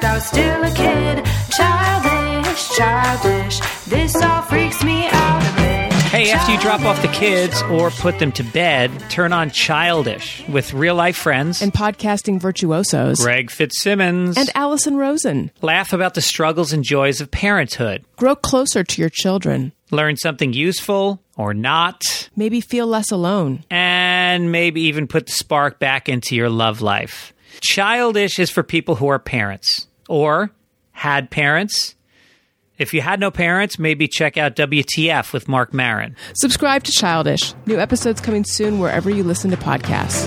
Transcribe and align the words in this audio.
checked, 0.00 0.04
I 0.04 0.14
was 0.14 0.24
still 0.26 0.62
a 0.64 0.70
kid. 0.74 1.24
Childish, 1.50 2.70
childish. 2.76 3.60
This 3.86 4.16
all 4.16 4.42
freaks 4.42 4.82
me 4.84 5.06
out 5.10 5.42
a 5.42 5.56
bit. 5.56 5.92
Hey, 6.10 6.32
after 6.32 6.52
you 6.52 6.60
drop 6.60 6.82
off 6.82 7.00
the 7.02 7.08
kids 7.08 7.62
or 7.62 7.90
put 7.90 8.18
them 8.18 8.32
to 8.32 8.42
bed, 8.42 8.90
turn 9.10 9.32
on 9.32 9.50
Childish 9.50 10.46
with 10.48 10.74
real 10.74 10.94
life 10.96 11.16
friends. 11.16 11.62
and 11.62 11.72
podcasting 11.72 12.40
virtuosos. 12.40 13.20
Greg 13.20 13.50
Fitzsimmons. 13.50 14.36
And 14.36 14.50
Alison 14.54 14.96
Rosen. 14.96 15.50
laugh 15.62 15.92
about 15.92 16.14
the 16.14 16.20
struggles 16.20 16.72
and 16.72 16.82
joys 16.82 17.20
of 17.20 17.30
parenthood. 17.30 18.04
Grow 18.16 18.34
closer 18.34 18.82
to 18.82 19.00
your 19.00 19.10
children. 19.10 19.72
Learn 19.92 20.16
something 20.16 20.52
useful 20.52 21.20
or 21.36 21.54
not. 21.54 22.28
Maybe 22.36 22.60
feel 22.60 22.86
less 22.86 23.10
alone. 23.10 23.64
and 23.70 24.50
maybe 24.52 24.82
even 24.82 25.06
put 25.06 25.26
the 25.26 25.32
spark 25.32 25.78
back 25.78 26.08
into 26.08 26.34
your 26.36 26.48
love 26.50 26.80
life. 26.80 27.32
Childish 27.60 28.38
is 28.38 28.50
for 28.50 28.62
people 28.62 28.94
who 28.96 29.08
are 29.08 29.18
parents 29.18 29.86
or 30.10 30.50
had 30.92 31.30
parents. 31.30 31.94
If 32.78 32.92
you 32.94 33.00
had 33.02 33.20
no 33.20 33.30
parents, 33.30 33.78
maybe 33.78 34.08
check 34.08 34.36
out 34.36 34.56
WTF 34.56 35.32
with 35.32 35.48
Marc 35.48 35.72
Maron. 35.74 36.16
Subscribe 36.34 36.82
to 36.84 36.92
Childish. 36.92 37.54
New 37.66 37.78
episodes 37.78 38.20
coming 38.20 38.44
soon 38.44 38.78
wherever 38.78 39.10
you 39.10 39.22
listen 39.22 39.50
to 39.50 39.56
podcasts. 39.56 40.26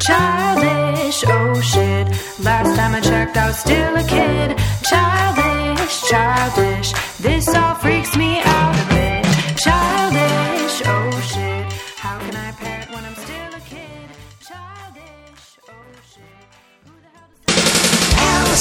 Childish, 0.00 1.24
oh 1.26 1.60
shit. 1.60 2.06
Last 2.44 2.76
time 2.76 2.94
I 2.94 3.00
checked, 3.00 3.36
I 3.36 3.46
was 3.48 3.58
still 3.58 3.96
a 3.96 4.04
kid. 4.04 4.58
Childish, 4.84 6.02
childish. 6.08 6.92
This 7.18 7.48
all 7.54 7.74
freaks 7.76 8.16
me 8.16 8.40
out 8.40 8.74
a 8.74 8.86
bit. 8.94 9.24
Childish, 9.58 10.82
oh 10.86 11.20
shit. 11.32 11.72
How 11.98 12.18
can 12.18 12.34
I 12.36 12.52
parent 12.52 12.90
when 12.92 13.04
I'm 13.04 13.14
still 13.14 13.54
a 13.54 13.60
kid? 13.60 14.08
Childish, 14.40 15.58
oh 15.68 15.72
shit. 16.12 16.46
Who 16.86 16.92
the 17.00 17.08
hell 17.08 18.46
does 18.46 18.58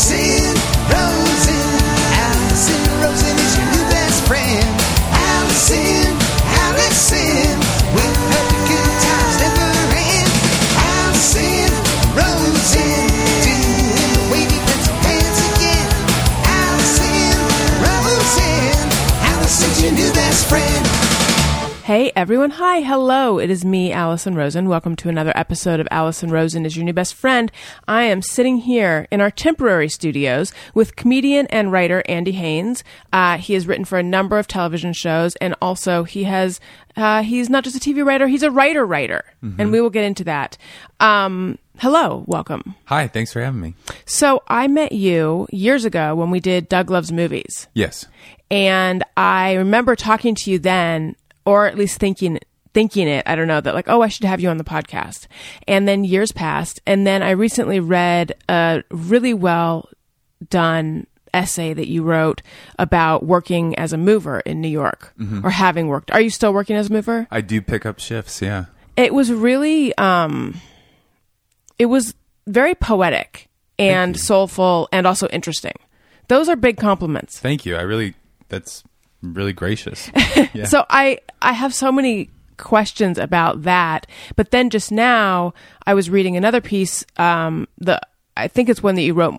Hey 21.92 22.10
everyone, 22.16 22.52
hi, 22.52 22.80
hello. 22.80 23.38
It 23.38 23.50
is 23.50 23.66
me, 23.66 23.92
Alison 23.92 24.34
Rosen. 24.34 24.70
Welcome 24.70 24.96
to 24.96 25.10
another 25.10 25.34
episode 25.36 25.82
of 25.82 25.90
Alison 25.92 26.30
Rosen 26.30 26.66
is 26.66 26.78
your 26.78 26.86
new 26.86 26.94
best 26.94 27.14
friend. 27.14 27.52
I 27.86 28.04
am 28.04 28.22
sitting 28.22 28.60
here 28.60 29.10
in 29.12 29.20
our 29.20 29.30
temporary 29.30 29.90
studios 29.90 30.54
with 30.74 30.96
comedian 30.96 31.48
and 31.48 31.70
writer 31.70 32.02
Andy 32.08 32.32
Haynes. 32.32 32.86
Uh, 33.12 33.38
he 33.40 33.56
has 33.56 33.68
written 33.68 33.84
for 33.84 34.00
a 34.00 34.04
number 34.04 34.40
of 34.40 34.48
television 34.48 34.94
shows, 34.94 35.36
and 35.42 35.54
also 35.62 36.06
he 36.06 36.24
has 36.24 36.62
uh, 36.96 37.24
he's 37.24 37.50
not 37.50 37.66
just 37.66 37.76
a 37.76 37.80
TV 37.82 38.06
writer; 38.06 38.30
he's 38.30 38.44
a 38.44 38.52
writer 38.52 38.86
writer, 38.86 39.26
and 39.42 39.74
we 39.74 39.82
will 39.82 39.90
get 39.90 40.06
into 40.06 40.24
that. 40.24 40.58
Um, 41.02 41.60
hello, 41.80 42.24
welcome. 42.26 42.74
Hi, 42.86 43.10
thanks 43.10 43.34
for 43.34 43.42
having 43.42 43.60
me. 43.60 43.76
So 44.06 44.44
I 44.48 44.70
met 44.70 44.94
you 44.94 45.46
years 45.52 45.84
ago 45.84 46.16
when 46.16 46.32
we 46.32 46.40
did 46.40 46.70
Doug 46.70 46.90
Loves 46.90 47.12
Movies. 47.12 47.68
Yes. 47.74 48.06
And 48.50 49.04
I 49.16 49.54
remember 49.54 49.96
talking 49.96 50.36
to 50.36 50.52
you 50.52 50.60
then, 50.60 51.16
or 51.46 51.68
at 51.68 51.78
least 51.78 52.00
thinking 52.00 52.40
thinking 52.74 53.08
it, 53.08 53.24
I 53.28 53.36
don't 53.36 53.50
know, 53.50 53.60
that 53.60 53.74
like, 53.74 53.90
oh, 53.90 54.02
I 54.02 54.08
should 54.08 54.24
have 54.24 54.40
you 54.40 54.48
on 54.48 54.58
the 54.58 54.64
podcast. 54.64 55.28
And 55.68 55.88
then 55.88 56.06
years 56.06 56.32
passed, 56.32 56.80
and 56.88 57.06
then 57.06 57.22
I 57.22 57.32
recently 57.32 57.82
read 57.82 58.34
a 58.48 58.84
really 58.90 59.34
well 59.34 59.90
done 60.50 61.06
essay 61.34 61.74
that 61.74 61.90
you 61.90 62.04
wrote 62.04 62.42
about 62.78 63.26
working 63.26 63.78
as 63.78 63.94
a 63.94 63.98
mover 63.98 64.40
in 64.42 64.62
New 64.62 64.68
York 64.68 65.14
or 65.44 65.50
having 65.50 65.88
worked. 65.88 66.12
Are 66.12 66.22
you 66.22 66.30
still 66.30 66.54
working 66.54 66.76
as 66.76 66.90
a 66.90 66.94
mover? 66.94 67.28
I 67.32 67.42
do 67.42 67.62
pick 67.62 67.86
up 67.86 68.00
shifts, 68.00 68.42
yeah. 68.42 68.66
It 68.98 69.14
was 69.14 69.32
really 69.32 69.96
um 69.98 70.60
it 71.80 71.86
was 71.86 72.16
very 72.48 72.76
poetic 72.76 73.50
and 73.80 74.20
soulful 74.20 74.90
and 74.92 75.08
also 75.08 75.28
interesting. 75.28 75.76
Those 76.28 76.50
are 76.50 76.56
big 76.56 76.78
compliments. 76.78 77.40
Thank 77.40 77.66
you. 77.66 77.76
I 77.76 77.82
really 77.82 78.16
that's 78.50 78.84
really 79.22 79.54
gracious. 79.54 80.10
Yeah. 80.54 80.66
So 80.66 80.86
I 80.90 81.20
I 81.42 81.54
have 81.54 81.74
so 81.74 81.92
many 81.92 82.30
questions 82.58 83.18
about 83.18 83.64
that. 83.64 84.06
But 84.36 84.52
then 84.52 84.70
just 84.70 84.92
now 84.92 85.54
I 85.88 85.94
was 85.94 86.10
reading 86.10 86.36
another 86.38 86.62
piece 86.62 87.06
um 87.18 87.68
the 87.78 88.00
I 88.36 88.48
think 88.48 88.70
it's 88.70 88.82
one 88.84 88.96
that 88.96 89.02
you 89.04 89.14
wrote 89.14 89.36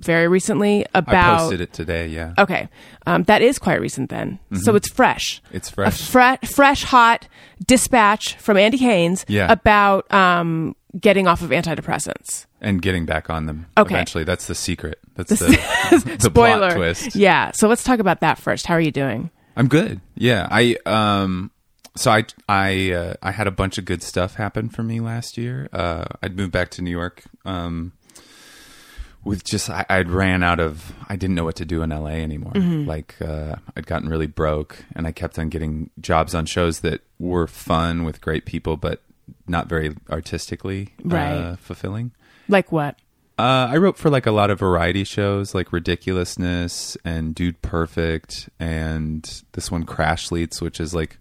very 0.00 0.26
recently 0.26 0.84
about. 0.94 1.34
I 1.34 1.38
posted 1.38 1.60
it 1.60 1.72
today, 1.72 2.08
yeah. 2.08 2.34
Okay. 2.38 2.68
Um 3.06 3.22
that 3.24 3.40
is 3.42 3.58
quite 3.58 3.80
recent 3.80 4.10
then. 4.10 4.38
So 4.54 4.74
it's 4.74 4.88
fresh. 4.88 5.40
It's 5.52 5.68
A 5.70 5.72
fresh. 5.72 6.02
fre- 6.08 6.46
fresh 6.46 6.82
hot 6.84 7.28
dispatch 7.64 8.34
from 8.36 8.56
Andy 8.56 8.78
Haynes 8.78 9.24
Yeah. 9.28 9.50
about 9.52 10.12
um 10.12 10.74
getting 11.00 11.26
off 11.26 11.42
of 11.42 11.50
antidepressants. 11.50 12.46
and 12.60 12.80
getting 12.82 13.06
back 13.06 13.30
on 13.30 13.46
them 13.46 13.66
Okay. 13.76 13.94
eventually. 13.94 14.24
That's 14.24 14.46
the 14.46 14.54
secret. 14.54 14.98
That's 15.14 15.30
the, 15.30 15.46
the 15.46 16.16
Spoiler. 16.20 16.58
plot 16.68 16.76
twist. 16.76 17.14
Yeah. 17.16 17.50
So 17.52 17.66
let's 17.68 17.82
talk 17.82 17.98
about 17.98 18.20
that 18.20 18.38
first. 18.38 18.66
How 18.66 18.74
are 18.74 18.80
you 18.80 18.92
doing? 18.92 19.30
I'm 19.56 19.68
good. 19.68 20.00
Yeah. 20.14 20.46
I 20.50 20.76
um 20.86 21.50
so 21.96 22.10
I 22.10 22.24
I 22.48 22.92
uh, 22.92 23.14
I 23.22 23.30
had 23.32 23.46
a 23.46 23.50
bunch 23.50 23.78
of 23.78 23.84
good 23.84 24.02
stuff 24.02 24.34
happen 24.36 24.68
for 24.68 24.82
me 24.82 25.00
last 25.00 25.36
year. 25.36 25.68
Uh 25.72 26.04
I'd 26.22 26.36
moved 26.36 26.52
back 26.52 26.70
to 26.72 26.82
New 26.82 26.90
York 26.90 27.22
um 27.44 27.92
with 29.24 29.44
just 29.44 29.70
I, 29.70 29.84
I'd 29.88 30.10
ran 30.10 30.42
out 30.42 30.58
of 30.60 30.92
I 31.08 31.16
didn't 31.16 31.36
know 31.36 31.44
what 31.44 31.56
to 31.56 31.64
do 31.64 31.82
in 31.82 31.90
LA 31.90 32.08
anymore. 32.20 32.52
Like 32.54 33.16
uh 33.20 33.56
I'd 33.76 33.86
gotten 33.86 34.08
really 34.08 34.26
broke 34.26 34.84
and 34.94 35.06
I 35.06 35.12
kept 35.12 35.38
on 35.38 35.48
getting 35.48 35.90
jobs 36.00 36.34
on 36.34 36.46
shows 36.46 36.80
that 36.80 37.00
were 37.18 37.46
fun 37.46 38.04
with 38.04 38.20
great 38.20 38.44
people 38.46 38.76
but 38.76 39.02
not 39.46 39.68
very 39.68 39.94
artistically 40.10 40.92
uh, 41.10 41.56
fulfilling. 41.56 42.12
Like 42.48 42.72
what? 42.72 42.98
Uh, 43.38 43.68
I 43.70 43.76
wrote 43.78 43.96
for 43.96 44.10
like 44.10 44.26
a 44.26 44.30
lot 44.30 44.50
of 44.50 44.58
variety 44.58 45.04
shows, 45.04 45.54
like 45.54 45.72
Ridiculousness 45.72 46.96
and 47.04 47.34
Dude 47.34 47.60
Perfect, 47.62 48.48
and 48.60 49.42
this 49.52 49.70
one 49.70 49.84
Crashletes, 49.84 50.60
which 50.60 50.78
is 50.78 50.94
like 50.94 51.18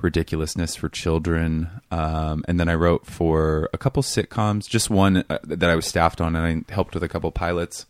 ridiculousness 0.00 0.74
for 0.74 0.88
children. 0.88 1.68
Um, 1.90 2.44
and 2.48 2.58
then 2.58 2.68
I 2.68 2.74
wrote 2.74 3.06
for 3.06 3.68
a 3.72 3.78
couple 3.78 4.02
sitcoms, 4.02 4.68
just 4.68 4.90
one 4.90 5.24
uh, 5.28 5.38
that 5.44 5.70
I 5.70 5.76
was 5.76 5.86
staffed 5.86 6.20
on, 6.20 6.34
and 6.34 6.64
I 6.68 6.72
helped 6.72 6.94
with 6.94 7.02
a 7.02 7.08
couple 7.08 7.30
pilots. 7.30 7.86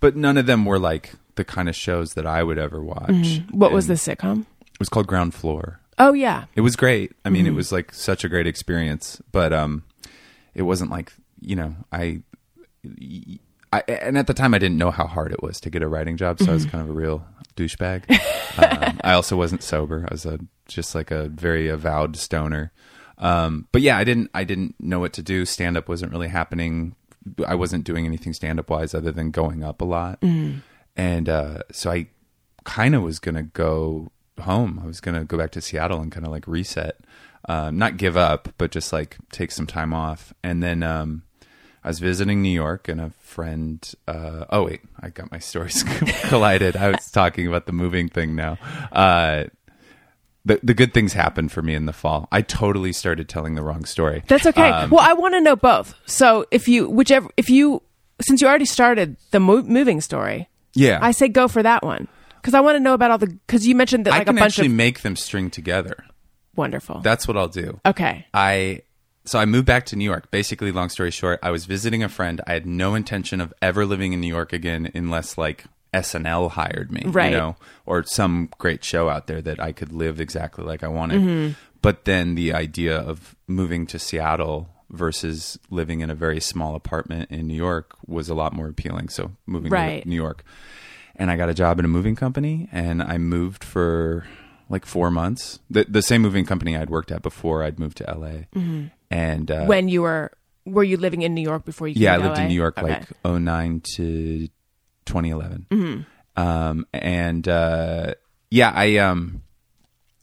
But 0.00 0.16
none 0.16 0.36
of 0.36 0.46
them 0.46 0.64
were 0.64 0.78
like 0.78 1.12
the 1.36 1.44
kind 1.44 1.68
of 1.68 1.76
shows 1.76 2.14
that 2.14 2.26
I 2.26 2.42
would 2.42 2.58
ever 2.58 2.82
watch. 2.82 3.40
What 3.50 3.72
was 3.72 3.86
the 3.86 3.94
sitcom? 3.94 4.42
It 4.62 4.78
was 4.78 4.88
called 4.88 5.06
Ground 5.06 5.34
Floor. 5.34 5.80
Oh 6.00 6.14
yeah. 6.14 6.46
It 6.54 6.62
was 6.62 6.76
great. 6.76 7.12
I 7.26 7.28
mean, 7.28 7.46
it 7.46 7.52
was 7.52 7.70
like 7.70 7.92
such 7.92 8.24
a 8.24 8.28
great 8.28 8.46
experience, 8.46 9.20
but 9.32 9.52
um, 9.52 9.84
it 10.54 10.62
wasn't 10.62 10.90
like 10.90 11.12
you 11.42 11.54
know 11.54 11.76
I, 11.92 12.22
I 13.70 13.82
and 13.86 14.16
at 14.16 14.26
the 14.26 14.34
time 14.34 14.54
I 14.54 14.58
didn't 14.58 14.78
know 14.78 14.90
how 14.90 15.06
hard 15.06 15.30
it 15.30 15.42
was 15.42 15.60
to 15.60 15.70
get 15.70 15.82
a 15.82 15.88
writing 15.88 16.16
job, 16.16 16.38
so 16.38 16.50
I 16.50 16.54
was 16.54 16.64
kind 16.64 16.82
of 16.82 16.88
a 16.88 16.94
real 16.94 17.26
douchebag. 17.54 18.10
um, 18.58 18.98
I 19.04 19.12
also 19.12 19.36
wasn't 19.36 19.62
sober. 19.62 20.06
I 20.08 20.14
was 20.14 20.24
a 20.24 20.40
just 20.66 20.94
like 20.94 21.10
a 21.10 21.28
very 21.28 21.68
avowed 21.68 22.16
stoner. 22.16 22.72
Um, 23.18 23.68
but 23.70 23.82
yeah, 23.82 23.98
I 23.98 24.04
didn't 24.04 24.30
I 24.32 24.44
didn't 24.44 24.76
know 24.80 25.00
what 25.00 25.12
to 25.14 25.22
do. 25.22 25.44
Stand 25.44 25.76
up 25.76 25.86
wasn't 25.86 26.12
really 26.12 26.28
happening. 26.28 26.96
I 27.46 27.56
wasn't 27.56 27.84
doing 27.84 28.06
anything 28.06 28.32
stand 28.32 28.58
up 28.58 28.70
wise 28.70 28.94
other 28.94 29.12
than 29.12 29.32
going 29.32 29.62
up 29.62 29.82
a 29.82 29.84
lot. 29.84 30.18
And 30.96 31.28
uh, 31.28 31.58
so 31.70 31.90
I 31.90 32.06
kind 32.64 32.94
of 32.94 33.02
was 33.02 33.18
going 33.18 33.34
to 33.34 33.42
go 33.42 34.10
home. 34.40 34.80
I 34.82 34.86
was 34.86 35.00
going 35.00 35.16
to 35.16 35.24
go 35.24 35.38
back 35.38 35.50
to 35.52 35.60
Seattle 35.60 36.00
and 36.00 36.10
kind 36.10 36.26
of 36.26 36.32
like 36.32 36.46
reset, 36.46 36.98
um, 37.48 37.78
not 37.78 37.96
give 37.96 38.16
up, 38.16 38.48
but 38.58 38.70
just 38.70 38.92
like 38.92 39.16
take 39.32 39.50
some 39.50 39.66
time 39.66 39.92
off. 39.92 40.32
And 40.42 40.62
then 40.62 40.82
um, 40.82 41.22
I 41.82 41.88
was 41.88 41.98
visiting 41.98 42.42
New 42.42 42.50
York, 42.50 42.88
and 42.88 43.00
a 43.00 43.10
friend. 43.20 43.94
Uh, 44.06 44.44
oh 44.50 44.64
wait, 44.64 44.82
I 45.00 45.08
got 45.08 45.30
my 45.30 45.38
stories 45.38 45.82
collided. 46.24 46.76
I 46.76 46.90
was 46.90 47.10
talking 47.10 47.46
about 47.46 47.66
the 47.66 47.72
moving 47.72 48.08
thing 48.08 48.36
now. 48.36 48.58
Uh, 48.92 49.44
the 50.44 50.60
the 50.62 50.74
good 50.74 50.92
things 50.92 51.14
happened 51.14 51.52
for 51.52 51.62
me 51.62 51.74
in 51.74 51.86
the 51.86 51.92
fall. 51.92 52.28
I 52.30 52.42
totally 52.42 52.92
started 52.92 53.28
telling 53.28 53.54
the 53.54 53.62
wrong 53.62 53.84
story. 53.84 54.24
That's 54.26 54.46
okay. 54.46 54.70
Um, 54.70 54.90
well, 54.90 55.00
I 55.00 55.14
want 55.14 55.34
to 55.34 55.40
know 55.40 55.56
both. 55.56 55.94
So 56.06 56.46
if 56.50 56.68
you, 56.68 56.88
whichever, 56.88 57.28
if 57.36 57.48
you, 57.48 57.82
since 58.20 58.40
you 58.40 58.48
already 58.48 58.64
started 58.64 59.16
the 59.30 59.40
mo- 59.40 59.62
moving 59.62 60.00
story, 60.00 60.48
yeah, 60.74 60.98
I 61.00 61.12
say 61.12 61.28
go 61.28 61.48
for 61.48 61.62
that 61.62 61.82
one 61.82 62.08
because 62.40 62.54
I 62.54 62.60
want 62.60 62.76
to 62.76 62.80
know 62.80 62.94
about 62.94 63.10
all 63.10 63.18
the. 63.18 63.26
Because 63.26 63.66
you 63.66 63.74
mentioned 63.74 64.06
that 64.06 64.14
I 64.14 64.18
like 64.18 64.22
a 64.22 64.30
can 64.30 64.36
bunch 64.36 64.52
actually 64.54 64.66
of 64.68 64.72
make 64.74 65.00
them 65.00 65.16
string 65.16 65.50
together. 65.50 66.04
wonderful. 66.56 67.00
That's 67.00 67.26
what 67.28 67.36
I'll 67.36 67.48
do. 67.48 67.80
okay. 67.86 68.26
I 68.34 68.82
so 69.24 69.38
I 69.38 69.44
moved 69.44 69.66
back 69.66 69.86
to 69.86 69.96
New 69.96 70.04
York. 70.04 70.30
Basically, 70.30 70.72
long 70.72 70.88
story 70.88 71.10
short, 71.10 71.38
I 71.42 71.50
was 71.50 71.64
visiting 71.66 72.02
a 72.02 72.08
friend. 72.08 72.40
I 72.46 72.54
had 72.54 72.66
no 72.66 72.94
intention 72.94 73.40
of 73.40 73.52
ever 73.62 73.84
living 73.86 74.12
in 74.12 74.20
New 74.20 74.28
York 74.28 74.52
again 74.52 74.90
unless 74.94 75.36
like 75.38 75.64
SNL 75.94 76.50
hired 76.52 76.90
me, 76.90 77.02
Right. 77.06 77.30
You 77.32 77.36
know, 77.36 77.56
or 77.86 78.04
some 78.04 78.48
great 78.58 78.84
show 78.84 79.08
out 79.08 79.26
there 79.26 79.42
that 79.42 79.60
I 79.60 79.72
could 79.72 79.92
live 79.92 80.20
exactly 80.20 80.64
like 80.64 80.82
I 80.82 80.88
wanted. 80.88 81.20
Mm-hmm. 81.20 81.52
But 81.82 82.04
then 82.04 82.34
the 82.34 82.52
idea 82.54 82.96
of 82.98 83.34
moving 83.46 83.86
to 83.88 83.98
Seattle 83.98 84.68
versus 84.90 85.58
living 85.70 86.00
in 86.00 86.10
a 86.10 86.14
very 86.14 86.40
small 86.40 86.74
apartment 86.74 87.30
in 87.30 87.46
New 87.46 87.54
York 87.54 87.94
was 88.06 88.28
a 88.28 88.34
lot 88.34 88.52
more 88.52 88.68
appealing. 88.68 89.08
So 89.08 89.32
moving 89.46 89.70
Right. 89.70 90.02
to 90.02 90.08
New 90.08 90.16
York, 90.16 90.44
and 91.20 91.30
I 91.30 91.36
got 91.36 91.48
a 91.48 91.54
job 91.54 91.78
in 91.78 91.84
a 91.84 91.88
moving 91.88 92.16
company, 92.16 92.68
and 92.72 93.00
I 93.02 93.16
moved 93.18 93.62
for 93.62 94.26
like 94.68 94.84
four 94.86 95.10
months. 95.10 95.60
The 95.70 95.84
the 95.88 96.02
same 96.02 96.22
moving 96.22 96.44
company 96.44 96.76
I'd 96.76 96.90
worked 96.90 97.12
at 97.12 97.22
before 97.22 97.62
I'd 97.62 97.78
moved 97.78 97.98
to 97.98 98.04
LA, 98.12 98.46
and 99.10 99.50
uh, 99.50 99.54
Mm-hmm. 99.54 99.66
when 99.68 99.88
you 99.88 100.02
were 100.02 100.32
were 100.66 100.84
you 100.84 100.96
living 100.96 101.22
in 101.22 101.34
New 101.34 101.42
York 101.42 101.64
before 101.64 101.86
you 101.88 101.94
came 101.94 102.02
yeah, 102.02 102.14
I 102.14 102.18
lived 102.18 102.36
LA? 102.38 102.42
in 102.42 102.48
New 102.48 102.54
York 102.54 102.78
Okay. 102.78 102.88
like 103.24 103.24
09 103.24 103.80
to 103.96 104.48
2011. 105.06 105.66
Mm-hmm. 105.70 106.00
Um, 106.40 106.86
and 106.92 107.48
uh, 107.48 108.14
yeah, 108.50 108.70
I 108.74 108.96
um, 108.98 109.42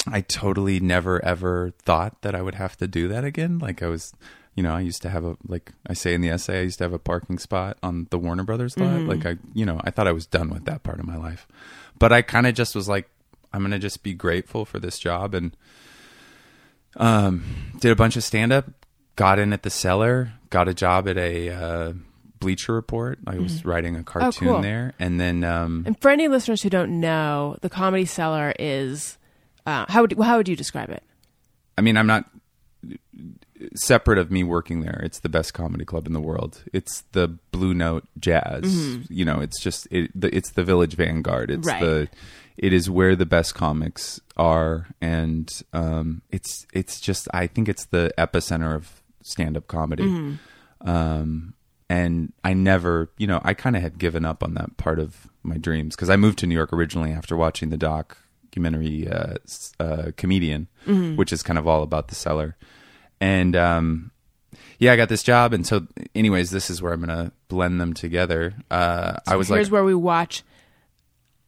I 0.07 0.21
totally 0.21 0.79
never 0.79 1.23
ever 1.23 1.73
thought 1.83 2.21
that 2.21 2.33
I 2.35 2.41
would 2.41 2.55
have 2.55 2.77
to 2.77 2.87
do 2.87 3.07
that 3.09 3.23
again. 3.25 3.59
Like 3.59 3.83
I 3.83 3.87
was, 3.87 4.13
you 4.57 4.63
know, 4.63 4.73
I 4.73 4.79
used 4.81 5.03
to 5.03 5.09
have 5.09 5.23
a 5.23 5.37
like 5.47 5.71
I 5.85 5.93
say 5.93 6.15
in 6.15 6.21
the 6.21 6.29
essay, 6.29 6.59
I 6.59 6.63
used 6.63 6.79
to 6.79 6.83
have 6.83 6.91
a 6.91 6.99
parking 6.99 7.37
spot 7.37 7.77
on 7.83 8.07
the 8.09 8.17
Warner 8.17 8.43
Brothers 8.43 8.75
lot. 8.77 8.89
Mm-hmm. 8.89 9.07
Like 9.07 9.25
I, 9.25 9.37
you 9.53 9.65
know, 9.67 9.79
I 9.83 9.91
thought 9.91 10.07
I 10.07 10.11
was 10.11 10.25
done 10.25 10.49
with 10.49 10.65
that 10.65 10.81
part 10.81 10.99
of 10.99 11.05
my 11.05 11.15
life, 11.15 11.47
but 11.99 12.11
I 12.11 12.23
kind 12.23 12.47
of 12.47 12.55
just 12.55 12.73
was 12.73 12.89
like, 12.89 13.07
I'm 13.53 13.61
gonna 13.61 13.77
just 13.77 14.01
be 14.01 14.15
grateful 14.15 14.65
for 14.65 14.79
this 14.79 14.97
job 14.97 15.35
and 15.35 15.55
um, 16.97 17.43
did 17.79 17.91
a 17.91 17.95
bunch 17.95 18.17
of 18.17 18.23
stand 18.23 18.51
up, 18.51 18.65
got 19.15 19.37
in 19.37 19.53
at 19.53 19.61
the 19.61 19.69
cellar, 19.69 20.33
got 20.49 20.67
a 20.67 20.73
job 20.73 21.07
at 21.07 21.17
a 21.17 21.49
uh, 21.49 21.93
Bleacher 22.39 22.73
Report. 22.73 23.19
I 23.27 23.37
was 23.37 23.63
writing 23.63 23.95
a 23.95 24.03
cartoon 24.03 24.31
Mm-hmm. 24.31 24.47
Oh, 24.47 24.53
cool. 24.53 24.61
there, 24.61 24.93
and 24.99 25.19
then 25.19 25.43
um, 25.43 25.83
And 25.85 25.99
for 26.01 26.09
any 26.09 26.27
listeners 26.27 26.63
who 26.63 26.69
don't 26.71 26.99
know, 26.99 27.57
the 27.61 27.69
Comedy 27.69 28.05
Cellar 28.05 28.53
is 28.57 29.19
uh, 29.67 29.85
how 29.87 30.01
would 30.01 30.17
how 30.19 30.37
would 30.37 30.49
you 30.49 30.55
describe 30.55 30.89
it? 30.89 31.03
I 31.77 31.81
mean, 31.81 31.95
I'm 31.95 32.07
not 32.07 32.25
separate 33.75 34.17
of 34.19 34.31
me 34.31 34.43
working 34.43 34.81
there. 34.81 34.99
It's 35.03 35.19
the 35.19 35.29
best 35.29 35.53
comedy 35.53 35.85
club 35.85 36.05
in 36.07 36.13
the 36.13 36.21
world. 36.21 36.63
It's 36.73 37.01
the 37.13 37.27
Blue 37.51 37.73
Note 37.73 38.05
Jazz. 38.19 38.63
You 39.09 39.25
know, 39.25 39.39
it's 39.39 39.61
just 39.61 39.87
it, 39.91 40.11
the, 40.19 40.35
it's 40.35 40.51
the 40.51 40.63
Village 40.63 40.95
Vanguard. 40.95 41.49
It's 41.51 41.67
Right. 41.67 41.81
the 41.81 42.09
it 42.57 42.73
is 42.73 42.89
where 42.89 43.15
the 43.15 43.25
best 43.25 43.53
comics 43.55 44.19
are, 44.35 44.87
and 45.01 45.51
um, 45.73 46.21
it's 46.31 46.65
it's 46.73 46.99
just 46.99 47.27
I 47.33 47.45
think 47.47 47.69
it's 47.69 47.85
the 47.85 48.11
epicenter 48.17 48.75
of 48.75 49.01
stand 49.23 49.55
up 49.57 49.67
comedy. 49.67 50.37
Um, 50.81 51.53
and 51.89 52.33
I 52.43 52.53
never, 52.53 53.09
you 53.17 53.27
know, 53.27 53.39
I 53.43 53.53
kind 53.53 53.75
of 53.75 53.81
had 53.81 53.97
given 53.97 54.25
up 54.25 54.43
on 54.43 54.53
that 54.55 54.75
part 54.77 54.99
of 54.99 55.27
my 55.43 55.57
dreams 55.57 55.95
because 55.95 56.09
I 56.09 56.15
moved 56.17 56.39
to 56.39 56.47
New 56.47 56.55
York 56.55 56.73
originally 56.73 57.11
after 57.11 57.35
watching 57.37 57.69
the 57.69 57.77
documentary 57.77 59.07
uh, 59.07 59.35
uh, 59.79 60.11
Comedian, 60.17 60.67
which 61.15 61.31
is 61.31 61.43
kind 61.43 61.57
of 61.57 61.67
all 61.67 61.83
about 61.83 62.09
the 62.09 62.15
cellar. 62.15 62.55
And 63.19 63.55
um, 63.55 64.11
yeah, 64.79 64.93
I 64.93 64.95
got 64.95 65.09
this 65.09 65.23
job, 65.23 65.53
and 65.53 65.65
so, 65.65 65.87
anyways, 66.13 66.51
this 66.51 66.69
is 66.69 66.81
where 66.81 66.93
I'm 66.93 66.99
gonna 66.99 67.31
blend 67.47 67.81
them 67.81 67.93
together. 67.93 68.53
Uh, 68.69 69.17
I 69.27 69.35
was 69.35 69.49
like 69.49 69.57
Here's 69.57 69.67
like, 69.67 69.73
where 69.73 69.83
we 69.83 69.95
watch 69.95 70.43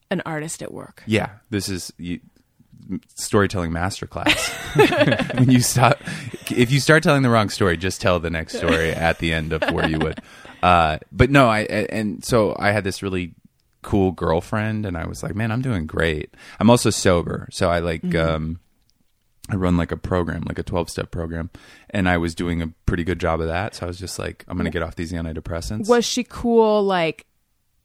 an 0.09 0.21
artist 0.25 0.61
at 0.63 0.73
work. 0.73 1.03
yeah, 1.05 1.29
this 1.51 1.69
is 1.69 1.93
you, 1.97 2.19
storytelling 3.15 3.71
masterclass. 3.71 5.35
when 5.37 5.51
you 5.51 5.61
stop, 5.61 5.99
if 6.49 6.71
you 6.71 6.79
start 6.79 7.03
telling 7.03 7.21
the 7.21 7.29
wrong 7.29 7.49
story, 7.49 7.77
just 7.77 8.01
tell 8.01 8.19
the 8.19 8.31
next 8.31 8.57
story 8.57 8.89
at 8.91 9.19
the 9.19 9.31
end 9.33 9.53
of 9.53 9.61
where 9.71 9.87
you 9.87 9.99
would. 9.99 10.19
Uh, 10.63 10.97
but 11.11 11.29
no, 11.29 11.47
I 11.47 11.61
and 11.61 12.25
so 12.25 12.55
I 12.57 12.71
had 12.71 12.83
this 12.83 13.03
really 13.03 13.35
cool 13.83 14.11
girlfriend, 14.11 14.85
and 14.85 14.97
I 14.97 15.05
was 15.07 15.21
like, 15.21 15.35
man, 15.35 15.51
I'm 15.51 15.61
doing 15.61 15.85
great. 15.85 16.33
I'm 16.59 16.69
also 16.69 16.89
sober, 16.89 17.47
so 17.51 17.69
I 17.69 17.79
like. 17.79 18.15
um 18.15 18.59
I 19.49 19.55
run 19.55 19.77
like 19.77 19.91
a 19.91 19.97
program, 19.97 20.43
like 20.47 20.59
a 20.59 20.63
12 20.63 20.89
step 20.89 21.11
program, 21.11 21.49
and 21.89 22.07
I 22.07 22.17
was 22.17 22.35
doing 22.35 22.61
a 22.61 22.67
pretty 22.85 23.03
good 23.03 23.19
job 23.19 23.41
of 23.41 23.47
that. 23.47 23.75
So 23.75 23.85
I 23.85 23.87
was 23.87 23.97
just 23.99 24.19
like, 24.19 24.45
I'm 24.47 24.57
going 24.57 24.65
to 24.65 24.71
get 24.71 24.83
off 24.83 24.95
these 24.95 25.11
antidepressants. 25.11 25.87
Was 25.89 26.05
she 26.05 26.23
cool? 26.23 26.83
Like, 26.83 27.25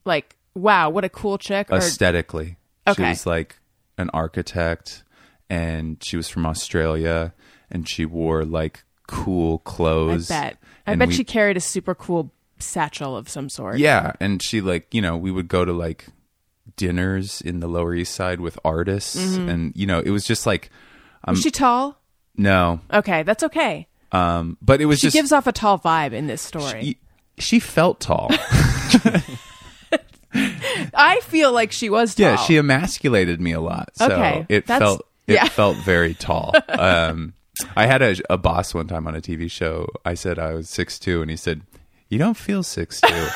like 0.04 0.36
wow, 0.54 0.88
what 0.90 1.04
a 1.04 1.08
cool 1.08 1.38
chick. 1.38 1.68
Or 1.70 1.78
aesthetically. 1.78 2.56
She 2.86 2.92
Okay. 2.92 3.08
was 3.10 3.26
like 3.26 3.56
an 3.98 4.10
architect 4.12 5.02
and 5.48 6.02
she 6.04 6.16
was 6.16 6.28
from 6.28 6.44
Australia 6.46 7.32
and 7.70 7.88
she 7.88 8.04
wore 8.04 8.44
like 8.44 8.84
cool 9.06 9.62
I 9.66 9.68
clothes. 9.70 10.28
bet. 10.28 10.58
I 10.86 10.94
bet 10.96 11.08
we- 11.08 11.14
she 11.14 11.24
carried 11.24 11.56
a 11.56 11.60
super 11.60 11.94
cool 11.94 12.30
satchel 12.58 13.16
of 13.16 13.28
some 13.28 13.48
sort. 13.48 13.78
Yeah, 13.78 14.12
and 14.20 14.42
she 14.42 14.60
like, 14.60 14.92
you 14.94 15.00
know, 15.02 15.16
we 15.16 15.30
would 15.30 15.48
go 15.48 15.64
to 15.64 15.72
like 15.72 16.06
dinners 16.76 17.40
in 17.40 17.60
the 17.60 17.68
Lower 17.68 17.94
East 17.94 18.14
Side 18.14 18.40
with 18.40 18.58
artists 18.64 19.16
Mm-hmm. 19.16 19.48
and 19.48 19.72
you 19.76 19.86
know, 19.86 20.00
it 20.00 20.10
was 20.10 20.24
just 20.24 20.46
like 20.46 20.70
Was 21.28 21.40
she 21.42 21.50
tall? 21.50 22.00
no. 22.36 22.80
Okay, 22.92 23.22
that's 23.22 23.42
okay. 23.44 23.86
Um 24.12 24.56
but 24.62 24.80
it 24.80 24.86
was 24.86 24.98
She 25.00 25.06
just 25.06 25.14
gives 25.14 25.32
off 25.32 25.46
a 25.46 25.52
tall 25.52 25.78
vibe 25.78 26.12
in 26.12 26.26
this 26.26 26.42
story. 26.42 26.82
she, 26.82 26.98
she 27.38 27.58
felt 27.60 28.00
tall. 28.00 28.28
I 30.96 31.20
feel 31.22 31.52
like 31.52 31.70
she 31.72 31.88
was 31.90 32.14
tall. 32.14 32.26
Yeah, 32.26 32.36
she 32.36 32.56
emasculated 32.56 33.40
me 33.40 33.52
a 33.52 33.60
lot. 33.60 33.90
So 33.94 34.06
Okay, 34.06 34.46
it 34.48 34.66
that's- 34.66 34.80
felt 34.80 35.06
it 35.26 35.34
yeah. 35.34 35.44
felt 35.46 35.76
very 35.78 36.14
tall. 36.14 36.52
Um, 36.68 37.32
I 37.76 37.86
had 37.86 38.02
a, 38.02 38.16
a 38.28 38.36
boss 38.36 38.74
one 38.74 38.88
time 38.88 39.06
on 39.06 39.14
a 39.14 39.20
TV 39.20 39.48
show. 39.50 39.88
I 40.04 40.14
said 40.14 40.38
I 40.40 40.54
was 40.54 40.68
six 40.68 40.98
two, 40.98 41.22
and 41.22 41.30
he 41.30 41.36
said, 41.36 41.62
"You 42.08 42.18
don't 42.18 42.36
feel 42.36 42.62
six 42.64 43.00
two. 43.00 43.26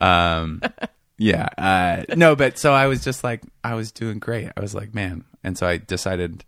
um, 0.00 0.62
yeah, 1.18 1.48
uh, 1.58 2.14
no, 2.16 2.36
but 2.36 2.58
so 2.58 2.72
I 2.72 2.86
was 2.86 3.02
just 3.04 3.24
like, 3.24 3.42
I 3.64 3.74
was 3.74 3.92
doing 3.92 4.18
great. 4.18 4.50
I 4.56 4.60
was 4.60 4.74
like, 4.74 4.94
man, 4.94 5.24
and 5.42 5.56
so 5.56 5.66
I 5.66 5.76
decided 5.78 6.44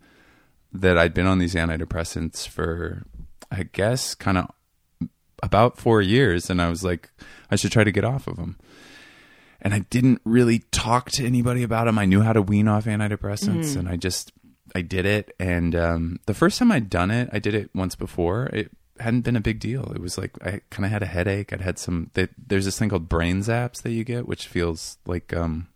that 0.72 0.98
I'd 0.98 1.14
been 1.14 1.26
on 1.26 1.38
these 1.38 1.54
antidepressants 1.54 2.46
for, 2.46 3.04
I 3.50 3.64
guess, 3.64 4.14
kind 4.14 4.38
of 4.38 4.50
about 5.42 5.78
four 5.78 6.02
years, 6.02 6.50
and 6.50 6.60
I 6.60 6.68
was 6.68 6.84
like, 6.84 7.10
I 7.50 7.56
should 7.56 7.72
try 7.72 7.84
to 7.84 7.92
get 7.92 8.04
off 8.04 8.26
of 8.26 8.36
them 8.36 8.58
and 9.60 9.74
I 9.74 9.80
didn't 9.90 10.20
really 10.24 10.60
talk 10.70 11.10
to 11.12 11.26
anybody 11.26 11.62
about 11.62 11.86
them. 11.86 11.98
I 11.98 12.04
knew 12.04 12.20
how 12.20 12.32
to 12.32 12.42
wean 12.42 12.68
off 12.68 12.84
antidepressants, 12.84 13.76
and 13.76 13.88
I 13.88 13.96
just 13.96 14.32
I 14.74 14.82
did 14.82 15.06
it. 15.06 15.34
And 15.40 15.74
um, 15.74 16.20
the 16.26 16.34
first 16.34 16.58
time 16.58 16.70
I'd 16.70 16.90
done 16.90 17.10
it, 17.10 17.28
I 17.32 17.38
did 17.38 17.54
it 17.54 17.70
once 17.74 17.94
before. 17.96 18.46
It 18.46 18.70
hadn't 19.00 19.22
been 19.22 19.36
a 19.36 19.40
big 19.40 19.60
deal. 19.60 19.92
It 19.94 20.00
was 20.00 20.16
like 20.18 20.32
I 20.44 20.60
kind 20.70 20.84
of 20.84 20.90
had 20.90 21.02
a 21.02 21.06
headache. 21.06 21.52
I'd 21.52 21.60
had 21.60 21.78
some. 21.78 22.10
They, 22.14 22.28
there's 22.36 22.64
this 22.64 22.78
thing 22.78 22.88
called 22.88 23.08
brain 23.08 23.40
zaps 23.40 23.82
that 23.82 23.90
you 23.90 24.04
get, 24.04 24.26
which 24.28 24.46
feels 24.46 24.98
like 25.06 25.34
um, 25.34 25.68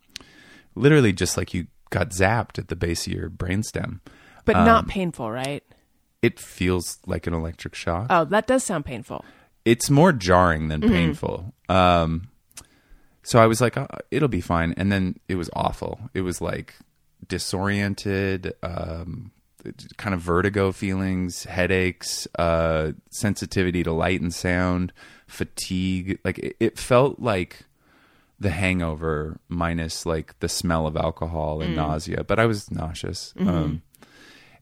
literally 0.74 1.12
just 1.12 1.36
like 1.36 1.52
you 1.54 1.66
got 1.90 2.10
zapped 2.10 2.58
at 2.58 2.68
the 2.68 2.76
base 2.76 3.06
of 3.06 3.12
your 3.12 3.28
brainstem. 3.30 4.00
but 4.44 4.56
um, 4.56 4.64
not 4.64 4.88
painful, 4.88 5.30
right? 5.30 5.62
It 6.22 6.38
feels 6.38 6.98
like 7.06 7.26
an 7.26 7.34
electric 7.34 7.74
shock. 7.74 8.06
Oh, 8.10 8.24
that 8.26 8.46
does 8.46 8.62
sound 8.64 8.84
painful. 8.84 9.24
it's 9.64 9.90
more 9.90 10.12
jarring 10.12 10.68
than 10.68 10.80
painful. 10.80 11.52
Um, 11.68 12.28
so 13.24 13.40
I 13.40 13.46
was 13.46 13.60
like, 13.60 13.76
oh, 13.76 13.86
it'll 14.10 14.28
be 14.28 14.40
fine. 14.40 14.72
And 14.76 14.90
then 14.90 15.18
it 15.28 15.34
was 15.36 15.50
awful. 15.54 16.00
It 16.14 16.22
was 16.22 16.40
like 16.40 16.74
disoriented, 17.26 18.54
um, 18.62 19.32
kind 19.96 20.14
of 20.14 20.20
vertigo 20.20 20.72
feelings, 20.72 21.44
headaches, 21.44 22.26
uh, 22.38 22.92
sensitivity 23.10 23.82
to 23.82 23.92
light 23.92 24.20
and 24.20 24.34
sound, 24.34 24.92
fatigue. 25.26 26.18
Like 26.24 26.38
it, 26.38 26.56
it 26.58 26.78
felt 26.78 27.20
like 27.20 27.64
the 28.40 28.50
hangover 28.50 29.38
minus 29.48 30.04
like 30.04 30.38
the 30.40 30.48
smell 30.48 30.86
of 30.86 30.96
alcohol 30.96 31.60
and 31.62 31.76
nausea, 31.76 32.24
but 32.24 32.38
I 32.40 32.46
was 32.46 32.70
nauseous. 32.70 33.32
Um, 33.38 33.82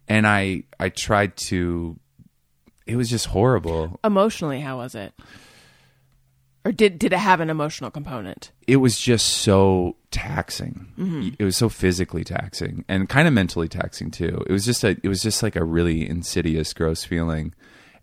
and 0.06 0.26
I, 0.26 0.64
I 0.78 0.90
tried 0.90 1.36
to, 1.48 1.98
it 2.86 2.96
was 2.96 3.08
just 3.08 3.26
horrible. 3.26 3.98
Emotionally, 4.04 4.60
how 4.60 4.78
was 4.78 4.94
it? 4.94 5.14
Or 6.64 6.72
did 6.72 6.98
did 6.98 7.12
it 7.12 7.18
have 7.18 7.40
an 7.40 7.50
emotional 7.50 7.90
component? 7.90 8.52
it 8.66 8.76
was 8.76 9.00
just 9.00 9.26
so 9.28 9.96
taxing. 10.10 11.34
It 11.38 11.44
was 11.44 11.56
so 11.56 11.68
physically 11.68 12.22
taxing 12.24 12.84
and 12.88 13.08
kind 13.08 13.26
of 13.26 13.34
mentally 13.34 13.68
taxing 13.68 14.10
too. 14.10 14.44
It 14.46 14.52
was 14.52 14.64
just 14.64 14.84
a 14.84 14.96
it 15.02 15.08
was 15.08 15.22
just 15.22 15.42
like 15.42 15.56
a 15.56 15.64
really 15.64 16.08
insidious 16.08 16.72
gross 16.74 17.02
feeling. 17.04 17.54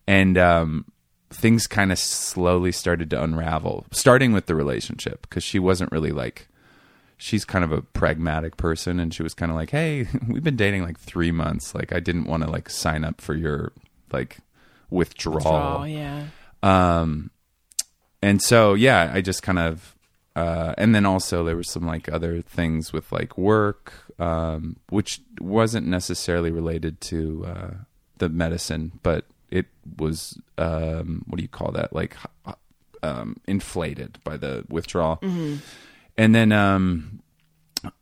And 0.07 0.37
um 0.37 0.85
things 1.29 1.67
kind 1.67 1.91
of 1.91 1.99
slowly 1.99 2.71
started 2.71 3.09
to 3.11 3.21
unravel, 3.21 3.85
starting 3.91 4.31
with 4.33 4.45
the 4.47 4.55
relationship 4.55 5.21
because 5.23 5.43
she 5.43 5.59
wasn't 5.59 5.91
really 5.91 6.11
like 6.11 6.47
she's 7.17 7.45
kind 7.45 7.63
of 7.65 7.71
a 7.71 7.81
pragmatic 7.81 8.57
person 8.57 8.99
and 8.99 9.13
she 9.13 9.23
was 9.23 9.33
kind 9.33 9.51
of 9.51 9.55
like, 9.55 9.69
"Hey, 9.69 10.07
we've 10.27 10.43
been 10.43 10.55
dating 10.55 10.83
like 10.83 10.99
3 10.99 11.31
months. 11.31 11.75
Like 11.75 11.93
I 11.93 11.99
didn't 11.99 12.25
want 12.25 12.43
to 12.43 12.49
like 12.49 12.69
sign 12.69 13.03
up 13.05 13.21
for 13.21 13.35
your 13.35 13.71
like 14.11 14.37
withdrawal." 14.89 15.81
Oh, 15.81 15.83
yeah. 15.83 16.25
Um, 16.63 17.29
and 18.21 18.41
so 18.41 18.73
yeah, 18.73 19.11
I 19.13 19.21
just 19.21 19.43
kind 19.43 19.59
of, 19.59 19.95
uh, 20.35 20.73
and 20.77 20.93
then 20.93 21.05
also 21.05 21.43
there 21.43 21.55
were 21.55 21.63
some 21.63 21.85
like 21.85 22.09
other 22.11 22.41
things 22.41 22.93
with 22.93 23.11
like 23.11 23.37
work, 23.37 23.93
um, 24.19 24.77
which 24.89 25.21
wasn't 25.39 25.87
necessarily 25.87 26.51
related 26.51 27.01
to 27.01 27.45
uh, 27.45 27.73
the 28.17 28.29
medicine, 28.29 28.99
but 29.03 29.25
it 29.49 29.67
was 29.97 30.39
um, 30.57 31.23
what 31.27 31.37
do 31.37 31.41
you 31.43 31.49
call 31.49 31.71
that? 31.71 31.93
Like 31.93 32.15
um, 33.03 33.37
inflated 33.47 34.19
by 34.23 34.37
the 34.37 34.65
withdrawal, 34.69 35.19
and 36.17 36.35
then 36.35 36.51
um, 36.51 37.21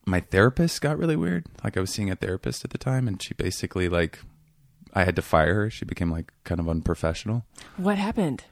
my 0.05 0.22
therapist 0.22 0.81
got 0.81 0.98
really 0.98 1.15
weird. 1.15 1.45
Like 1.63 1.77
I 1.77 1.81
was 1.81 1.91
seeing 1.91 2.10
a 2.10 2.15
therapist 2.15 2.63
at 2.63 2.72
the 2.72 2.77
time, 2.77 3.07
and 3.07 3.22
she 3.22 3.34
basically 3.34 3.89
like 3.89 4.19
I 4.93 5.03
had 5.03 5.15
to 5.17 5.22
fire 5.22 5.53
her. 5.55 5.69
She 5.69 5.86
became 5.86 6.10
like 6.10 6.31
kind 6.45 6.60
of 6.60 6.69
unprofessional. 6.69 7.45
What 7.77 7.98
happened? 7.98 8.45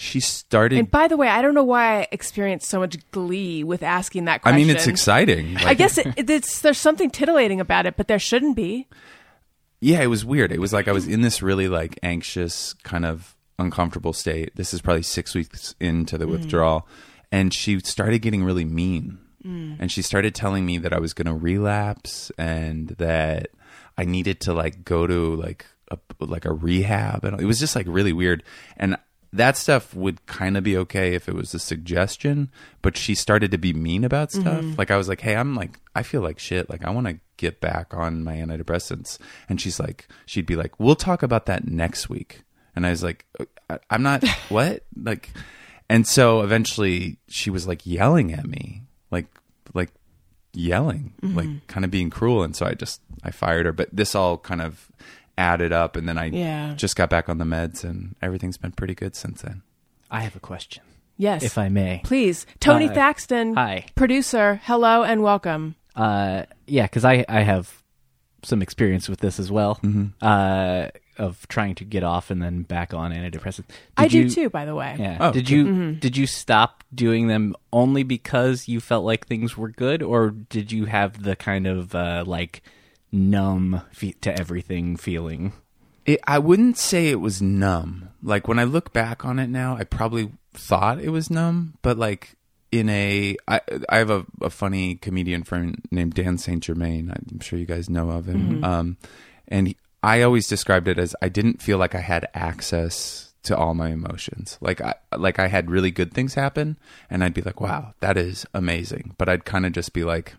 She 0.00 0.18
started. 0.20 0.78
And 0.78 0.90
by 0.90 1.08
the 1.08 1.16
way, 1.18 1.28
I 1.28 1.42
don't 1.42 1.52
know 1.52 1.62
why 1.62 1.98
I 2.00 2.08
experienced 2.10 2.70
so 2.70 2.80
much 2.80 2.96
glee 3.10 3.62
with 3.62 3.82
asking 3.82 4.24
that 4.24 4.40
question. 4.40 4.54
I 4.54 4.58
mean, 4.58 4.74
it's 4.74 4.86
exciting. 4.86 5.58
I 5.58 5.74
guess 5.74 5.98
it, 5.98 6.06
it- 6.16 6.30
it's 6.30 6.62
there's 6.62 6.78
something 6.78 7.10
titillating 7.10 7.60
about 7.60 7.84
it, 7.84 7.98
but 7.98 8.08
there 8.08 8.18
shouldn't 8.18 8.56
be. 8.56 8.88
yeah, 9.80 10.00
it 10.00 10.06
was 10.06 10.24
weird. 10.24 10.52
It 10.52 10.58
was 10.58 10.72
like 10.72 10.88
I 10.88 10.92
was 10.92 11.06
in 11.06 11.20
this 11.20 11.42
really 11.42 11.68
like 11.68 11.98
anxious, 12.02 12.72
kind 12.82 13.04
of 13.04 13.36
uncomfortable 13.58 14.14
state. 14.14 14.56
This 14.56 14.72
is 14.72 14.80
probably 14.80 15.02
six 15.02 15.34
weeks 15.34 15.74
into 15.78 16.16
the 16.16 16.24
mm. 16.24 16.30
withdrawal, 16.30 16.88
and 17.30 17.52
she 17.52 17.78
started 17.80 18.20
getting 18.20 18.42
really 18.42 18.64
mean. 18.64 19.18
Mm. 19.44 19.76
And 19.80 19.92
she 19.92 20.00
started 20.00 20.34
telling 20.34 20.64
me 20.64 20.78
that 20.78 20.94
I 20.94 20.98
was 20.98 21.12
going 21.12 21.26
to 21.26 21.34
relapse 21.34 22.32
and 22.38 22.88
that 22.96 23.48
I 23.98 24.06
needed 24.06 24.40
to 24.40 24.54
like 24.54 24.82
go 24.82 25.06
to 25.06 25.36
like 25.36 25.66
a 25.90 25.98
like 26.20 26.46
a 26.46 26.52
rehab, 26.54 27.22
and 27.22 27.38
it 27.38 27.44
was 27.44 27.58
just 27.58 27.76
like 27.76 27.84
really 27.86 28.14
weird. 28.14 28.42
And 28.78 28.96
that 29.32 29.56
stuff 29.56 29.94
would 29.94 30.24
kind 30.26 30.56
of 30.56 30.64
be 30.64 30.76
okay 30.76 31.14
if 31.14 31.28
it 31.28 31.34
was 31.34 31.54
a 31.54 31.58
suggestion, 31.58 32.50
but 32.82 32.96
she 32.96 33.14
started 33.14 33.50
to 33.52 33.58
be 33.58 33.72
mean 33.72 34.04
about 34.04 34.30
mm-hmm. 34.30 34.40
stuff. 34.40 34.78
Like 34.78 34.90
I 34.90 34.96
was 34.96 35.08
like, 35.08 35.20
"Hey, 35.20 35.36
I'm 35.36 35.54
like 35.54 35.78
I 35.94 36.02
feel 36.02 36.20
like 36.20 36.38
shit. 36.38 36.68
Like 36.68 36.84
I 36.84 36.90
want 36.90 37.06
to 37.06 37.20
get 37.36 37.60
back 37.60 37.94
on 37.94 38.24
my 38.24 38.36
antidepressants." 38.36 39.18
And 39.48 39.60
she's 39.60 39.78
like 39.78 40.08
she'd 40.26 40.46
be 40.46 40.56
like, 40.56 40.80
"We'll 40.80 40.96
talk 40.96 41.22
about 41.22 41.46
that 41.46 41.66
next 41.68 42.08
week." 42.08 42.42
And 42.74 42.86
I 42.86 42.90
was 42.90 43.02
like, 43.02 43.24
uh, 43.38 43.44
I- 43.68 43.78
"I'm 43.90 44.02
not 44.02 44.26
what?" 44.48 44.84
Like 44.96 45.30
and 45.88 46.06
so 46.06 46.42
eventually 46.42 47.18
she 47.28 47.50
was 47.50 47.66
like 47.66 47.86
yelling 47.86 48.32
at 48.32 48.46
me, 48.46 48.82
like 49.10 49.26
like 49.74 49.90
yelling, 50.52 51.14
like 51.22 51.46
mm-hmm. 51.46 51.66
kind 51.68 51.84
of 51.84 51.90
being 51.92 52.10
cruel 52.10 52.42
and 52.42 52.56
so 52.56 52.66
I 52.66 52.74
just 52.74 53.00
I 53.22 53.30
fired 53.30 53.66
her, 53.66 53.72
but 53.72 53.88
this 53.92 54.14
all 54.14 54.38
kind 54.38 54.60
of 54.60 54.90
added 55.38 55.72
up 55.72 55.96
and 55.96 56.08
then 56.08 56.18
I 56.18 56.26
Yeah. 56.26 56.74
just 56.76 56.96
got 56.96 57.10
back 57.10 57.28
on 57.28 57.38
the 57.38 57.44
meds 57.44 57.84
and 57.84 58.14
everything's 58.20 58.56
been 58.58 58.72
pretty 58.72 58.94
good 58.94 59.14
since 59.16 59.42
then. 59.42 59.62
I 60.10 60.20
have 60.20 60.36
a 60.36 60.40
question, 60.40 60.82
Yes, 61.16 61.42
if 61.42 61.56
I 61.56 61.68
may. 61.68 62.00
please, 62.04 62.46
Tony 62.58 62.88
Uh, 62.88 62.94
Thaxton, 62.94 63.54
hi. 63.54 63.86
producer. 63.94 64.60
Hello 64.64 65.02
and 65.02 65.22
welcome. 65.22 65.76
Uh, 65.96 66.44
yeah, 66.66 66.84
because 66.84 67.04
I 67.04 67.24
I 67.28 67.42
have 67.42 67.82
some 68.42 68.62
experience 68.62 69.08
with 69.08 69.20
this 69.20 69.38
as 69.38 69.50
well. 69.52 69.76
Mm-hmm. 69.82 70.06
Uh, 70.22 70.88
of 71.18 71.46
trying 71.48 71.74
to 71.74 71.84
get 71.84 72.02
off 72.02 72.30
and 72.30 72.42
then 72.42 72.62
back 72.62 72.94
on 72.94 73.12
antidepressants. 73.12 73.66
I 73.98 74.08
Did 74.08 74.28
do 74.28 74.34
too, 74.34 74.48
by 74.50 74.64
the 74.64 74.74
way. 74.74 74.96
Yeah. 74.98 75.18
Oh, 75.20 75.32
did 75.32 75.50
you 75.50 75.92
did 75.92 76.16
you 76.16 76.26
stop 76.26 76.82
doing 76.94 77.26
them 77.26 77.54
only 77.74 78.02
because 78.04 78.68
you 78.68 78.80
felt 78.80 79.04
like 79.04 79.26
things 79.26 79.54
were 79.56 79.68
good, 79.68 80.02
or 80.02 80.30
did 80.30 80.72
you 80.72 80.86
have 80.86 81.22
the 81.22 81.36
kind 81.36 81.66
of 81.66 81.94
uh, 81.94 82.24
like 82.26 82.62
numb 83.12 83.82
fe- 83.92 84.14
to 84.20 84.38
everything 84.38 84.96
feeling? 84.96 85.52
It, 86.06 86.20
I 86.26 86.38
wouldn't 86.38 86.78
say 86.78 87.08
it 87.08 87.20
was 87.20 87.42
numb. 87.42 88.10
Like 88.22 88.48
when 88.48 88.58
I 88.58 88.64
look 88.64 88.92
back 88.92 89.24
on 89.24 89.38
it 89.38 89.48
now, 89.48 89.76
I 89.76 89.84
probably 89.84 90.32
thought 90.52 91.00
it 91.00 91.10
was 91.10 91.30
numb, 91.30 91.74
but 91.82 91.98
like 91.98 92.36
in 92.72 92.88
a, 92.88 93.36
I, 93.48 93.60
I 93.88 93.98
have 93.98 94.10
a, 94.10 94.24
a 94.40 94.50
funny 94.50 94.94
comedian 94.96 95.42
friend 95.42 95.80
named 95.90 96.14
Dan 96.14 96.38
Saint 96.38 96.62
Germain. 96.62 97.10
I'm 97.10 97.40
sure 97.40 97.58
you 97.58 97.66
guys 97.66 97.90
know 97.90 98.10
of 98.10 98.26
him. 98.26 98.64
Um, 98.64 98.96
and 99.48 99.68
he, 99.68 99.76
I 100.02 100.22
always 100.22 100.48
described 100.48 100.88
it 100.88 100.98
as 100.98 101.14
I 101.20 101.28
didn't 101.28 101.60
feel 101.60 101.78
like 101.78 101.94
I 101.94 102.00
had 102.00 102.28
access 102.34 103.34
to 103.42 103.56
all 103.56 103.74
my 103.74 103.88
emotions. 103.90 104.58
Like 104.60 104.80
I, 104.80 104.94
like 105.16 105.38
I 105.38 105.48
had 105.48 105.70
really 105.70 105.90
good 105.90 106.12
things 106.12 106.34
happen, 106.34 106.78
and 107.08 107.24
I'd 107.24 107.34
be 107.34 107.42
like, 107.42 107.60
"Wow, 107.60 107.94
that 108.00 108.16
is 108.16 108.46
amazing," 108.54 109.14
but 109.18 109.28
I'd 109.28 109.44
kind 109.44 109.66
of 109.66 109.72
just 109.72 109.92
be 109.92 110.04
like, 110.04 110.34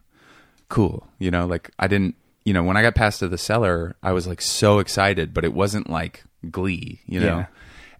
cool. 0.70 1.08
You 1.20 1.32
know, 1.32 1.46
like 1.46 1.70
I 1.78 1.88
didn't, 1.88 2.16
you 2.44 2.54
know, 2.54 2.64
when 2.64 2.78
I 2.78 2.82
got 2.82 2.96
past 2.96 3.20
to 3.20 3.28
the 3.28 3.38
cellar, 3.38 3.96
I 4.02 4.14
was 4.14 4.28
like 4.28 4.42
so 4.42 4.80
excited, 4.80 5.34
but 5.34 5.44
it 5.44 5.54
wasn't 5.54 5.90
like 5.90 6.24
glee, 6.50 7.02
you 7.06 7.20
know? 7.20 7.38
Yeah. 7.38 7.46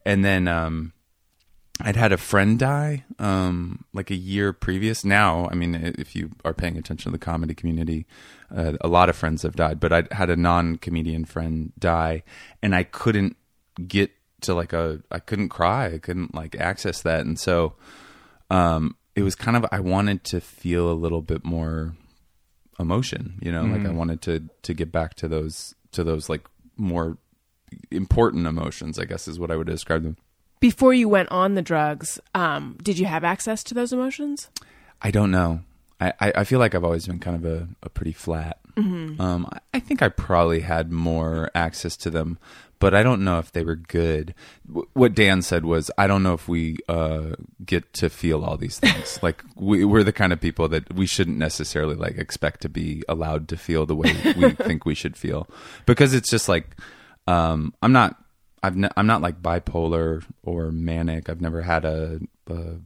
And 0.06 0.26
then, 0.26 0.48
um, 0.48 0.94
I'd 1.84 1.96
had 1.96 2.12
a 2.12 2.18
friend 2.18 2.60
die, 2.60 3.06
um, 3.18 3.86
like 3.94 4.12
a 4.12 4.16
year 4.16 4.54
previous. 4.54 5.04
Now, 5.04 5.48
I 5.52 5.56
mean, 5.56 5.76
if 5.76 6.16
you 6.16 6.32
are 6.46 6.54
paying 6.54 6.78
attention 6.78 7.12
to 7.12 7.18
the 7.18 7.24
comedy 7.24 7.56
community, 7.56 8.06
uh, 8.56 8.74
a 8.82 8.88
lot 8.88 9.10
of 9.10 9.16
friends 9.16 9.44
have 9.44 9.56
died, 9.56 9.80
but 9.80 9.92
I 9.92 10.04
had 10.12 10.30
a 10.30 10.36
non-comedian 10.36 11.26
friend 11.26 11.74
die 11.80 12.24
and 12.62 12.76
I 12.76 12.84
couldn't 12.84 13.36
get 13.88 14.12
to 14.42 14.54
like 14.54 14.74
a, 14.74 15.02
I 15.12 15.20
couldn't 15.20 15.50
cry. 15.50 15.94
I 15.94 15.98
couldn't 15.98 16.36
like 16.36 16.56
access 16.56 17.02
that. 17.02 17.22
And 17.22 17.40
so, 17.40 17.74
um, 18.50 18.96
it 19.16 19.24
was 19.24 19.36
kind 19.36 19.58
of, 19.58 19.66
I 19.72 19.80
wanted 19.80 20.24
to 20.26 20.40
feel 20.40 20.92
a 20.92 20.94
little 20.94 21.22
bit 21.22 21.44
more 21.44 21.96
emotion 22.82 23.40
you 23.42 23.52
know 23.52 23.64
like 23.64 23.86
i 23.86 23.90
wanted 23.90 24.22
to 24.22 24.50
to 24.64 24.74
get 24.74 24.92
back 24.92 25.14
to 25.14 25.28
those 25.28 25.76
to 25.92 26.04
those 26.04 26.28
like 26.30 26.46
more 26.78 27.18
important 27.92 28.46
emotions 28.48 29.00
i 29.00 29.06
guess 29.06 29.28
is 29.28 29.40
what 29.40 29.52
i 29.52 29.56
would 29.56 29.68
describe 29.68 30.04
them. 30.04 30.18
Before 30.60 30.94
you 30.94 31.10
went 31.10 31.30
on 31.32 31.56
the 31.56 31.64
drugs, 31.64 32.20
um, 32.36 32.78
did 32.84 33.00
you 33.00 33.08
have 33.08 33.24
access 33.24 33.64
to 33.64 33.74
those 33.74 33.92
emotions? 33.94 34.50
i 35.02 35.10
don't 35.10 35.32
know. 35.32 35.62
I 36.00 36.14
i, 36.20 36.34
I 36.38 36.44
feel 36.44 36.60
like 36.60 36.76
i've 36.76 36.84
always 36.84 37.08
been 37.08 37.20
kind 37.20 37.36
of 37.38 37.46
a, 37.46 37.68
a 37.84 37.90
pretty 37.90 38.12
flat. 38.14 38.58
Um 38.78 39.48
I, 39.52 39.60
I 39.76 39.80
think 39.80 40.02
i 40.02 40.10
probably 40.10 40.62
had 40.62 40.92
more 40.92 41.50
access 41.56 41.96
to 41.98 42.10
them 42.10 42.38
but 42.82 42.94
i 42.94 43.02
don't 43.02 43.24
know 43.24 43.40
if 43.40 43.52
they 43.54 43.64
were 43.64 43.78
good. 43.78 44.36
W- 44.68 44.88
what 44.94 45.16
dan 45.16 45.42
said 45.42 45.64
was 45.64 45.90
i 45.98 46.06
don't 46.08 46.24
know 46.24 46.34
if 46.34 46.50
we 46.50 46.78
uh 46.90 47.32
get 47.66 47.94
to 47.94 48.10
feel 48.10 48.44
all 48.44 48.58
these 48.58 48.78
things. 48.80 49.20
Like 49.24 49.44
we, 49.56 49.86
we're 49.86 50.04
the 50.04 50.12
kind 50.12 50.34
of 50.34 50.42
people 50.42 50.68
that 50.70 50.94
we 50.94 51.06
shouldn't 51.06 51.38
necessarily 51.38 51.96
like 51.96 52.18
expect 52.18 52.62
to 52.62 52.70
be 52.70 53.04
allowed 53.08 53.48
to 53.50 53.58
feel 53.58 53.86
the 53.86 53.96
way 53.96 54.14
we 54.36 54.50
think 54.68 54.86
we 54.86 54.96
should 54.96 55.16
feel. 55.16 55.48
Because 55.86 56.14
it's 56.14 56.30
just 56.30 56.50
like 56.50 56.76
um 57.28 57.74
i'm 57.82 57.94
not 57.94 58.18
I've 58.64 58.76
ne- 58.78 58.90
I'm 58.96 59.08
not 59.08 59.22
like 59.22 59.42
bipolar 59.42 60.24
or 60.44 60.72
manic. 60.72 61.30
I've 61.30 61.42
never 61.42 61.62
had 61.62 61.84
a, 61.86 62.20
a 62.48 62.78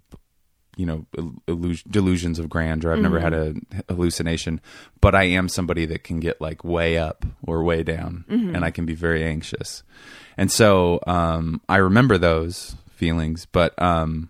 you 0.75 0.85
know 0.85 1.05
illus- 1.47 1.83
delusions 1.83 2.39
of 2.39 2.49
grandeur. 2.49 2.93
I've 2.93 2.99
never 2.99 3.19
had 3.19 3.33
a 3.33 3.55
hallucination, 3.89 4.61
but 5.01 5.15
I 5.15 5.23
am 5.23 5.49
somebody 5.49 5.85
that 5.87 6.03
can 6.03 6.19
get 6.19 6.41
like 6.41 6.63
way 6.63 6.97
up 6.97 7.25
or 7.45 7.63
way 7.63 7.83
down, 7.83 8.25
and 8.55 8.63
I 8.65 8.71
can 8.71 8.85
be 8.85 8.95
very 8.95 9.23
anxious. 9.23 9.83
And 10.37 10.51
so 10.51 10.99
um, 11.07 11.61
I 11.69 11.77
remember 11.77 12.17
those 12.17 12.75
feelings, 12.91 13.45
but 13.45 13.79
um, 13.81 14.29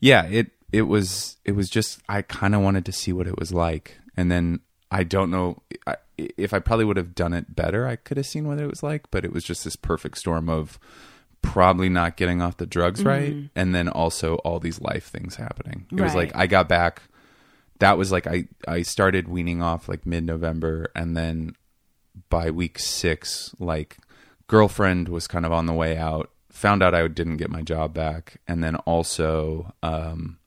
yeah, 0.00 0.26
it 0.26 0.50
it 0.72 0.82
was 0.82 1.36
it 1.44 1.52
was 1.52 1.68
just 1.70 2.00
I 2.08 2.22
kind 2.22 2.54
of 2.54 2.60
wanted 2.60 2.84
to 2.86 2.92
see 2.92 3.12
what 3.12 3.26
it 3.26 3.38
was 3.38 3.52
like, 3.52 3.98
and 4.16 4.30
then 4.30 4.60
I 4.90 5.04
don't 5.04 5.30
know 5.30 5.62
I, 5.86 5.96
if 6.18 6.52
I 6.52 6.58
probably 6.58 6.84
would 6.84 6.96
have 6.96 7.14
done 7.14 7.32
it 7.32 7.54
better. 7.54 7.86
I 7.86 7.96
could 7.96 8.16
have 8.16 8.26
seen 8.26 8.46
what 8.48 8.58
it 8.58 8.68
was 8.68 8.82
like, 8.82 9.10
but 9.10 9.24
it 9.24 9.32
was 9.32 9.44
just 9.44 9.64
this 9.64 9.76
perfect 9.76 10.18
storm 10.18 10.48
of 10.48 10.78
probably 11.52 11.88
not 11.88 12.16
getting 12.16 12.42
off 12.42 12.56
the 12.56 12.66
drugs 12.66 13.00
mm-hmm. 13.00 13.08
right, 13.08 13.50
and 13.54 13.74
then 13.74 13.88
also 13.88 14.36
all 14.36 14.58
these 14.60 14.80
life 14.80 15.06
things 15.06 15.36
happening. 15.36 15.86
It 15.92 16.00
was 16.00 16.14
Right. 16.14 16.28
like 16.28 16.36
I 16.36 16.46
got 16.46 16.68
back. 16.68 17.02
That 17.78 17.98
was 17.98 18.10
like 18.12 18.26
I 18.26 18.48
I 18.66 18.82
started 18.82 19.28
weaning 19.28 19.62
off 19.62 19.88
like 19.88 20.06
mid 20.06 20.24
November, 20.24 20.90
and 20.94 21.16
then 21.16 21.54
by 22.30 22.50
week 22.50 22.78
six, 22.78 23.54
like 23.58 23.98
girlfriend 24.46 25.08
was 25.08 25.26
kind 25.26 25.44
of 25.44 25.52
on 25.52 25.66
the 25.66 25.72
way 25.72 25.96
out. 25.96 26.30
Found 26.50 26.82
out 26.82 26.94
I 26.94 27.06
didn't 27.08 27.36
get 27.36 27.50
my 27.50 27.60
job 27.62 27.92
back, 27.92 28.40
and 28.48 28.64
then 28.64 28.76
also 28.76 29.74
um, 29.82 30.38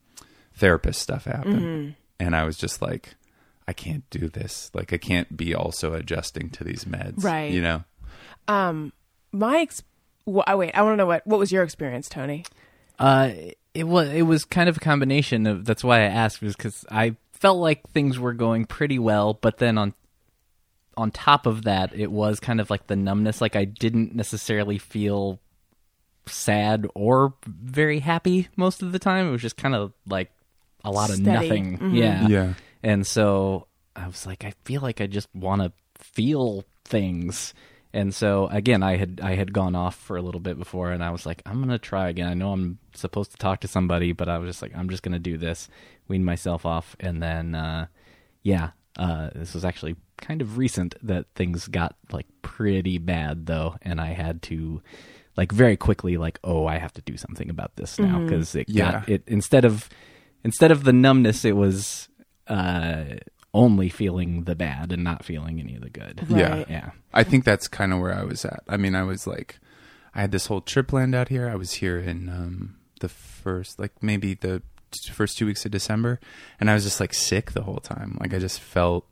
therapist 0.56 1.02
stuff 1.02 1.26
happened, 1.26 1.62
mm-hmm. 1.62 1.90
and 2.20 2.36
I 2.36 2.46
was 2.46 2.58
just 2.58 2.82
like, 2.82 3.16
I 3.68 3.74
can't 3.74 4.10
do 4.10 4.28
this. 4.28 4.72
Like 4.74 4.92
I 4.92 4.98
can't 4.98 5.38
be 5.38 5.54
also 5.54 5.94
adjusting 5.94 6.50
to 6.52 6.64
these 6.64 6.86
meds, 6.86 7.24
Right. 7.24 7.52
You 7.52 7.62
know, 7.62 7.84
um, 8.48 8.92
My 9.32 9.60
ex- 9.60 9.84
well, 10.30 10.44
oh, 10.48 10.58
wait, 10.58 10.72
I 10.74 10.82
want 10.82 10.94
to 10.94 10.98
know 10.98 11.06
what 11.06 11.26
what 11.26 11.40
was 11.40 11.52
your 11.52 11.64
experience, 11.64 12.10
Tony? 12.10 12.46
Uh, 12.98 13.32
it 13.74 13.86
was 13.86 14.10
it 14.10 14.24
was 14.24 14.46
kind 14.46 14.70
of 14.70 14.78
a 14.78 14.80
combination 14.80 15.48
of. 15.48 15.66
That's 15.66 15.84
why 15.84 16.00
I 16.00 16.06
asked 16.06 16.42
was 16.42 16.56
because 16.56 16.86
I 16.90 17.16
felt 17.34 17.60
like 17.60 17.90
things 17.92 18.20
were 18.20 18.34
going 18.34 18.66
pretty 18.66 19.00
well, 19.00 19.34
but 19.34 19.58
then 19.58 19.78
on 19.78 19.94
on 20.98 21.12
top 21.12 21.46
of 21.46 21.64
that, 21.64 21.94
it 21.96 22.12
was 22.12 22.40
kind 22.40 22.60
of 22.60 22.70
like 22.70 22.88
the 22.88 22.96
numbness. 22.96 23.42
Like 23.42 23.56
I 23.56 23.66
didn't 23.66 24.16
necessarily 24.16 24.78
feel 24.78 25.40
sad 26.28 26.88
or 26.94 27.34
very 27.46 28.00
happy 28.00 28.50
most 28.56 28.82
of 28.82 28.92
the 28.92 29.00
time. 29.00 29.28
It 29.28 29.32
was 29.32 29.42
just 29.42 29.58
kind 29.58 29.76
of 29.76 29.94
like 30.08 30.32
a 30.84 30.92
lot 30.92 31.10
of 31.10 31.16
Steady. 31.16 31.32
nothing. 31.32 31.96
Yeah, 31.96 32.28
Yeah. 32.28 32.54
And 32.84 33.06
so 33.06 33.68
I 33.96 34.08
was 34.08 34.26
like, 34.26 34.46
I 34.46 34.54
feel 34.64 34.82
like 34.82 35.02
I 35.02 35.08
just 35.08 35.28
want 35.34 35.62
to 35.62 35.72
feel 35.98 36.66
things. 36.86 37.54
And 37.94 38.14
so 38.14 38.48
again, 38.48 38.84
I 38.84 38.98
had 38.98 39.20
I 39.24 39.34
had 39.36 39.52
gone 39.54 39.76
off 39.76 39.96
for 39.96 40.16
a 40.16 40.22
little 40.22 40.40
bit 40.42 40.58
before, 40.60 40.92
and 40.92 41.04
I 41.04 41.10
was 41.10 41.26
like, 41.26 41.42
I'm 41.46 41.60
gonna 41.60 41.80
try 41.80 42.10
again. 42.10 42.28
I 42.28 42.34
know 42.36 42.52
I'm 42.52 42.78
supposed 42.94 43.32
to 43.32 43.38
talk 43.38 43.62
to 43.62 43.68
somebody, 43.68 44.12
but 44.12 44.30
I 44.30 44.38
was 44.38 44.50
just 44.50 44.62
like, 44.62 44.76
I'm 44.76 44.90
just 44.90 45.02
gonna 45.04 45.18
do 45.20 45.38
this, 45.38 45.68
wean 46.08 46.24
myself 46.24 46.66
off, 46.66 46.96
and 47.00 47.22
then 47.22 47.56
uh, 47.56 47.88
yeah, 48.44 48.72
uh, 48.98 49.30
this 49.34 49.54
was 49.56 49.66
actually 49.66 49.96
kind 50.18 50.42
of 50.42 50.58
recent 50.58 50.96
that 51.02 51.26
things 51.34 51.68
got 51.68 51.96
like 52.12 52.28
pretty 52.44 52.98
bad 53.00 53.48
though, 53.48 53.76
and 53.82 54.00
I 54.00 54.14
had 54.14 54.42
to 54.44 54.82
like 55.36 55.52
very 55.52 55.78
quickly 55.78 56.18
like, 56.18 56.38
oh, 56.44 56.68
I 56.68 56.78
have 56.78 56.94
to 56.94 57.02
do 57.02 57.18
something 57.18 57.50
about 57.50 57.76
this 57.76 57.98
now 57.98 58.20
because 58.20 58.54
it 58.56 58.70
Yeah. 58.70 58.92
got 58.92 59.10
it 59.10 59.24
instead 59.26 59.66
of 59.66 59.90
instead 60.44 60.70
of 60.72 60.84
the 60.84 60.94
numbness, 60.94 61.44
it 61.44 61.56
was 61.56 62.08
uh, 62.48 63.04
only 63.54 63.90
feeling 63.90 64.44
the 64.44 64.56
bad 64.56 64.92
and 64.92 65.04
not 65.04 65.26
feeling 65.26 65.60
any 65.60 65.76
of 65.76 65.82
the 65.82 65.90
good. 65.90 66.26
Yeah. 66.30 66.58
Right. 66.58 66.70
Yeah. 66.70 66.92
I 67.14 67.24
think 67.24 67.46
that's 67.46 67.68
kind 67.68 67.94
of 67.94 68.00
where 68.00 68.14
I 68.14 68.24
was 68.24 68.46
at. 68.46 68.64
I 68.68 68.78
mean, 68.78 68.96
I 68.96 69.04
was 69.04 69.26
like, 69.26 69.60
I 70.14 70.22
had 70.22 70.32
this 70.32 70.48
whole 70.48 70.62
trip 70.62 70.88
planned 70.88 71.16
out 71.16 71.30
here. 71.30 71.50
I 71.50 71.56
was 71.56 71.74
here 71.74 71.98
in 71.98 72.30
um, 72.30 72.76
the 73.00 73.10
first, 73.10 73.80
like 73.80 74.04
maybe 74.04 74.34
the 74.36 74.62
t- 74.92 75.12
first 75.12 75.38
two 75.38 75.46
weeks 75.46 75.66
of 75.66 75.72
December, 75.72 76.20
and 76.60 76.70
I 76.70 76.74
was 76.74 76.84
just 76.84 77.00
like 77.00 77.14
sick 77.14 77.52
the 77.52 77.64
whole 77.64 77.80
time. 77.80 78.18
Like 78.20 78.34
I 78.34 78.40
just 78.40 78.60
felt 78.60 79.06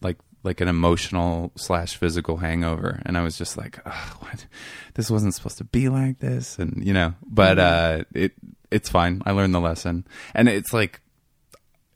like 0.00 0.18
like 0.44 0.60
an 0.60 0.68
emotional 0.68 1.52
slash 1.56 1.96
physical 1.96 2.38
hangover, 2.38 3.00
and 3.04 3.16
I 3.16 3.22
was 3.22 3.36
just 3.36 3.56
like, 3.56 3.78
oh, 3.86 4.16
what? 4.20 4.46
This 4.94 5.10
wasn't 5.10 5.34
supposed 5.34 5.58
to 5.58 5.64
be 5.64 5.88
like 5.88 6.18
this, 6.18 6.58
and 6.58 6.84
you 6.84 6.92
know. 6.92 7.14
But 7.26 7.58
uh, 7.58 8.04
it 8.14 8.32
it's 8.70 8.88
fine. 8.88 9.22
I 9.26 9.32
learned 9.32 9.54
the 9.54 9.60
lesson, 9.60 10.06
and 10.34 10.48
it's 10.48 10.72
like 10.72 11.00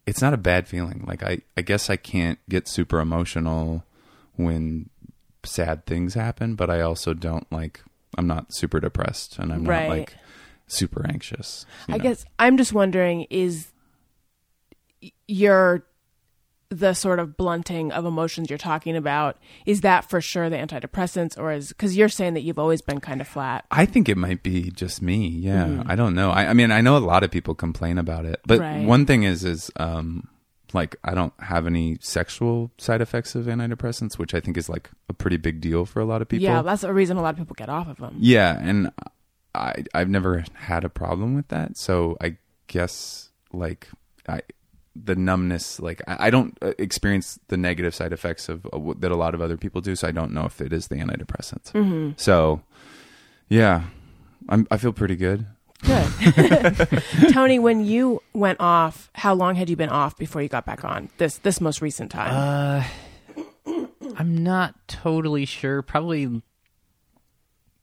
it's 0.06 0.22
not 0.22 0.32
a 0.34 0.38
bad 0.38 0.68
feeling. 0.68 1.04
Like 1.06 1.22
I, 1.22 1.40
I 1.56 1.62
guess 1.62 1.90
I 1.90 1.96
can't 1.96 2.38
get 2.48 2.68
super 2.68 3.00
emotional 3.00 3.84
when 4.36 4.88
sad 5.44 5.86
things 5.86 6.14
happen, 6.14 6.54
but 6.54 6.70
I 6.70 6.80
also 6.80 7.12
don't 7.14 7.50
like 7.52 7.82
I'm 8.18 8.26
not 8.26 8.54
super 8.54 8.80
depressed 8.80 9.38
and 9.38 9.52
I'm 9.52 9.64
Right. 9.64 9.88
not 9.88 9.96
like 9.98 10.14
super 10.68 11.06
anxious. 11.06 11.66
I 11.88 11.92
know? 11.98 12.02
guess 12.04 12.24
I'm 12.38 12.56
just 12.56 12.72
wondering 12.72 13.26
is 13.30 13.72
your 15.28 15.84
the 16.68 16.94
sort 16.94 17.18
of 17.20 17.36
blunting 17.36 17.92
of 17.92 18.04
emotions 18.04 18.50
you're 18.50 18.58
talking 18.58 18.96
about 18.96 19.36
is 19.66 19.82
that 19.82 20.08
for 20.10 20.20
sure 20.20 20.50
the 20.50 20.56
antidepressants 20.56 21.38
or 21.38 21.52
is 21.52 21.68
because 21.68 21.96
you're 21.96 22.08
saying 22.08 22.34
that 22.34 22.40
you've 22.42 22.58
always 22.58 22.82
been 22.82 22.98
kind 23.00 23.20
of 23.20 23.28
flat 23.28 23.64
I 23.70 23.86
think 23.86 24.08
it 24.08 24.16
might 24.16 24.42
be 24.42 24.70
just 24.72 25.00
me. 25.00 25.28
Yeah. 25.28 25.84
I 25.86 25.94
don't 25.94 26.14
know. 26.14 26.30
I, 26.30 26.46
I 26.46 26.52
mean, 26.54 26.72
I 26.72 26.80
know 26.80 26.96
a 26.96 26.98
lot 26.98 27.22
of 27.22 27.30
people 27.30 27.54
complain 27.54 27.98
about 27.98 28.24
it, 28.24 28.40
but 28.46 28.58
Right. 28.58 28.84
one 28.84 29.06
thing 29.06 29.22
is, 29.22 29.44
is, 29.44 29.70
um, 29.76 30.28
like 30.72 30.96
I 31.04 31.14
don't 31.14 31.32
have 31.40 31.68
any 31.68 31.98
sexual 32.00 32.72
side 32.78 33.00
effects 33.00 33.36
of 33.36 33.46
antidepressants, 33.46 34.18
which 34.18 34.34
I 34.34 34.40
think 34.40 34.56
is 34.56 34.68
like 34.68 34.90
a 35.08 35.12
pretty 35.12 35.36
big 35.36 35.60
deal 35.60 35.86
for 35.86 36.00
a 36.00 36.04
lot 36.04 36.20
of 36.20 36.28
people. 36.28 36.42
yeah 36.44 36.62
that's 36.62 36.82
a 36.82 36.92
reason 36.92 37.16
a 37.16 37.22
lot 37.22 37.30
of 37.34 37.36
people 37.38 37.54
get 37.54 37.68
off 37.68 37.86
of 37.88 37.98
them 37.98 38.16
Yeah, 38.18 38.58
and 38.60 38.90
I 39.54 39.84
I've 39.94 40.08
never 40.10 40.44
had 40.54 40.84
a 40.84 40.88
problem 40.88 41.34
with 41.36 41.46
that. 41.48 41.76
So 41.76 42.16
I 42.20 42.38
guess 42.66 43.30
like 43.52 43.88
I 44.28 44.40
the 45.04 45.14
numbness 45.16 45.80
like 45.80 46.00
I, 46.06 46.26
I 46.26 46.30
don't 46.30 46.56
uh, 46.62 46.72
experience 46.78 47.38
the 47.48 47.56
negative 47.56 47.94
side 47.94 48.12
effects 48.12 48.48
of 48.48 48.66
uh, 48.72 48.94
that 48.98 49.10
a 49.10 49.16
lot 49.16 49.34
of 49.34 49.40
other 49.40 49.56
people 49.56 49.80
do. 49.80 49.94
So 49.96 50.08
I 50.08 50.12
don't 50.12 50.32
know 50.32 50.44
if 50.44 50.60
it 50.60 50.72
is 50.72 50.88
the 50.88 50.96
antidepressants. 50.96 51.72
Mm-hmm. 51.72 52.12
So 52.16 52.62
yeah, 53.48 53.84
I'm 54.48 54.66
I 54.70 54.76
feel 54.76 54.92
pretty 54.92 55.16
good. 55.16 55.46
good 55.82 57.02
tony 57.32 57.58
when 57.58 57.84
you 57.84 58.22
went 58.32 58.58
off 58.60 59.10
how 59.14 59.34
long 59.34 59.54
had 59.54 59.68
you 59.68 59.76
been 59.76 59.90
off 59.90 60.16
before 60.16 60.40
you 60.40 60.48
got 60.48 60.64
back 60.64 60.84
on 60.84 61.10
this 61.18 61.36
this 61.38 61.60
most 61.60 61.82
recent 61.82 62.10
time 62.10 62.32
Uh, 62.32 62.84
I'm 64.16 64.42
not 64.42 64.74
totally 64.88 65.44
sure. 65.44 65.82
Probably, 65.82 66.40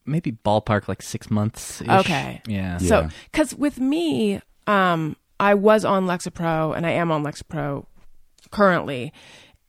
maybe 0.05 0.32
ballpark 0.32 0.88
like 0.88 1.01
six 1.01 1.29
months. 1.29 1.82
Okay. 1.82 2.41
Yeah. 2.48 2.77
Yeah. 2.82 2.88
So, 2.88 3.10
because 3.32 3.53
with 3.53 3.79
me, 3.79 4.41
um, 4.65 5.15
I 5.44 5.56
was 5.56 5.84
on 5.84 6.06
Lexapro 6.06 6.74
and 6.74 6.86
I 6.86 6.92
am 6.92 7.12
on 7.12 7.22
Lexapro 7.22 7.86
currently, 8.50 9.12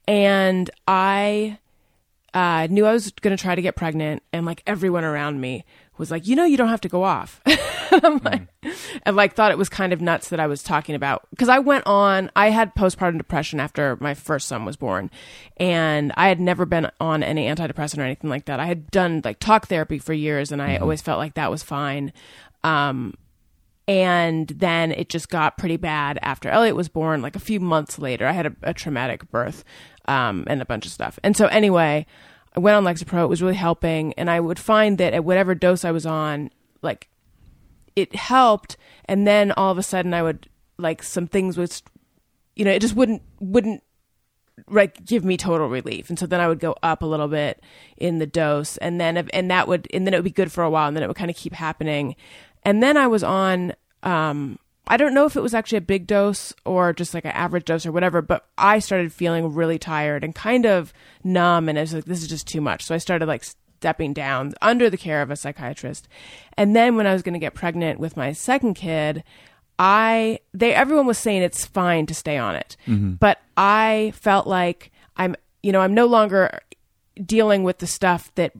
and 0.07 0.71
I 0.87 1.59
uh, 2.33 2.69
knew 2.71 2.87
I 2.87 2.93
was 2.93 3.11
going 3.11 3.37
to 3.37 3.43
try 3.43 3.57
to 3.57 3.61
get 3.61 3.75
pregnant, 3.75 4.23
and 4.33 4.47
like 4.47 4.62
everyone 4.69 5.02
around 5.02 5.40
me 5.40 5.64
was 5.99 6.12
like, 6.12 6.28
you 6.28 6.37
know, 6.37 6.45
you 6.45 6.57
don't 6.57 6.69
have 6.69 6.81
to 6.83 6.88
go 6.88 7.02
off. 7.02 7.40
I'm 7.90 8.19
like, 8.19 8.43
and 9.02 9.16
like 9.16 9.35
thought 9.35 9.50
it 9.50 9.59
was 9.59 9.69
kind 9.69 9.93
of 9.93 10.00
nuts 10.00 10.28
that 10.28 10.38
I 10.38 10.47
was 10.47 10.62
talking 10.62 10.95
about 10.95 11.26
because 11.31 11.49
I 11.49 11.59
went 11.59 11.88
on. 11.88 12.31
I 12.37 12.50
had 12.50 12.76
postpartum 12.76 13.19
depression 13.19 13.59
after 13.59 13.97
my 14.00 14.14
first 14.14 14.47
son 14.47 14.64
was 14.64 14.76
born, 14.76 15.11
and 15.57 16.12
I 16.16 16.28
had 16.28 16.38
never 16.38 16.66
been 16.66 16.88
on 17.00 17.25
any 17.25 17.49
antidepressant 17.49 17.99
or 17.99 18.02
anything 18.02 18.31
like 18.31 18.45
that. 18.45 18.61
I 18.61 18.66
had 18.66 18.93
done 18.93 19.23
like 19.25 19.40
talk 19.40 19.66
therapy 19.66 19.99
for 19.99 20.12
years, 20.12 20.52
and 20.52 20.62
I 20.62 20.76
always 20.76 21.02
felt 21.02 21.19
like 21.19 21.35
that 21.35 21.50
was 21.50 21.64
fine. 21.64 22.12
Um, 22.62 23.14
and 23.86 24.49
then 24.49 24.92
it 24.92 25.08
just 25.08 25.28
got 25.28 25.58
pretty 25.58 25.76
bad 25.76 26.18
after 26.23 26.49
Elliot 26.49 26.76
was 26.76 26.88
born. 26.88 27.20
Like 27.20 27.36
a 27.36 27.40
few 27.40 27.60
months 27.60 27.99
later, 27.99 28.26
I 28.26 28.32
had 28.32 28.47
a, 28.47 28.56
a 28.62 28.75
traumatic 28.75 29.30
birth 29.30 29.64
um, 30.06 30.44
and 30.47 30.62
a 30.62 30.66
bunch 30.66 30.86
of 30.86 30.92
stuff. 30.92 31.18
And 31.23 31.36
so, 31.36 31.47
anyway, 31.47 32.06
I 32.56 32.60
went 32.60 32.76
on 32.76 32.84
Lexapro. 32.84 33.25
It 33.25 33.28
was 33.28 33.42
really 33.42 33.54
helping. 33.54 34.14
And 34.14 34.30
I 34.30 34.40
would 34.40 34.58
find 34.58 34.97
that 34.99 35.12
at 35.12 35.25
whatever 35.25 35.54
dose 35.54 35.84
I 35.84 35.90
was 35.90 36.06
on, 36.06 36.50
like 36.80 37.08
it 37.94 38.14
helped. 38.16 38.78
And 39.04 39.26
then 39.26 39.52
all 39.52 39.70
of 39.70 39.78
a 39.78 39.82
sudden, 39.82 40.14
I 40.14 40.23
would 40.23 40.49
like 40.78 41.02
some 41.02 41.26
things 41.26 41.58
was, 41.58 41.82
you 42.56 42.64
know, 42.64 42.70
it 42.70 42.80
just 42.80 42.97
wouldn't 42.97 43.23
wouldn't 43.38 43.82
like 44.68 45.04
give 45.04 45.25
me 45.25 45.36
total 45.36 45.68
relief 45.68 46.08
and 46.08 46.18
so 46.18 46.26
then 46.26 46.40
i 46.40 46.47
would 46.47 46.60
go 46.60 46.76
up 46.80 47.02
a 47.02 47.06
little 47.06 47.26
bit 47.26 47.60
in 47.97 48.20
the 48.20 48.26
dose 48.26 48.76
and 48.76 49.00
then 49.00 49.16
and 49.16 49.50
that 49.50 49.66
would 49.66 49.88
and 49.92 50.06
then 50.06 50.14
it 50.14 50.16
would 50.16 50.25
be 50.25 50.30
good 50.30 50.52
for 50.52 50.62
a 50.62 50.70
while 50.70 50.86
and 50.86 50.97
then 50.97 51.02
it 51.02 51.08
would 51.08 51.16
kind 51.16 51.30
of 51.30 51.36
keep 51.36 51.52
happening 51.52 52.14
and 52.64 52.82
then 52.82 52.96
i 52.96 53.06
was 53.06 53.22
on 53.22 53.72
um 54.02 54.58
i 54.86 54.96
don't 54.96 55.14
know 55.14 55.24
if 55.24 55.36
it 55.36 55.42
was 55.42 55.54
actually 55.54 55.78
a 55.78 55.82
big 55.82 56.06
dose 56.06 56.52
or 56.64 56.92
just 56.92 57.14
like 57.14 57.24
an 57.24 57.32
average 57.32 57.64
dose 57.64 57.86
or 57.86 57.92
whatever 57.92 58.22
but 58.22 58.46
i 58.58 58.78
started 58.78 59.12
feeling 59.12 59.54
really 59.54 59.78
tired 59.78 60.24
and 60.24 60.34
kind 60.34 60.66
of 60.66 60.92
numb 61.22 61.68
and 61.68 61.78
i 61.78 61.82
was 61.82 61.94
like 61.94 62.04
this 62.04 62.22
is 62.22 62.28
just 62.28 62.46
too 62.46 62.60
much. 62.60 62.84
So 62.84 62.94
i 62.94 62.98
started 62.98 63.26
like 63.26 63.44
stepping 63.44 64.12
down 64.14 64.54
under 64.62 64.88
the 64.88 64.96
care 64.96 65.20
of 65.20 65.30
a 65.30 65.36
psychiatrist. 65.36 66.08
And 66.56 66.74
then 66.74 66.96
when 66.96 67.06
i 67.06 67.12
was 67.12 67.22
going 67.22 67.34
to 67.34 67.38
get 67.38 67.54
pregnant 67.54 68.00
with 68.00 68.16
my 68.16 68.32
second 68.32 68.74
kid 68.74 69.22
I 69.78 70.38
they 70.52 70.72
everyone 70.72 71.06
was 71.06 71.18
saying 71.18 71.42
it's 71.42 71.66
fine 71.66 72.06
to 72.06 72.14
stay 72.14 72.38
on 72.38 72.54
it. 72.54 72.76
But 73.16 73.40
I 73.56 74.12
felt 74.14 74.46
like 74.46 74.92
I'm 75.16 75.34
you 75.62 75.72
know, 75.72 75.80
I'm 75.80 75.94
no 75.94 76.06
longer 76.06 76.60
dealing 77.24 77.64
with 77.64 77.78
the 77.78 77.86
stuff 77.86 78.32
that 78.36 78.52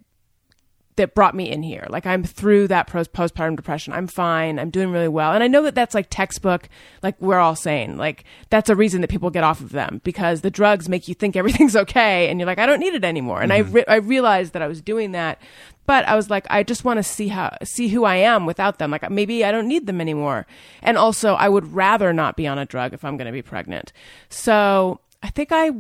that 0.97 1.15
brought 1.15 1.35
me 1.35 1.51
in 1.51 1.63
here. 1.63 1.87
Like 1.91 2.07
I'm 2.07 2.23
through 2.25 2.69
that 2.69 2.87
post 2.87 3.13
postpartum 3.13 3.57
depression. 3.57 3.93
I'm 3.93 4.07
fine. 4.07 4.59
I'm 4.59 4.71
doing 4.71 4.91
really 4.91 5.09
well. 5.09 5.33
And 5.33 5.43
I 5.43 5.49
know 5.49 5.63
that 5.63 5.75
that's 5.75 5.95
like 5.95 6.07
textbook 6.11 6.69
like 7.03 7.21
we're 7.21 7.39
all 7.39 7.57
saying. 7.57 7.97
Like 7.97 8.25
that's 8.51 8.71
a 8.71 8.77
reason 8.77 9.01
that 9.01 9.11
people 9.11 9.31
get 9.31 9.45
off 9.45 9.61
of 9.61 9.71
them 9.71 10.01
because 10.05 10.43
the 10.43 10.51
drugs 10.51 10.89
make 10.89 11.09
you 11.09 11.15
think 11.15 11.37
everything's 11.37 11.77
okay 11.77 12.29
and 12.29 12.39
you're 12.39 12.47
like 12.47 12.59
I 12.59 12.67
don't 12.67 12.81
need 12.81 12.95
it 12.95 13.05
anymore. 13.05 13.43
And 13.43 13.53
I 13.53 13.63
mm-hmm. 13.63 13.73
re- 13.73 13.85
I 13.89 13.97
realized 13.97 14.53
that 14.53 14.63
I 14.63 14.69
was 14.69 14.81
doing 14.81 15.13
that 15.13 15.41
but 15.87 16.07
I 16.09 16.17
was 16.17 16.31
like, 16.31 16.47
I 16.49 16.63
just 16.63 16.85
want 16.85 16.99
to 16.99 17.03
see 17.03 17.29
how 17.29 17.57
see 17.63 17.89
who 17.89 18.05
I 18.05 18.17
am 18.17 18.47
without 18.47 18.79
them. 18.79 18.91
Like 18.91 19.09
maybe 19.11 19.45
I 19.45 19.53
don't 19.53 19.69
need 19.69 19.87
them 19.87 20.01
anymore. 20.01 20.47
And 20.83 20.97
also, 20.97 21.35
I 21.35 21.49
would 21.49 21.75
rather 21.75 22.13
not 22.13 22.37
be 22.37 22.47
on 22.47 22.59
a 22.59 22.65
drug 22.65 22.95
if 22.95 23.05
I'm 23.05 23.17
going 23.17 23.27
to 23.27 23.33
be 23.33 23.43
pregnant. 23.43 23.93
So 24.31 25.01
I 25.23 25.29
think 25.29 25.51
I 25.53 25.73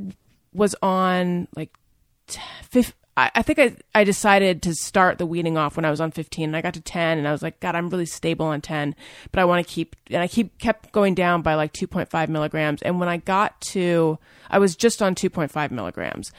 was 0.53 0.75
on 0.83 1.49
like 1.57 1.71
t- 2.27 2.41
fif- 2.69 2.95
I 3.17 3.31
I 3.35 3.43
think 3.43 3.59
I, 3.59 3.77
I 3.95 4.05
decided 4.05 4.63
to 4.63 4.75
start 4.75 5.19
the 5.19 5.27
weaning 5.27 5.57
off 5.57 5.77
when 5.77 5.85
I 5.85 5.91
was 5.91 6.01
on 6.01 6.11
15 6.11 6.49
and 6.49 6.57
I 6.57 6.61
got 6.61 6.75
to 6.75 6.81
10 6.81 7.19
and 7.19 7.29
I 7.29 7.33
was 7.33 7.43
like, 7.43 7.61
God, 7.61 7.75
I'm 7.75 7.89
really 7.89 8.07
stable 8.07 8.47
on 8.47 8.61
10, 8.61 8.95
but 9.33 9.41
I 9.41 9.45
want 9.45 9.67
to 9.67 9.73
keep, 9.73 9.97
and 10.11 10.23
I 10.23 10.29
keep 10.29 10.59
kept 10.59 10.93
going 10.93 11.15
down 11.15 11.43
by 11.43 11.55
like 11.55 11.73
2.5 11.73 12.29
milligrams. 12.29 12.83
And 12.83 12.99
when 12.99 13.09
I 13.09 13.19
got 13.19 13.61
to, 13.73 14.19
I 14.51 14.59
was 14.59 14.77
just 14.77 15.03
on 15.03 15.15
2.5 15.15 15.71
milligrams 15.71 16.33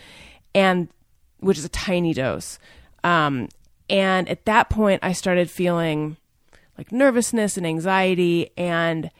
and 0.53 0.88
which 1.39 1.57
is 1.57 1.65
a 1.65 1.69
tiny 1.69 2.13
dose. 2.13 2.57
Um, 3.03 3.49
and 3.89 4.27
at 4.29 4.45
that 4.45 4.69
point, 4.69 5.01
I 5.03 5.11
started 5.11 5.49
feeling 5.49 6.17
like 6.77 6.91
nervousness 6.91 7.57
and 7.57 7.67
anxiety. 7.67 8.49
And 8.57 9.11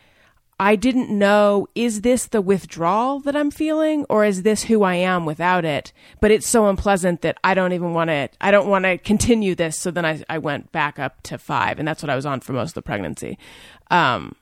I 0.60 0.78
didn't 0.78 1.10
know 1.10 1.68
is 1.76 2.02
this 2.02 2.28
the 2.28 2.42
withdrawal 2.42 3.20
that 3.22 3.36
I'm 3.36 3.52
feeling 3.52 4.06
or 4.10 4.24
is 4.24 4.44
this 4.44 4.64
who 4.64 4.84
I 4.84 4.96
am 4.96 5.26
without 5.26 5.66
it? 5.66 5.92
But 6.22 6.32
it's 6.32 6.48
so 6.48 6.68
unpleasant 6.68 7.22
that 7.22 7.38
I 7.44 7.54
don't 7.54 7.74
even 7.74 7.94
want 7.94 8.10
to, 8.10 8.30
I 8.40 8.52
don't 8.52 8.70
want 8.70 8.86
to 8.86 8.98
continue 8.98 9.56
this. 9.56 9.78
So 9.78 9.92
then 9.92 10.06
I, 10.06 10.24
I 10.30 10.38
went 10.38 10.72
back 10.72 10.98
up 10.98 11.22
to 11.24 11.38
five. 11.38 11.78
And 11.78 11.88
that's 11.88 12.02
what 12.02 12.10
I 12.10 12.16
was 12.16 12.26
on 12.26 12.40
for 12.40 12.54
most 12.54 12.70
of 12.70 12.76
the 12.76 12.82
pregnancy. 12.84 13.38
Um, 13.92 14.36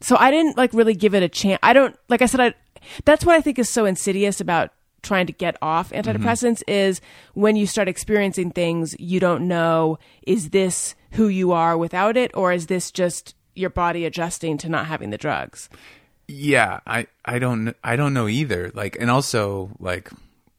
so 0.00 0.16
I 0.16 0.30
didn't 0.30 0.56
like 0.56 0.72
really 0.72 0.94
give 0.94 1.14
it 1.14 1.24
a 1.24 1.28
chance. 1.28 1.58
I 1.62 1.72
don't, 1.72 1.96
like 2.08 2.22
I 2.22 2.26
said, 2.26 2.40
I, 2.40 2.54
that's 3.04 3.24
what 3.24 3.34
I 3.34 3.40
think 3.40 3.58
is 3.58 3.68
so 3.68 3.84
insidious 3.84 4.40
about 4.40 4.70
trying 5.02 5.26
to 5.26 5.32
get 5.32 5.56
off 5.62 5.90
antidepressants 5.90 6.62
is 6.66 7.00
when 7.34 7.54
you 7.54 7.66
start 7.66 7.88
experiencing 7.88 8.50
things 8.50 8.96
you 8.98 9.20
don't 9.20 9.46
know 9.46 9.98
is 10.26 10.50
this 10.50 10.96
who 11.12 11.28
you 11.28 11.52
are 11.52 11.78
without 11.78 12.16
it 12.16 12.30
or 12.34 12.52
is 12.52 12.66
this 12.66 12.90
just 12.90 13.35
your 13.56 13.70
body 13.70 14.04
adjusting 14.04 14.58
to 14.58 14.68
not 14.68 14.86
having 14.86 15.10
the 15.10 15.18
drugs 15.18 15.68
Yeah, 16.28 16.80
I 16.86 17.06
I 17.24 17.38
don't 17.38 17.74
I 17.84 17.96
don't 17.96 18.12
know 18.12 18.28
either. 18.28 18.70
Like, 18.74 18.96
and 18.98 19.10
also 19.10 19.70
like 19.78 20.10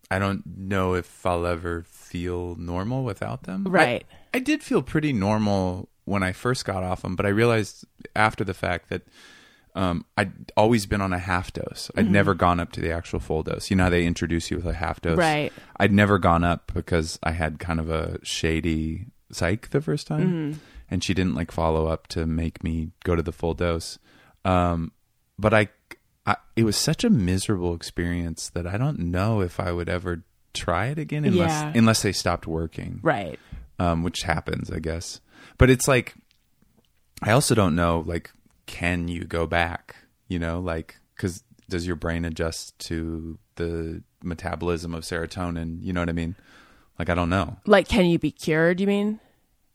I 0.10 0.20
don't 0.20 0.44
know 0.46 0.94
if 0.94 1.26
I'll 1.26 1.46
ever 1.46 1.84
feel 1.88 2.56
normal 2.56 3.04
without 3.04 3.44
them. 3.44 3.66
Right. 3.66 4.06
I, 4.34 4.40
did 4.40 4.64
feel 4.64 4.82
pretty 4.82 5.12
normal 5.12 5.90
when 6.06 6.24
I 6.24 6.32
first 6.32 6.64
got 6.64 6.84
off 6.84 7.02
them, 7.02 7.16
but 7.16 7.26
I 7.26 7.30
realized 7.30 7.86
after 8.16 8.44
the 8.46 8.54
fact 8.54 8.90
that 8.90 9.02
um, 9.76 10.06
I'd 10.16 10.52
always 10.56 10.86
been 10.86 11.02
on 11.02 11.12
a 11.12 11.20
half 11.20 11.52
dose. 11.52 11.90
Mm-hmm. 11.90 12.00
I'd 12.00 12.12
never 12.12 12.34
gone 12.34 12.60
up 12.60 12.72
to 12.74 12.82
the 12.82 12.92
actual 12.92 13.20
full 13.20 13.44
dose. 13.44 13.70
You 13.70 13.76
know 13.76 13.84
how 13.84 13.90
they 13.90 14.06
introduce 14.06 14.50
you 14.50 14.58
with 14.58 14.66
a 14.66 14.74
half 14.74 15.02
dose. 15.02 15.18
Right. 15.18 15.52
I'd 15.78 15.92
never 15.92 16.18
gone 16.18 16.44
up 16.44 16.72
because 16.74 17.20
I 17.24 17.32
had 17.32 17.60
kind 17.60 17.80
of 17.80 17.90
a 17.90 18.24
shady 18.24 19.08
psych 19.32 19.70
the 19.70 19.82
first 19.82 20.08
time, 20.08 20.28
Mm-hmm. 20.54 20.60
And 20.90 21.04
she 21.04 21.14
didn't 21.14 21.36
like 21.36 21.52
follow 21.52 21.88
up 21.88 22.08
to 22.08 22.26
make 22.26 22.64
me 22.64 22.92
go 23.04 23.16
to 23.16 23.22
the 23.22 23.32
full 23.32 23.54
dose. 23.54 24.00
Um, 24.46 24.92
but 25.38 25.54
I, 25.54 25.70
I, 26.26 26.38
it 26.56 26.64
was 26.64 26.76
such 26.78 27.04
a 27.04 27.10
miserable 27.10 27.74
experience 27.74 28.50
that 28.50 28.66
I 28.68 28.78
don't 28.78 29.00
know 29.00 29.42
if 29.42 29.60
I 29.60 29.72
would 29.72 29.90
ever 29.90 30.24
try 30.54 30.88
it 30.88 30.98
again 30.98 31.26
unless 31.26 31.52
Yeah. 31.52 31.72
unless 31.76 32.02
they 32.02 32.12
stopped 32.12 32.48
working. 32.48 33.00
Right. 33.04 33.40
um, 33.80 34.02
which 34.04 34.22
happens, 34.24 34.72
I 34.72 34.80
guess. 34.80 35.22
But 35.58 35.70
it's 35.70 35.88
like, 35.88 36.16
I 37.22 37.32
also 37.32 37.54
don't 37.56 37.76
know, 37.76 38.04
like, 38.06 38.32
can 38.66 39.08
you 39.08 39.24
go 39.26 39.46
back? 39.48 39.96
You 40.28 40.40
know, 40.40 40.60
like, 40.60 40.98
because 41.16 41.44
does 41.70 41.86
your 41.86 41.96
brain 41.96 42.26
adjust 42.26 42.78
to 42.80 43.38
the 43.56 44.02
metabolism 44.24 44.94
of 44.94 45.04
serotonin? 45.04 45.78
You 45.84 45.94
know 45.94 46.02
what 46.02 46.10
I 46.10 46.14
mean? 46.14 46.36
Like, 47.00 47.10
I 47.10 47.14
don't 47.14 47.30
know. 47.30 47.58
Like, 47.66 47.88
can 47.88 48.06
you 48.06 48.18
be 48.20 48.32
cured? 48.32 48.80
You 48.80 48.88
mean? 48.88 49.20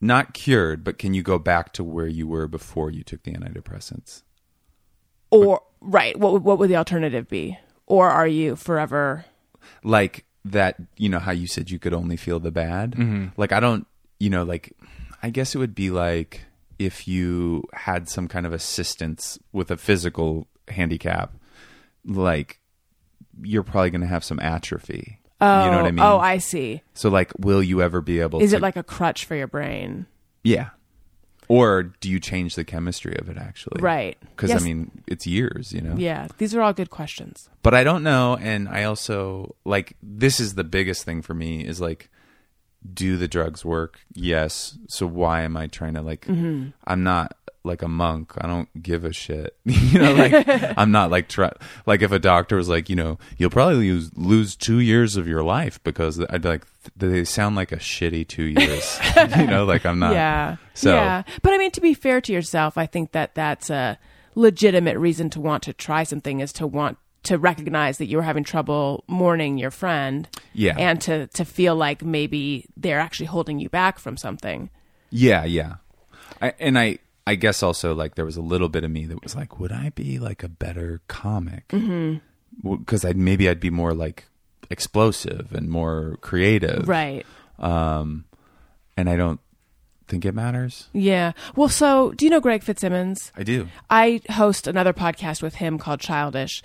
Not 0.03 0.35
cured, 0.35 0.85
but 0.85 0.99
can 0.99 1.15
you 1.15 1.23
go 1.23 1.39
back 1.39 1.73
to 1.75 1.85
where 1.85 2.09
you 2.09 2.27
were 2.27 2.49
before 2.49 2.91
you 2.91 3.03
took 3.03 3.23
the 3.23 3.33
antidepressants? 3.33 4.23
Or 5.31 5.63
right? 5.81 6.19
What 6.19 6.33
would- 6.33 6.45
what 6.45 6.59
would 6.59 6.69
the 6.69 6.77
alternative 6.77 7.29
be? 7.29 7.57
Or 7.87 8.11
are 8.11 8.27
you 8.27 8.57
forever? 8.57 9.25
like 9.85 10.25
that 10.45 10.77
you 10.97 11.09
know 11.09 11.21
how 11.21 11.31
you 11.31 11.47
said 11.47 11.71
you 11.71 11.79
could 11.79 11.95
only 11.95 12.17
feel 12.17 12.41
the 12.41 12.51
bad 12.51 12.93
mm-hmm. 12.93 13.27
like 13.37 13.53
i 13.53 13.61
don't 13.61 13.87
you 14.19 14.29
know 14.29 14.43
like 14.43 14.73
i 15.23 15.31
guess 15.31 15.55
it 15.55 15.59
would 15.59 15.75
be 15.75 15.89
like 15.89 16.47
if 16.81 17.07
you 17.07 17.63
had 17.73 18.09
some 18.09 18.27
kind 18.27 18.45
of 18.45 18.53
assistance 18.53 19.39
with 19.53 19.71
a 19.71 19.77
physical 19.77 20.49
handicap 20.67 21.33
like 22.05 22.59
you're 23.41 23.63
probably 23.63 23.91
going 23.91 24.01
to 24.01 24.07
have 24.07 24.25
some 24.25 24.41
atrophy 24.41 25.21
Oh, 25.45 25.65
you 25.65 25.71
know 25.73 25.77
what 25.79 25.85
i 25.85 25.89
oh, 25.89 25.89
oh, 25.89 25.93
mean 25.93 26.05
oh, 26.05 26.19
I 26.19 26.39
see. 26.39 26.83
so 26.95 27.11
like 27.11 27.33
will 27.39 27.63
you 27.63 27.83
ever 27.83 28.01
be 28.01 28.21
able 28.21 28.39
to 28.39 28.45
Is 28.45 28.53
to 28.53 28.57
it 28.59 28.63
like 28.63 28.77
a 28.77 28.83
crutch 28.85 29.25
for 29.25 29.35
your 29.35 29.49
brain? 29.49 30.07
yeah 30.45 30.71
or 31.49 31.83
do 31.83 32.09
you 32.09 32.19
change 32.21 32.55
the 32.55 32.65
chemistry 32.65 33.17
of 33.19 33.29
it 33.29 33.37
actually 33.37 33.81
Right. 33.83 34.17
because 34.31 34.51
Yes. 34.51 34.63
i 34.63 34.65
mean 34.65 35.03
it's 35.07 35.27
years 35.27 35.73
you 35.73 35.81
know 35.81 35.95
Yeah, 35.97 36.29
these 36.39 36.55
are 36.55 36.63
all 36.63 36.73
good 36.73 36.91
questions. 36.91 37.49
but 37.63 37.75
I 37.75 37.83
don't 37.85 38.03
know. 38.05 38.37
And 38.41 38.69
I 38.69 38.85
also 38.85 39.55
like 39.65 39.97
this 40.03 40.39
is 40.41 40.55
the 40.55 40.65
biggest 40.65 41.05
thing 41.05 41.21
for 41.23 41.35
me 41.35 41.67
is 41.67 41.81
like, 41.81 42.09
do 42.93 43.17
the 43.17 43.29
drugs 43.29 43.65
work? 43.65 44.01
Yes. 44.13 44.79
So 44.89 45.07
why 45.07 45.43
am 45.43 45.57
I 45.57 45.67
trying 45.67 45.95
to 45.95 46.03
like? 46.03 46.27
Mm-hmm. 46.27 46.71
I'm 46.85 47.03
not 47.03 47.37
like 47.65 47.83
a 47.83 47.89
monk. 47.89 48.33
I 48.39 48.47
don't 48.47 48.69
give 48.83 49.05
a 49.05 49.13
shit. 49.13 49.57
you 49.65 49.99
know, 49.99 50.15
like 50.15 50.45
I'm 50.79 50.91
not 50.91 51.11
like 51.11 51.29
try 51.29 51.53
like 51.87 52.03
if 52.03 52.13
a 52.13 52.19
doctor 52.19 52.57
was 52.57 52.69
like, 52.69 52.89
you 52.89 52.97
know, 52.97 53.19
you'll 53.37 53.51
probably 53.51 53.77
lose 53.77 54.11
lose 54.17 54.57
two 54.57 54.81
years 54.81 55.17
of 55.17 55.29
your 55.29 55.43
life 55.43 55.83
because 55.85 56.21
I'd 56.31 56.45
like 56.45 56.67
they 56.97 57.25
sound 57.25 57.57
like 57.57 57.73
a 57.73 57.77
shitty 57.77 58.27
two 58.27 58.45
years. 58.45 58.99
you 59.37 59.47
know, 59.47 59.65
like 59.65 59.87
I'm 59.87 59.99
not. 59.99 60.13
yeah. 60.13 60.57
So 60.75 60.95
yeah. 60.95 61.23
But 61.43 61.53
I 61.53 61.59
mean, 61.59 61.71
to 61.73 61.81
be 61.81 61.95
fair 61.95 62.21
to 62.21 62.33
yourself, 62.33 62.77
I 62.77 62.87
think 62.87 63.13
that 63.13 63.35
that's 63.35 63.71
a 63.71 63.99
legitimate 64.35 64.99
reason 64.99 65.31
to 65.31 65.41
want 65.41 65.63
to 65.65 65.73
try 65.73 66.05
something 66.05 66.41
is 66.41 66.53
to 66.55 66.67
want 66.67 66.99
to 67.25 67.39
recognize 67.39 67.99
that 67.99 68.07
you 68.07 68.17
were 68.17 68.23
having 68.23 68.45
trouble 68.45 69.05
mourning 69.07 69.59
your 69.59 69.71
friend. 69.71 70.29
Yeah. 70.53 70.77
And 70.79 71.01
to, 71.03 71.27
to 71.29 71.45
feel 71.45 71.77
like 71.77 72.03
maybe 72.03 72.67
they're 72.77 72.99
actually 72.99 73.27
holding 73.27 73.59
you 73.59 73.69
back 73.69 73.99
from 73.99 74.17
something. 74.17 74.71
Yeah, 75.11 75.45
yeah. 75.45 75.75
I, 76.41 76.55
and 76.59 76.79
I, 76.79 76.99
I 77.27 77.37
guess 77.37 77.63
also 77.63 77.95
like 77.95 78.17
there 78.17 78.25
was 78.25 78.37
a 78.37 78.43
little 78.43 78.69
bit 78.69 78.83
of 78.83 78.91
me 78.91 79.07
that 79.07 79.23
was 79.23 79.37
like, 79.37 79.61
would 79.61 79.71
I 79.73 79.91
be 79.91 80.19
like 80.19 80.43
a 80.43 80.49
better 80.49 81.01
comic? 81.07 81.73
Because 82.63 83.05
I'd 83.05 83.17
maybe 83.17 83.49
I'd 83.49 83.61
be 83.61 83.71
more 83.71 83.95
like 83.95 84.25
explosive 84.71 85.53
and 85.53 85.69
more 85.69 86.17
creative, 86.21 86.89
Right. 86.89 87.25
Um, 87.59 88.25
and 88.97 89.09
I 89.09 89.17
don't 89.17 89.39
think 90.09 90.25
it 90.25 90.35
matters. 90.35 90.89
Yeah. 90.93 91.33
Well, 91.55 91.69
so 91.69 92.13
do 92.13 92.25
you 92.25 92.31
know 92.31 92.41
Greg 92.41 92.63
Fitzsimmons? 92.63 93.33
I 93.37 93.45
do. 93.45 93.69
I 93.89 94.21
host 94.31 94.67
another 94.67 94.93
podcast 94.93 95.43
with 95.43 95.55
him 95.57 95.79
called 95.79 96.01
Childish, 96.01 96.63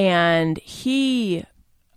and 0.00 0.56
he 0.58 1.44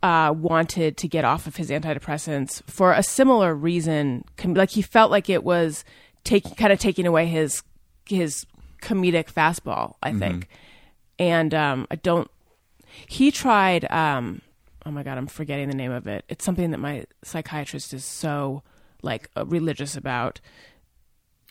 uh, 0.02 0.34
wanted 0.38 0.98
to 0.98 1.08
get 1.08 1.24
off 1.24 1.48
of 1.48 1.56
his 1.56 1.70
antidepressants 1.70 2.62
for 2.70 2.92
a 2.92 3.02
similar 3.02 3.56
reason. 3.56 4.26
Com- 4.36 4.54
Like 4.54 4.72
he 4.72 4.82
felt 4.82 5.10
like 5.12 5.30
it 5.30 5.44
was 5.44 5.86
taking 6.26 6.54
kind 6.56 6.74
of 6.74 6.80
taking 6.80 7.08
away 7.08 7.26
his 7.28 7.64
his 8.08 8.46
comedic 8.82 9.32
fastball. 9.32 9.96
I 10.04 10.12
think, 10.12 10.50
and 11.18 11.54
um, 11.54 11.88
I 11.90 11.96
don't. 11.96 12.30
He 13.08 13.32
tried. 13.32 13.90
Um, 13.90 14.42
oh 14.86 14.92
my 14.92 15.04
god, 15.04 15.18
I'm 15.18 15.28
forgetting 15.28 15.70
the 15.70 15.76
name 15.76 15.92
of 15.92 16.06
it. 16.08 16.26
It's 16.28 16.44
something 16.44 16.72
that 16.72 16.80
my 16.80 17.06
psychiatrist 17.24 17.94
is 17.94 18.04
so 18.04 18.62
like 19.02 19.30
uh, 19.38 19.46
religious 19.46 19.96
about. 19.96 20.42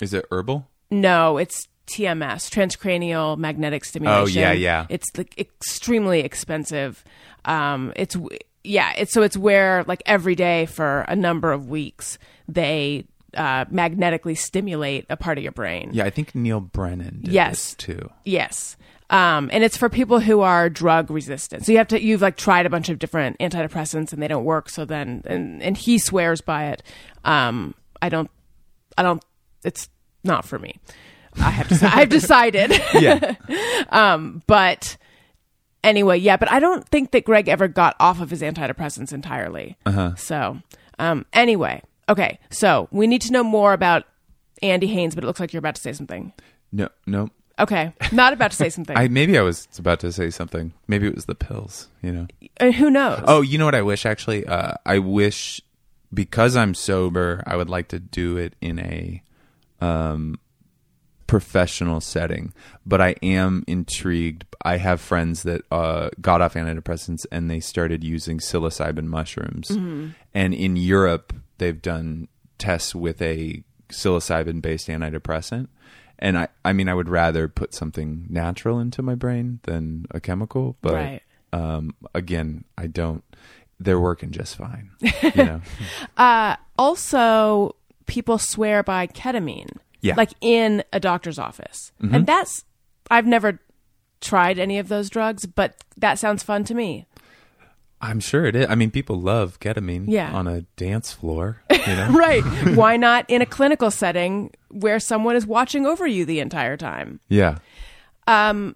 Is 0.01 0.13
it 0.13 0.27
herbal? 0.31 0.69
No, 0.91 1.39
it's 1.39 1.69
TMS, 1.87 2.49
transcranial 2.51 3.37
magnetic 3.39 3.85
stimulation. 3.85 4.39
Oh, 4.43 4.47
yeah, 4.47 4.53
yeah. 4.53 4.87
It's 4.89 5.09
like 5.17 5.39
extremely 5.39 6.21
expensive. 6.21 7.05
Um, 7.45 7.93
it's 7.97 8.17
yeah, 8.65 8.93
it's 8.97 9.13
so 9.13 9.23
it's 9.23 9.37
where 9.37 9.85
like 9.89 10.03
every 10.07 10.35
day 10.35 10.67
for 10.67 11.01
a 11.09 11.17
number 11.17 11.51
of 11.53 11.69
weeks 11.69 12.19
they 12.49 13.05
uh, 13.37 13.65
magnetically 13.71 14.35
stimulate 14.35 15.07
a 15.11 15.17
part 15.17 15.39
of 15.39 15.43
your 15.43 15.53
brain. 15.53 15.91
Yeah, 15.93 16.05
I 16.05 16.11
think 16.11 16.35
Neal 16.35 16.61
Brennan 16.61 17.21
did 17.23 17.33
Yes. 17.33 17.51
this 17.51 17.75
too. 17.75 18.11
Yes. 18.25 18.77
Um, 19.11 19.51
and 19.53 19.63
it's 19.63 19.77
for 19.77 19.89
people 19.91 20.21
who 20.21 20.41
are 20.41 20.71
drug 20.71 21.11
resistant. 21.11 21.67
So 21.67 21.73
you 21.73 21.79
have 21.79 21.89
to, 21.89 22.03
you've 22.03 22.23
like 22.23 22.37
tried 22.37 22.65
a 22.65 22.71
bunch 22.71 22.89
of 22.89 22.99
different 22.99 23.39
antidepressants 23.41 24.13
and 24.13 24.23
they 24.23 24.29
don't 24.29 24.45
work. 24.45 24.71
So 24.71 24.85
then, 24.87 25.23
and, 25.27 25.63
and 25.63 25.77
he 25.77 25.99
swears 25.99 26.41
by 26.41 26.67
it. 26.69 26.83
Um, 27.25 27.75
I 28.01 28.09
don't, 28.09 28.31
I 28.97 29.03
don't, 29.03 29.23
it's 29.65 29.91
not 30.25 30.47
for 30.47 30.59
me. 30.59 30.79
I 31.37 31.51
have 31.51 31.69
to, 31.69 31.79
I've 31.95 32.09
decided. 32.09 32.73
Yeah. 32.95 33.35
Um, 33.91 34.43
but 34.47 34.97
anyway, 35.85 36.17
yeah, 36.17 36.39
but 36.39 36.51
I 36.51 36.61
don't 36.61 36.89
think 36.89 37.11
that 37.11 37.25
Greg 37.25 37.47
ever 37.49 37.69
got 37.69 37.95
off 38.01 38.23
of 38.23 38.31
his 38.31 38.41
antidepressants 38.41 39.13
entirely. 39.13 39.77
Uh-huh. 39.85 40.15
So, 40.15 40.59
um, 40.99 41.27
anyway, 41.35 41.83
okay. 42.09 42.39
So 42.49 42.89
we 42.91 43.07
need 43.07 43.21
to 43.23 43.33
know 43.33 43.45
more 43.45 43.75
about 43.75 44.05
Andy 44.63 44.87
Haynes, 44.87 45.15
but 45.15 45.25
it 45.25 45.27
looks 45.27 45.41
like 45.41 45.53
you're 45.53 45.59
about 45.59 45.75
to 45.75 45.83
say 45.83 45.93
something. 45.93 46.33
no, 46.71 46.89
no. 47.07 47.29
Okay. 47.59 47.93
Not 48.13 48.33
about 48.33 48.53
to 48.53 48.57
say 48.57 48.69
something. 48.71 48.97
I 48.97 49.09
maybe 49.09 49.37
I 49.39 49.43
was 49.43 49.69
about 49.79 50.01
to 50.01 50.11
say 50.11 50.31
something. 50.31 50.73
Maybe 50.89 51.07
it 51.07 51.15
was 51.15 51.27
the 51.27 51.35
pills. 51.35 51.89
You 52.01 52.13
know. 52.13 52.27
And 52.57 52.75
who 52.75 52.91
knows? 52.91 53.23
Oh, 53.27 53.43
you 53.43 53.59
know 53.59 53.67
what 53.67 53.75
I 53.75 53.83
wish 53.83 54.07
actually? 54.07 54.47
Uh, 54.47 54.75
I 54.87 54.99
wish 54.99 55.61
because 56.15 56.57
I'm 56.57 56.75
sober, 56.75 57.43
I 57.47 57.57
would 57.57 57.69
like 57.69 57.89
to 57.89 58.01
do 58.01 58.39
it 58.39 58.55
in 58.63 58.79
a 58.79 59.23
um, 59.83 60.39
professional 61.33 61.99
setting. 61.99 62.53
But 62.85 63.01
I 63.01 63.15
am 63.23 63.65
intrigued. 63.67 64.45
I 64.61 64.77
have 64.77 65.01
friends 65.01 65.45
that 65.45 65.63
uh, 65.73 66.11
got 66.21 66.43
off 66.43 66.53
antidepressants 66.53 67.25
and 67.33 67.51
they 67.51 67.59
started 67.59 68.05
using 68.05 68.37
psilocybin 68.39 69.07
mushrooms. 69.07 69.71
And 69.71 70.53
in 70.55 70.77
Europe, 70.77 71.33
they've 71.57 71.81
done 71.81 72.29
tests 72.59 72.95
with 72.95 73.23
a 73.23 73.65
psilocybin 73.89 74.61
based 74.61 74.89
antidepressant. 74.89 75.69
And 76.19 76.37
I, 76.37 76.49
I 76.67 76.75
mean, 76.75 76.91
I 76.91 76.95
would 76.95 77.09
rather 77.09 77.49
put 77.49 77.73
something 77.73 78.27
natural 78.29 78.79
into 78.79 79.01
my 79.03 79.15
brain 79.15 79.61
than 79.63 80.05
a 80.11 80.21
chemical. 80.21 80.77
But 80.83 80.93
Right. 80.93 81.23
um, 81.55 81.95
again, 82.15 82.65
I 82.77 82.89
don't. 82.89 83.25
They're 83.81 83.99
working 83.99 84.33
just 84.33 84.57
fine. 84.57 84.91
You 85.35 85.45
know. 85.45 85.61
Uh, 86.17 86.57
also, 86.79 87.75
people 88.05 88.37
swear 88.39 88.83
by 88.83 89.07
ketamine. 89.07 89.79
Yeah. 90.03 90.15
Like 90.17 90.31
in 90.41 90.85
a 90.93 91.01
doctor's 91.01 91.39
office. 91.39 91.91
And 92.01 92.27
that's, 92.27 92.65
I've 93.11 93.27
never 93.27 93.61
tried 94.21 94.59
any 94.59 94.79
of 94.79 94.89
those 94.89 95.09
drugs, 95.09 95.47
but 95.47 95.77
that 95.97 96.19
sounds 96.19 96.43
fun 96.43 96.65
to 96.65 96.75
me. 96.75 97.07
I'm 98.01 98.19
sure 98.19 98.45
it 98.47 98.57
is. 98.57 98.67
I 98.69 98.75
mean, 98.75 98.91
people 98.91 99.21
love 99.21 99.61
ketamine 99.61 100.07
Yeah. 100.09 100.33
on 100.33 100.49
a 100.49 100.63
dance 100.77 101.13
floor. 101.13 101.63
You 101.71 101.79
know. 101.87 102.09
Right. 102.11 102.43
Why 102.75 102.97
not 102.97 103.25
in 103.29 103.43
a 103.43 103.47
clinical 103.47 103.93
setting 103.93 104.51
where 104.71 104.99
someone 104.99 105.37
is 105.37 105.47
watching 105.47 105.87
over 105.87 106.05
you 106.07 106.25
the 106.25 106.41
entire 106.41 106.77
time? 106.77 107.21
Yeah. 107.29 107.59
Um, 108.27 108.75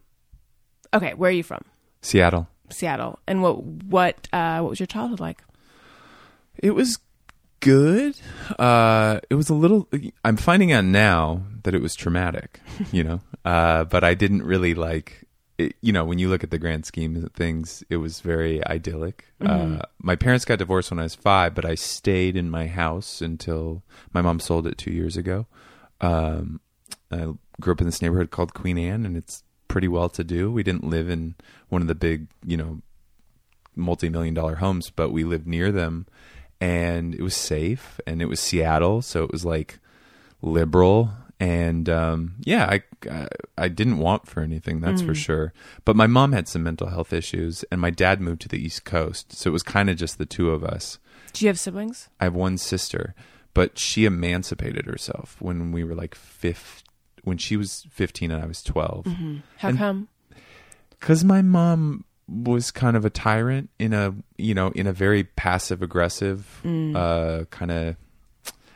okay, 0.95 1.15
where 1.15 1.29
are 1.29 1.33
you 1.33 1.43
from? 1.43 1.63
Seattle. 2.03 2.47
Seattle. 2.71 3.19
And 3.27 3.43
what 3.43 3.63
what 3.65 4.29
uh 4.33 4.61
what 4.61 4.71
was 4.71 4.79
your 4.81 4.87
childhood 4.87 5.19
like? 5.21 5.43
It 6.59 6.71
was 6.73 6.99
good. 7.67 8.17
Uh, 8.59 9.21
it 9.29 9.35
was 9.35 9.49
a 9.49 9.55
little. 9.55 9.89
I'm 10.25 10.37
finding 10.37 10.73
out 10.73 10.85
now 10.85 11.43
that 11.65 11.75
it 11.75 11.83
was 11.83 11.95
traumatic. 11.95 12.61
You 12.93 13.05
know. 13.05 13.21
Uh, 13.45 13.85
but 13.85 14.05
I 14.05 14.15
didn't 14.15 14.43
really 14.43 14.75
like. 14.75 15.25
It, 15.59 15.75
you 15.81 15.93
know, 15.93 16.05
when 16.05 16.19
you 16.19 16.29
look 16.29 16.45
at 16.45 16.51
the 16.51 16.59
grand 16.59 16.85
scheme 16.85 17.17
of 17.17 17.33
things, 17.33 17.83
it 17.89 17.97
was 17.97 18.21
very 18.21 18.65
idyllic. 18.67 19.25
Uh, 19.41 19.79
my 20.03 20.15
parents 20.15 20.45
got 20.45 20.59
divorced 20.59 20.91
when 20.91 21.01
I 21.01 21.05
was 21.05 21.15
five, 21.15 21.55
but 21.55 21.65
I 21.65 21.75
stayed 21.75 22.37
in 22.37 22.51
my 22.51 22.67
house 22.67 23.23
until 23.23 23.83
my 24.13 24.21
mom 24.21 24.39
sold 24.39 24.67
it 24.67 24.77
two 24.77 24.91
years 24.93 25.17
ago. 25.17 25.47
Um, 26.03 26.61
I 27.11 27.33
grew 27.59 27.73
up 27.73 27.81
in 27.81 27.87
this 27.87 28.03
neighborhood 28.03 28.31
called 28.31 28.53
Queen 28.53 28.77
Anne, 28.77 29.07
and 29.07 29.17
it's 29.17 29.43
pretty 29.67 29.89
well 29.89 30.11
to 30.11 30.23
do. 30.23 30.53
We 30.53 30.63
didn't 30.63 30.85
live 30.85 31.09
in 31.09 31.35
one 31.71 31.81
of 31.81 31.89
the 31.89 31.95
big, 31.95 32.29
you 32.45 32.59
know, 32.59 32.83
multi-million 33.75 34.35
dollar 34.35 34.57
homes, 34.57 34.91
but 34.91 35.11
we 35.11 35.25
lived 35.25 35.47
near 35.47 35.73
them, 35.73 36.07
and 36.61 37.15
it 37.15 37.23
was 37.23 37.37
safe, 37.37 38.01
and 38.07 38.21
it 38.23 38.27
was 38.27 38.41
Seattle, 38.41 39.03
so 39.03 39.25
it 39.25 39.33
was 39.33 39.45
like 39.45 39.79
liberal, 40.43 41.11
and 41.39 41.89
um, 41.89 42.35
yeah, 42.41 42.65
I, 42.67 42.83
I 43.11 43.29
I 43.59 43.69
didn't 43.69 43.99
want 43.99 44.27
for 44.27 44.41
anything, 44.41 44.81
that's 44.81 45.03
for 45.03 45.15
sure. 45.15 45.53
But 45.85 45.97
my 45.97 46.07
mom 46.07 46.33
had 46.33 46.49
some 46.49 46.63
mental 46.63 46.89
health 46.89 47.13
issues, 47.13 47.65
and 47.71 47.81
my 47.81 47.91
dad 47.91 48.21
moved 48.21 48.41
to 48.43 48.49
the 48.49 48.59
East 48.65 48.85
Coast, 48.85 49.33
so 49.35 49.51
it 49.51 49.53
was 49.53 49.63
kind 49.63 49.91
of 49.91 49.97
just 49.97 50.19
the 50.19 50.27
two 50.27 50.51
of 50.51 50.65
us. 50.65 50.99
Do 51.33 51.45
you 51.45 51.49
have 51.49 51.59
siblings? 51.61 52.09
I 52.21 52.25
have 52.25 52.35
one 52.35 52.57
sister, 52.57 53.15
but 53.53 53.79
she 53.79 54.05
emancipated 54.07 54.87
herself 54.87 55.37
when 55.39 55.73
we 55.73 55.85
were 55.85 55.95
like 55.95 56.15
fifth, 56.15 56.83
when 57.25 57.37
she 57.37 57.57
was 57.59 57.87
fifteen 57.91 58.31
and 58.31 58.43
I 58.43 58.47
was 58.47 58.63
12 58.63 59.07
How 59.59 59.69
And- 59.69 59.79
come? 59.79 60.09
because 60.99 61.23
my 61.25 61.43
mom 61.43 62.06
was 62.29 62.71
kind 62.71 62.97
of 62.97 63.05
a 63.05 63.11
tyrant 63.11 63.71
in 63.79 63.93
a 63.93 64.15
you 64.37 64.53
know 64.55 64.69
in 64.71 64.87
a 64.87 64.93
very 64.93 65.25
passive 65.25 65.81
aggressive 65.83 66.61
uh 66.65 67.45
kind 67.51 67.71
of 67.71 67.97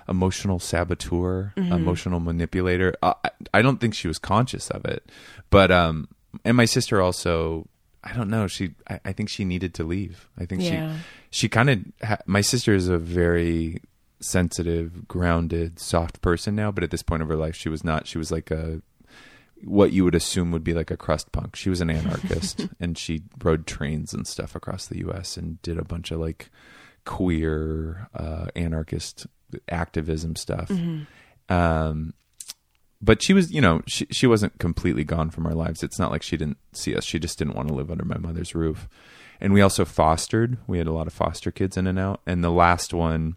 emotional 0.09 0.59
saboteur 0.59 1.53
emotional 1.57 2.19
manipulator. 2.21 2.95
I, 3.03 3.15
I 3.55 3.63
don't 3.63 3.79
think 3.81 3.95
she 3.95 4.09
was 4.09 4.19
conscious 4.19 4.71
of 4.71 4.85
it 4.85 5.09
but 5.51 5.71
um 5.71 6.09
and 6.45 6.57
my 6.57 6.65
sister 6.65 7.01
also 7.03 7.67
i 8.05 8.13
don't 8.13 8.31
know 8.31 8.47
she 8.47 8.71
i, 8.89 9.01
I 9.05 9.13
think 9.13 9.29
she 9.29 9.45
needed 9.45 9.75
to 9.75 9.85
leave. 9.85 10.29
I 10.39 10.47
think 10.47 10.63
Yeah. 10.63 10.95
she 10.97 11.01
she 11.43 11.49
kind 11.49 11.71
of 11.71 11.79
ha- 12.03 12.19
my 12.27 12.41
sister 12.41 12.75
is 12.75 12.89
a 12.89 12.99
very 12.99 13.81
sensitive 14.21 15.09
grounded 15.09 15.79
soft 15.79 16.21
person 16.21 16.55
now 16.55 16.71
but 16.71 16.85
at 16.85 16.91
this 16.91 17.03
point 17.03 17.23
of 17.23 17.29
her 17.29 17.37
life 17.37 17.55
she 17.57 17.69
was 17.69 17.83
not 17.85 18.07
she 18.07 18.19
was 18.19 18.31
like 18.31 18.51
a 18.51 18.81
what 19.65 19.93
you 19.93 20.05
would 20.05 20.15
assume 20.15 20.51
would 20.51 20.65
be 20.65 20.75
like 20.75 20.91
a 20.91 20.97
crust 20.97 21.33
punk. 21.33 21.57
She 21.57 21.71
was 21.71 21.81
an 21.81 21.91
anarchist 21.91 22.67
and 22.81 22.97
she 22.97 23.23
rode 23.43 23.67
trains 23.67 24.13
and 24.13 24.27
stuff 24.27 24.55
across 24.55 24.87
the 24.87 24.99
US 25.09 25.37
and 25.37 25.61
did 25.63 25.79
a 25.79 25.85
bunch 25.85 26.11
of 26.11 26.21
like 26.21 26.51
queer 27.05 28.09
uh 28.15 28.47
anarchist 28.55 29.27
activism 29.69 30.37
stuff. 30.37 30.71
Um 31.49 32.15
but 33.03 33.23
she 33.23 33.33
was, 33.33 33.51
you 33.51 33.61
know, 33.61 33.83
she 33.87 34.07
she 34.11 34.27
wasn't 34.27 34.59
completely 34.59 35.05
gone 35.05 35.31
from 35.31 35.47
our 35.47 35.55
lives. 35.55 35.83
It's 35.83 35.99
not 35.99 36.11
like 36.11 36.23
she 36.23 36.37
didn't 36.37 36.59
see 36.73 36.95
us. 36.95 37.05
She 37.05 37.19
just 37.19 37.39
didn't 37.39 37.57
want 37.57 37.69
to 37.69 37.75
live 37.75 37.91
under 37.91 38.05
my 38.05 38.19
mother's 38.19 38.55
roof. 38.55 38.89
And 39.41 39.55
we 39.55 39.63
also 39.63 39.87
fostered. 39.87 40.59
We 40.67 40.77
had 40.77 40.87
a 40.87 40.93
lot 40.93 41.07
of 41.07 41.15
foster 41.15 41.51
kids 41.51 41.79
in 41.79 41.87
and 41.87 41.99
out. 41.99 42.21
And 42.27 42.45
the 42.45 42.51
last 42.51 42.93
one 42.93 43.37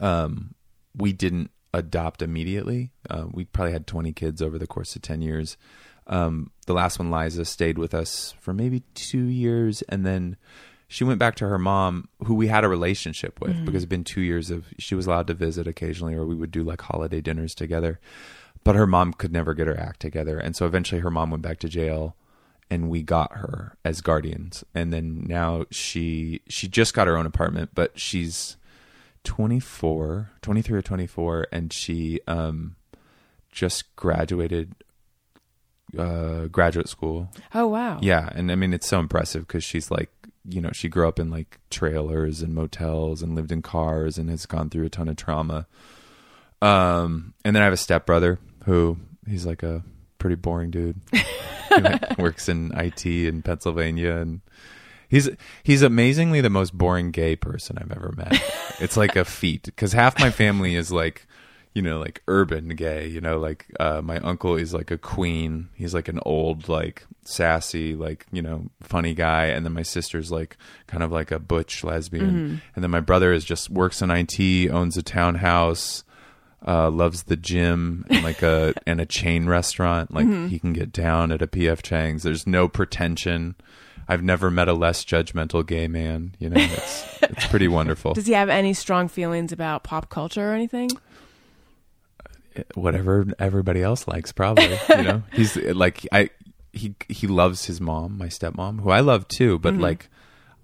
um, 0.00 0.54
we 0.96 1.12
didn't 1.12 1.50
adopt 1.74 2.22
immediately. 2.22 2.92
Uh, 3.08 3.26
we 3.30 3.44
probably 3.44 3.72
had 3.72 3.86
20 3.86 4.12
kids 4.12 4.42
over 4.42 4.58
the 4.58 4.66
course 4.66 4.94
of 4.96 5.02
10 5.02 5.22
years. 5.22 5.56
Um, 6.06 6.50
the 6.66 6.74
last 6.74 6.98
one, 6.98 7.10
Liza, 7.10 7.44
stayed 7.44 7.78
with 7.78 7.94
us 7.94 8.34
for 8.40 8.52
maybe 8.52 8.82
two 8.94 9.24
years, 9.24 9.82
and 9.82 10.04
then 10.04 10.36
she 10.88 11.04
went 11.04 11.18
back 11.18 11.36
to 11.36 11.48
her 11.48 11.58
mom, 11.58 12.08
who 12.24 12.34
we 12.34 12.48
had 12.48 12.64
a 12.64 12.68
relationship 12.68 13.40
with 13.40 13.64
because 13.64 13.82
it'd 13.82 13.88
been 13.88 14.04
two 14.04 14.20
years 14.20 14.50
of 14.50 14.66
she 14.78 14.94
was 14.94 15.06
allowed 15.06 15.28
to 15.28 15.34
visit 15.34 15.66
occasionally, 15.66 16.14
or 16.14 16.26
we 16.26 16.34
would 16.34 16.50
do 16.50 16.64
like 16.64 16.82
holiday 16.82 17.20
dinners 17.20 17.54
together. 17.54 18.00
But 18.64 18.74
her 18.74 18.86
mom 18.86 19.12
could 19.12 19.32
never 19.32 19.54
get 19.54 19.68
her 19.68 19.78
act 19.78 20.00
together, 20.00 20.38
and 20.38 20.54
so 20.54 20.66
eventually 20.66 21.00
her 21.00 21.10
mom 21.10 21.30
went 21.30 21.42
back 21.42 21.58
to 21.60 21.68
jail 21.68 22.16
and 22.72 22.88
we 22.88 23.02
got 23.02 23.32
her 23.32 23.76
as 23.84 24.00
guardians 24.00 24.64
and 24.74 24.94
then 24.94 25.26
now 25.28 25.66
she 25.70 26.40
she 26.48 26.66
just 26.66 26.94
got 26.94 27.06
her 27.06 27.18
own 27.18 27.26
apartment 27.26 27.68
but 27.74 27.98
she's 28.00 28.56
24 29.24 30.30
23 30.42 30.78
or 30.78 30.82
24 30.82 31.46
and 31.52 31.72
she 31.72 32.20
um 32.26 32.76
just 33.50 33.94
graduated 33.96 34.74
uh 35.98 36.46
graduate 36.46 36.88
school. 36.88 37.28
Oh 37.54 37.66
wow. 37.68 37.98
yeah 38.02 38.28
and 38.34 38.50
i 38.50 38.54
mean 38.54 38.72
it's 38.72 38.88
so 38.88 38.98
impressive 38.98 39.46
because 39.46 39.62
she's 39.62 39.90
like 39.90 40.10
you 40.48 40.60
know 40.60 40.70
she 40.72 40.88
grew 40.88 41.06
up 41.06 41.18
in 41.20 41.30
like 41.30 41.60
trailers 41.70 42.42
and 42.42 42.54
motels 42.54 43.22
and 43.22 43.34
lived 43.34 43.52
in 43.52 43.62
cars 43.62 44.18
and 44.18 44.28
has 44.30 44.46
gone 44.46 44.70
through 44.70 44.86
a 44.86 44.90
ton 44.90 45.08
of 45.08 45.16
trauma. 45.16 45.66
Um 46.60 47.34
and 47.44 47.54
then 47.54 47.62
i 47.62 47.64
have 47.64 47.74
a 47.74 47.76
stepbrother 47.78 48.38
who 48.64 48.96
he's 49.28 49.46
like 49.46 49.62
a 49.62 49.82
pretty 50.18 50.36
boring 50.36 50.70
dude. 50.70 51.00
He 51.72 51.80
like, 51.80 52.18
works 52.18 52.50
in 52.50 52.70
it 52.76 53.06
in 53.06 53.40
pennsylvania 53.40 54.16
and 54.16 54.42
he's 55.12 55.28
he's 55.62 55.82
amazingly 55.82 56.40
the 56.40 56.50
most 56.50 56.76
boring 56.76 57.12
gay 57.12 57.36
person 57.36 57.78
i've 57.78 57.92
ever 57.92 58.12
met 58.16 58.32
it's 58.80 58.96
like 58.96 59.14
a 59.14 59.24
feat 59.24 59.64
because 59.64 59.92
half 59.92 60.18
my 60.18 60.30
family 60.30 60.74
is 60.74 60.90
like 60.90 61.26
you 61.74 61.82
know 61.82 62.00
like 62.00 62.22
urban 62.26 62.70
gay 62.70 63.06
you 63.06 63.20
know 63.20 63.38
like 63.38 63.66
uh 63.78 64.00
my 64.02 64.18
uncle 64.18 64.56
is 64.56 64.74
like 64.74 64.90
a 64.90 64.98
queen 64.98 65.68
he's 65.74 65.94
like 65.94 66.08
an 66.08 66.18
old 66.24 66.68
like 66.68 67.06
sassy 67.24 67.94
like 67.94 68.26
you 68.32 68.42
know 68.42 68.68
funny 68.80 69.14
guy 69.14 69.46
and 69.46 69.64
then 69.64 69.72
my 69.72 69.82
sister's 69.82 70.32
like 70.32 70.56
kind 70.86 71.02
of 71.02 71.12
like 71.12 71.30
a 71.30 71.38
butch 71.38 71.84
lesbian 71.84 72.60
and 72.74 72.82
then 72.82 72.90
my 72.90 73.00
brother 73.00 73.32
is 73.32 73.44
just 73.44 73.70
works 73.70 74.02
in 74.02 74.10
it 74.10 74.70
owns 74.70 74.96
a 74.96 75.02
townhouse 75.02 76.04
uh, 76.66 76.90
loves 76.90 77.24
the 77.24 77.36
gym 77.36 78.04
and 78.08 78.22
like 78.22 78.42
a 78.42 78.72
and 78.86 79.00
a 79.00 79.06
chain 79.06 79.46
restaurant. 79.46 80.12
Like 80.12 80.28
he 80.48 80.58
can 80.58 80.72
get 80.72 80.92
down 80.92 81.32
at 81.32 81.42
a 81.42 81.46
PF 81.46 81.82
Chang's. 81.82 82.22
There's 82.22 82.46
no 82.46 82.68
pretension. 82.68 83.56
I've 84.12 84.22
never 84.22 84.50
met 84.50 84.68
a 84.68 84.74
less 84.74 85.06
judgmental 85.06 85.66
gay 85.66 85.88
man. 85.88 86.34
You 86.38 86.50
know, 86.50 86.60
it's 86.60 87.22
it's 87.22 87.46
pretty 87.46 87.68
wonderful. 87.78 88.12
Does 88.12 88.26
he 88.26 88.34
have 88.34 88.50
any 88.50 88.74
strong 88.74 89.08
feelings 89.08 89.52
about 89.52 89.84
pop 89.84 90.10
culture 90.10 90.50
or 90.50 90.54
anything? 90.54 90.90
Uh, 92.54 92.62
whatever 92.74 93.26
everybody 93.38 93.82
else 93.82 94.06
likes, 94.06 94.30
probably. 94.30 94.78
You 94.90 94.96
know, 95.02 95.22
he's 95.32 95.56
uh, 95.56 95.72
like 95.74 96.06
I 96.12 96.28
he 96.74 96.94
he 97.08 97.26
loves 97.26 97.64
his 97.64 97.80
mom, 97.80 98.18
my 98.18 98.26
stepmom, 98.26 98.82
who 98.82 98.90
I 98.90 99.00
love 99.00 99.28
too. 99.28 99.58
But 99.58 99.72
mm-hmm. 99.72 99.82
like, 99.82 100.10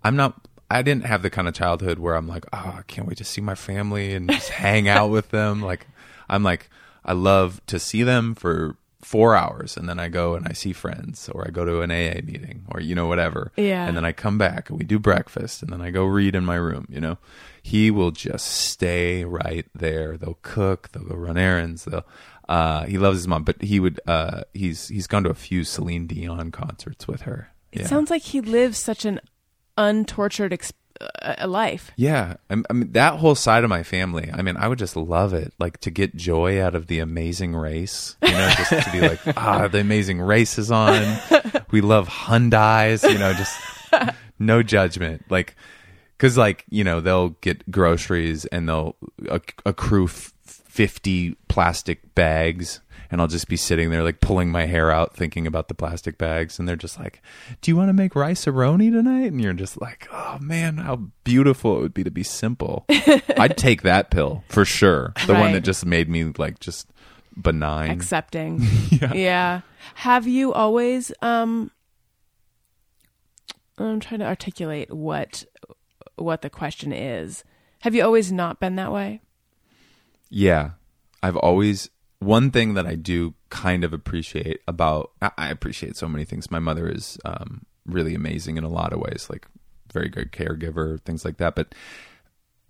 I'm 0.05 0.15
not. 0.15 0.47
I 0.71 0.83
didn't 0.83 1.07
have 1.07 1.23
the 1.23 1.31
kind 1.31 1.49
of 1.49 1.55
childhood 1.55 1.99
where 1.99 2.17
I'm 2.17 2.29
like, 2.29 2.45
oh, 2.53 2.75
I 2.79 2.83
can't 2.87 3.09
wait 3.09 3.17
to 3.17 3.25
see 3.25 3.41
my 3.41 3.55
family 3.55 4.13
and 4.13 4.29
just 4.29 4.51
hang 4.51 4.89
out 4.89 5.09
with 5.09 5.31
them. 5.31 5.63
Like, 5.63 5.87
I'm 6.29 6.43
like, 6.43 6.69
I 7.03 7.15
love 7.15 7.63
to 7.69 7.79
see 7.79 8.03
them 8.03 8.35
for 8.35 8.77
four 9.09 9.35
hours 9.35 9.77
and 9.79 9.89
then 9.89 9.99
I 9.99 10.09
go 10.09 10.35
and 10.35 10.47
I 10.47 10.53
see 10.53 10.75
friends 10.75 11.31
or 11.31 11.47
I 11.47 11.51
go 11.51 11.65
to 11.65 11.81
an 11.81 11.91
AA 11.91 12.21
meeting 12.23 12.67
or, 12.71 12.81
you 12.81 12.95
know, 12.95 13.07
whatever. 13.07 13.53
Yeah. 13.57 13.87
And 13.87 13.97
then 13.97 14.05
I 14.05 14.13
come 14.13 14.37
back 14.37 14.69
and 14.69 14.79
we 14.79 14.85
do 14.85 14.99
breakfast 14.99 15.63
and 15.63 15.73
then 15.73 15.81
I 15.81 15.91
go 15.91 16.05
read 16.05 16.35
in 16.35 16.45
my 16.45 16.57
room, 16.57 16.87
you 16.91 17.01
know. 17.01 17.17
He 17.63 17.91
will 17.91 18.11
just 18.11 18.47
stay 18.47 19.25
right 19.25 19.65
there. 19.75 20.19
They'll 20.19 20.39
cook, 20.43 20.91
they'll 20.93 21.05
go 21.05 21.15
run 21.17 21.39
errands, 21.39 21.85
they'll 21.87 22.05
uh 22.51 22.85
he 22.85 22.99
loves 22.99 23.19
his 23.19 23.29
mom, 23.29 23.45
but 23.45 23.61
he 23.63 23.81
would 23.81 23.99
uh 24.07 24.43
he's 24.53 24.89
he's 24.89 25.07
gone 25.07 25.25
to 25.25 25.31
a 25.31 25.35
few 25.35 25.65
Celine 25.65 26.07
Dion 26.07 26.51
concerts 26.51 27.09
with 27.09 27.23
her. 27.23 27.49
It 27.73 27.81
Yeah. 27.83 27.87
sounds 27.87 28.11
like 28.11 28.23
he 28.23 28.41
lives 28.43 28.77
such 28.79 29.05
an 29.07 29.21
untortured 29.79 30.53
exp- 30.53 30.73
uh, 30.73 30.78
a 31.23 31.47
life. 31.47 31.91
Yeah, 31.97 32.37
I, 32.51 32.73
mean 32.73 32.93
that 32.93 33.19
whole 33.19 33.35
side 33.35 33.65
of 33.65 33.71
my 33.71 33.83
family. 33.83 34.31
I 34.33 34.43
mean, 34.43 34.57
I 34.57 34.69
would 34.69 34.79
just 34.79 34.97
love 34.97 35.35
it, 35.35 35.53
like 35.59 35.79
to 35.81 35.91
get 35.91 36.17
joy 36.17 36.63
out 36.63 36.75
of 36.75 36.87
the 36.87 36.99
Amazing 36.99 37.55
Race. 37.55 38.17
You 38.23 38.33
know, 38.33 38.51
just 38.57 38.87
to 38.87 38.93
be 38.93 39.01
like, 39.01 39.21
ah, 39.37 39.69
the 39.69 39.81
Amazing 39.81 40.21
Race 40.21 40.59
is 40.59 40.71
on. 40.71 41.19
We 41.71 41.81
love 41.81 42.09
Hyundai's. 42.09 43.03
You 43.05 43.19
know, 43.19 43.33
just 43.33 43.59
no 44.39 44.63
judgment. 44.63 45.25
Like, 45.31 45.57
because 46.17 46.37
like 46.37 46.65
you 46.69 46.85
know 46.85 47.01
they'll 47.01 47.31
get 47.41 47.71
groceries 47.71 48.45
and 48.47 48.69
they'll 48.69 48.97
acc- 49.31 49.63
accrue 49.65 50.07
f- 50.07 50.33
fifty 50.45 51.37
plastic 51.49 52.15
bags. 52.15 52.81
And 53.11 53.21
I'll 53.21 53.29
just 53.29 53.49
be 53.49 53.57
sitting 53.57 53.91
there, 53.91 54.03
like 54.03 54.21
pulling 54.21 54.51
my 54.51 54.67
hair 54.67 54.91
out, 54.91 55.15
thinking 55.15 55.47
about 55.47 55.69
the 55.69 55.75
plastic 55.75 56.19
bags. 56.19 56.59
And 56.59 56.69
they're 56.69 56.77
just 56.77 56.99
like, 56.99 57.23
"Do 57.63 57.71
you 57.71 57.77
want 57.77 57.89
to 57.89 57.95
make 57.95 58.15
Rice-A-Roni 58.15 58.93
tonight?" 58.93 59.33
And 59.33 59.41
you're 59.41 59.53
just 59.55 59.81
like, 59.81 60.09
"Oh 60.13 60.39
man, 60.41 60.79
how 60.79 61.09
beautiful 61.25 61.79
it 61.79 61.81
would 61.81 61.95
be 61.95 62.05
to 62.05 62.11
be 62.11 62.23
simple." 62.23 62.85
I'd 62.91 63.57
take 63.57 63.83
that 63.83 64.11
pill 64.11 64.45
for 64.49 64.65
sure. 64.65 65.13
The 65.27 65.35
one 65.35 65.53
that 65.53 65.63
just 65.63 65.87
made 65.87 66.09
me 66.09 66.33
like 66.37 66.61
just 66.61 66.91
benign. 67.41 67.91
Accepting. 67.91 68.67
yeah. 68.91 69.63
Have 69.95 70.27
you 70.27 70.53
always 70.53 71.13
um 71.23 71.71
I'm 73.79 74.01
trying 74.01 74.21
to 74.21 74.27
articulate 74.27 74.93
what 74.93 75.45
what 76.17 76.43
the 76.43 76.51
question 76.51 76.93
is. 76.93 77.45
Have 77.81 77.95
you 77.95 78.03
always 78.03 78.33
not 78.33 78.61
been 78.61 78.77
that 78.77 78.93
way? 78.93 79.21
Yeah. 80.31 80.71
I've 81.23 81.37
always 81.37 81.91
one 82.21 82.51
thing 82.51 82.75
that 82.75 82.87
I 82.87 82.95
do 82.95 83.35
kind 83.51 83.85
of 83.85 83.93
appreciate 83.93 84.61
about 84.67 85.13
I 85.21 85.51
appreciate 85.51 85.97
so 85.97 86.09
many 86.09 86.25
things. 86.25 86.51
My 86.51 86.59
mother 86.59 86.89
is 86.89 87.19
um 87.25 87.65
really 87.87 88.15
amazing 88.15 88.57
in 88.57 88.65
a 88.65 88.69
lot 88.69 88.93
of 88.93 89.01
ways, 89.01 89.29
like 89.31 89.47
very 89.93 90.09
good 90.09 90.33
caregiver, 90.33 91.01
things 91.01 91.25
like 91.25 91.39
that. 91.39 91.55
But 91.55 91.75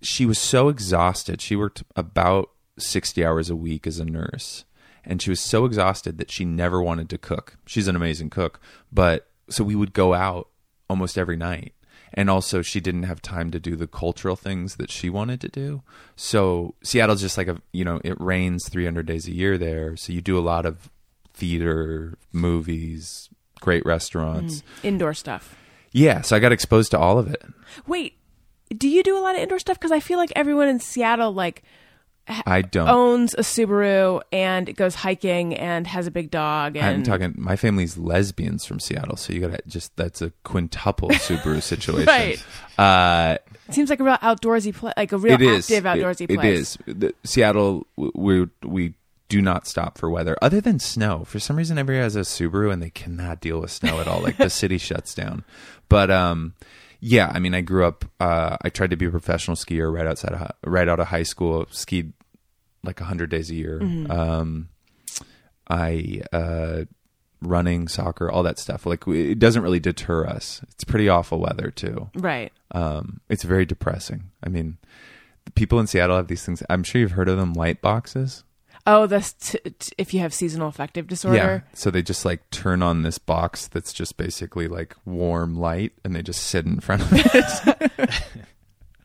she 0.01 0.27
was 0.27 0.39
so 0.39 0.69
exhausted. 0.69 1.41
She 1.41 1.57
worked 1.57 1.83
about 1.97 2.51
60 2.79 3.25
hours 3.25 3.51
a 3.51 3.57
week 3.57 3.87
as 3.87 3.99
a 3.99 4.05
nurse. 4.05 4.65
And 5.05 5.23
she 5.23 5.31
was 5.31 5.41
so 5.41 5.65
exhausted 5.65 6.19
that 6.19 6.31
she 6.31 6.45
never 6.45 6.83
wanted 6.83 7.09
to 7.11 7.19
cook. 7.19 7.57
She's 7.67 7.89
an 7.89 7.97
amazing 7.97 8.31
cook, 8.31 8.61
but 8.93 9.29
so 9.49 9.65
we 9.65 9.75
would 9.75 9.95
go 9.95 10.13
out 10.13 10.49
almost 10.91 11.17
every 11.17 11.37
night. 11.37 11.73
And 12.15 12.31
also 12.31 12.63
she 12.63 12.81
didn't 12.81 13.05
have 13.05 13.23
time 13.23 13.51
to 13.51 13.61
do 13.61 13.77
the 13.77 13.87
cultural 13.87 14.37
things 14.37 14.77
that 14.77 14.91
she 14.91 15.11
wanted 15.11 15.41
to 15.43 15.49
do. 15.49 15.83
So 16.17 16.75
Seattle's 16.83 17.21
just 17.21 17.39
like 17.39 17.49
a, 17.49 17.61
you 17.73 17.85
know, 17.85 18.01
it 18.05 18.21
rains 18.21 18.69
300 18.69 19.07
days 19.07 19.27
a 19.27 19.33
year 19.33 19.59
there. 19.59 19.97
So 19.97 20.13
you 20.13 20.21
do 20.21 20.39
a 20.39 20.41
lot 20.41 20.67
of 20.67 20.91
theater, 21.35 22.19
movies, 22.33 23.29
great 23.61 23.85
restaurants. 23.87 24.63
Mm, 24.83 24.85
indoor 24.85 25.15
stuff. 25.15 25.57
Yeah, 25.93 26.21
so 26.21 26.37
I 26.37 26.39
got 26.39 26.53
exposed 26.53 26.91
to 26.91 26.99
all 26.99 27.19
of 27.19 27.29
it. 27.29 27.43
Wait, 27.87 28.19
do 28.77 28.89
you 28.89 29.03
do 29.03 29.17
a 29.17 29.21
lot 29.21 29.35
of 29.35 29.41
indoor 29.41 29.59
stuff? 29.59 29.79
Because 29.79 29.93
I 29.93 30.01
feel 30.01 30.19
like 30.19 30.33
everyone 30.37 30.69
in 30.69 30.81
Seattle, 30.81 31.33
like 31.33 31.63
I 32.47 32.63
don't. 32.63 32.89
owns 32.89 33.35
a 33.35 33.43
Subaru 33.43 34.21
and 34.33 34.75
goes 34.77 34.95
hiking 34.95 35.55
and 35.55 35.87
has 35.87 36.07
a 36.07 36.11
big 36.11 36.31
dog. 36.31 36.77
And 36.77 36.85
I'm 36.87 37.03
talking. 37.03 37.35
My 37.37 37.57
family's 37.57 37.97
lesbians 37.99 38.65
from 38.65 38.81
Seattle, 38.81 39.17
so 39.17 39.33
you 39.33 39.41
gotta 39.41 39.61
just 39.67 39.95
that's 39.97 40.21
a 40.23 40.31
quintuple 40.45 41.09
Subaru 41.11 41.63
situation. 41.73 42.07
Right. 42.07 42.43
Uh, 42.79 43.39
It 43.69 43.75
seems 43.75 43.91
like 43.91 44.01
a 44.01 44.05
real 44.05 44.17
outdoorsy 44.19 44.75
place, 44.75 44.95
like 44.97 45.13
a 45.13 45.19
real 45.19 45.35
it 45.35 45.43
is 45.43 45.71
active 45.71 45.85
outdoorsy 45.85 46.27
It- 46.31 46.35
place. 46.39 46.77
It 46.87 46.89
is. 46.89 46.95
The, 46.99 47.15
Seattle. 47.25 47.87
We 47.97 48.47
we 48.63 48.95
do 49.29 49.43
not 49.43 49.67
stop 49.67 49.99
for 49.99 50.09
weather 50.09 50.37
other 50.41 50.61
than 50.61 50.79
snow. 50.79 51.23
For 51.27 51.39
some 51.39 51.57
reason, 51.57 51.77
everybody 51.79 52.03
has 52.03 52.17
a 52.17 52.21
Subaru 52.21 52.73
and 52.73 52.83
they 52.83 52.89
cannot 52.91 53.41
deal 53.41 53.61
with 53.61 53.71
snow 53.71 54.01
at 54.01 54.09
all. 54.09 54.21
Like 54.23 54.39
the 54.39 54.49
city 54.63 54.79
shuts 54.79 55.15
down. 55.15 55.45
But 55.91 56.11
um, 56.11 56.55
yeah. 57.01 57.31
I 57.33 57.39
mean, 57.39 57.55
I 57.55 57.61
grew 57.61 57.85
up. 57.87 58.05
Uh, 58.21 58.57
I 58.63 58.69
tried 58.71 58.91
to 58.91 58.97
be 58.97 59.07
a 59.07 59.11
professional 59.11 59.57
skier 59.57 59.93
right 59.93 60.07
outside 60.07 60.33
of 60.33 60.51
right 60.65 60.89
out 60.89 61.01
of 61.01 61.09
high 61.09 61.23
school. 61.23 61.67
Skied 61.71 62.13
like 62.83 63.01
hundred 63.01 63.31
days 63.31 63.51
a 63.51 63.55
year. 63.55 63.81
Mm-hmm. 63.81 64.11
Um, 64.11 64.69
I 65.69 66.23
uh, 66.33 66.85
running, 67.43 67.89
soccer, 67.89 68.31
all 68.31 68.43
that 68.45 68.59
stuff. 68.59 68.87
Like 68.87 69.07
we- 69.07 69.33
it 69.33 69.39
doesn't 69.39 69.63
really 69.63 69.81
deter 69.81 70.27
us. 70.27 70.61
It's 70.73 70.85
pretty 70.85 71.09
awful 71.09 71.39
weather 71.41 71.71
too. 71.71 72.11
Right. 72.15 72.53
Um, 72.73 73.21
it's 73.29 73.45
very 73.45 73.65
depressing. 73.67 74.31
I 74.43 74.49
mean, 74.49 74.79
the 75.45 75.53
people 75.53 75.79
in 75.81 75.87
Seattle 75.87 76.17
have 76.17 76.29
these 76.29 76.45
things. 76.45 76.63
I'm 76.69 76.83
sure 76.83 77.01
you've 77.01 77.13
heard 77.13 77.29
of 77.29 77.37
them, 77.39 77.53
light 77.53 77.81
boxes. 77.81 78.45
Oh, 78.91 79.07
that's 79.07 79.33
t- 79.35 79.59
t- 79.79 79.93
if 79.99 80.15
you 80.15 80.21
have 80.21 80.33
seasonal 80.33 80.67
affective 80.69 81.07
disorder. 81.07 81.37
Yeah. 81.37 81.61
So 81.75 81.91
they 81.91 82.03
just 82.03 82.25
like 82.25 82.49
turn 82.51 82.83
on 82.83 83.03
this 83.03 83.19
box 83.19 83.69
that's 83.69 83.93
just 83.93 84.17
basically 84.17 84.67
like 84.67 84.97
warm 85.05 85.55
light, 85.57 85.93
and 86.05 86.15
they 86.17 86.23
just 86.23 86.43
sit 86.45 86.65
in 86.67 86.81
front 86.81 87.03
of 87.03 87.09
it. 87.13 88.11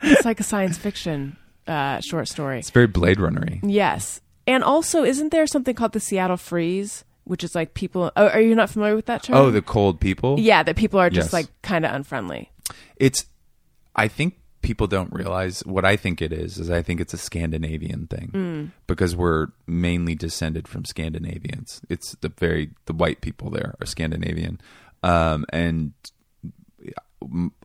It's 0.02 0.26
like 0.26 0.40
a 0.40 0.44
science 0.44 0.78
fiction 0.78 1.38
uh, 1.66 2.02
short 2.02 2.28
story. 2.28 2.60
it's 2.60 2.70
very 2.72 2.88
Blade 2.88 3.20
Runnery. 3.20 3.60
Yes. 3.64 4.20
And 4.46 4.64
also, 4.64 5.04
isn't 5.06 5.32
there 5.32 5.48
something 5.48 5.74
called 5.76 5.94
the 5.94 6.02
Seattle 6.02 6.36
Freeze, 6.36 7.06
which 7.24 7.42
is 7.42 7.56
like 7.56 7.74
people. 7.74 8.12
Oh, 8.18 8.28
are 8.28 8.42
you 8.42 8.54
not 8.54 8.70
familiar 8.70 8.98
with 8.98 9.06
that 9.06 9.24
term? 9.24 9.38
Oh, 9.38 9.50
the 9.50 9.62
cold 9.62 10.02
people. 10.02 10.38
yeah, 10.40 10.62
that 10.64 10.76
people 10.76 11.00
are 11.00 11.10
just 11.10 11.28
Yes. 11.28 11.34
like 11.34 11.48
kind 11.62 11.86
of 11.86 11.94
unfriendly. 11.94 12.52
It's. 12.98 13.26
I 13.96 14.08
think 14.10 14.36
people 14.64 14.88
don't 14.88 15.14
realize 15.14 15.60
what 15.66 15.86
I 15.86 15.96
think 15.96 16.22
it 16.22 16.34
is. 16.34 16.58
Is 16.58 16.72
I 16.72 16.82
think 16.82 17.00
it's 17.00 17.14
a 17.14 17.18
Scandinavian 17.18 18.08
thing 18.08 18.30
because 18.88 19.16
we're 19.16 19.50
mainly 19.68 20.16
descended 20.16 20.68
from 20.68 20.86
Scandinavians. 20.86 21.82
It's 21.90 22.16
the 22.22 22.30
very 22.30 22.72
the 22.86 22.94
white 22.94 23.22
people 23.22 23.52
there 23.52 23.76
are 23.80 23.86
Scandinavian, 23.86 24.60
um, 25.04 25.46
and 25.50 25.94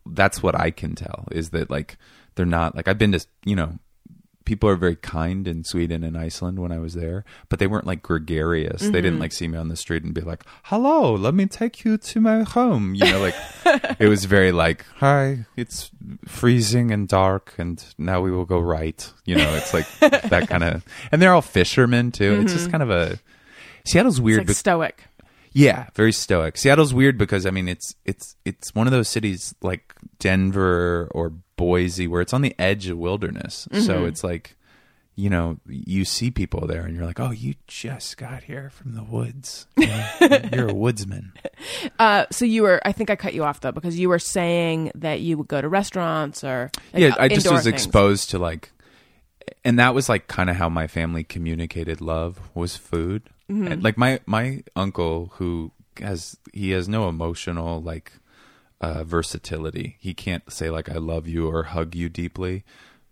that's 0.07 0.43
what 0.43 0.55
I 0.55 0.71
can 0.71 0.95
tell 0.95 1.27
is 1.33 1.51
that 1.51 1.71
like 1.71 1.97
they're 2.35 2.47
not 2.47 2.77
like 2.77 2.89
I've 2.89 2.99
been 2.99 3.13
to 3.13 3.27
you 3.45 3.57
know 3.57 3.79
people 4.49 4.67
are 4.67 4.77
very 4.77 4.97
kind 4.97 5.47
in 5.47 5.63
Sweden 5.63 6.03
and 6.03 6.17
Iceland 6.17 6.59
when 6.59 6.73
I 6.73 6.79
was 6.79 6.95
there, 6.95 7.23
but 7.51 7.59
they 7.59 7.67
weren't 7.67 7.87
like 7.87 8.01
gregarious. 8.01 8.81
They 8.81 8.93
didn't 8.93 9.13
mm-hmm. 9.13 9.21
like 9.21 9.33
see 9.33 9.47
me 9.47 9.59
on 9.59 9.69
the 9.69 9.77
street 9.77 10.05
and 10.05 10.15
be 10.15 10.23
like, 10.23 10.43
"Hello, 10.65 11.15
let 11.15 11.35
me 11.35 11.45
take 11.45 11.85
you 11.85 11.99
to 11.99 12.21
my 12.21 12.45
home." 12.45 12.95
You 12.95 13.05
know, 13.05 13.21
like 13.21 13.35
it 14.01 14.09
was 14.09 14.25
very 14.25 14.51
like, 14.51 14.87
"Hi, 14.97 15.45
it's 15.55 15.91
freezing 16.27 16.91
and 16.91 17.07
dark, 17.07 17.55
and 17.59 17.85
now 17.99 18.23
we 18.23 18.31
will 18.31 18.47
go 18.47 18.59
right." 18.59 19.13
You 19.27 19.37
know, 19.37 19.55
it's 19.55 19.75
like 19.75 19.87
that 20.01 20.49
kind 20.49 20.65
of, 20.65 20.83
and 21.13 21.21
they're 21.21 21.35
all 21.35 21.43
fishermen 21.43 22.11
too. 22.11 22.41
It's 22.41 22.55
just 22.55 22.65
mm-hmm. 22.65 22.71
kind 22.71 22.83
of 22.83 22.91
a 22.91 23.19
Seattle's 23.85 24.15
It's 24.15 24.23
weird. 24.23 24.39
like 24.39 24.47
bec- 24.47 24.57
stoic. 24.57 25.05
yeah, 25.53 25.89
very 25.95 26.13
stoic. 26.13 26.57
Seattle's 26.57 26.95
weird 26.95 27.19
because 27.19 27.45
I 27.45 27.51
mean 27.51 27.69
it's 27.69 27.95
it's 28.07 28.35
it's 28.47 28.75
one 28.75 28.87
of 28.87 28.93
those 28.95 29.11
cities 29.11 29.55
like 29.61 29.95
Denver 30.19 31.09
or 31.11 31.35
Boise 31.59 32.07
where 32.07 32.23
it's 32.23 32.33
on 32.33 32.41
the 32.41 32.55
edge 32.59 32.89
of 32.89 32.97
wilderness. 32.97 33.69
So 33.73 34.07
it's 34.07 34.25
like 34.25 34.57
you 35.15 35.29
know, 35.29 35.59
you 35.67 36.05
see 36.05 36.31
people 36.31 36.69
there 36.69 36.83
and 36.83 36.95
you're 36.95 37.05
like, 37.05 37.19
"Oh, 37.19 37.33
you 37.33 37.57
just 37.67 38.17
got 38.17 38.45
here 38.45 38.71
from 38.71 38.95
the 38.95 39.03
woods. 39.03 39.67
You're 40.53 40.69
a 40.69 40.75
woodsman." 40.75 41.33
Uh, 41.99 42.27
so 42.31 42.45
you 42.45 42.63
were, 42.63 42.81
I 42.85 42.93
think 42.93 43.11
I 43.11 43.17
cut 43.17 43.35
you 43.35 43.43
off 43.43 43.59
though, 43.59 43.73
because 43.73 43.99
you 43.99 44.09
were 44.09 44.21
saying 44.21 44.93
that 44.95 45.21
you 45.21 45.37
would 45.37 45.49
go 45.49 45.61
to 45.61 45.69
restaurants 45.69 46.45
or 46.45 46.71
like, 46.93 47.03
yeah, 47.03 47.15
I 47.19 47.27
just 47.27 47.51
was 47.51 47.65
things. 47.65 47.75
exposed 47.75 48.31
to 48.31 48.39
like 48.39 48.71
and 49.65 49.79
that 49.79 49.95
was 49.95 50.09
like 50.09 50.29
kind 50.29 50.51
of 50.51 50.57
how 50.57 50.69
my 50.69 50.87
family 50.87 51.25
communicated 51.25 52.01
love 52.01 52.41
was 52.55 52.77
food. 52.77 53.29
Mm-hmm. 53.51 53.73
And, 53.73 53.83
like 53.83 53.99
my 53.99 54.21
my 54.27 54.63
uncle 54.77 55.33
who 55.35 55.73
has 56.01 56.37
he 56.53 56.71
has 56.71 56.89
no 56.89 57.09
emotional 57.09 57.83
like 57.83 58.13
uh 58.81 59.05
versatility. 59.05 59.97
He 60.01 60.15
can't 60.15 60.51
say 60.53 60.71
like 60.71 60.89
I 60.89 60.97
love 60.97 61.27
you 61.27 61.49
or 61.49 61.65
hug 61.65 61.95
you 61.95 62.09
deeply. 62.09 62.65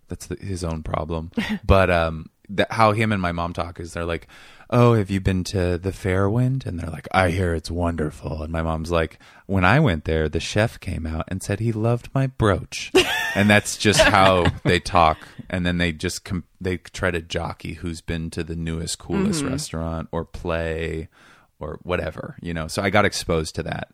That's 0.09 0.27
the, 0.27 0.37
his 0.37 0.63
own 0.63 0.83
problem. 0.83 1.33
but 1.65 1.91
um 1.91 2.31
that 2.49 2.73
how 2.73 2.93
him 2.93 3.13
and 3.13 3.21
my 3.21 3.33
mom 3.33 3.53
talk 3.53 3.81
is 3.81 3.93
they're 3.93 4.05
like, 4.05 4.29
"Oh, 4.71 4.95
have 4.95 5.11
you 5.11 5.21
been 5.21 5.45
to 5.45 5.79
the 5.79 5.91
Fairwind?" 5.91 6.67
And 6.67 6.79
they're 6.79 6.91
like, 6.91 7.09
"I 7.13 7.31
hear 7.31 7.55
it's 7.55 7.71
wonderful." 7.71 8.43
And 8.43 8.53
my 8.53 8.63
mom's 8.63 8.91
like, 8.91 9.19
"When 9.47 9.65
I 9.65 9.81
went 9.81 10.05
there, 10.05 10.29
the 10.29 10.41
chef 10.41 10.79
came 10.81 11.07
out 11.07 11.25
and 11.29 11.43
said 11.43 11.61
he 11.61 11.73
loved 11.73 12.09
my 12.15 12.27
brooch." 12.29 12.93
and 13.35 13.51
that's 13.51 13.77
just 13.77 14.01
how 14.01 14.47
they 14.65 14.81
talk. 14.81 15.19
And 15.51 15.67
then 15.67 15.79
they 15.79 15.93
just 15.93 16.25
com- 16.25 16.45
they 16.61 16.79
try 16.79 17.11
to 17.11 17.21
jockey 17.21 17.75
who's 17.75 18.01
been 18.01 18.31
to 18.31 18.45
the 18.45 18.57
newest, 18.57 18.99
coolest 18.99 19.43
restaurant 19.45 20.09
or 20.13 20.25
play 20.25 21.09
or 21.59 21.79
whatever, 21.83 22.37
you 22.41 22.55
know. 22.55 22.69
So 22.69 22.83
I 22.83 22.91
got 22.91 23.05
exposed 23.05 23.55
to 23.57 23.63
that. 23.65 23.89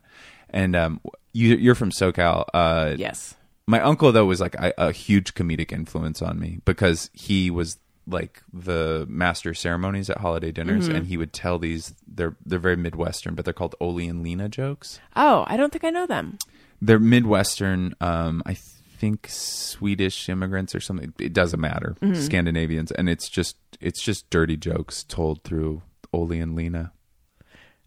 And 0.53 0.77
um, 0.77 1.01
you, 1.33 1.57
you're 1.57 1.75
from 1.75 1.91
SoCal. 1.91 2.45
Uh, 2.55 2.95
Yes. 2.99 3.35
my 3.67 3.81
uncle 3.81 4.13
though 4.13 4.27
was 4.27 4.41
like 4.41 4.55
a, 4.57 4.73
a 4.79 4.93
huge 4.93 5.35
comedic 5.35 5.73
influence 5.73 6.21
on 6.23 6.39
me 6.39 6.59
because 6.65 7.11
he 7.15 7.51
was 7.51 7.79
like 8.07 8.43
the 8.53 9.07
master 9.09 9.55
ceremonies 9.55 10.11
at 10.11 10.19
holiday 10.19 10.51
dinners 10.51 10.89
and 10.89 11.07
he 11.07 11.17
would 11.17 11.33
tell 11.33 11.57
these 11.61 11.95
they're 12.07 12.35
they're 12.45 12.59
very 12.59 12.77
midwestern 12.77 13.37
but 13.37 13.45
they're 13.45 13.55
called 13.55 13.77
Ole 13.81 14.01
and 14.01 14.23
Lena 14.25 14.49
jokes. 14.49 14.99
Oh, 15.15 15.45
I 15.47 15.57
don't 15.57 15.73
think 15.73 15.85
I 15.85 15.91
know 15.91 16.07
them. 16.07 16.37
They're 16.81 16.99
midwestern 16.99 17.95
um 18.01 18.43
I 18.45 18.55
think 18.55 19.29
Swedish 19.31 20.29
immigrants 20.29 20.75
or 20.75 20.81
something 20.81 21.13
it 21.21 21.33
doesn't 21.33 21.61
matter. 21.61 21.97
Scandinavians 22.15 22.91
and 22.91 23.09
it's 23.09 23.29
just 23.29 23.57
it's 23.81 24.03
just 24.03 24.29
dirty 24.31 24.57
jokes 24.57 25.05
told 25.05 25.45
through 25.45 25.83
Ole 26.13 26.33
and 26.33 26.57
Lena 26.57 26.93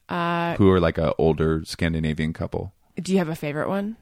Uh, 0.09 0.55
who 0.55 0.69
are 0.71 0.79
like 0.79 0.97
an 0.97 1.11
older 1.17 1.63
Scandinavian 1.65 2.31
couple. 2.33 2.73
do 3.01 3.11
you 3.11 3.17
have 3.17 3.29
a 3.29 3.35
favorite 3.35 3.67
one? 3.69 3.97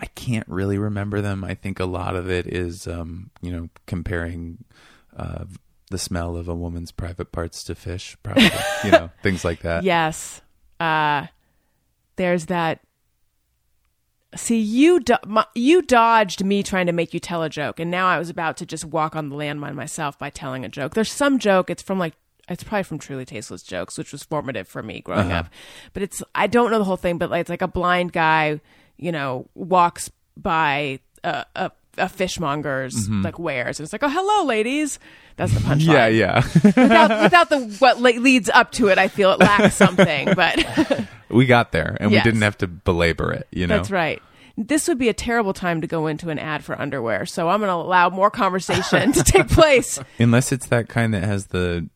I 0.00 0.06
can't 0.06 0.46
really 0.48 0.78
remember 0.78 1.20
them. 1.20 1.42
I 1.42 1.54
think 1.54 1.80
a 1.80 1.84
lot 1.84 2.14
of 2.14 2.30
it 2.30 2.46
is, 2.46 2.86
um, 2.86 3.30
you 3.42 3.50
know, 3.50 3.68
comparing 3.86 4.64
uh, 5.16 5.44
the 5.90 5.98
smell 5.98 6.36
of 6.36 6.46
a 6.46 6.54
woman's 6.54 6.92
private 6.92 7.32
parts 7.32 7.64
to 7.64 7.74
fish, 7.74 8.16
probably, 8.22 8.48
you 8.84 8.92
know, 8.92 9.10
things 9.24 9.44
like 9.44 9.62
that. 9.62 9.82
Yes. 9.82 10.40
Uh, 10.78 11.26
there's 12.14 12.46
that. 12.46 12.80
See, 14.36 14.60
you 14.60 15.00
do- 15.00 15.16
my, 15.26 15.46
you 15.54 15.82
dodged 15.82 16.44
me 16.44 16.62
trying 16.62 16.86
to 16.86 16.92
make 16.92 17.12
you 17.14 17.18
tell 17.18 17.42
a 17.42 17.48
joke, 17.48 17.80
and 17.80 17.90
now 17.90 18.06
I 18.06 18.18
was 18.18 18.28
about 18.30 18.58
to 18.58 18.66
just 18.66 18.84
walk 18.84 19.16
on 19.16 19.30
the 19.30 19.36
landmine 19.36 19.74
myself 19.74 20.18
by 20.18 20.30
telling 20.30 20.64
a 20.64 20.68
joke. 20.68 20.94
There's 20.94 21.10
some 21.10 21.38
joke. 21.38 21.70
It's 21.70 21.82
from 21.82 21.98
like 21.98 22.14
it's 22.48 22.64
probably 22.64 22.84
from 22.84 22.98
Truly 22.98 23.24
Tasteless 23.24 23.62
Jokes, 23.62 23.98
which 23.98 24.12
was 24.12 24.22
formative 24.22 24.68
for 24.68 24.82
me 24.82 25.00
growing 25.00 25.30
uh-huh. 25.30 25.40
up. 25.40 25.48
But 25.92 26.02
it's 26.02 26.22
I 26.34 26.46
don't 26.46 26.70
know 26.70 26.78
the 26.78 26.84
whole 26.84 26.96
thing, 26.96 27.18
but 27.18 27.30
like 27.30 27.42
it's 27.42 27.50
like 27.50 27.62
a 27.62 27.68
blind 27.68 28.12
guy, 28.12 28.60
you 28.96 29.12
know, 29.12 29.46
walks 29.54 30.10
by 30.36 31.00
a 31.24 31.44
a, 31.54 31.70
a 31.98 32.06
fishmonger's 32.06 32.94
mm-hmm. 33.08 33.22
like 33.22 33.38
wares, 33.38 33.78
and 33.78 33.84
it's 33.84 33.92
like, 33.92 34.02
oh 34.02 34.08
hello, 34.08 34.44
ladies. 34.44 34.98
That's 35.36 35.52
the 35.52 35.60
punchline 35.68 35.94
Yeah, 35.94 36.06
yeah. 36.08 36.42
without 36.64 37.22
without 37.22 37.48
the 37.50 37.60
what 37.78 38.00
le- 38.00 38.20
leads 38.20 38.48
up 38.48 38.72
to 38.72 38.88
it, 38.88 38.98
I 38.98 39.08
feel 39.08 39.32
it 39.32 39.40
lacks 39.40 39.74
something. 39.74 40.34
But 40.34 41.06
we 41.28 41.46
got 41.46 41.72
there, 41.72 41.96
and 42.00 42.10
Yes. 42.10 42.24
we 42.24 42.30
didn't 42.30 42.42
have 42.42 42.58
to 42.58 42.66
belabor 42.66 43.32
it. 43.32 43.46
You 43.50 43.66
know, 43.66 43.76
that's 43.76 43.90
right. 43.90 44.22
This 44.56 44.88
would 44.88 44.98
be 44.98 45.08
a 45.08 45.14
terrible 45.14 45.52
time 45.52 45.82
to 45.82 45.86
go 45.86 46.08
into 46.08 46.30
an 46.30 46.38
ad 46.40 46.64
for 46.64 46.80
underwear, 46.80 47.26
so 47.26 47.48
I'm 47.48 47.60
going 47.60 47.68
to 47.68 47.74
allow 47.74 48.10
more 48.10 48.30
conversation 48.30 49.12
to 49.12 49.22
take 49.22 49.48
place. 49.48 50.00
unless 50.18 50.50
it's 50.50 50.66
that 50.66 50.88
kind 50.88 51.14
that 51.14 51.22
has 51.22 51.46
the 51.46 51.88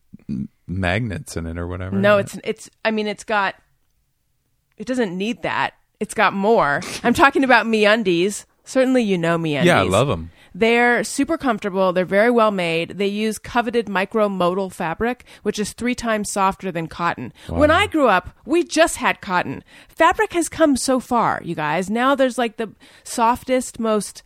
magnets 0.67 1.35
in 1.37 1.45
it 1.45 1.57
or 1.57 1.67
whatever. 1.67 1.95
No, 1.95 2.17
it's 2.17 2.37
it's. 2.43 2.69
I 2.83 2.91
mean, 2.91 3.07
it's 3.07 3.23
got. 3.23 3.55
It 4.77 4.87
doesn't 4.87 5.15
need 5.17 5.43
that. 5.43 5.75
It's 5.99 6.13
got 6.13 6.33
more. 6.33 6.81
I'm 7.03 7.13
talking 7.13 7.43
about 7.43 7.65
MeUndies. 7.65 8.45
Certainly, 8.65 9.03
you 9.03 9.17
know 9.17 9.37
MeUndies. 9.37 9.65
yeah, 9.65 9.79
I 9.79 9.83
love 9.83 10.07
them. 10.07 10.31
They're 10.55 11.03
super 11.03 11.37
comfortable. 11.37 11.93
They're 11.93 12.05
very 12.05 12.29
well 12.29 12.51
made. 12.51 12.91
They 12.91 13.07
use 13.07 13.39
coveted 13.39 13.87
micromodal 13.87 14.71
fabric, 14.71 15.25
which 15.41 15.57
is 15.57 15.73
three 15.73 15.95
times 15.95 16.31
softer 16.31 16.71
than 16.71 16.87
cotton. 16.87 17.33
When 17.47 17.71
I 17.71 17.87
grew 17.87 18.07
up, 18.07 18.29
we 18.45 18.63
just 18.63 18.97
had 18.97 19.19
cotton. 19.19 19.63
Fabric 19.89 20.33
has 20.33 20.49
come 20.49 20.77
so 20.77 20.99
far, 20.99 21.41
you 21.43 21.55
guys. 21.55 21.89
Now 21.89 22.13
there's 22.13 22.37
like 22.37 22.57
the 22.57 22.71
softest, 23.03 23.79
most 23.79 24.21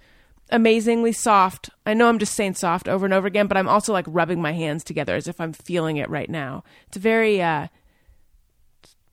amazingly 0.50 1.12
soft. 1.12 1.70
I 1.86 1.94
know 1.94 2.08
I'm 2.08 2.20
just 2.20 2.36
saying 2.36 2.56
soft 2.56 2.88
over 2.88 3.06
and 3.06 3.14
over 3.14 3.28
again, 3.28 3.48
but 3.48 3.58
I'm 3.58 3.70
also 3.70 3.94
like 3.94 4.06
rubbing 4.08 4.42
my 4.42 4.54
hands 4.54 4.84
together 4.84 5.16
as 5.16 5.28
if 5.28 5.40
I'm 5.42 5.54
feeling 5.54 5.98
it 5.98 6.10
right 6.10 6.30
now. 6.30 6.64
It's 6.88 6.98
very, 6.98 7.42
uh, 7.42 7.68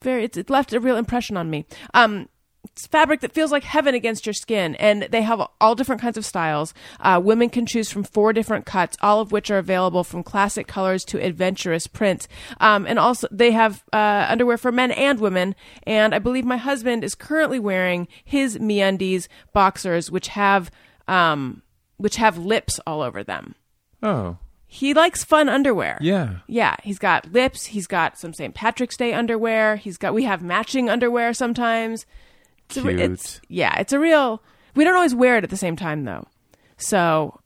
very, 0.03 0.24
it's, 0.24 0.37
it 0.37 0.51
left 0.51 0.72
a 0.72 0.80
real 0.80 0.97
impression 0.97 1.37
on 1.37 1.51
me. 1.51 1.66
Um, 1.93 2.28
it's 2.64 2.87
fabric 2.87 3.20
that 3.20 3.32
feels 3.32 3.53
like 3.53 3.62
heaven 3.62 3.95
against 3.95 4.26
your 4.26 4.32
skin, 4.32 4.74
and 4.76 5.03
they 5.11 5.22
have 5.22 5.47
all 5.61 5.74
different 5.74 6.01
kinds 6.01 6.16
of 6.16 6.24
styles. 6.24 6.72
Uh, 6.99 7.20
women 7.22 7.51
can 7.51 7.66
choose 7.66 7.91
from 7.91 8.05
four 8.05 8.32
different 8.32 8.64
cuts, 8.64 8.97
all 9.03 9.20
of 9.20 9.32
which 9.32 9.51
are 9.51 9.59
available 9.59 10.03
from 10.03 10.22
classic 10.22 10.66
colors 10.66 11.05
to 11.05 11.22
adventurous 11.22 11.87
prints. 11.87 12.26
Um, 12.61 12.87
and 12.87 12.99
also, 12.99 13.28
they 13.30 13.53
have 13.53 13.85
uh, 13.93 14.26
underwear 14.28 14.57
for 14.57 14.72
men 14.72 14.91
and 14.93 15.20
women. 15.20 15.55
And 15.85 16.14
I 16.14 16.18
believe 16.18 16.45
my 16.45 16.57
husband 16.57 17.05
is 17.05 17.14
currently 17.14 17.61
wearing 17.61 18.09
his 18.24 18.59
MeUndies 18.59 19.28
boxers, 19.53 20.11
which 20.11 20.28
have 20.28 20.70
um, 21.09 21.63
which 21.97 22.17
have 22.17 22.39
lips 22.39 22.81
all 22.87 23.03
over 23.03 23.23
them. 23.23 23.55
Oh, 24.03 24.39
He 24.67 24.93
likes 24.95 25.25
fun 25.25 25.49
underwear. 25.49 25.99
yeah. 26.01 26.37
Yeah, 26.47 26.77
he's 26.83 26.99
got 26.99 27.33
lips. 27.33 27.67
He's 27.67 27.87
got 27.87 28.19
some 28.19 28.35
St. 28.35 28.55
Patrick's 28.55 28.97
Day 28.97 29.13
underwear. 29.15 29.77
He's 29.77 29.97
got. 29.97 30.15
We 30.15 30.25
have 30.25 30.43
matching 30.43 30.91
underwear 30.91 31.33
sometimes. 31.33 32.05
It's 32.67 32.77
a 32.79 32.83
Cute. 32.83 33.01
it's, 33.01 33.41
yeah, 33.49 33.79
it's 33.79 33.93
a 33.93 33.99
real. 33.99 34.43
We 34.75 34.85
don't 34.85 34.95
always 34.95 35.15
wear 35.15 35.37
it 35.37 35.45
at 35.45 35.51
the 35.51 35.57
same 35.57 35.77
time 35.77 36.05
though, 36.05 36.27
so 36.77 37.41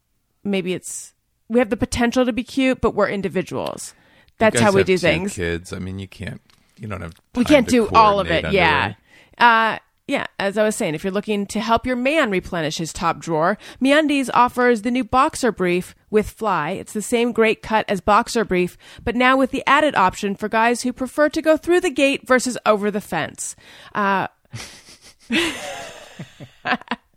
maybe 0.45 0.73
it's 0.73 1.13
we 1.49 1.59
have 1.59 1.71
the 1.71 1.77
potential 1.77 2.25
to 2.25 2.33
be 2.33 2.43
cute, 2.45 2.81
but 2.81 2.95
we're 2.95 3.09
individuals. 3.09 3.95
That's 4.39 4.61
how 4.61 4.73
we 4.73 4.85
do 4.85 4.97
things. 4.97 5.35
Kids. 5.35 5.73
I 5.73 5.79
mean, 5.81 5.99
you 5.99 6.07
can't. 6.09 6.41
You 6.79 6.87
don't 6.89 7.01
have. 7.03 7.15
We 7.35 7.45
can't 7.45 7.67
do 7.69 7.89
all 7.89 8.21
of 8.21 8.29
it. 8.31 8.43
coordinate 8.45 8.55
Yeah. 8.55 8.95
Uh, 9.37 9.79
yeah, 10.09 10.27
as 10.39 10.57
I 10.57 10.65
was 10.65 10.75
saying, 10.75 10.95
if 10.95 11.05
you're 11.05 11.13
looking 11.13 11.45
to 11.47 11.61
help 11.61 11.87
your 11.87 11.95
man 11.95 12.31
replenish 12.31 12.79
his 12.79 12.95
top 12.95 13.19
drawer, 13.19 13.59
MeUndies 13.81 14.31
offers 14.33 14.81
the 14.81 14.91
new 14.91 15.05
Boxer 15.05 15.53
Brief 15.53 15.95
with 16.09 16.31
Fly. 16.31 16.71
It's 16.71 16.95
the 16.95 17.03
same 17.03 17.31
great 17.31 17.63
cut 17.63 17.85
as 17.89 18.01
Boxer 18.01 18.47
Brief, 18.47 18.79
but 19.05 19.15
now 19.15 19.37
with 19.37 19.51
the 19.51 19.63
added 19.67 19.95
option 19.95 20.35
for 20.35 20.49
guys 20.49 20.83
who 20.83 20.95
prefer 20.95 21.29
to 21.29 21.43
go 21.43 21.59
through 21.59 21.83
the 21.83 21.91
gate 21.91 22.27
versus 22.27 22.57
over 22.65 22.91
the 22.91 23.03
fence. 23.03 23.55
Uh, 23.95 24.29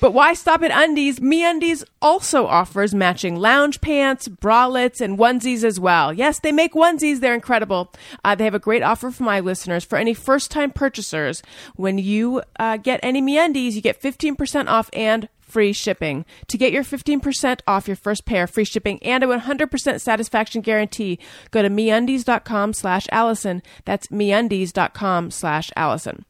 But 0.00 0.14
why 0.14 0.32
stop 0.32 0.62
at 0.62 0.70
undies? 0.70 1.20
MeUndies 1.20 1.84
also 2.00 2.46
offers 2.46 2.94
matching 2.94 3.36
lounge 3.36 3.80
pants, 3.82 4.26
bralettes, 4.28 5.00
and 5.00 5.18
onesies 5.18 5.64
as 5.64 5.78
well. 5.78 6.12
Yes, 6.12 6.40
they 6.40 6.52
make 6.52 6.72
onesies. 6.72 7.20
They're 7.20 7.34
incredible. 7.34 7.92
Uh, 8.24 8.34
they 8.34 8.44
have 8.44 8.54
a 8.54 8.58
great 8.58 8.82
offer 8.82 9.10
for 9.10 9.22
my 9.22 9.40
listeners. 9.40 9.84
For 9.84 9.98
any 9.98 10.14
first-time 10.14 10.70
purchasers, 10.70 11.42
when 11.76 11.98
you 11.98 12.42
uh, 12.58 12.78
get 12.78 13.00
any 13.02 13.20
MeUndies, 13.20 13.72
you 13.72 13.82
get 13.82 14.00
15% 14.00 14.68
off 14.68 14.88
and 14.94 15.28
free 15.40 15.72
shipping. 15.72 16.24
To 16.48 16.56
get 16.56 16.72
your 16.72 16.84
15% 16.84 17.60
off 17.66 17.86
your 17.86 17.96
first 17.96 18.24
pair, 18.24 18.46
free 18.46 18.64
shipping, 18.64 19.02
and 19.02 19.22
a 19.22 19.26
100% 19.26 20.00
satisfaction 20.00 20.62
guarantee, 20.62 21.18
go 21.50 21.60
to 21.60 21.68
MeUndies.com 21.68 22.72
slash 22.72 23.06
Alison. 23.12 23.62
That's 23.84 24.06
MeUndies.com 24.06 25.30
slash 25.30 25.70
Alison. 25.76 26.24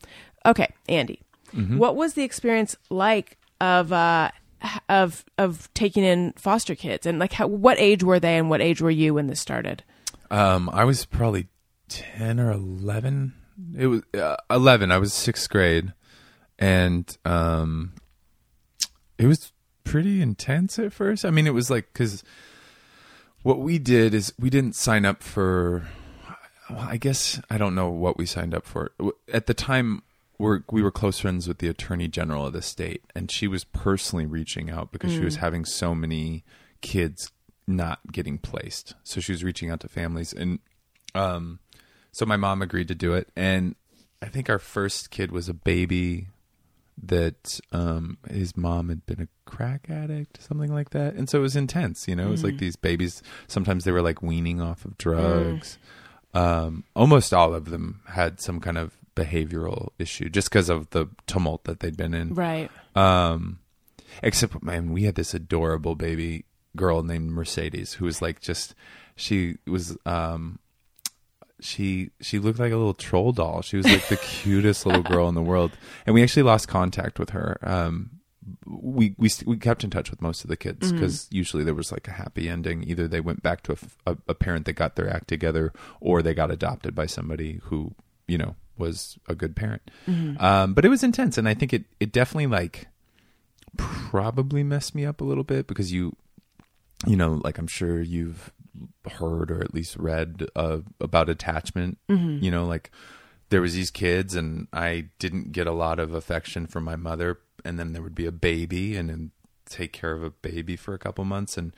Okay, 0.44 0.68
Andy. 0.88 1.20
What 1.52 1.96
was 1.96 2.14
the 2.14 2.22
experience 2.22 2.76
like 2.90 3.38
of 3.60 3.92
uh, 3.92 4.30
of 4.88 5.24
of 5.38 5.72
taking 5.74 6.04
in 6.04 6.32
foster 6.36 6.74
kids, 6.74 7.06
and 7.06 7.18
like 7.18 7.32
how, 7.32 7.46
what 7.46 7.78
age 7.78 8.02
were 8.02 8.20
they, 8.20 8.36
and 8.36 8.50
what 8.50 8.60
age 8.60 8.80
were 8.80 8.90
you 8.90 9.14
when 9.14 9.26
this 9.26 9.40
started? 9.40 9.82
Um, 10.30 10.70
I 10.72 10.84
was 10.84 11.04
probably 11.06 11.48
ten 11.88 12.38
or 12.38 12.52
eleven. 12.52 13.34
It 13.76 13.86
was 13.86 14.02
uh, 14.14 14.36
eleven. 14.50 14.92
I 14.92 14.98
was 14.98 15.12
sixth 15.12 15.48
grade, 15.50 15.92
and 16.58 17.16
um, 17.24 17.94
it 19.18 19.26
was 19.26 19.52
pretty 19.84 20.22
intense 20.22 20.78
at 20.78 20.92
first. 20.92 21.24
I 21.24 21.30
mean, 21.30 21.46
it 21.46 21.54
was 21.54 21.70
like 21.70 21.92
because 21.92 22.22
what 23.42 23.58
we 23.60 23.78
did 23.78 24.14
is 24.14 24.32
we 24.38 24.50
didn't 24.50 24.74
sign 24.74 25.04
up 25.04 25.22
for. 25.22 25.88
Well, 26.68 26.86
I 26.88 26.98
guess 26.98 27.40
I 27.50 27.58
don't 27.58 27.74
know 27.74 27.88
what 27.88 28.16
we 28.16 28.26
signed 28.26 28.54
up 28.54 28.64
for 28.64 28.92
at 29.32 29.46
the 29.46 29.54
time. 29.54 30.02
We're, 30.40 30.60
we 30.70 30.82
were 30.82 30.90
close 30.90 31.20
friends 31.20 31.46
with 31.46 31.58
the 31.58 31.68
attorney 31.68 32.08
general 32.08 32.46
of 32.46 32.52
the 32.54 32.62
state, 32.62 33.04
and 33.14 33.30
she 33.30 33.46
was 33.46 33.64
personally 33.64 34.26
reaching 34.26 34.70
out 34.70 34.90
because 34.90 35.12
she 35.12 35.20
was 35.20 35.36
having 35.36 35.64
so 35.64 35.94
many 35.94 36.44
kids 36.80 37.30
not 37.66 38.00
getting 38.10 38.38
placed. 38.38 38.94
So 39.04 39.20
she 39.20 39.32
was 39.32 39.44
reaching 39.44 39.70
out 39.70 39.80
to 39.80 39.88
families, 39.88 40.32
and 40.32 40.58
um, 41.14 41.58
so 42.12 42.24
my 42.24 42.36
mom 42.36 42.62
agreed 42.62 42.88
to 42.88 42.94
do 42.94 43.12
it. 43.12 43.28
And 43.36 43.74
I 44.22 44.26
think 44.26 44.48
our 44.48 44.58
first 44.58 45.10
kid 45.10 45.30
was 45.30 45.48
a 45.48 45.54
baby 45.54 46.28
that 47.02 47.60
um, 47.72 48.18
his 48.30 48.56
mom 48.56 48.88
had 48.88 49.06
been 49.06 49.20
a 49.20 49.28
crack 49.44 49.88
addict, 49.88 50.42
something 50.42 50.72
like 50.72 50.90
that. 50.90 51.14
And 51.14 51.28
so 51.28 51.38
it 51.38 51.42
was 51.42 51.56
intense, 51.56 52.06
you 52.08 52.16
know. 52.16 52.28
It 52.28 52.30
was 52.30 52.44
like 52.44 52.58
these 52.58 52.76
babies. 52.76 53.22
Sometimes 53.46 53.84
they 53.84 53.92
were 53.92 54.02
like 54.02 54.22
weaning 54.22 54.60
off 54.60 54.84
of 54.84 54.98
drugs. 54.98 55.78
Um, 56.34 56.84
almost 56.94 57.32
all 57.32 57.54
of 57.54 57.70
them 57.70 58.00
had 58.06 58.40
some 58.40 58.60
kind 58.60 58.78
of 58.78 58.96
behavioral 59.14 59.90
issue 59.98 60.28
just 60.28 60.50
because 60.50 60.68
of 60.68 60.90
the 60.90 61.06
tumult 61.26 61.64
that 61.64 61.80
they'd 61.80 61.96
been 61.96 62.14
in. 62.14 62.34
Right. 62.34 62.70
Um, 62.94 63.60
except 64.22 64.62
man, 64.62 64.92
we 64.92 65.04
had 65.04 65.14
this 65.14 65.34
adorable 65.34 65.94
baby 65.94 66.44
girl 66.76 67.02
named 67.02 67.30
Mercedes 67.30 67.94
who 67.94 68.04
was 68.04 68.22
like 68.22 68.40
just 68.40 68.74
she 69.16 69.56
was 69.66 69.96
um 70.06 70.60
she 71.60 72.10
she 72.20 72.38
looked 72.38 72.58
like 72.58 72.72
a 72.72 72.76
little 72.76 72.94
troll 72.94 73.32
doll. 73.32 73.62
She 73.62 73.76
was 73.76 73.86
like 73.86 74.08
the 74.08 74.16
cutest 74.22 74.86
little 74.86 75.02
girl 75.02 75.28
in 75.28 75.34
the 75.34 75.42
world, 75.42 75.72
and 76.06 76.14
we 76.14 76.22
actually 76.22 76.42
lost 76.42 76.68
contact 76.68 77.18
with 77.18 77.30
her. 77.30 77.58
Um, 77.62 78.20
we 78.66 79.14
we 79.18 79.28
we 79.46 79.58
kept 79.58 79.84
in 79.84 79.90
touch 79.90 80.10
with 80.10 80.22
most 80.22 80.42
of 80.42 80.48
the 80.48 80.56
kids 80.56 80.90
because 80.90 81.28
usually 81.30 81.62
there 81.62 81.74
was 81.74 81.92
like 81.92 82.08
a 82.08 82.12
happy 82.12 82.48
ending. 82.48 82.82
Either 82.84 83.06
they 83.06 83.20
went 83.20 83.42
back 83.42 83.62
to 83.64 83.76
a 84.06 84.34
parent 84.34 84.64
that 84.66 84.72
got 84.72 84.96
their 84.96 85.08
act 85.08 85.28
together, 85.28 85.72
or 86.00 86.22
they 86.22 86.34
got 86.34 86.50
adopted 86.50 86.94
by 86.94 87.06
somebody 87.06 87.60
who 87.64 87.94
you 88.26 88.38
know 88.38 88.56
was 88.80 89.16
a 89.28 89.36
good 89.36 89.54
parent. 89.54 89.82
Um, 90.40 90.74
but 90.74 90.84
it 90.84 90.88
was 90.88 91.04
intense, 91.04 91.38
and 91.38 91.48
I 91.48 91.54
think 91.54 91.72
it 91.72 91.84
it 92.00 92.10
definitely 92.10 92.48
like 92.48 92.88
probably 93.76 94.62
messed 94.64 94.94
me 94.94 95.04
up 95.06 95.20
a 95.20 95.24
little 95.24 95.44
bit 95.44 95.66
because 95.66 95.92
you 95.92 96.16
you 97.06 97.16
know 97.16 97.40
like 97.44 97.56
i'm 97.56 97.66
sure 97.68 98.00
you've 98.00 98.52
heard 99.12 99.50
or 99.50 99.60
at 99.62 99.72
least 99.74 99.96
read 99.96 100.46
uh, 100.56 100.78
about 101.00 101.28
attachment. 101.28 101.98
You 102.42 102.50
know 102.50 102.66
like 102.66 102.90
there 103.50 103.60
was 103.60 103.74
these 103.74 103.90
kids 103.90 104.34
and 104.34 104.66
i 104.72 105.06
didn't 105.18 105.52
get 105.52 105.66
a 105.66 105.72
lot 105.72 105.98
of 105.98 106.14
affection 106.14 106.66
from 106.66 106.84
my 106.84 106.96
mother 106.96 107.38
and 107.64 107.78
then 107.78 107.92
there 107.92 108.02
would 108.02 108.14
be 108.14 108.26
a 108.26 108.32
baby 108.32 108.96
and 108.96 109.08
then 109.08 109.30
take 109.68 109.92
care 109.92 110.12
of 110.12 110.22
a 110.22 110.30
baby 110.30 110.76
for 110.76 110.94
a 110.94 110.98
couple 110.98 111.24
months 111.24 111.56
and 111.56 111.72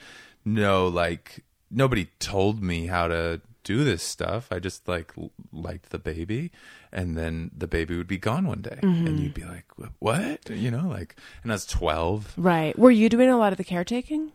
no 0.44 0.86
like 0.88 1.44
nobody 1.70 2.07
told 2.18 2.62
me 2.62 2.86
how 2.86 3.07
to 3.09 3.40
do 3.64 3.84
this 3.84 4.03
stuff. 4.03 4.48
I 4.50 4.59
just 4.59 4.88
like 4.88 5.12
l- 5.16 5.30
liked 5.53 5.90
the 5.90 5.98
baby 5.98 6.50
and 6.93 7.16
then 7.16 7.51
the 7.57 7.66
baby 7.66 7.97
would 7.97 8.07
be 8.09 8.18
gone 8.18 8.47
one 8.47 8.61
day 8.62 8.78
and 8.82 9.18
you'd 9.18 9.34
be 9.34 9.45
like 9.45 9.64
what 9.99 10.49
you 10.51 10.70
know 10.70 10.86
like 10.88 11.16
and 11.43 11.51
i 11.53 11.55
was 11.55 11.66
12 11.66 12.34
Right. 12.36 12.78
Were 12.78 12.90
you 12.90 13.09
doing 13.09 13.30
a 13.30 13.38
lot 13.38 13.53
of 13.53 13.57
the 13.59 13.64
caretaking? 13.64 14.32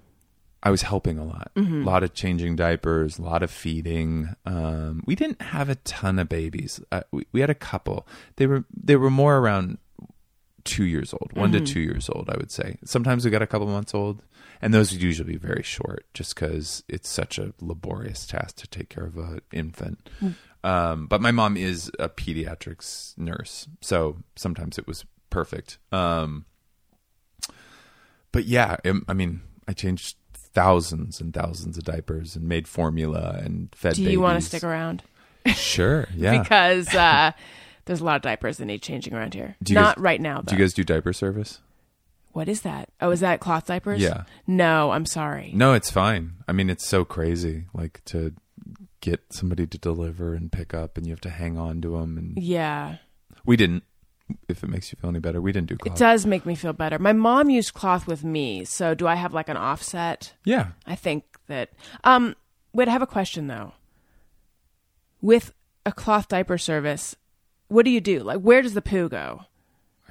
I 0.64 0.72
was 0.72 0.82
helping 0.82 1.18
a 1.20 1.24
lot, 1.24 1.52
a 1.56 1.62
lot 1.62 2.04
of 2.04 2.14
changing 2.16 2.56
diapers, 2.56 3.20
a 3.20 3.22
lot 3.22 3.44
of 3.44 3.52
feeding. 3.52 4.36
Um, 4.46 5.04
we 5.06 5.14
didn't 5.16 5.42
have 5.42 5.70
a 5.70 5.76
ton 5.76 6.18
of 6.20 6.28
babies. 6.30 6.82
Uh, 6.92 7.02
we, 7.12 7.26
we 7.32 7.42
had 7.42 7.52
a 7.52 7.56
couple. 7.56 8.08
They 8.38 8.48
were 8.48 8.66
they 8.76 8.96
were 8.96 9.12
more 9.12 9.38
around 9.38 9.78
two 10.64 10.84
years 10.86 11.14
old, 11.14 11.32
one 11.34 11.52
to 11.52 11.62
two 11.62 11.80
years 11.80 12.10
old. 12.10 12.30
I 12.30 12.38
would 12.38 12.52
say. 12.52 12.78
Sometimes 12.84 13.24
we 13.24 13.32
got 13.32 13.42
a 13.44 13.48
couple 13.48 13.68
months 13.68 13.94
old, 13.94 14.24
and 14.62 14.74
those 14.74 14.92
would 14.92 15.02
usually 15.02 15.34
be 15.34 15.38
very 15.38 15.64
short, 15.64 16.06
just 16.14 16.34
because 16.36 16.84
it's 16.90 17.08
such 17.08 17.38
a 17.38 17.54
laborious 17.62 18.26
task 18.26 18.58
to 18.58 18.68
take 18.68 18.90
care 18.90 19.06
of 19.06 19.16
an 19.18 19.42
infant. 19.54 20.10
Um, 20.68 21.08
but 21.08 21.22
my 21.22 21.32
mom 21.32 21.56
is 21.56 21.90
a 21.98 22.10
pediatrics 22.10 23.18
nurse, 23.18 23.68
so 23.82 24.18
sometimes 24.36 24.78
it 24.78 24.86
was 24.88 25.06
perfect. 25.30 25.78
Um, 25.92 26.46
but 28.32 28.46
yeah, 28.46 28.78
im- 28.84 29.06
I 29.08 29.14
mean, 29.14 29.42
I 29.68 29.74
changed 29.74 30.18
thousands 30.34 31.22
and 31.22 31.34
thousands 31.34 31.78
of 31.78 31.84
diapers 31.84 32.36
and 32.36 32.48
made 32.48 32.68
formula 32.68 33.40
and 33.44 33.70
fed. 33.76 33.94
Do 33.96 34.04
you 34.04 34.20
want 34.20 34.42
to 34.42 34.46
stick 34.46 34.64
around? 34.64 35.04
Sure, 35.56 36.08
yeah. 36.16 36.42
Because 36.42 36.88
uh, 36.94 37.32
there's 37.86 38.02
a 38.02 38.04
lot 38.06 38.18
of 38.18 38.22
diapers 38.24 38.58
that 38.58 38.66
need 38.66 38.82
changing 38.82 39.14
around 39.14 39.34
here. 39.34 39.56
Not 39.70 39.96
guys- 39.96 40.04
right 40.04 40.22
now, 40.22 40.38
though. 40.42 40.52
Do 40.52 40.56
you 40.56 40.62
guys 40.62 40.74
do 40.74 40.84
diaper 40.84 41.14
service? 41.14 41.60
what 42.34 42.48
is 42.48 42.62
that? 42.62 42.88
Oh, 43.02 43.10
is 43.10 43.22
that 43.22 43.40
cloth 43.40 43.66
diapers? 43.66 44.00
Yeah. 44.00 44.26
No, 44.46 44.92
I'm 44.92 45.08
sorry. 45.08 45.52
No, 45.56 45.74
it's 45.74 45.90
fine. 45.90 46.34
I 46.48 46.52
mean, 46.52 46.70
it's 46.70 46.86
so 46.86 47.04
crazy, 47.04 47.66
like 47.74 48.04
to 48.06 48.36
get 49.02 49.32
somebody 49.32 49.68
to 49.68 49.78
deliver 49.78 50.34
and 50.34 50.52
pick 50.52 50.74
up, 50.74 50.98
and 50.98 51.06
you 51.06 51.14
have 51.14 51.22
to 51.22 51.30
hang 51.30 51.58
on 51.58 51.82
to 51.82 51.98
them. 52.00 52.18
And 52.18 52.38
Yeah. 52.44 52.98
we 53.46 53.56
didn't. 53.58 53.84
If 54.50 54.62
it 54.64 54.68
makes 54.70 54.92
you 54.92 54.98
feel 55.00 55.10
any 55.10 55.20
better, 55.20 55.40
we 55.42 55.54
didn't 55.54 55.70
do 55.70 55.78
cloth. 55.78 55.96
It 55.96 56.00
does 56.00 56.26
make 56.26 56.46
me 56.46 56.54
feel 56.54 56.74
better. 56.74 57.00
My 57.00 57.14
mom 57.14 57.50
used 57.50 57.74
cloth 57.74 58.08
with 58.08 58.26
me, 58.26 58.66
so 58.66 58.94
do 58.94 59.08
I 59.08 59.16
have 59.16 59.34
like 59.34 59.48
an 59.48 59.56
offset? 59.56 60.34
Yeah, 60.44 60.70
I 60.86 60.96
think 60.96 61.24
that. 61.48 61.70
Um, 62.04 62.36
wait, 62.74 62.90
I 62.90 62.92
have 62.92 63.02
a 63.02 63.08
question 63.08 63.48
though. 63.48 63.72
With 65.22 65.54
a 65.86 65.92
cloth 65.94 66.28
diaper 66.28 66.58
service, 66.58 67.16
what 67.70 67.86
do 67.86 67.92
you 67.92 68.02
do? 68.02 68.20
Like, 68.20 68.40
where 68.42 68.62
does 68.62 68.74
the 68.74 68.82
poo 68.82 69.08
go? 69.10 69.46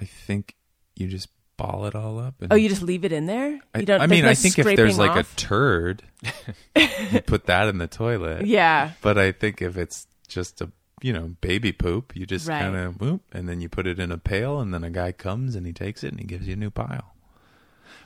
I 0.00 0.04
think 0.04 0.54
you 0.94 1.08
just 1.08 1.28
ball 1.56 1.86
it 1.86 1.94
all 1.94 2.18
up. 2.18 2.34
And 2.40 2.52
Oh, 2.52 2.56
you 2.56 2.68
just 2.68 2.82
leave 2.82 3.04
it 3.04 3.12
in 3.12 3.26
there? 3.26 3.58
I, 3.74 3.80
You 3.80 3.86
don't. 3.86 4.00
I 4.00 4.06
mean, 4.06 4.24
no 4.24 4.30
I 4.30 4.34
think 4.34 4.58
if 4.58 4.64
there's 4.76 4.94
scraping 4.94 5.14
like 5.16 5.24
a 5.24 5.28
turd, 5.36 6.02
you 7.12 7.20
put 7.22 7.46
that 7.46 7.68
in 7.68 7.78
the 7.78 7.86
toilet. 7.86 8.46
yeah, 8.46 8.92
But 9.02 9.18
I 9.18 9.32
think 9.32 9.62
if 9.62 9.76
it's 9.76 10.06
just 10.28 10.60
a 10.60 10.70
you 11.02 11.12
know 11.12 11.34
baby 11.40 11.72
poop. 11.72 12.16
You 12.16 12.24
just 12.26 12.48
Right. 12.48 12.60
kind 12.60 12.74
of 12.76 13.00
whoop, 13.00 13.22
and 13.32 13.48
then 13.48 13.60
you 13.60 13.68
put 13.68 13.86
it 13.86 13.98
in 13.98 14.10
a 14.10 14.18
pail, 14.18 14.60
and 14.60 14.72
then 14.72 14.82
a 14.84 14.90
guy 14.90 15.12
comes 15.12 15.54
and 15.54 15.66
he 15.66 15.72
takes 15.72 16.02
it 16.02 16.10
and 16.10 16.18
he 16.20 16.26
gives 16.26 16.46
you 16.46 16.54
a 16.54 16.56
new 16.56 16.70
pile. 16.70 17.14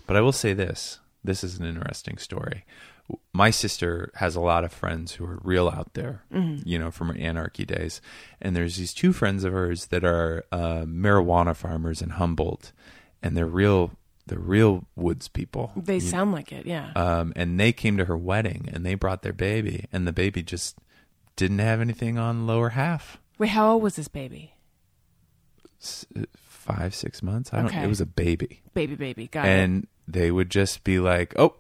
But 0.07 0.17
I 0.17 0.21
will 0.21 0.33
say 0.33 0.55
this: 0.55 0.99
this 1.23 1.45
is 1.45 1.59
an 1.59 1.67
interesting 1.67 2.19
story. 2.19 2.65
My 3.33 3.51
sister 3.51 4.11
has 4.17 4.37
a 4.37 4.41
lot 4.41 4.63
of 4.65 4.73
friends 4.73 5.13
who 5.15 5.25
are 5.25 5.41
real 5.43 5.69
out 5.69 5.95
there, 5.95 6.23
you 6.65 6.79
know, 6.79 6.93
from 6.93 7.09
her 7.09 7.17
anarchy 7.19 7.65
days. 7.65 8.01
And 8.41 8.55
there's 8.55 8.77
these 8.77 8.95
two 8.95 9.13
friends 9.13 9.43
of 9.43 9.53
hers 9.53 9.87
that 9.87 10.05
are 10.05 10.45
uh, 10.53 10.85
marijuana 10.87 11.57
farmers 11.57 12.03
in 12.03 12.11
Humboldt, 12.11 12.71
and 13.23 13.37
they're 13.37 13.47
real, 13.47 13.93
they're 14.27 14.39
real 14.39 14.85
woods 14.97 15.29
people. 15.29 15.73
They 15.77 15.95
You- 15.95 16.01
sound 16.01 16.33
like 16.33 16.53
it, 16.53 16.67
yeah. 16.67 16.93
um, 16.97 17.33
and 17.37 17.59
they 17.59 17.73
came 17.73 17.97
to 17.97 18.05
her 18.07 18.17
wedding 18.17 18.69
and 18.73 18.85
they 18.85 18.95
brought 18.95 19.23
their 19.23 19.33
baby, 19.33 19.87
and 19.93 20.07
the 20.07 20.13
baby 20.13 20.43
just 20.43 20.77
didn't 21.37 21.59
have 21.61 21.81
anything 21.81 22.19
on 22.19 22.47
lower 22.47 22.71
half. 22.71 23.19
Wait, 23.39 23.49
how 23.51 23.73
old 23.73 23.83
was 23.83 23.97
this 23.97 24.09
baby? 24.09 24.55
S- 25.83 26.07
Five, 26.37 26.95
six 26.95 27.23
months. 27.23 27.53
I 27.53 27.57
don't. 27.57 27.67
Okay. 27.67 27.83
It 27.83 27.89
was 27.89 28.01
a 28.03 28.07
baby, 28.07 28.61
Baby, 28.75 28.95
baby. 28.95 29.27
Got 29.29 29.47
it. 29.47 29.49
and 29.49 29.87
they 30.07 30.31
would 30.31 30.51
just 30.51 30.85
be 30.85 30.99
like, 31.01 31.33
"Oh," 31.39 31.55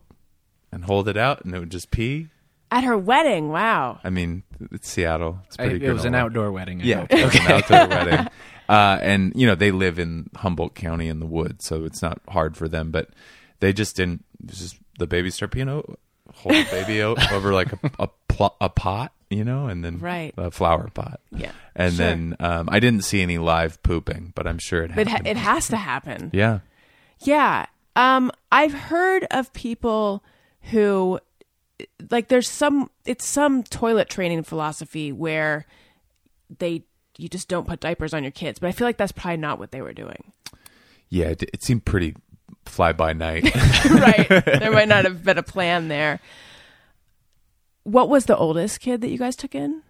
and 0.70 0.84
hold 0.84 1.08
it 1.08 1.16
out, 1.16 1.42
and 1.44 1.54
it 1.54 1.58
would 1.58 1.70
just 1.70 1.90
pee. 1.90 2.28
At 2.70 2.84
her 2.84 2.96
wedding, 2.98 3.48
wow. 3.48 3.98
I 4.04 4.10
mean, 4.10 4.42
it's 4.70 4.88
Seattle. 4.90 5.40
It's 5.46 5.56
I- 5.58 5.68
pretty. 5.70 5.86
it 5.86 5.92
was 5.92 6.04
an 6.04 6.14
outdoor 6.14 6.52
wedding. 6.52 6.82
I 6.82 6.84
Yeah, 6.84 7.00
hope. 7.00 7.12
it 7.14 7.24
was 7.24 7.34
an 7.34 7.46
outdoor 7.50 7.88
wedding. 7.88 8.26
Uh, 8.70 8.98
and 9.02 9.32
you 9.34 9.46
know 9.46 9.54
they 9.56 9.70
live 9.72 9.98
in 9.98 10.30
Humboldt 10.36 10.74
County 10.74 11.08
in 11.08 11.18
the 11.18 11.26
woods, 11.26 11.64
so 11.64 11.84
it's 11.84 12.02
not 12.02 12.20
hard 12.28 12.56
for 12.56 12.68
them. 12.68 12.90
But 12.90 13.08
they 13.60 13.72
just 13.72 13.96
didn't. 13.96 14.24
Just 14.46 14.76
the 14.98 15.06
baby 15.06 15.30
start 15.30 15.50
peeing 15.52 15.68
hold 16.32 16.54
the 16.54 16.68
baby 16.70 17.02
out 17.02 17.32
over 17.32 17.52
like 17.52 17.72
a 17.72 17.78
a, 17.98 18.08
pl- 18.28 18.54
a 18.60 18.68
pot, 18.68 19.12
you 19.30 19.42
know, 19.44 19.66
and 19.66 19.84
then 19.84 19.98
Right. 19.98 20.32
a 20.36 20.50
flower 20.52 20.88
pot. 20.94 21.20
Yeah. 21.32 21.50
And 21.74 21.94
Sure. 21.94 22.06
then 22.06 22.36
um, 22.38 22.68
I 22.70 22.78
didn't 22.80 23.02
see 23.04 23.20
any 23.22 23.38
live 23.38 23.82
pooping, 23.82 24.32
but 24.36 24.46
I'm 24.46 24.58
sure 24.58 24.82
it 24.84 24.92
It, 24.96 25.06
ha- 25.08 25.10
happened. 25.14 25.26
it 25.28 25.36
has 25.36 25.68
to 25.68 25.76
happen. 25.76 26.30
yeah. 26.34 26.60
Yeah. 27.24 27.66
Um, 27.96 28.30
I've 28.52 28.72
heard 28.72 29.26
of 29.32 29.52
people 29.52 30.22
who, 30.70 31.18
like, 32.10 32.28
there's 32.28 32.48
some, 32.48 32.90
it's 33.04 33.26
some 33.26 33.62
toilet 33.64 34.08
training 34.08 34.44
philosophy 34.44 35.10
where 35.12 35.66
they, 36.58 36.84
you 37.16 37.28
just 37.28 37.48
don't 37.48 37.66
put 37.66 37.80
diapers 37.80 38.14
on 38.14 38.22
your 38.22 38.32
kids. 38.32 38.58
But 38.58 38.68
I 38.68 38.72
feel 38.72 38.86
like 38.86 38.96
that's 38.96 39.12
probably 39.12 39.38
not 39.38 39.58
what 39.58 39.72
they 39.72 39.82
were 39.82 39.92
doing. 39.92 40.32
Yeah, 41.08 41.26
it, 41.26 41.42
it 41.42 41.62
seemed 41.62 41.84
pretty 41.84 42.14
fly 42.66 42.92
by 42.92 43.12
night. 43.12 43.44
right. 43.90 44.28
There 44.28 44.72
might 44.72 44.88
not 44.88 45.04
have 45.04 45.24
been 45.24 45.38
a 45.38 45.42
plan 45.42 45.88
there. 45.88 46.20
What 47.82 48.08
was 48.08 48.26
the 48.26 48.36
oldest 48.36 48.80
kid 48.80 49.00
that 49.00 49.08
you 49.08 49.18
guys 49.18 49.36
took 49.36 49.54
in? 49.54 49.82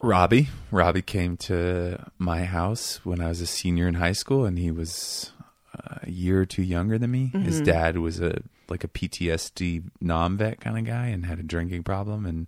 Robbie. 0.00 0.48
Robbie 0.70 1.02
came 1.02 1.36
to 1.38 2.10
my 2.18 2.44
house 2.44 3.04
when 3.04 3.20
I 3.20 3.28
was 3.28 3.40
a 3.40 3.46
senior 3.46 3.88
in 3.88 3.94
high 3.94 4.12
school, 4.12 4.44
and 4.44 4.58
he 4.58 4.70
was 4.70 5.32
a 5.74 6.08
year 6.08 6.40
or 6.40 6.46
two 6.46 6.62
younger 6.62 6.98
than 6.98 7.10
me. 7.10 7.30
His 7.32 7.56
mm-hmm. 7.56 7.64
dad 7.64 7.98
was 7.98 8.20
a 8.20 8.42
like 8.68 8.84
a 8.84 8.88
PTSD 8.88 9.84
non 10.00 10.36
vet 10.36 10.60
kind 10.60 10.78
of 10.78 10.84
guy 10.84 11.06
and 11.06 11.26
had 11.26 11.38
a 11.38 11.42
drinking 11.42 11.82
problem, 11.82 12.26
and 12.26 12.46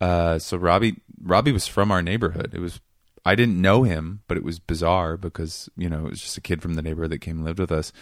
uh, 0.00 0.38
so 0.38 0.56
Robbie 0.56 1.00
Robbie 1.22 1.52
was 1.52 1.66
from 1.66 1.90
our 1.90 2.02
neighborhood. 2.02 2.52
It 2.54 2.60
was 2.60 2.80
I 3.24 3.34
didn't 3.34 3.60
know 3.60 3.82
him, 3.82 4.22
but 4.28 4.36
it 4.36 4.44
was 4.44 4.58
bizarre 4.58 5.16
because 5.16 5.68
you 5.76 5.88
know 5.88 6.06
it 6.06 6.10
was 6.10 6.22
just 6.22 6.38
a 6.38 6.42
kid 6.42 6.62
from 6.62 6.74
the 6.74 6.82
neighborhood 6.82 7.10
that 7.12 7.18
came 7.18 7.38
and 7.38 7.44
lived 7.44 7.58
with 7.58 7.72
us, 7.72 7.92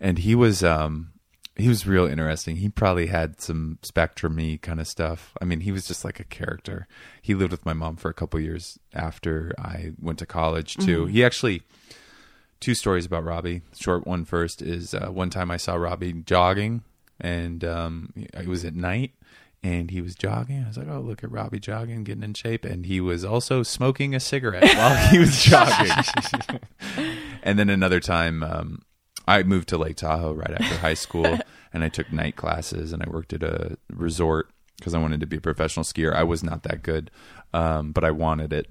and 0.00 0.18
he 0.18 0.34
was 0.34 0.62
um 0.62 1.12
he 1.56 1.68
was 1.68 1.86
real 1.86 2.06
interesting. 2.06 2.56
He 2.56 2.68
probably 2.68 3.06
had 3.06 3.40
some 3.40 3.78
spectrum-y 3.82 4.60
kind 4.62 4.78
of 4.78 4.86
stuff. 4.86 5.32
I 5.42 5.44
mean, 5.44 5.60
he 5.60 5.72
was 5.72 5.88
just 5.88 6.04
like 6.04 6.20
a 6.20 6.24
character. 6.24 6.86
He 7.20 7.34
lived 7.34 7.50
with 7.50 7.66
my 7.66 7.72
mom 7.72 7.96
for 7.96 8.08
a 8.08 8.14
couple 8.14 8.38
years 8.38 8.78
after 8.94 9.52
I 9.58 9.92
went 10.00 10.20
to 10.20 10.26
college 10.26 10.76
too. 10.76 11.06
He 11.06 11.24
actually 11.24 11.62
two 12.60 12.74
stories 12.74 13.06
about 13.06 13.24
Robbie. 13.24 13.62
Short 13.76 14.06
one 14.06 14.24
first 14.24 14.62
is 14.62 14.94
uh, 14.94 15.08
one 15.08 15.30
time 15.30 15.50
I 15.50 15.56
saw 15.56 15.74
Robbie 15.74 16.12
jogging, 16.12 16.82
and 17.20 17.64
um, 17.64 18.12
it 18.16 18.46
was 18.46 18.64
at 18.64 18.76
night, 18.76 19.12
and 19.62 19.90
he 19.90 20.00
was 20.00 20.14
jogging. 20.14 20.62
I 20.64 20.68
was 20.68 20.76
like, 20.76 20.88
"Oh, 20.88 21.00
look 21.00 21.24
at 21.24 21.30
Robbie 21.30 21.60
jogging, 21.60 22.04
getting 22.04 22.22
in 22.22 22.34
shape," 22.34 22.64
and 22.64 22.86
he 22.86 23.00
was 23.00 23.24
also 23.24 23.62
smoking 23.62 24.14
a 24.14 24.20
cigarette 24.20 24.64
while 24.76 24.96
he 25.08 25.18
was 25.18 25.42
jogging. 25.42 25.90
and 27.42 27.58
then 27.58 27.70
another 27.70 28.00
time, 28.00 28.42
um, 28.42 28.82
I 29.26 29.42
moved 29.42 29.68
to 29.70 29.78
Lake 29.78 29.96
Tahoe 29.96 30.34
right 30.34 30.52
after 30.52 30.76
high 30.76 30.94
school, 30.94 31.38
and 31.72 31.84
I 31.84 31.88
took 31.88 32.12
night 32.12 32.36
classes, 32.36 32.92
and 32.92 33.02
I 33.02 33.10
worked 33.10 33.32
at 33.32 33.42
a 33.42 33.78
resort 33.90 34.50
because 34.76 34.94
I 34.94 34.98
wanted 34.98 35.20
to 35.20 35.26
be 35.26 35.38
a 35.38 35.40
professional 35.40 35.84
skier. 35.84 36.14
I 36.14 36.22
was 36.22 36.42
not 36.42 36.62
that 36.62 36.82
good, 36.82 37.10
um, 37.52 37.92
but 37.92 38.04
I 38.04 38.10
wanted 38.10 38.52
it 38.52 38.68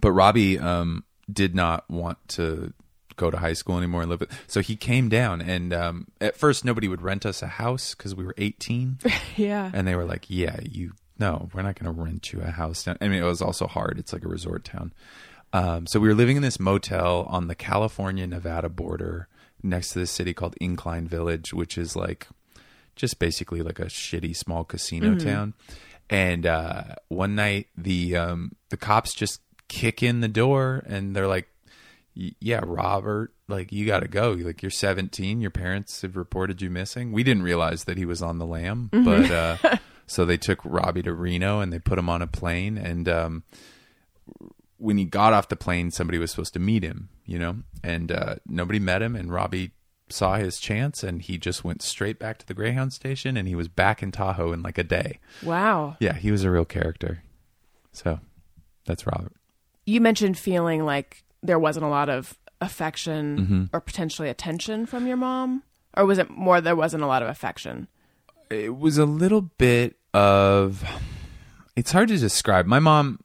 but 0.00 0.12
Robbie 0.12 0.58
um, 0.58 1.04
did 1.32 1.54
not 1.54 1.88
want 1.90 2.18
to 2.28 2.72
go 3.16 3.30
to 3.30 3.36
high 3.38 3.52
school 3.52 3.76
anymore 3.78 4.02
and 4.02 4.10
live 4.10 4.20
with. 4.20 4.30
So 4.46 4.60
he 4.60 4.76
came 4.76 5.08
down, 5.08 5.40
and 5.40 5.72
um, 5.72 6.06
at 6.20 6.36
first 6.36 6.64
nobody 6.64 6.88
would 6.88 7.02
rent 7.02 7.24
us 7.26 7.42
a 7.42 7.46
house 7.46 7.94
because 7.94 8.14
we 8.14 8.24
were 8.24 8.34
18, 8.38 8.98
Yeah. 9.36 9.70
and 9.72 9.86
they 9.86 9.94
were 9.96 10.04
like, 10.04 10.26
"Yeah, 10.28 10.58
you 10.62 10.92
no, 11.18 11.48
we're 11.54 11.62
not 11.62 11.78
going 11.78 11.94
to 11.94 12.02
rent 12.02 12.32
you 12.32 12.40
a 12.40 12.50
house." 12.50 12.84
Down. 12.84 12.96
I 13.00 13.08
mean, 13.08 13.22
it 13.22 13.26
was 13.26 13.42
also 13.42 13.66
hard. 13.66 13.98
It's 13.98 14.12
like 14.12 14.24
a 14.24 14.28
resort 14.28 14.64
town. 14.64 14.92
Um, 15.52 15.86
so 15.86 16.00
we 16.00 16.08
were 16.08 16.14
living 16.14 16.36
in 16.36 16.42
this 16.42 16.58
motel 16.58 17.26
on 17.28 17.46
the 17.46 17.54
California 17.54 18.26
Nevada 18.26 18.68
border 18.68 19.28
next 19.62 19.90
to 19.90 20.00
this 20.00 20.10
city 20.10 20.34
called 20.34 20.56
Incline 20.60 21.06
Village, 21.06 21.54
which 21.54 21.78
is 21.78 21.94
like 21.94 22.26
just 22.96 23.18
basically 23.20 23.62
like 23.62 23.78
a 23.78 23.84
shitty 23.86 24.36
small 24.36 24.64
casino 24.64 25.16
town. 25.16 25.54
And 26.10 26.44
uh, 26.44 26.96
one 27.08 27.34
night 27.34 27.68
the 27.78 28.16
um, 28.16 28.52
the 28.70 28.76
cops 28.76 29.14
just 29.14 29.40
kick 29.68 30.02
in 30.02 30.20
the 30.20 30.28
door 30.28 30.82
and 30.86 31.14
they're 31.16 31.26
like, 31.28 31.46
"Y- 31.46 31.53
"Yeah, 32.14 32.60
Robert, 32.64 33.32
like 33.48 33.72
you 33.72 33.86
got 33.86 34.00
to 34.00 34.08
go. 34.08 34.32
Like 34.32 34.62
you're 34.62 34.70
17. 34.70 35.40
Your 35.40 35.50
parents 35.50 36.02
have 36.02 36.16
reported 36.16 36.62
you 36.62 36.70
missing." 36.70 37.12
We 37.12 37.22
didn't 37.22 37.42
realize 37.42 37.84
that 37.84 37.98
he 37.98 38.04
was 38.04 38.22
on 38.22 38.38
the 38.38 38.46
lam, 38.46 38.88
but 38.92 39.30
uh, 39.30 39.56
so 40.06 40.24
they 40.24 40.36
took 40.36 40.60
Robbie 40.64 41.02
to 41.02 41.12
Reno 41.12 41.60
and 41.60 41.72
they 41.72 41.78
put 41.78 41.98
him 41.98 42.08
on 42.08 42.22
a 42.22 42.26
plane 42.26 42.78
and. 42.78 43.08
Um, 43.08 43.44
when 44.76 44.98
he 44.98 45.04
got 45.04 45.32
off 45.32 45.48
the 45.48 45.56
plane, 45.56 45.90
somebody 45.90 46.18
was 46.18 46.30
supposed 46.30 46.52
to 46.52 46.58
meet 46.60 46.82
him, 46.82 47.08
you 47.24 47.38
know, 47.38 47.56
and 47.82 48.12
uh, 48.12 48.36
nobody 48.46 48.78
met 48.78 49.00
him. 49.00 49.16
And 49.16 49.32
Robbie 49.32 49.70
saw 50.10 50.36
his 50.36 50.58
chance, 50.58 51.02
and 51.02 51.22
he 51.22 51.38
just 51.38 51.64
went 51.64 51.80
straight 51.82 52.18
back 52.18 52.38
to 52.38 52.46
the 52.46 52.54
Greyhound 52.54 52.92
station, 52.92 53.36
and 53.36 53.48
he 53.48 53.54
was 53.54 53.68
back 53.68 54.02
in 54.02 54.12
Tahoe 54.12 54.52
in 54.52 54.62
like 54.62 54.76
a 54.76 54.84
day. 54.84 55.20
Wow. 55.42 55.96
Yeah, 56.00 56.14
he 56.14 56.30
was 56.30 56.44
a 56.44 56.50
real 56.50 56.64
character. 56.64 57.22
So 57.92 58.20
that's 58.84 59.06
Robert. 59.06 59.32
You 59.86 60.00
mentioned 60.00 60.38
feeling 60.38 60.84
like 60.84 61.23
there 61.44 61.58
wasn't 61.58 61.84
a 61.84 61.88
lot 61.88 62.08
of 62.08 62.36
affection 62.60 63.38
Mm-hmm. 63.38 63.64
or 63.72 63.80
potentially 63.80 64.28
attention 64.28 64.86
from 64.86 65.06
your 65.06 65.16
mom? 65.16 65.62
Or 65.96 66.06
was 66.06 66.18
it 66.18 66.28
more 66.30 66.60
there 66.60 66.74
wasn't 66.74 67.04
a 67.04 67.06
lot 67.06 67.22
of 67.22 67.28
affection? 67.28 67.86
It 68.50 68.76
was 68.76 68.98
a 68.98 69.06
little 69.06 69.42
bit 69.42 69.96
of. 70.12 70.84
It's 71.76 71.92
hard 71.92 72.08
to 72.08 72.16
describe. 72.18 72.66
My 72.66 72.78
mom 72.80 73.20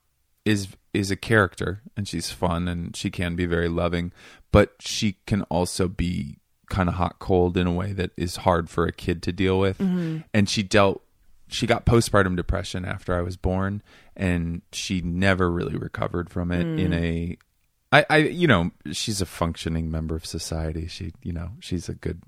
is 0.45 0.67
is 0.93 1.11
a 1.11 1.15
character, 1.15 1.81
and 1.97 2.07
she's 2.07 2.31
fun, 2.31 2.67
and 2.67 2.95
she 2.95 3.09
can 3.11 3.35
be 3.35 3.45
very 3.45 3.69
loving, 3.69 4.11
but 4.51 4.73
she 4.79 5.17
can 5.27 5.43
also 5.43 5.87
be 5.87 6.37
kind 6.69 6.89
of 6.89 6.95
hot 6.95 7.17
cold 7.19 7.57
in 7.57 7.65
a 7.67 7.71
way 7.71 7.93
that 7.93 8.11
is 8.17 8.37
hard 8.37 8.69
for 8.69 8.85
a 8.85 8.91
kid 8.91 9.21
to 9.23 9.31
deal 9.31 9.59
with. 9.59 9.79
And 9.79 10.49
she 10.49 10.63
dealt. 10.63 11.03
She 11.47 11.65
got 11.65 11.85
postpartum 11.85 12.35
depression 12.35 12.85
after 12.85 13.15
I 13.15 13.21
was 13.21 13.35
born, 13.37 13.81
and 14.15 14.61
she 14.71 15.01
never 15.01 15.49
really 15.49 15.75
recovered 15.75 16.29
from 16.29 16.51
it. 16.51 16.61
In 16.79 16.93
a, 16.93 17.37
I, 17.91 18.05
I, 18.09 18.17
you 18.17 18.47
know, 18.47 18.71
she's 18.91 19.21
a 19.21 19.25
functioning 19.25 19.89
member 19.89 20.15
of 20.15 20.25
society. 20.25 20.87
She, 20.87 21.11
you 21.23 21.33
know, 21.33 21.51
she's 21.59 21.89
a 21.89 21.95
good, 21.95 22.21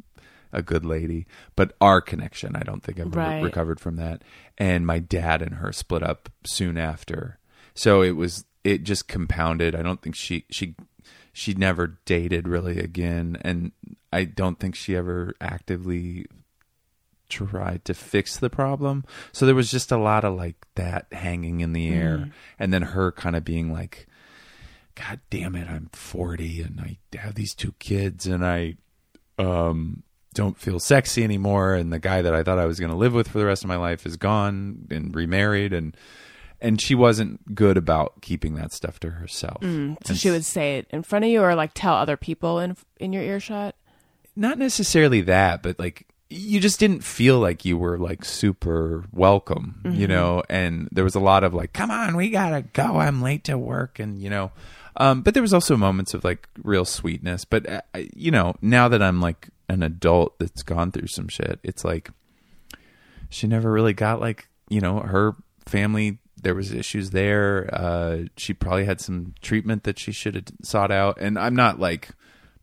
a 0.51 0.61
good 0.61 0.83
lady. 0.85 1.27
But 1.55 1.75
our 1.79 2.01
connection, 2.01 2.55
I 2.55 2.61
don't 2.63 2.83
think 2.83 2.99
I've 2.99 3.15
Right. 3.15 3.35
ever 3.37 3.45
recovered 3.45 3.79
from 3.79 3.95
that. 3.97 4.23
And 4.57 4.87
my 4.87 4.99
dad 4.99 5.41
and 5.41 5.55
her 5.55 5.71
split 5.71 6.01
up 6.03 6.29
soon 6.45 6.77
after, 6.77 7.37
so 7.73 8.01
it 8.01 8.15
was 8.15 8.45
it 8.63 8.83
just 8.83 9.07
compounded. 9.07 9.75
I 9.75 9.81
don't 9.81 10.01
think 10.01 10.15
she 10.15 10.45
she 10.49 10.75
she 11.33 11.53
never 11.53 11.99
dated 12.05 12.47
really 12.47 12.79
again, 12.79 13.37
and 13.41 13.71
I 14.11 14.25
don't 14.25 14.59
think 14.59 14.75
she 14.75 14.95
ever 14.95 15.33
actively 15.39 16.25
tried 17.29 17.85
to 17.85 17.93
fix 17.93 18.37
the 18.37 18.49
problem. 18.49 19.05
So 19.31 19.45
there 19.45 19.55
was 19.55 19.71
just 19.71 19.91
a 19.91 19.97
lot 19.97 20.25
of 20.25 20.35
like 20.35 20.65
that 20.75 21.07
hanging 21.11 21.61
in 21.61 21.73
the 21.73 21.89
air, 21.89 22.17
mm. 22.17 22.31
and 22.59 22.73
then 22.73 22.81
her 22.81 23.11
kind 23.11 23.35
of 23.35 23.45
being 23.45 23.71
like, 23.71 24.07
"God 24.95 25.19
damn 25.29 25.55
it, 25.55 25.67
I'm 25.69 25.89
40 25.93 26.61
and 26.61 26.79
I 26.79 27.17
have 27.17 27.35
these 27.35 27.53
two 27.53 27.73
kids, 27.79 28.25
and 28.25 28.45
I 28.45 28.75
um 29.37 30.03
don't 30.33 30.57
feel 30.57 30.79
sexy 30.79 31.23
anymore 31.23 31.73
and 31.73 31.91
the 31.91 31.99
guy 31.99 32.21
that 32.21 32.33
I 32.33 32.41
thought 32.41 32.57
I 32.57 32.65
was 32.65 32.79
going 32.79 32.91
to 32.91 32.95
live 32.97 33.13
with 33.13 33.27
for 33.27 33.37
the 33.37 33.45
rest 33.45 33.63
of 33.63 33.67
my 33.67 33.75
life 33.75 34.05
is 34.05 34.15
gone 34.15 34.87
and 34.89 35.13
remarried 35.13 35.73
and 35.73 35.95
and 36.61 36.79
she 36.81 36.95
wasn't 36.95 37.53
good 37.53 37.75
about 37.75 38.21
keeping 38.21 38.55
that 38.55 38.71
stuff 38.71 38.97
to 39.01 39.09
herself. 39.09 39.57
So 39.61 39.67
And 39.67 40.17
she 40.17 40.29
would 40.29 40.45
say 40.45 40.77
it 40.77 40.87
in 40.91 41.03
front 41.03 41.25
of 41.25 41.31
you 41.31 41.41
or 41.41 41.53
like 41.55 41.71
tell 41.73 41.95
other 41.95 42.15
people 42.17 42.59
in 42.59 42.77
in 42.99 43.13
your 43.13 43.23
earshot? 43.23 43.75
not 44.33 44.57
necessarily 44.57 45.19
that, 45.21 45.61
but 45.61 45.77
like 45.77 46.07
you 46.29 46.61
just 46.61 46.79
didn't 46.79 47.03
feel 47.03 47.39
like 47.39 47.65
you 47.65 47.77
were 47.77 47.97
like 47.97 48.23
super 48.23 49.03
welcome, 49.11 49.81
you 49.83 50.07
know, 50.07 50.41
and 50.49 50.87
there 50.93 51.03
was 51.03 51.15
a 51.15 51.19
lot 51.19 51.43
of 51.43 51.53
like, 51.53 51.73
come 51.73 51.91
on, 51.91 52.15
we 52.15 52.29
gotta 52.29 52.61
go. 52.61 52.99
I'm 52.99 53.21
late 53.21 53.43
to 53.45 53.57
work. 53.57 53.99
And, 53.99 54.21
you 54.21 54.29
know, 54.29 54.51
um, 54.97 55.21
but 55.21 55.33
there 55.33 55.43
was 55.43 55.53
also 55.53 55.77
moments 55.77 56.13
of 56.13 56.23
like 56.23 56.47
real 56.63 56.85
sweetness. 56.85 57.45
But, 57.45 57.69
uh, 57.69 57.81
you 58.15 58.31
know, 58.31 58.55
now 58.61 58.87
that 58.87 59.01
I'm 59.01 59.21
like 59.21 59.49
an 59.69 59.83
adult 59.83 60.37
that's 60.39 60.63
gone 60.63 60.91
through 60.91 61.07
some 61.07 61.27
shit, 61.27 61.59
it's 61.63 61.83
like 61.83 62.09
she 63.29 63.47
never 63.47 63.71
really 63.71 63.93
got 63.93 64.19
like, 64.19 64.49
you 64.69 64.81
know, 64.81 64.99
her 64.99 65.35
family. 65.65 66.19
There 66.43 66.55
was 66.55 66.73
issues 66.73 67.11
there. 67.11 67.69
Uh, 67.71 68.23
she 68.35 68.53
probably 68.53 68.85
had 68.85 68.99
some 68.99 69.35
treatment 69.41 69.83
that 69.83 69.99
she 69.99 70.11
should 70.11 70.33
have 70.33 70.45
sought 70.63 70.91
out. 70.91 71.19
And 71.21 71.37
I'm 71.37 71.55
not 71.55 71.79
like 71.79 72.09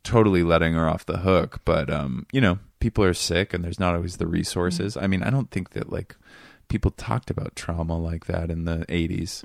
totally 0.02 0.42
letting 0.42 0.74
her 0.74 0.88
off 0.88 1.06
the 1.06 1.18
hook, 1.18 1.60
but 1.64 1.88
um, 1.88 2.26
you 2.32 2.40
know, 2.40 2.58
people 2.80 3.04
are 3.04 3.14
sick 3.14 3.54
and 3.54 3.62
there's 3.62 3.78
not 3.78 3.94
always 3.94 4.16
the 4.16 4.26
resources. 4.26 4.96
I 4.96 5.06
mean, 5.06 5.22
I 5.22 5.30
don't 5.30 5.50
think 5.50 5.70
that 5.70 5.92
like 5.92 6.16
people 6.68 6.90
talked 6.90 7.30
about 7.30 7.54
trauma 7.56 7.96
like 7.96 8.26
that 8.26 8.50
in 8.50 8.64
the 8.64 8.84
80s. 8.88 9.44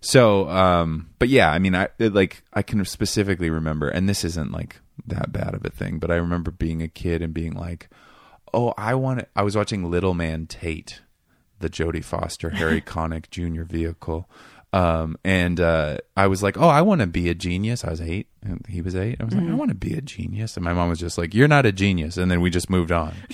So, 0.00 0.48
um, 0.48 1.10
but 1.18 1.28
yeah, 1.28 1.50
I 1.50 1.58
mean, 1.58 1.74
I 1.74 1.88
it, 1.98 2.14
like 2.14 2.42
I 2.52 2.62
can 2.62 2.84
specifically 2.84 3.50
remember, 3.50 3.88
and 3.88 4.08
this 4.08 4.24
isn't 4.24 4.52
like 4.52 4.80
that 5.06 5.32
bad 5.32 5.54
of 5.54 5.64
a 5.64 5.70
thing, 5.70 5.98
but 5.98 6.10
I 6.10 6.16
remember 6.16 6.50
being 6.50 6.82
a 6.82 6.88
kid 6.88 7.22
and 7.22 7.34
being 7.34 7.54
like, 7.54 7.88
"Oh, 8.54 8.74
I 8.76 8.94
want." 8.94 9.26
I 9.34 9.42
was 9.42 9.56
watching 9.56 9.90
Little 9.90 10.14
Man 10.14 10.46
Tate, 10.46 11.00
the 11.58 11.68
Jodie 11.68 12.04
Foster 12.04 12.50
Harry 12.50 12.80
Connick 12.94 13.30
Jr. 13.30 13.64
vehicle, 13.64 14.30
um, 14.72 15.16
and 15.24 15.58
uh, 15.60 15.98
I 16.16 16.28
was 16.28 16.42
like, 16.42 16.56
"Oh, 16.56 16.68
I 16.68 16.82
want 16.82 17.00
to 17.00 17.06
be 17.08 17.28
a 17.28 17.34
genius." 17.34 17.84
I 17.84 17.90
was 17.90 18.00
eight, 18.00 18.28
and 18.42 18.64
he 18.68 18.80
was 18.80 18.94
eight. 18.94 19.16
I 19.20 19.24
was 19.24 19.34
like, 19.34 19.48
"I 19.48 19.54
want 19.54 19.70
to 19.70 19.74
be 19.74 19.94
a 19.94 20.00
genius," 20.00 20.56
and 20.56 20.64
my 20.64 20.72
mom 20.72 20.88
was 20.88 21.00
just 21.00 21.18
like, 21.18 21.34
"You're 21.34 21.48
not 21.48 21.66
a 21.66 21.72
genius," 21.72 22.16
and 22.16 22.30
then 22.30 22.40
we 22.40 22.50
just 22.50 22.70
moved 22.70 22.92
on. 22.92 23.14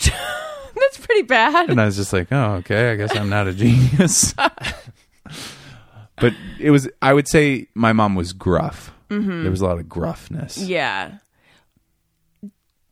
That's 0.77 1.07
pretty 1.07 1.23
bad. 1.23 1.71
And 1.71 1.81
I 1.81 1.87
was 1.87 1.97
just 1.97 2.12
like, 2.12 2.29
oh, 2.31 2.55
okay, 2.57 2.91
I 2.93 2.97
guess 2.97 3.17
I'm 3.17 3.29
not 3.29 3.47
a 3.49 3.53
genius. 3.55 4.35
But 6.17 6.33
it 6.61 6.71
was, 6.71 6.89
I 7.03 7.12
would 7.12 7.29
say 7.29 7.69
my 7.75 7.93
mom 7.93 8.15
was 8.15 8.33
gruff. 8.33 8.93
Mm-hmm. 9.11 9.43
There 9.43 9.51
was 9.51 9.61
a 9.61 9.67
lot 9.67 9.79
of 9.79 9.87
gruffness. 9.87 10.57
Yeah. 10.67 11.19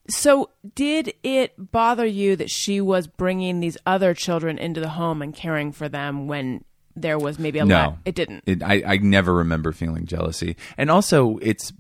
So, 0.09 0.51
did 0.75 1.15
it 1.23 1.55
bother 1.73 2.05
you 2.05 2.35
that 2.37 2.51
she 2.51 2.81
was 2.81 3.07
bringing 3.07 3.61
these 3.61 3.79
other 3.87 4.15
children 4.15 4.59
into 4.59 4.81
the 4.81 4.89
home 4.91 5.23
and 5.23 5.33
caring 5.35 5.71
for 5.73 5.89
them 5.89 6.27
when 6.27 6.65
there 6.97 7.19
was 7.19 7.39
maybe 7.39 7.61
a 7.61 7.65
No. 7.65 7.75
lot? 7.77 7.99
It 8.05 8.15
didn't. 8.17 8.43
It, 8.47 8.63
I, 8.63 8.83
I 8.85 8.97
never 8.99 9.33
remember 9.33 9.73
feeling 9.73 10.05
jealousy. 10.07 10.57
And 10.77 10.91
also, 10.91 11.39
it's, 11.41 11.73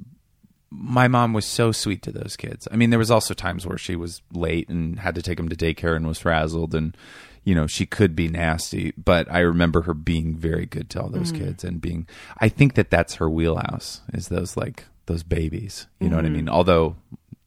my 0.70 1.08
mom 1.08 1.32
was 1.32 1.44
so 1.44 1.72
sweet 1.72 2.00
to 2.02 2.12
those 2.12 2.36
kids. 2.36 2.68
I 2.70 2.76
mean, 2.76 2.90
there 2.90 2.98
was 2.98 3.10
also 3.10 3.34
times 3.34 3.66
where 3.66 3.76
she 3.76 3.96
was 3.96 4.22
late 4.32 4.68
and 4.68 5.00
had 5.00 5.16
to 5.16 5.22
take 5.22 5.36
them 5.36 5.48
to 5.48 5.56
daycare 5.56 5.96
and 5.96 6.06
was 6.06 6.20
frazzled 6.20 6.74
and, 6.74 6.96
you 7.44 7.54
know, 7.54 7.66
she 7.66 7.86
could 7.86 8.14
be 8.14 8.28
nasty, 8.28 8.92
but 8.96 9.30
I 9.30 9.40
remember 9.40 9.82
her 9.82 9.94
being 9.94 10.36
very 10.36 10.66
good 10.66 10.90
to 10.90 11.02
all 11.02 11.08
those 11.08 11.32
mm. 11.32 11.38
kids 11.38 11.64
and 11.64 11.80
being, 11.80 12.06
I 12.38 12.48
think 12.48 12.74
that 12.74 12.90
that's 12.90 13.16
her 13.16 13.28
wheelhouse 13.28 14.00
is 14.12 14.28
those 14.28 14.56
like, 14.56 14.84
those 15.06 15.22
babies. 15.22 15.86
You 15.98 16.08
know 16.08 16.16
what 16.16 16.24
I 16.24 16.28
mm-hmm. 16.28 16.36
mean? 16.36 16.48
Although 16.48 16.96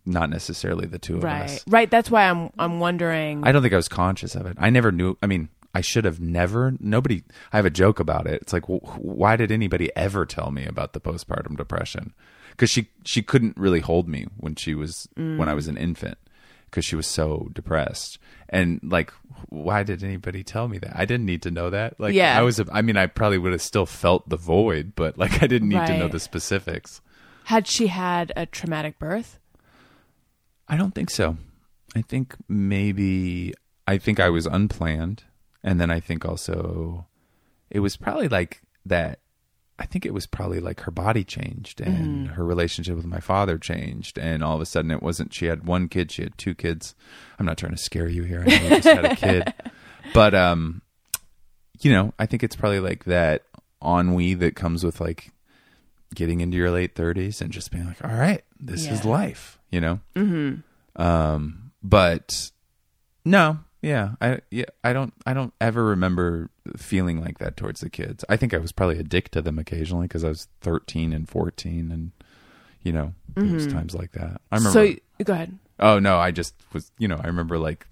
not 0.06 0.30
necessarily 0.30 0.86
the 0.86 1.00
two 1.00 1.18
of 1.18 1.24
right. 1.24 1.44
us. 1.44 1.64
Right. 1.68 1.90
That's 1.90 2.12
why 2.12 2.30
I'm 2.30 2.52
I'm 2.58 2.80
wondering. 2.80 3.44
I 3.44 3.52
don't 3.52 3.62
think 3.62 3.74
I 3.74 3.78
was 3.78 3.88
conscious 3.88 4.36
of 4.36 4.46
it. 4.46 4.58
I 4.60 4.70
never 4.70 4.92
knew. 4.92 5.18
I 5.22 5.28
mean, 5.28 5.50
I 5.74 5.82
should 5.82 6.06
have 6.06 6.20
never. 6.20 6.74
Nobody. 6.80 7.24
I 7.52 7.58
have 7.58 7.66
a 7.66 7.72
joke 7.72 8.00
about 8.00 8.28
it. 8.28 8.42
It's 8.42 8.54
like, 8.54 8.66
wh- 8.66 9.04
why 9.04 9.36
did 9.36 9.52
anybody 9.52 9.92
ever 9.96 10.26
tell 10.26 10.52
me 10.52 10.66
about 10.66 10.94
the 10.94 11.02
postpartum 11.02 11.58
depression? 11.58 12.14
Because 12.52 12.70
she 12.70 12.90
she 13.04 13.22
couldn't 13.22 13.58
really 13.58 13.80
hold 13.80 14.08
me 14.08 14.28
when 14.38 14.56
she 14.56 14.76
was 14.76 15.10
when 15.16 15.50
I 15.50 15.54
mm. 15.54 15.56
was 15.56 15.68
an 15.68 15.78
infant 15.78 16.18
because 16.70 16.86
she 16.86 16.96
was 16.96 17.08
so 17.08 17.50
depressed. 17.54 18.20
And 18.50 18.80
like, 18.84 19.12
why 19.50 19.84
did 19.84 20.04
anybody 20.04 20.44
tell 20.44 20.68
me 20.68 20.78
that? 20.80 20.94
I 20.96 21.06
didn't 21.06 21.26
need 21.26 21.42
to 21.44 21.52
know 21.52 21.70
that. 21.70 22.00
Like, 22.00 22.14
Yeah. 22.14 22.38
I 22.38 22.42
was. 22.42 22.62
I 22.72 22.82
mean, 22.82 22.98
I 22.98 23.08
probably 23.08 23.38
would 23.38 23.52
have 23.52 23.62
still 23.62 23.86
felt 23.86 24.28
the 24.30 24.38
void, 24.38 24.94
but 24.96 25.18
like, 25.18 25.42
I 25.44 25.48
didn't 25.48 25.70
need 25.70 25.86
to 25.88 25.98
know 25.98 26.08
the 26.08 26.20
specifics. 26.20 27.02
had 27.46 27.68
she 27.68 27.88
had 27.88 28.32
a 28.36 28.46
traumatic 28.46 28.98
birth? 29.00 29.40
I 30.68 30.78
don't 30.78 30.96
think 30.96 31.10
so. 31.10 31.38
I 31.96 32.02
think 32.02 32.36
maybe 32.50 33.54
I 33.88 33.98
think 33.98 34.20
I 34.20 34.30
was 34.30 34.46
unplanned, 34.48 35.24
and 35.64 35.80
then 35.80 35.92
I 35.92 36.00
think 36.00 36.26
also 36.26 37.06
it 37.70 37.80
was 37.82 37.98
probably 37.98 38.28
like 38.28 38.62
that. 38.86 39.20
I 39.78 39.86
think 39.86 40.06
it 40.06 40.14
was 40.14 40.26
probably 40.26 40.60
like 40.60 40.82
her 40.82 40.92
body 40.92 41.26
changed 41.26 41.82
and 41.82 42.30
her 42.30 42.46
relationship 42.46 42.96
with 42.96 43.06
my 43.06 43.20
father 43.20 43.58
changed, 43.58 44.18
and 44.18 44.42
all 44.42 44.56
of 44.56 44.62
a 44.62 44.66
sudden 44.66 44.90
it 44.90 45.04
wasn't. 45.04 45.34
She 45.34 45.48
had 45.48 45.66
one 45.66 45.90
kid; 45.90 46.12
she 46.12 46.24
had 46.24 46.38
two 46.38 46.56
kids. 46.56 46.96
I'm 47.38 47.46
not 47.46 47.58
trying 47.58 47.74
to 47.74 47.78
scare 47.78 48.08
you 48.08 48.24
here. 48.24 48.42
I 48.42 48.46
know 48.46 48.64
you 48.64 48.70
just 48.70 48.88
had 48.88 49.06
a 49.06 49.16
kid, 49.16 49.54
but 50.14 50.34
um, 50.34 50.82
you 51.82 51.92
know, 51.92 52.14
I 52.18 52.26
think 52.26 52.44
it's 52.44 52.56
probably 52.56 52.80
like 52.80 53.04
that 53.06 53.44
ennui 53.84 54.34
that 54.36 54.56
comes 54.56 54.84
with 54.84 55.02
like 55.02 55.32
getting 56.14 56.42
into 56.42 56.58
your 56.58 56.72
late 56.72 56.96
30s 56.96 57.42
and 57.42 57.52
just 57.52 57.72
being 57.72 57.86
like, 57.86 58.04
all 58.04 58.16
right, 58.16 58.44
this 58.60 58.88
is 58.88 59.06
life, 59.06 59.60
you 59.70 59.82
know? 59.82 60.00
Mm-hmm. 60.16 61.02
Um, 61.02 61.72
but 61.84 62.52
no, 63.24 63.60
yeah, 63.86 64.12
I, 64.20 64.40
yeah, 64.50 64.66
I 64.84 64.94
don't, 64.94 65.14
I 65.28 65.36
don't 65.36 65.54
ever 65.62 65.86
remember 65.86 66.50
feeling 66.76 67.22
like 67.22 67.38
that 67.38 67.56
towards 67.56 67.82
the 67.82 67.90
kids. 67.90 68.26
I 68.28 68.36
think 68.36 68.54
I 68.54 68.58
was 68.58 68.72
probably 68.72 68.98
a 68.98 69.04
dick 69.04 69.30
to 69.32 69.42
them 69.42 69.60
occasionally 69.60 70.08
because 70.08 70.24
I 70.24 70.30
was 70.30 70.48
13 70.62 71.14
and 71.14 71.30
14 71.30 71.92
and, 71.92 72.12
you 72.82 72.92
know, 72.92 73.14
there 73.36 73.46
was 73.46 73.68
mm-hmm. 73.68 73.78
times 73.78 73.94
like 73.94 74.14
that. 74.14 74.42
I 74.52 74.58
remember. 74.58 74.88
So 74.88 75.24
go 75.24 75.34
ahead. 75.34 75.58
Oh 75.80 76.00
no, 76.00 76.18
I 76.18 76.32
just 76.32 76.56
was, 76.74 76.92
you 76.98 77.08
know, 77.08 77.20
I 77.24 77.28
remember 77.28 77.60
like 77.60 77.86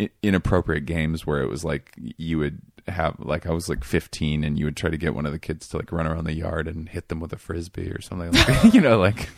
i- 0.00 0.10
inappropriate 0.22 0.86
games 0.86 1.24
where 1.24 1.40
it 1.40 1.48
was 1.48 1.64
like 1.64 1.92
you 1.96 2.38
would 2.38 2.60
have 2.88 3.16
like 3.20 3.46
I 3.46 3.52
was 3.52 3.68
like 3.68 3.84
15 3.84 4.44
and 4.44 4.58
you 4.58 4.64
would 4.64 4.76
try 4.76 4.90
to 4.90 4.96
get 4.96 5.14
one 5.14 5.26
of 5.26 5.32
the 5.32 5.38
kids 5.38 5.68
to 5.68 5.76
like 5.76 5.92
run 5.92 6.06
around 6.06 6.24
the 6.24 6.34
yard 6.34 6.68
and 6.68 6.88
hit 6.88 7.08
them 7.08 7.20
with 7.20 7.32
a 7.32 7.36
frisbee 7.36 7.90
or 7.90 8.00
something 8.00 8.32
like 8.32 8.74
you 8.74 8.80
know 8.80 8.98
like 8.98 9.28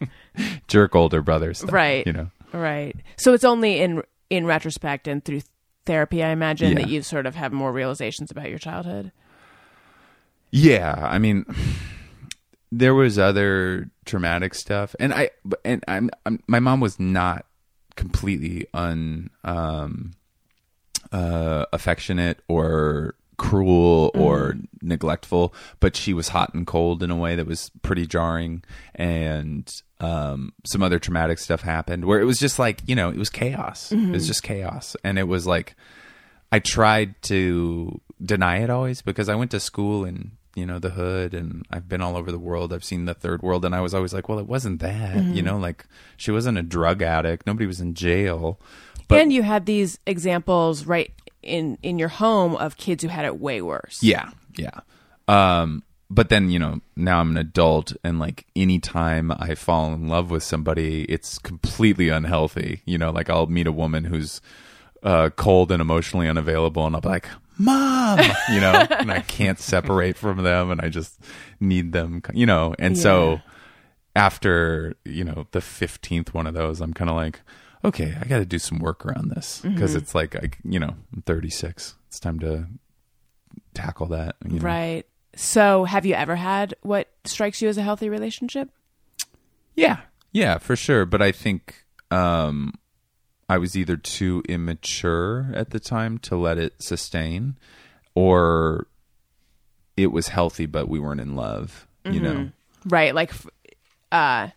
jerk 0.68 0.94
older 0.94 1.22
brothers 1.22 1.64
Right. 1.64 2.06
you 2.06 2.12
know. 2.12 2.30
Right. 2.52 2.96
So 3.16 3.34
it's 3.34 3.44
only 3.44 3.80
in 3.80 4.02
in 4.30 4.46
retrospect 4.46 5.06
and 5.08 5.24
through 5.24 5.42
therapy, 5.84 6.22
I 6.22 6.30
imagine, 6.30 6.72
Yeah. 6.72 6.78
that 6.84 6.88
you 6.88 7.02
sort 7.02 7.26
of 7.26 7.34
have 7.36 7.52
more 7.52 7.72
realizations 7.72 8.30
about 8.30 8.48
your 8.50 8.58
childhood. 8.58 9.12
Yeah, 10.50 10.94
I 11.00 11.18
mean, 11.18 11.44
there 12.72 12.94
was 12.94 13.18
other 13.18 13.90
traumatic 14.04 14.54
stuff, 14.54 14.94
and 15.00 15.12
I 15.12 15.30
and 15.64 15.84
I'm, 15.88 16.10
I'm 16.24 16.42
my 16.46 16.60
mom 16.60 16.80
was 16.80 16.98
not 16.98 17.46
completely 17.96 18.66
un 18.74 19.30
um 19.44 20.12
uh 21.12 21.64
affectionate 21.72 22.40
or 22.48 23.14
cruel 23.36 24.10
or 24.14 24.52
mm. 24.52 24.66
neglectful 24.82 25.54
but 25.80 25.94
she 25.94 26.14
was 26.14 26.28
hot 26.28 26.54
and 26.54 26.66
cold 26.66 27.02
in 27.02 27.10
a 27.10 27.16
way 27.16 27.34
that 27.34 27.46
was 27.46 27.70
pretty 27.82 28.06
jarring 28.06 28.62
and 28.94 29.82
um 30.00 30.52
some 30.64 30.82
other 30.82 30.98
traumatic 30.98 31.38
stuff 31.38 31.60
happened 31.60 32.04
where 32.04 32.20
it 32.20 32.24
was 32.24 32.38
just 32.38 32.58
like 32.58 32.80
you 32.86 32.94
know 32.94 33.10
it 33.10 33.16
was 33.16 33.28
chaos 33.28 33.92
it 33.92 33.96
was 33.96 34.04
mm-hmm. 34.22 34.26
just 34.26 34.42
chaos 34.42 34.96
and 35.04 35.18
it 35.18 35.28
was 35.28 35.46
like 35.46 35.76
I 36.52 36.58
tried 36.58 37.20
to 37.22 38.00
deny 38.24 38.58
it 38.58 38.70
always 38.70 39.02
because 39.02 39.28
I 39.28 39.34
went 39.34 39.50
to 39.50 39.60
school 39.60 40.04
in 40.04 40.32
you 40.54 40.64
know 40.64 40.78
the 40.78 40.90
hood 40.90 41.34
and 41.34 41.66
I've 41.70 41.88
been 41.88 42.00
all 42.00 42.16
over 42.16 42.32
the 42.32 42.38
world. 42.38 42.72
I've 42.72 42.84
seen 42.84 43.04
the 43.04 43.14
third 43.14 43.42
world 43.42 43.64
and 43.64 43.74
I 43.74 43.80
was 43.80 43.94
always 43.94 44.14
like, 44.14 44.28
well, 44.28 44.38
it 44.38 44.46
wasn't 44.46 44.80
that. 44.80 45.16
You 45.16 45.20
mm-hmm. 45.20 45.44
know, 45.44 45.58
like 45.58 45.84
she 46.16 46.30
wasn't 46.30 46.58
a 46.58 46.62
drug 46.62 47.02
addict. 47.02 47.46
Nobody 47.46 47.66
was 47.66 47.80
in 47.80 47.94
jail. 47.94 48.58
But 49.08 49.20
and 49.20 49.32
you 49.32 49.42
had 49.42 49.66
these 49.66 49.98
examples 50.06 50.86
right 50.86 51.12
in 51.46 51.78
in 51.82 51.98
your 51.98 52.08
home 52.08 52.56
of 52.56 52.76
kids 52.76 53.02
who 53.02 53.08
had 53.08 53.24
it 53.24 53.38
way 53.40 53.62
worse. 53.62 54.02
yeah, 54.02 54.30
yeah. 54.56 54.80
Um, 55.28 55.82
but 56.10 56.28
then 56.28 56.50
you 56.50 56.58
know 56.58 56.80
now 56.94 57.20
I'm 57.20 57.30
an 57.30 57.36
adult 57.38 57.92
and 58.04 58.18
like 58.20 58.46
anytime 58.54 59.32
I 59.32 59.54
fall 59.54 59.92
in 59.94 60.08
love 60.08 60.30
with 60.30 60.42
somebody, 60.42 61.04
it's 61.04 61.38
completely 61.38 62.08
unhealthy. 62.10 62.82
You 62.84 62.98
know, 62.98 63.10
like 63.10 63.28
I'll 63.30 63.46
meet 63.46 63.66
a 63.66 63.72
woman 63.72 64.04
who's 64.04 64.40
uh, 65.02 65.30
cold 65.36 65.72
and 65.72 65.80
emotionally 65.80 66.28
unavailable, 66.28 66.86
and 66.86 66.94
I'll 66.94 67.00
be 67.02 67.08
like, 67.08 67.28
"Mom," 67.58 68.18
you 68.52 68.60
know, 68.60 68.86
and 68.90 69.10
I 69.10 69.20
can't 69.20 69.58
separate 69.58 70.16
from 70.16 70.42
them, 70.44 70.70
and 70.70 70.80
I 70.80 70.88
just 70.88 71.18
need 71.60 71.92
them, 71.92 72.22
you 72.34 72.46
know. 72.46 72.74
And 72.78 72.96
Yeah. 72.96 73.02
so 73.02 73.40
after 74.14 74.94
you 75.04 75.24
know 75.24 75.46
the 75.52 75.60
fifteenth 75.60 76.32
one 76.34 76.46
of 76.46 76.54
those, 76.54 76.80
I'm 76.80 76.94
kind 76.94 77.10
of 77.10 77.16
like, 77.16 77.40
okay, 77.86 78.16
I 78.20 78.24
got 78.26 78.38
to 78.38 78.46
do 78.46 78.58
some 78.58 78.78
work 78.78 79.06
around 79.06 79.30
this 79.30 79.60
because 79.62 79.94
it's 79.94 80.14
like 80.14 80.36
I, 80.36 80.50
you 80.64 80.78
know, 80.78 80.94
I'm 81.14 81.22
36. 81.22 81.94
It's 82.08 82.20
time 82.20 82.38
to 82.40 82.66
tackle 83.74 84.06
that. 84.06 84.36
You 84.44 84.58
know? 84.58 84.62
Right. 84.62 85.06
So, 85.34 85.84
have 85.84 86.04
you 86.06 86.14
ever 86.14 86.36
had 86.36 86.74
what 86.82 87.08
strikes 87.24 87.62
you 87.62 87.68
as 87.68 87.78
a 87.78 87.82
healthy 87.82 88.08
relationship? 88.08 88.70
Yeah, 89.74 89.98
yeah, 90.32 90.58
for 90.58 90.76
sure. 90.76 91.04
But 91.04 91.22
I 91.22 91.32
think 91.32 91.84
um, 92.10 92.74
I 93.48 93.58
was 93.58 93.76
either 93.76 93.96
too 93.96 94.42
immature 94.48 95.50
at 95.54 95.70
the 95.70 95.80
time 95.80 96.18
to 96.18 96.36
let 96.36 96.58
it 96.58 96.82
sustain, 96.82 97.56
or 98.14 98.86
it 99.96 100.08
was 100.08 100.28
healthy, 100.28 100.66
but 100.66 100.88
we 100.88 100.98
weren't 100.98 101.20
in 101.20 101.36
love. 101.36 101.86
You 102.04 102.20
know, 102.20 102.50
Right. 102.86 103.14
Like, 103.14 103.32
uh, 104.12 104.48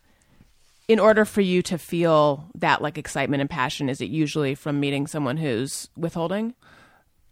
in 0.89 0.99
order 0.99 1.23
for 1.23 1.39
you 1.39 1.61
to 1.61 1.77
feel 1.77 2.49
that 2.55 2.81
like 2.81 2.97
excitement 2.97 3.39
and 3.39 3.49
passion, 3.49 3.87
is 3.87 4.01
it 4.01 4.09
usually 4.09 4.55
from 4.55 4.81
meeting 4.81 5.07
someone 5.07 5.37
who's 5.37 5.87
withholding? 5.95 6.53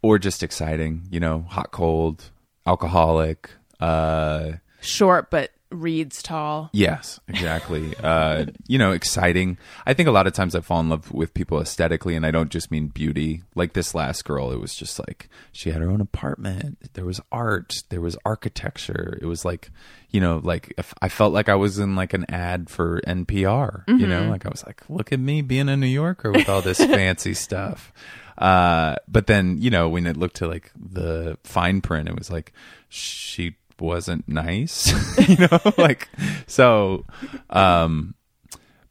or 0.02 0.18
just 0.20 0.44
exciting, 0.44 1.04
you 1.10 1.20
know, 1.20 1.46
hot, 1.50 1.72
cold, 1.72 2.32
alcoholic. 2.66 3.50
Uh, 3.80 4.54
Short 4.80 5.30
but 5.30 5.52
reads 5.72 6.24
tall. 6.24 6.70
yes, 6.74 7.20
exactly. 7.28 7.94
uh, 8.04 8.46
you 8.68 8.78
know, 8.78 8.92
exciting. 8.92 9.58
I 9.86 9.94
think 9.94 10.08
a 10.08 10.12
lot 10.12 10.28
of 10.28 10.34
times 10.34 10.56
I 10.56 10.62
fall 10.62 10.80
in 10.80 10.90
love 10.90 11.12
with 11.12 11.34
people 11.34 11.60
aesthetically, 11.60 12.16
and 12.16 12.26
I 12.26 12.32
don't 12.32 12.50
just 12.50 12.72
mean 12.72 12.88
beauty. 12.88 13.44
Like 13.56 13.74
this 13.74 13.94
last 13.94 14.24
girl, 14.26 14.52
it 14.52 14.60
was 14.60 14.76
just 14.76 15.00
like 15.00 15.30
she 15.52 15.72
had 15.72 15.82
her 15.82 15.90
own 15.90 16.02
apartment. 16.02 16.94
There 16.94 17.06
was 17.06 17.20
art. 17.32 17.74
There 17.90 18.02
was 18.02 18.18
architecture. 18.26 19.18
It 19.22 19.26
was 19.26 19.44
like, 19.44 19.70
you 20.10 20.22
know, 20.22 20.40
like 20.44 20.74
if 20.78 20.94
I 21.02 21.10
felt 21.10 21.34
like 21.34 21.50
I 21.50 21.56
was 21.56 21.80
in 21.80 21.96
like 21.96 22.14
an 22.14 22.26
ad 22.30 22.70
for 22.70 23.02
NPR. 23.02 23.84
You 23.88 24.08
know, 24.08 24.30
like 24.30 24.46
I 24.46 24.50
was 24.50 24.66
like, 24.66 24.90
look 24.90 25.12
at 25.12 25.20
me 25.20 25.42
being 25.42 25.70
a 25.70 25.76
New 25.78 25.88
Yorker 25.88 26.32
with 26.32 26.48
all 26.50 26.62
this 26.62 26.78
fancy 26.78 27.34
stuff. 27.36 27.92
Uh, 28.38 28.96
but 29.08 29.28
then, 29.28 29.58
you 29.60 29.70
know, 29.72 29.90
when 29.90 30.06
it 30.06 30.16
looked 30.16 30.38
to 30.38 30.48
like 30.48 30.72
the 30.80 31.38
fine 31.44 31.82
print, 31.82 32.08
it 32.08 32.16
was 32.16 32.30
like 32.30 32.54
she 32.90 33.56
wasn't 33.82 34.28
nice, 34.28 34.88
you 35.28 35.38
know, 35.38 35.60
like 35.78 36.10
so. 36.48 37.06
Um, 37.50 38.16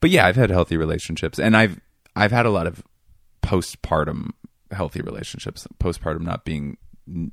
but 0.01 0.11
yeah, 0.11 0.27
I've 0.27 0.37
had 0.37 0.51
healthy 0.51 0.77
relationships, 0.77 1.39
and 1.39 1.57
I've 1.57 1.81
I've 2.15 2.33
had 2.33 2.47
a 2.47 2.51
lot 2.51 2.67
of 2.67 2.83
postpartum 3.43 4.31
healthy 4.71 5.01
relationships. 5.01 5.67
Postpartum 5.79 6.23
not 6.23 6.45
being 6.45 6.77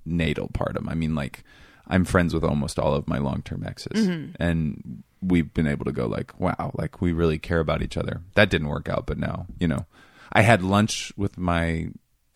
natal 0.06 0.50
partum. 0.50 0.90
I 0.90 0.94
mean, 0.94 1.16
like 1.16 1.44
I'm 1.88 2.06
friends 2.06 2.34
with 2.34 2.44
almost 2.44 2.80
all 2.80 2.94
of 2.94 3.08
my 3.08 3.18
long 3.18 3.42
term 3.44 3.64
exes, 3.66 4.08
and 4.40 5.04
we've 5.22 5.54
been 5.54 5.68
able 5.68 5.86
to 5.86 5.92
go 5.92 6.06
like, 6.06 6.40
wow, 6.40 6.72
like 6.76 7.02
we 7.02 7.14
really 7.14 7.40
care 7.40 7.60
about 7.60 7.82
each 7.82 7.98
other. 7.98 8.22
That 8.36 8.50
didn't 8.50 8.68
work 8.68 8.90
out, 8.90 9.06
but 9.06 9.18
now, 9.18 9.48
you 9.60 9.68
know, 9.68 9.86
I 10.32 10.42
had 10.42 10.62
lunch 10.62 11.14
with 11.16 11.38
my 11.38 11.90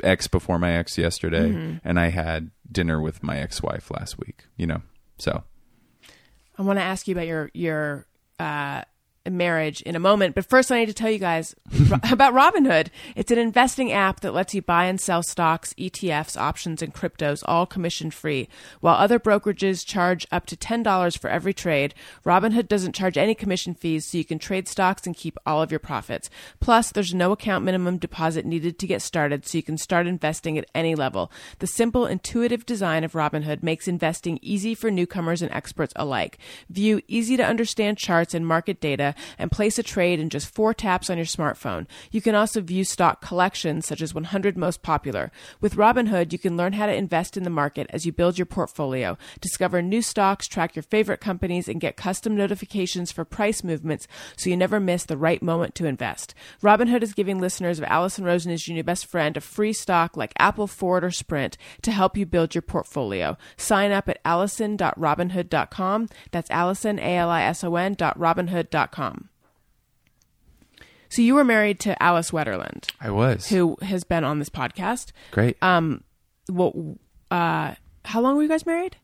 ex 0.04 0.28
before 0.28 0.60
my 0.60 0.74
ex 0.74 0.98
yesterday, 0.98 1.80
and 1.84 2.00
I 2.00 2.10
had 2.10 2.52
dinner 2.72 3.02
with 3.02 3.24
my 3.24 3.38
ex 3.40 3.62
wife 3.64 3.90
last 3.92 4.20
week. 4.20 4.46
You 4.56 4.68
know, 4.68 4.82
so. 5.18 5.44
I 6.58 6.62
want 6.64 6.80
to 6.80 6.84
ask 6.84 7.08
you 7.08 7.14
about 7.14 7.28
your 7.28 7.52
your 7.54 8.08
uh, 8.40 8.84
marriage 9.32 9.82
in 9.82 9.96
a 9.96 10.00
moment, 10.00 10.36
but 10.36 10.46
first 10.46 10.72
I 10.72 10.80
need 10.80 10.88
to 10.88 10.94
tell 10.94 11.10
you 11.10 11.20
guys 11.20 11.56
about 12.12 12.34
Robinhood. 12.34 12.88
It's 13.16 13.32
an 13.32 13.38
investing 13.38 13.92
app 13.92 14.22
that 14.22 14.34
lets 14.34 14.54
you 14.54 14.62
buy 14.62 14.86
and 14.86 15.00
sell 15.00 15.24
stocks, 15.24 15.74
ETFs, 15.76 16.38
options, 16.38 16.82
and 16.82 16.94
cryptos, 16.94 17.44
all 17.46 17.66
commission 17.66 18.12
free. 18.12 18.50
While 18.80 18.96
other 18.96 19.20
brokerages 19.20 19.86
charge 19.86 20.28
up 20.32 20.46
to 20.48 20.56
ten 20.56 20.84
dollars 20.84 21.16
for 21.16 21.30
every 21.30 21.54
trade, 21.54 21.94
Robinhood 22.26 22.68
doesn't 22.68 22.96
charge 22.96 23.18
any 23.18 23.36
commission 23.36 23.74
fees, 23.74 24.06
so 24.06 24.18
you 24.18 24.26
can 24.26 24.40
trade 24.40 24.68
stocks 24.68 25.06
and 25.06 25.16
keep 25.16 25.38
all 25.46 25.62
of 25.62 25.72
your 25.72 25.80
profits. 25.80 26.30
Plus, 26.60 26.92
there's 26.92 27.14
no 27.14 27.32
account 27.32 27.66
minimum 27.66 27.98
deposit 27.98 28.46
needed 28.46 28.80
to 28.80 28.88
get 28.88 29.02
started, 29.02 29.46
so 29.46 29.58
you 29.58 29.64
can 29.64 29.78
start 29.78 30.08
investing 30.08 30.58
at 30.58 30.70
any 30.74 30.96
level. 30.96 31.32
The 31.60 31.68
simple, 31.68 32.06
intuitive 32.06 32.66
design 32.66 33.04
of 33.04 33.14
Robinhood 33.14 33.64
makes 33.64 33.88
investing 33.88 34.40
easy 34.42 34.76
for 34.76 34.92
newcomers 34.92 35.42
and 35.42 35.52
experts 35.52 35.94
alike. 35.96 36.38
View 36.70 37.02
easy 37.08 37.38
to 37.38 37.46
understand 37.46 37.98
charts 37.98 38.34
and 38.34 38.46
market 38.46 38.80
data 38.80 39.14
and 39.38 39.52
place 39.52 39.78
a 39.78 39.84
trade 39.84 40.20
in 40.20 40.30
just 40.30 40.54
four 40.54 40.74
taps 40.74 41.10
on 41.10 41.18
your 41.18 41.26
smartphone. 41.26 41.88
You 42.12 42.22
can 42.22 42.36
also 42.36 42.62
view 42.62 42.84
stock 42.84 43.22
collections 43.22 43.86
such 43.86 44.02
as 44.02 44.14
100 44.14 44.58
most 44.58 44.82
popular. 44.82 45.32
With 45.62 45.76
Robinhood, 45.76 46.32
you 46.32 46.40
can 46.40 46.58
learn 46.58 46.74
how 46.74 46.86
to 46.86 46.94
invest 46.94 47.38
in 47.38 47.44
the 47.44 47.50
market 47.50 47.88
as 47.90 48.06
you 48.06 48.12
build 48.12 48.38
your 48.38 48.46
portfolio, 48.46 49.18
discover 49.42 49.82
new 49.82 50.02
stocks, 50.02 50.48
track 50.48 50.76
your 50.76 50.84
favorite 50.84 51.22
companies, 51.22 51.68
and 51.68 51.82
get 51.82 51.98
custom 51.98 52.36
notifications 52.36 53.12
for 53.12 53.26
price 53.26 53.64
movements 53.64 54.08
so 54.36 54.50
you 54.50 54.58
never 54.58 54.80
miss 54.80 55.06
the 55.06 55.18
right 55.18 55.42
moment 55.42 55.76
to 55.76 55.86
invest. 55.86 56.34
Robinhood 56.62 57.04
is 57.04 57.14
giving 57.14 57.40
listeners 57.40 57.80
of 57.80 57.86
Alison 57.86 58.24
Rosen 58.24 58.52
is 58.52 58.68
new 58.68 58.84
best 58.84 59.06
friend 59.06 59.38
a 59.38 59.42
free 59.42 59.74
stock 59.74 60.18
like 60.18 60.34
Apple, 60.38 60.68
Ford, 60.68 61.04
or 61.04 61.12
Sprint 61.12 61.58
to 61.82 61.92
help 61.92 62.18
you 62.18 62.26
build 62.26 62.56
your 62.56 62.62
portfolio. 62.62 63.38
Sign 63.56 63.92
up 63.92 64.10
at 64.10 64.20
alison.robinhood.com. 64.26 66.10
That's 66.32 66.52
Allison, 66.52 67.00
A-L-I-S-O-N 67.00 67.94
dot 67.94 68.20
robinhood.com. 68.20 69.07
So 71.10 71.22
you 71.22 71.36
were 71.36 71.44
married 71.46 71.80
to 71.82 72.02
Alice 72.04 72.32
Wetterlund, 72.32 72.90
I 73.00 73.12
was 73.12 73.48
who 73.48 73.78
has 73.82 74.04
been 74.04 74.24
on 74.24 74.40
this 74.40 74.50
podcast. 74.50 75.12
great. 75.32 75.58
Um, 75.62 76.04
well, 76.50 76.98
uh, 77.32 77.76
how 78.06 78.22
long 78.22 78.36
were 78.36 78.44
you 78.44 78.50
guys 78.50 78.66
married? 78.66 78.98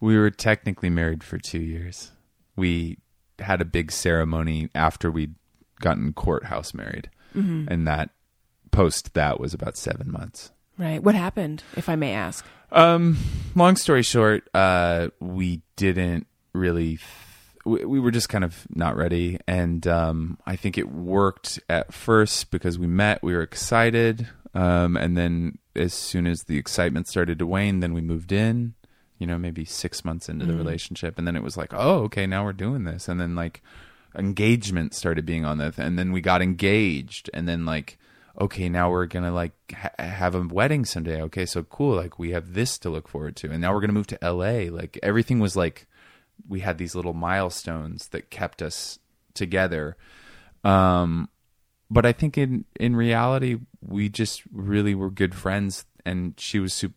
We 0.00 0.16
were 0.18 0.30
technically 0.30 0.90
married 0.90 1.22
for 1.22 1.38
two 1.38 1.60
years. 1.60 2.10
We 2.54 2.98
had 3.38 3.60
a 3.60 3.64
big 3.66 3.92
ceremony 3.92 4.70
after 4.74 5.10
we'd 5.10 5.34
gotten 5.80 6.12
courthouse 6.14 6.72
married, 6.74 7.10
and 7.34 7.86
that 7.86 8.10
post 8.70 9.12
that 9.14 9.38
was 9.38 9.52
about 9.52 9.76
seven 9.76 10.10
months. 10.10 10.52
Right. 10.78 11.02
What 11.02 11.14
happened, 11.14 11.62
if 11.76 11.88
I 11.88 11.96
may 11.96 12.12
ask? 12.12 12.44
Um, 12.72 13.16
long 13.54 13.76
story 13.76 14.02
short, 14.02 14.48
uh, 14.54 15.08
we 15.20 15.62
didn't 15.76 16.26
really. 16.54 16.98
We, 17.66 17.84
we 17.84 18.00
were 18.00 18.10
just 18.10 18.28
kind 18.28 18.44
of 18.44 18.66
not 18.70 18.96
ready, 18.96 19.38
and 19.46 19.86
um, 19.86 20.38
I 20.46 20.56
think 20.56 20.78
it 20.78 20.90
worked 20.90 21.60
at 21.68 21.92
first 21.92 22.50
because 22.50 22.78
we 22.78 22.86
met. 22.86 23.22
We 23.22 23.34
were 23.34 23.42
excited, 23.42 24.28
um, 24.54 24.96
and 24.96 25.16
then 25.16 25.58
as 25.74 25.92
soon 25.92 26.26
as 26.26 26.44
the 26.44 26.58
excitement 26.58 27.08
started 27.08 27.38
to 27.40 27.46
wane, 27.46 27.80
then 27.80 27.92
we 27.92 28.00
moved 28.00 28.32
in. 28.32 28.74
You 29.18 29.26
know, 29.26 29.38
maybe 29.38 29.64
six 29.64 30.04
months 30.04 30.28
into 30.28 30.44
the 30.44 30.54
relationship, 30.54 31.18
and 31.18 31.26
then 31.26 31.36
it 31.36 31.42
was 31.42 31.56
like, 31.56 31.72
oh, 31.72 32.04
okay, 32.04 32.26
now 32.26 32.44
we're 32.44 32.52
doing 32.52 32.84
this, 32.84 33.08
and 33.08 33.18
then 33.20 33.34
like 33.34 33.62
engagement 34.14 34.94
started 34.94 35.26
being 35.26 35.44
on 35.44 35.58
the, 35.58 35.72
and 35.78 35.98
then 35.98 36.12
we 36.12 36.20
got 36.20 36.42
engaged, 36.42 37.30
and 37.34 37.48
then 37.48 37.64
like 37.66 37.98
okay, 38.38 38.68
now 38.68 38.90
we're 38.90 39.06
gonna 39.06 39.32
like 39.32 39.54
ha- 39.72 39.90
have 39.98 40.34
a 40.34 40.40
wedding 40.40 40.84
someday. 40.84 41.22
Okay, 41.22 41.46
so 41.46 41.62
cool. 41.62 41.96
Like 41.96 42.18
we 42.18 42.30
have 42.30 42.54
this 42.54 42.78
to 42.78 42.90
look 42.90 43.08
forward 43.08 43.36
to, 43.36 43.50
and 43.50 43.60
now 43.60 43.74
we're 43.74 43.80
gonna 43.80 43.92
move 43.92 44.06
to 44.08 44.24
L.A. 44.24 44.70
Like 44.70 44.98
everything 45.02 45.40
was 45.40 45.56
like 45.56 45.86
we 46.48 46.60
had 46.60 46.78
these 46.78 46.94
little 46.94 47.14
milestones 47.14 48.08
that 48.08 48.30
kept 48.30 48.62
us 48.62 48.98
together. 49.34 49.96
Um, 50.64 51.28
but 51.90 52.04
I 52.04 52.12
think 52.12 52.36
in 52.36 52.64
in 52.78 52.96
reality, 52.96 53.58
we 53.80 54.08
just 54.08 54.42
really 54.52 54.94
were 54.94 55.10
good 55.10 55.34
friends, 55.34 55.84
and 56.04 56.34
she 56.38 56.58
was 56.58 56.72
super. 56.72 56.94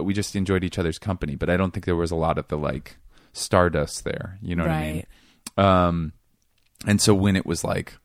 We 0.00 0.12
just 0.14 0.36
enjoyed 0.36 0.64
each 0.64 0.78
other's 0.78 0.98
company, 0.98 1.36
but 1.36 1.48
I 1.50 1.56
don't 1.56 1.72
think 1.72 1.86
there 1.86 1.96
was 1.96 2.10
a 2.10 2.16
lot 2.16 2.38
of 2.38 2.48
the 2.48 2.58
like 2.58 2.96
stardust 3.32 4.04
there. 4.04 4.38
You 4.42 4.56
know 4.56 4.64
what 4.64 4.72
I 4.72 4.92
mean? 4.92 5.06
Um, 5.56 6.12
and 6.86 7.00
so 7.00 7.14
when 7.14 7.36
it 7.36 7.46
was 7.46 7.64
like 7.64 7.98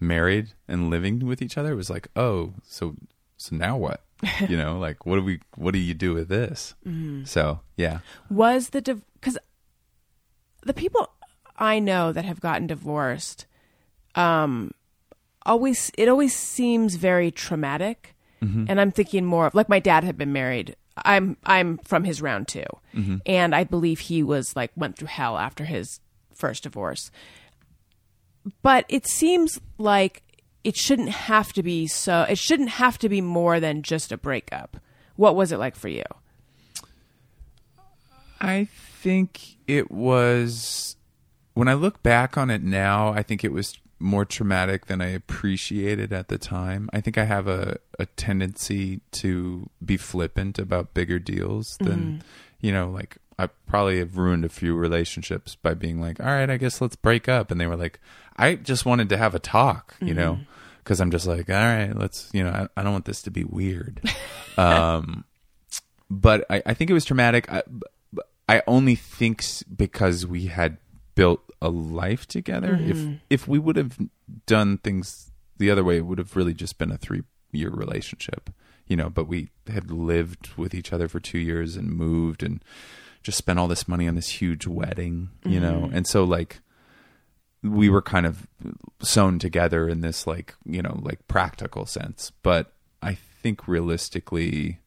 married 0.00 0.52
and 0.68 0.90
living 0.90 1.20
with 1.26 1.42
each 1.42 1.58
other, 1.58 1.72
it 1.72 1.76
was 1.76 1.90
like, 1.90 2.08
oh, 2.16 2.54
so 2.64 2.96
so 3.36 3.56
now 3.56 3.76
what? 3.76 4.02
You 4.48 4.56
know, 4.56 4.78
like 4.78 5.04
what 5.04 5.16
do 5.16 5.22
we 5.22 5.40
what 5.56 5.72
do 5.72 5.78
you 5.80 5.94
do 5.94 6.14
with 6.14 6.28
this? 6.28 6.74
So 7.24 7.60
yeah, 7.76 7.98
Was 8.30 8.70
the 8.70 8.80
because 9.14 9.36
the 10.64 10.74
people 10.74 11.10
I 11.58 11.78
know 11.78 12.12
that 12.12 12.24
have 12.24 12.40
gotten 12.40 12.66
divorced, 12.66 13.46
um, 14.14 14.72
always 15.44 15.90
it 15.98 16.08
always 16.08 16.34
seems 16.34 16.96
very 16.96 17.30
traumatic, 17.30 18.14
and 18.68 18.80
I'm 18.80 18.90
thinking 18.90 19.24
more 19.24 19.46
of 19.46 19.54
like 19.54 19.68
my 19.68 19.78
dad 19.78 20.02
had 20.04 20.16
been 20.18 20.32
married. 20.32 20.74
I'm 20.96 21.36
I'm 21.44 21.78
from 21.78 22.04
his 22.04 22.20
round 22.20 22.48
2 22.48 22.62
and 23.24 23.54
I 23.54 23.64
believe 23.64 24.00
he 24.00 24.22
was 24.22 24.54
like 24.56 24.70
went 24.76 24.96
through 24.98 25.08
hell 25.08 25.38
after 25.38 25.64
his 25.64 26.00
first 26.34 26.64
divorce. 26.64 27.10
But 28.62 28.84
it 28.88 29.06
seems 29.06 29.58
like 29.78 30.22
it 30.64 30.76
shouldn't 30.76 31.08
have 31.10 31.52
to 31.54 31.62
be 31.62 31.86
so. 31.86 32.22
It 32.28 32.38
shouldn't 32.38 32.70
have 32.70 32.98
to 32.98 33.08
be 33.08 33.20
more 33.20 33.58
than 33.60 33.82
just 33.82 34.12
a 34.12 34.16
breakup. 34.18 34.76
What 35.16 35.34
was 35.36 35.50
it 35.52 35.58
like 35.58 35.76
for 35.76 35.88
you? 35.88 36.04
I 38.40 38.68
think 39.02 39.56
it 39.66 39.90
was 39.90 40.96
when 41.54 41.68
I 41.68 41.74
look 41.74 42.02
back 42.02 42.38
on 42.38 42.50
it 42.50 42.62
now, 42.62 43.12
I 43.12 43.22
think 43.22 43.42
it 43.42 43.52
was 43.52 43.78
more 43.98 44.24
traumatic 44.24 44.86
than 44.86 45.00
I 45.00 45.08
appreciated 45.08 46.12
at 46.12 46.28
the 46.28 46.38
time. 46.38 46.88
I 46.92 47.00
think 47.00 47.18
I 47.18 47.24
have 47.24 47.48
a, 47.48 47.78
a 47.98 48.06
tendency 48.06 49.00
to 49.12 49.68
be 49.84 49.96
flippant 49.96 50.58
about 50.58 50.94
bigger 50.94 51.18
deals 51.18 51.76
than 51.78 52.22
you 52.60 52.72
know, 52.72 52.90
like 52.90 53.18
I 53.38 53.48
probably 53.66 53.98
have 53.98 54.16
ruined 54.16 54.44
a 54.44 54.48
few 54.48 54.76
relationships 54.76 55.56
by 55.56 55.74
being 55.74 56.00
like, 56.00 56.20
"All 56.20 56.26
right, 56.26 56.48
I 56.48 56.56
guess 56.56 56.80
let's 56.80 56.96
break 56.96 57.28
up," 57.28 57.50
and 57.50 57.60
they 57.60 57.66
were 57.66 57.76
like, 57.76 57.98
"I 58.36 58.54
just 58.54 58.86
wanted 58.86 59.08
to 59.08 59.16
have 59.16 59.34
a 59.34 59.40
talk," 59.40 59.96
you 60.00 60.14
know, 60.14 60.38
because 60.78 61.00
I'm 61.00 61.10
just 61.10 61.26
like, 61.26 61.50
"All 61.50 61.56
right, 61.56 61.92
let's," 61.96 62.30
you 62.32 62.44
know, 62.44 62.50
I, 62.50 62.80
I 62.80 62.84
don't 62.84 62.92
want 62.92 63.06
this 63.06 63.22
to 63.22 63.30
be 63.32 63.42
weird. 63.42 64.00
um, 64.56 65.24
but 66.08 66.44
I, 66.48 66.62
I 66.66 66.74
think 66.74 66.90
it 66.90 66.94
was 66.94 67.04
traumatic. 67.04 67.50
I, 67.50 67.62
I 68.48 68.62
only 68.66 68.94
think 68.94 69.44
because 69.74 70.26
we 70.26 70.46
had 70.46 70.78
built 71.14 71.42
a 71.60 71.68
life 71.68 72.26
together. 72.26 72.74
If 72.74 72.96
mm-hmm. 72.96 73.14
if 73.30 73.46
we 73.46 73.58
would 73.58 73.76
have 73.76 73.98
done 74.46 74.78
things 74.78 75.30
the 75.58 75.70
other 75.70 75.84
way, 75.84 75.98
it 75.98 76.06
would 76.06 76.18
have 76.18 76.36
really 76.36 76.54
just 76.54 76.78
been 76.78 76.90
a 76.90 76.98
three 76.98 77.22
year 77.52 77.70
relationship, 77.70 78.50
you 78.86 78.96
know. 78.96 79.08
But 79.08 79.28
we 79.28 79.50
had 79.68 79.90
lived 79.90 80.50
with 80.56 80.74
each 80.74 80.92
other 80.92 81.08
for 81.08 81.20
two 81.20 81.38
years 81.38 81.76
and 81.76 81.90
moved 81.90 82.42
and 82.42 82.62
just 83.22 83.38
spent 83.38 83.58
all 83.58 83.68
this 83.68 83.86
money 83.86 84.08
on 84.08 84.16
this 84.16 84.28
huge 84.28 84.66
wedding, 84.66 85.30
you 85.44 85.60
know. 85.60 85.82
Mm-hmm. 85.82 85.96
And 85.96 86.06
so 86.06 86.24
like 86.24 86.60
we 87.62 87.88
were 87.88 88.02
kind 88.02 88.26
of 88.26 88.46
sewn 89.02 89.38
together 89.38 89.88
in 89.88 90.00
this 90.00 90.26
like 90.26 90.54
you 90.64 90.82
know 90.82 90.98
like 91.02 91.26
practical 91.28 91.86
sense 91.86 92.32
but 92.42 92.72
i 93.00 93.14
think 93.14 93.68
realistically 93.68 94.80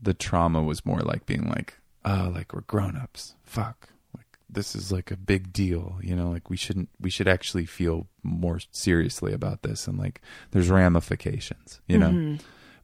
the 0.00 0.14
trauma 0.14 0.62
was 0.62 0.84
more 0.84 1.00
like 1.00 1.26
being 1.26 1.48
like 1.48 1.78
oh 2.06 2.32
like 2.34 2.54
we're 2.54 2.62
grown-ups. 2.62 3.34
Fuck. 3.44 3.90
Like 4.16 4.38
this 4.48 4.74
is 4.74 4.90
like 4.90 5.10
a 5.10 5.16
big 5.16 5.52
deal 5.52 5.98
you 6.02 6.16
know? 6.16 6.30
Like 6.30 6.48
we 6.48 6.56
shouldn't 6.56 6.88
we 7.00 7.10
should 7.10 7.28
actually 7.28 7.66
feel 7.66 8.06
more 8.22 8.60
seriously 8.70 9.32
about 9.32 9.62
this 9.62 9.86
and 9.86 9.98
like 9.98 10.20
there's 10.52 10.70
ramifications 10.70 11.80
you 11.86 11.98
know? 11.98 12.10
Mm-hmm. 12.10 12.36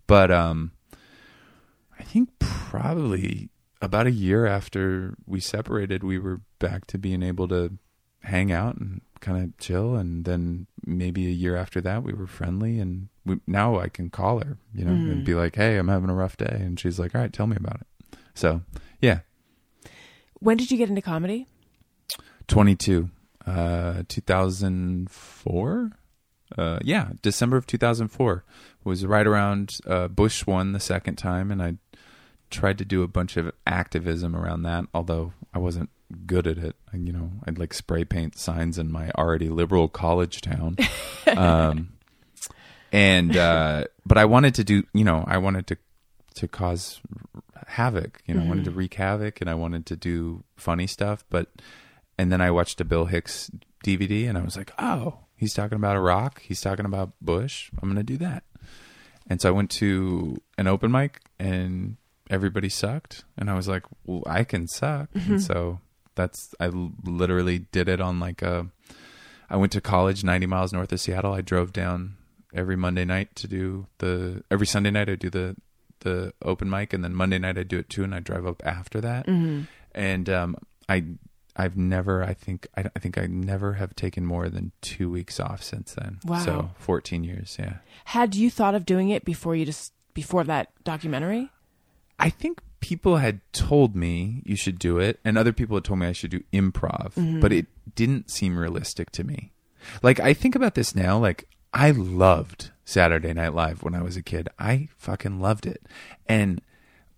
But 0.07 0.31
um 0.31 0.73
i 1.99 2.03
think 2.03 2.29
probably 2.41 3.49
about 3.81 4.07
a 4.07 4.11
year 4.11 4.47
after 4.47 5.14
we 5.27 5.41
separated 5.41 6.03
we 6.03 6.18
were 6.18 6.41
back 6.59 6.87
to 6.89 6.99
being 6.99 7.23
able 7.23 7.47
to 7.49 7.79
hang 8.23 8.53
out 8.53 8.77
and 8.77 9.01
kind 9.20 9.43
of 9.43 9.57
chill. 9.59 9.95
And 9.95 10.25
then 10.25 10.66
maybe 10.85 11.27
a 11.27 11.31
year 11.31 11.57
after 11.57 11.81
that 11.81 12.03
we 12.03 12.12
were 12.12 12.27
friendly 12.27 12.79
and 12.81 13.09
we, 13.25 13.41
now 13.47 13.79
i 13.79 13.89
can 13.89 14.11
call 14.11 14.41
her 14.41 14.59
you 14.75 14.85
know 14.85 14.91
and 14.91 15.23
mm. 15.23 15.25
be 15.25 15.35
like 15.35 15.55
hey 15.55 15.77
i'm 15.77 15.89
having 15.89 16.11
a 16.11 16.14
rough 16.14 16.37
day. 16.37 16.59
And 16.61 16.79
she's 16.79 16.99
like 16.99 17.14
all 17.14 17.20
right 17.20 17.33
tell 17.33 17.47
me 17.47 17.57
about 17.57 17.81
it. 17.81 18.18
So 18.35 18.62
yeah. 19.03 19.20
When 20.40 20.57
did 20.57 20.70
you 20.70 20.78
get 20.78 20.88
into 20.88 21.03
comedy? 21.03 21.46
22 22.48 23.09
uh 23.46 24.03
2004 24.09 25.90
uh 26.59 26.78
yeah 26.82 27.09
december 27.22 27.57
of 27.57 27.66
2004 27.66 28.44
was 28.84 29.07
right 29.07 29.26
around 29.26 29.78
uh 29.86 30.07
bush 30.09 30.46
won 30.46 30.72
the 30.72 30.80
second 30.80 31.16
time 31.16 31.50
and 31.50 31.62
i 31.62 31.74
tried 32.50 32.78
to 32.78 32.84
do 32.84 33.03
a 33.03 33.09
bunch 33.09 33.36
of 33.36 33.50
activism 33.66 34.36
around 34.36 34.62
that 34.62 34.84
although 34.92 35.32
i 35.55 35.59
wasn't 35.59 35.88
good 36.26 36.46
at 36.46 36.59
it. 36.59 36.76
I, 36.92 36.98
you 36.98 37.12
know 37.12 37.30
i'd 37.46 37.59
like 37.59 37.72
spray 37.72 38.05
paint 38.05 38.36
signs 38.36 38.78
in 38.78 38.92
my 38.92 39.11
already 39.16 39.48
liberal 39.48 39.88
college 39.88 40.40
town. 40.40 40.76
Um 41.26 41.92
and 42.92 43.34
uh 43.36 43.84
but 44.05 44.18
i 44.18 44.24
wanted 44.26 44.57
to 44.57 44.64
do 44.64 44.82
you 44.92 45.05
know 45.05 45.24
i 45.26 45.38
wanted 45.38 45.66
to 45.68 45.78
to 46.33 46.49
cause 46.49 47.01
havoc 47.66 48.20
you 48.26 48.35
know 48.35 48.43
i 48.43 48.47
wanted 48.47 48.64
to 48.64 48.70
mm-hmm. 48.70 48.80
wreak 48.80 48.95
havoc 48.95 49.41
and 49.41 49.49
i 49.49 49.55
wanted 49.55 49.87
to 49.87 49.97
do 49.97 50.43
funny 50.57 50.87
stuff 50.87 51.24
but 51.30 51.49
and 52.18 52.30
then 52.30 52.41
I 52.41 52.51
watched 52.51 52.80
a 52.80 52.85
Bill 52.85 53.07
Hicks 53.07 53.51
DVD 53.85 54.28
and 54.28 54.39
I 54.39 54.43
was 54.43 54.57
like, 54.57 54.72
oh, 54.78 55.18
he's 55.35 55.55
talking 55.55 55.76
about 55.76 55.97
Iraq. 55.97 56.41
He's 56.43 56.61
talking 56.61 56.85
about 56.85 57.12
Bush. 57.20 57.70
I'm 57.80 57.89
going 57.89 57.97
to 57.97 58.03
do 58.03 58.16
that. 58.18 58.45
And 59.28 59.41
so 59.41 59.49
I 59.49 59.53
went 59.53 59.70
to 59.72 60.37
an 60.59 60.66
open 60.66 60.91
mic 60.91 61.20
and 61.39 61.97
everybody 62.30 62.68
sucked. 62.68 63.24
And 63.37 63.51
I 63.51 63.55
was 63.55 63.68
like, 63.68 63.85
well, 64.05 64.22
I 64.26 64.45
can 64.45 64.68
suck. 64.68 65.09
And 65.14 65.22
mm-hmm. 65.22 65.39
so 65.39 65.80
that's, 66.14 66.55
I 66.61 66.68
literally 66.68 67.61
did 67.61 67.89
it 67.89 68.01
on 68.01 68.20
like 68.20 68.43
a, 68.43 68.68
I 69.49 69.57
went 69.57 69.72
to 69.72 69.80
college 69.80 70.24
90 70.24 70.47
miles 70.47 70.72
north 70.72 70.93
of 70.93 71.01
Seattle. 71.01 71.33
I 71.33 71.41
drove 71.41 71.72
down 71.72 72.16
every 72.55 72.76
Monday 72.76 73.05
night 73.05 73.35
to 73.37 73.49
do 73.49 73.87
the, 73.99 74.45
every 74.51 74.66
Sunday 74.66 74.91
night 74.91 75.09
I 75.09 75.14
do 75.14 75.30
the, 75.30 75.57
the 76.03 76.32
open 76.42 76.70
mic 76.70 76.92
and 76.92 77.03
then 77.03 77.14
Monday 77.14 77.38
night 77.38 77.59
I 77.59 77.62
do 77.62 77.78
it 77.78 77.88
too. 77.88 78.05
And 78.05 78.14
I 78.14 78.20
drive 78.20 78.46
up 78.46 78.62
after 78.64 79.00
that. 79.00 79.26
And, 79.94 80.28
um, 80.30 80.57
I, 80.88 81.05
I've 81.55 81.76
never, 81.76 82.22
I 82.24 82.32
think, 82.34 82.66
I, 82.76 82.84
I 82.96 82.98
think 82.98 83.18
I 83.18 83.26
never 83.26 83.74
have 83.74 83.94
taken 83.94 84.24
more 84.24 84.48
than 84.48 84.72
two 84.80 85.11
weeks 85.11 85.38
off 85.38 85.62
since 85.62 85.94
then. 85.94 86.18
Wow. 86.24 86.44
So 86.44 86.70
14 86.78 87.24
years. 87.24 87.57
Yeah. 87.59 87.76
Had 88.07 88.34
you 88.34 88.50
thought 88.50 88.74
of 88.74 88.86
doing 88.86 89.11
it 89.11 89.24
before 89.24 89.55
you 89.55 89.64
just 89.66 89.92
before 90.14 90.44
that 90.44 90.70
documentary? 90.84 91.50
I 92.18 92.30
think 92.30 92.61
people 92.80 93.16
had 93.18 93.40
told 93.53 93.94
me 93.96 94.42
you 94.44 94.57
should 94.57 94.78
do 94.78 94.98
it, 94.98 95.18
and 95.24 95.38
other 95.38 95.53
people 95.53 95.76
had 95.76 95.84
told 95.84 96.00
me 96.00 96.07
I 96.07 96.12
should 96.12 96.30
do 96.30 96.42
improv, 96.53 97.40
but 97.40 97.53
it 97.53 97.66
didn't 97.94 98.30
seem 98.30 98.59
realistic 98.59 99.11
to 99.12 99.24
me. 99.24 99.53
Like, 100.03 100.20
I 100.20 100.34
think 100.34 100.55
about 100.55 100.74
this 100.74 100.94
now, 100.94 101.18
like, 101.18 101.48
I 101.72 101.90
loved 101.92 102.70
Saturday 102.85 103.33
Night 103.33 103.55
Live 103.55 103.83
when 103.83 103.95
I 103.95 104.03
was 104.03 104.16
a 104.16 104.22
kid. 104.22 104.49
I 104.59 104.89
fucking 104.97 105.41
loved 105.41 105.66
it. 105.66 105.83
And 106.26 106.61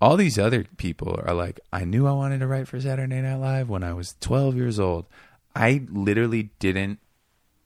all 0.01 0.17
these 0.17 0.39
other 0.39 0.65
people 0.77 1.19
are 1.25 1.35
like, 1.35 1.61
I 1.73 1.85
knew 1.85 2.07
I 2.07 2.13
wanted 2.13 2.41
to 2.41 2.47
write 2.47 2.69
for 2.69 2.81
Saturday 2.81 3.21
Night 3.21 3.37
Live 3.37 3.69
when 3.69 3.83
I 3.83 3.93
was 3.93 4.17
12 4.21 4.57
years 4.57 4.79
old. 4.79 5.07
I 5.55 5.87
literally 5.91 6.51
didn't 6.59 6.99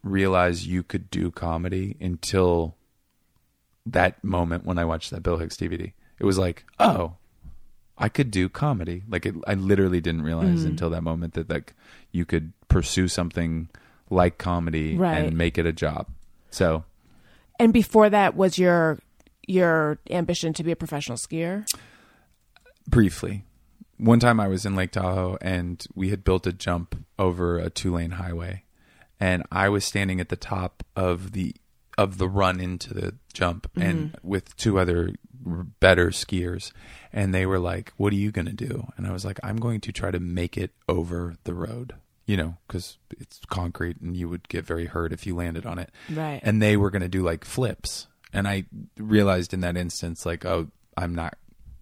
realize 0.03 0.67
you 0.67 0.83
could 0.83 1.11
do 1.11 1.31
comedy 1.31 1.97
until 2.01 2.77
that 3.85 4.23
moment 4.23 4.65
when 4.65 4.79
I 4.79 4.85
watched 4.85 5.11
that 5.11 5.23
Bill 5.23 5.39
Hicks 5.39 5.57
DVD. 5.57 5.93
It 6.19 6.25
was 6.25 6.39
like, 6.39 6.65
oh, 6.79 7.15
I 7.97 8.09
could 8.09 8.31
do 8.31 8.49
comedy. 8.49 9.03
Like 9.09 9.27
it, 9.27 9.35
I 9.47 9.55
literally 9.55 10.01
didn't 10.01 10.23
realize 10.23 10.61
mm-hmm. 10.61 10.69
until 10.69 10.91
that 10.91 11.03
moment 11.03 11.35
that 11.35 11.51
like 11.51 11.75
you 12.13 12.25
could 12.25 12.53
pursue 12.69 13.09
something 13.09 13.69
like 14.11 14.39
comedy 14.39 14.97
Right. 14.97 15.19
and 15.19 15.37
make 15.37 15.59
it 15.59 15.67
a 15.67 15.73
job. 15.73 16.07
So 16.51 16.85
And 17.59 17.73
before 17.73 18.11
that 18.11 18.37
was 18.37 18.59
your 18.59 18.99
your 19.47 19.99
ambition 20.11 20.53
to 20.53 20.63
be 20.63 20.73
a 20.73 20.77
professional 20.77 21.17
skier? 21.17 21.65
briefly, 22.89 23.45
one 23.99 24.21
time 24.21 24.41
I 24.41 24.49
was 24.49 24.65
in 24.65 24.75
Lake 24.75 24.93
Tahoe 24.93 25.39
and 25.41 25.87
we 25.95 26.11
had 26.11 26.25
built 26.25 26.47
a 26.47 26.53
jump 26.53 27.05
over 27.19 27.59
a 27.59 27.71
two 27.71 27.95
lane 27.95 28.13
highway, 28.13 28.65
and 29.21 29.43
I 29.53 29.69
was 29.69 29.85
standing 29.85 30.21
at 30.21 30.29
the 30.29 30.37
top 30.37 30.85
of 30.97 31.33
the 31.33 31.55
of 31.97 32.19
the 32.19 32.29
run 32.29 32.61
into 32.61 32.95
the 32.95 33.15
jump 33.33 33.69
and 33.75 34.13
mm-hmm. 34.13 34.29
with 34.29 34.57
two 34.57 34.79
other 34.79 35.11
better 35.81 36.09
skiers. 36.09 36.73
And 37.13 37.35
they 37.35 37.47
were 37.47 37.59
like 37.59 37.93
what 37.97 38.13
are 38.13 38.17
you 38.17 38.31
going 38.31 38.47
to 38.47 38.53
do? 38.53 38.87
And 38.97 39.07
i 39.07 39.13
was 39.13 39.25
like 39.25 39.41
i'm 39.43 39.57
going 39.57 39.81
to 39.81 39.93
try 39.93 40.11
to 40.11 40.21
make 40.21 40.57
it 40.57 40.73
over 40.89 41.37
the 41.45 41.55
road 41.55 41.95
you 42.29 42.37
know 42.37 42.57
because 42.69 42.99
it's 43.19 43.41
concrete 43.49 44.01
and 44.01 44.17
you 44.17 44.29
would 44.29 44.49
get 44.49 44.65
very 44.65 44.87
hurt 44.87 45.13
if 45.13 45.27
you 45.27 45.35
landed 45.35 45.67
on 45.67 45.81
it. 45.81 45.91
Right. 46.09 46.41
and 46.45 46.63
they 46.63 46.77
were 46.77 46.91
going 46.91 47.03
to 47.03 47.09
do 47.09 47.23
like 47.23 47.45
flips. 47.45 48.07
And 48.33 48.47
i 48.47 48.67
realized 48.97 49.53
in 49.53 49.61
that 49.63 49.77
instance 49.77 50.25
like 50.25 50.45
oh 50.45 50.69
i'm 50.97 51.15
not 51.15 51.37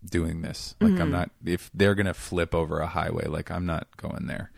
doing 0.08 0.40
this. 0.40 0.76
Like 0.80 0.92
i'm 0.92 0.98
mm-hmm. 0.98 1.10
not 1.10 1.30
if 1.44 1.70
they're 1.74 1.96
going 1.96 2.06
to 2.06 2.14
flip 2.14 2.54
over 2.54 2.78
a 2.78 2.86
highway 2.86 3.26
like 3.26 3.50
i'm 3.50 3.66
not 3.66 3.88
going 3.98 4.26
there. 4.28 4.52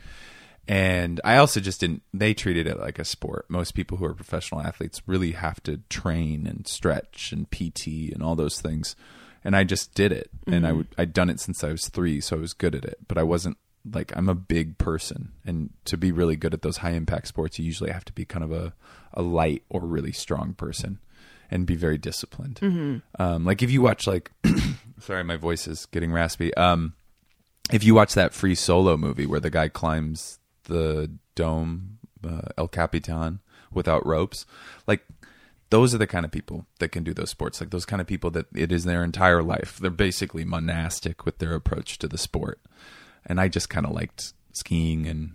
And 0.69 1.21
i 1.25 1.39
also 1.39 1.59
just 1.59 1.81
didn't 1.81 2.03
they 2.13 2.35
treated 2.35 2.67
it 2.67 2.79
like 2.79 2.99
a 2.99 3.05
sport. 3.05 3.47
Most 3.49 3.75
people 3.75 3.97
who 3.97 4.05
are 4.05 4.15
professional 4.15 4.61
athletes 4.61 5.01
really 5.07 5.33
have 5.33 5.63
to 5.63 5.81
train 5.89 6.47
and 6.47 6.69
stretch 6.69 7.33
and 7.33 7.51
pt 7.51 8.13
and 8.13 8.23
all 8.23 8.37
those 8.37 8.61
things. 8.61 8.95
And 9.43 9.57
i 9.57 9.65
just 9.65 9.95
did 9.95 10.13
it. 10.13 10.29
And 10.47 10.67
i 10.67 10.69
mm-hmm. 10.69 10.77
would 10.77 10.89
i'd 10.99 11.15
done 11.15 11.31
it 11.31 11.41
since 11.41 11.65
i 11.65 11.71
was 11.71 11.89
three 11.89 12.21
so 12.21 12.37
i 12.37 12.41
was 12.41 12.53
good 12.53 12.75
at 12.75 12.85
it. 12.85 12.99
But 13.09 13.17
i 13.17 13.23
wasn't 13.23 13.57
like 13.93 14.13
i'm 14.17 14.29
a 14.29 14.35
big 14.35 14.79
person. 14.79 15.33
And 15.45 15.71
to 15.87 15.97
be 15.97 16.13
really 16.13 16.37
good 16.37 16.55
at 16.55 16.63
those 16.63 16.79
high 16.79 16.93
impact 16.93 17.29
sports 17.29 17.59
you 17.59 17.65
usually 17.65 17.91
have 17.91 18.05
to 18.07 18.13
be 18.13 18.25
kind 18.25 18.45
of 18.45 18.53
a, 18.53 18.75
a 19.13 19.23
light 19.23 19.63
or 19.69 19.81
really 19.81 20.13
strong 20.13 20.55
person 20.55 20.99
and 21.51 21.67
be 21.67 21.75
very 21.75 21.99
disciplined. 21.99 22.59
Um, 23.19 23.45
like 23.45 23.63
if 23.63 23.71
you 23.71 23.83
watch 23.83 24.07
like 24.07 24.33
sorry 25.01 25.25
my 25.25 25.37
voice 25.37 25.67
is 25.67 25.87
getting 25.87 26.13
raspy. 26.13 26.55
Um, 26.55 26.95
if 27.73 27.85
you 27.85 27.95
watch 27.95 28.15
that 28.15 28.35
free 28.35 28.55
solo 28.55 28.97
movie 28.97 29.27
where 29.27 29.41
the 29.41 29.51
guy 29.51 29.69
climbs 29.69 30.39
the 30.65 31.11
dome 31.35 31.99
uh, 32.27 32.49
el 32.57 32.69
capitan 32.69 33.41
without 33.73 34.05
ropes 34.05 34.45
like 34.87 35.07
those 35.71 35.95
are 35.95 35.99
the 35.99 36.07
kind 36.07 36.25
of 36.25 36.31
people 36.31 36.67
that 36.79 36.91
can 36.91 37.05
do 37.05 37.13
those 37.13 37.31
sports. 37.31 37.61
Like 37.61 37.71
those 37.71 37.85
kind 37.85 38.01
of 38.01 38.07
people 38.07 38.31
that 38.31 38.47
it 38.55 38.73
is 38.73 38.85
their 38.85 39.05
entire 39.05 39.43
life. 39.43 39.79
They're 39.79 39.91
basically 39.91 40.45
monastic 40.45 41.25
with 41.25 41.39
their 41.39 41.55
approach 41.55 41.99
to 41.99 42.09
the 42.09 42.19
sport 42.19 42.61
and 43.29 43.41
i 43.41 43.49
just 43.49 43.69
kind 43.69 43.87
of 43.87 43.93
liked 43.93 44.33
skiing 44.53 45.07
and 45.07 45.33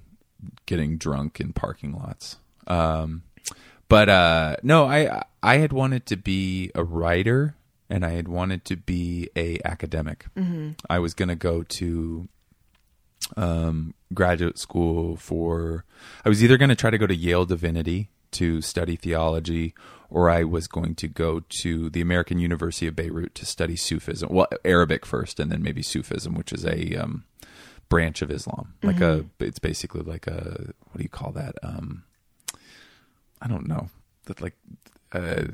getting 0.66 0.98
drunk 0.98 1.40
in 1.40 1.54
parking 1.54 1.94
lots 1.94 2.38
um, 2.68 3.24
but 3.88 4.10
uh, 4.10 4.56
no 4.64 4.86
i 4.86 5.24
i 5.42 5.58
had 5.58 5.74
wanted 5.74 6.06
to 6.06 6.16
be 6.16 6.72
a 6.76 6.84
writer 6.84 7.56
and 7.90 8.06
i 8.06 8.12
had 8.12 8.28
wanted 8.28 8.66
to 8.66 8.76
be 8.76 9.30
a 9.36 9.60
academic 9.66 10.26
i 10.90 11.00
was 11.00 11.14
going 11.14 11.30
to 11.30 11.36
go 11.36 11.64
to 11.64 12.28
um, 13.38 13.94
graduate 14.14 14.58
school 14.58 15.16
for. 15.16 15.86
I 16.26 16.30
was 16.30 16.44
either 16.44 16.58
going 16.58 16.70
to 16.70 16.76
try 16.76 16.90
to 16.90 16.98
go 16.98 17.08
to 17.08 17.16
Yale 17.16 17.46
Divinity 17.46 18.10
to 18.32 18.62
study 18.62 18.96
theology, 18.96 19.74
or 20.10 20.30
I 20.30 20.44
was 20.44 20.68
going 20.68 20.96
to 20.96 21.08
go 21.08 21.42
to 21.62 21.90
the 21.90 22.02
American 22.02 22.40
University 22.40 22.88
of 22.88 22.96
Beirut 22.96 23.36
to 23.36 23.46
study 23.46 23.76
Sufism. 23.76 24.30
Well, 24.32 24.48
Arabic 24.66 25.06
first, 25.06 25.40
and 25.40 25.52
then 25.52 25.62
maybe 25.62 25.82
Sufism, 25.82 26.36
which 26.36 26.52
is 26.52 26.66
a 26.66 26.96
um, 26.96 27.26
branch 27.94 28.22
of 28.24 28.32
Islam. 28.32 28.74
Like 28.82 29.02
a, 29.02 29.26
it's 29.40 29.60
basically 29.60 30.02
like 30.02 30.26
a 30.26 30.74
what 30.90 30.98
do 30.98 31.04
you 31.04 31.10
call 31.10 31.32
that? 31.34 31.56
Um, 31.62 32.04
I 33.40 33.48
don't 33.48 33.68
know. 33.68 33.90
That 34.26 34.42
like, 34.42 34.56
uh, 35.12 35.46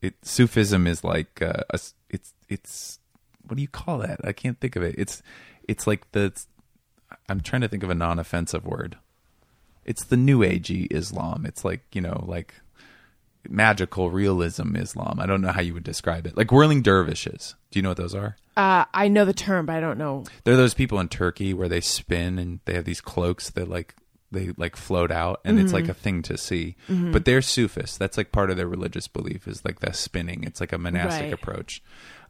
it 0.00 0.14
Sufism 0.22 0.86
is 0.86 1.04
like 1.04 1.42
uh, 1.42 1.64
a, 1.70 1.78
it's 2.08 2.32
it's 2.48 2.98
what 3.46 3.56
do 3.56 3.62
you 3.62 3.68
call 3.68 3.98
that? 3.98 4.20
I 4.24 4.32
can't 4.32 4.58
think 4.58 4.74
of 4.76 4.82
it. 4.82 4.94
It's 4.96 5.22
it's 5.68 5.86
like 5.86 6.10
the 6.12 6.32
I'm 7.28 7.40
trying 7.40 7.62
to 7.62 7.68
think 7.68 7.82
of 7.82 7.90
a 7.90 7.94
non-offensive 7.94 8.64
word. 8.64 8.96
It's 9.84 10.04
the 10.04 10.16
new 10.16 10.38
agey 10.38 10.86
Islam. 10.90 11.44
It's 11.46 11.64
like, 11.64 11.82
you 11.92 12.00
know, 12.00 12.24
like 12.26 12.54
magical 13.48 14.10
realism 14.10 14.76
Islam. 14.76 15.18
I 15.20 15.26
don't 15.26 15.40
know 15.40 15.52
how 15.52 15.60
you 15.60 15.74
would 15.74 15.84
describe 15.84 16.26
it. 16.26 16.36
Like 16.36 16.50
whirling 16.52 16.82
dervishes. 16.82 17.54
Do 17.70 17.78
you 17.78 17.82
know 17.82 17.90
what 17.90 17.98
those 17.98 18.14
are? 18.14 18.36
Uh, 18.56 18.84
I 18.94 19.08
know 19.08 19.24
the 19.24 19.32
term, 19.34 19.66
but 19.66 19.76
I 19.76 19.80
don't 19.80 19.98
know. 19.98 20.24
They're 20.44 20.56
those 20.56 20.74
people 20.74 21.00
in 21.00 21.08
Turkey 21.08 21.52
where 21.54 21.68
they 21.68 21.80
spin 21.80 22.38
and 22.38 22.60
they 22.66 22.74
have 22.74 22.84
these 22.84 23.00
cloaks 23.00 23.50
that 23.50 23.68
like 23.68 23.94
they 24.30 24.50
like 24.56 24.76
float 24.76 25.10
out 25.12 25.40
and 25.44 25.58
it's 25.58 25.66
Mm-hmm. 25.72 25.74
like 25.74 25.88
a 25.88 25.94
thing 25.94 26.22
to 26.22 26.36
see. 26.38 26.76
But 26.88 27.24
they're 27.24 27.42
Sufis. 27.42 27.96
That's 27.96 28.16
like 28.16 28.32
part 28.32 28.50
of 28.50 28.56
their 28.56 28.66
religious 28.68 29.06
belief 29.08 29.46
is 29.48 29.64
like 29.64 29.80
the 29.80 29.92
spinning. 29.92 30.44
It's 30.44 30.60
like 30.60 30.72
a 30.72 30.78
monastic 30.78 31.24
Right. 31.24 31.32
approach. 31.32 31.82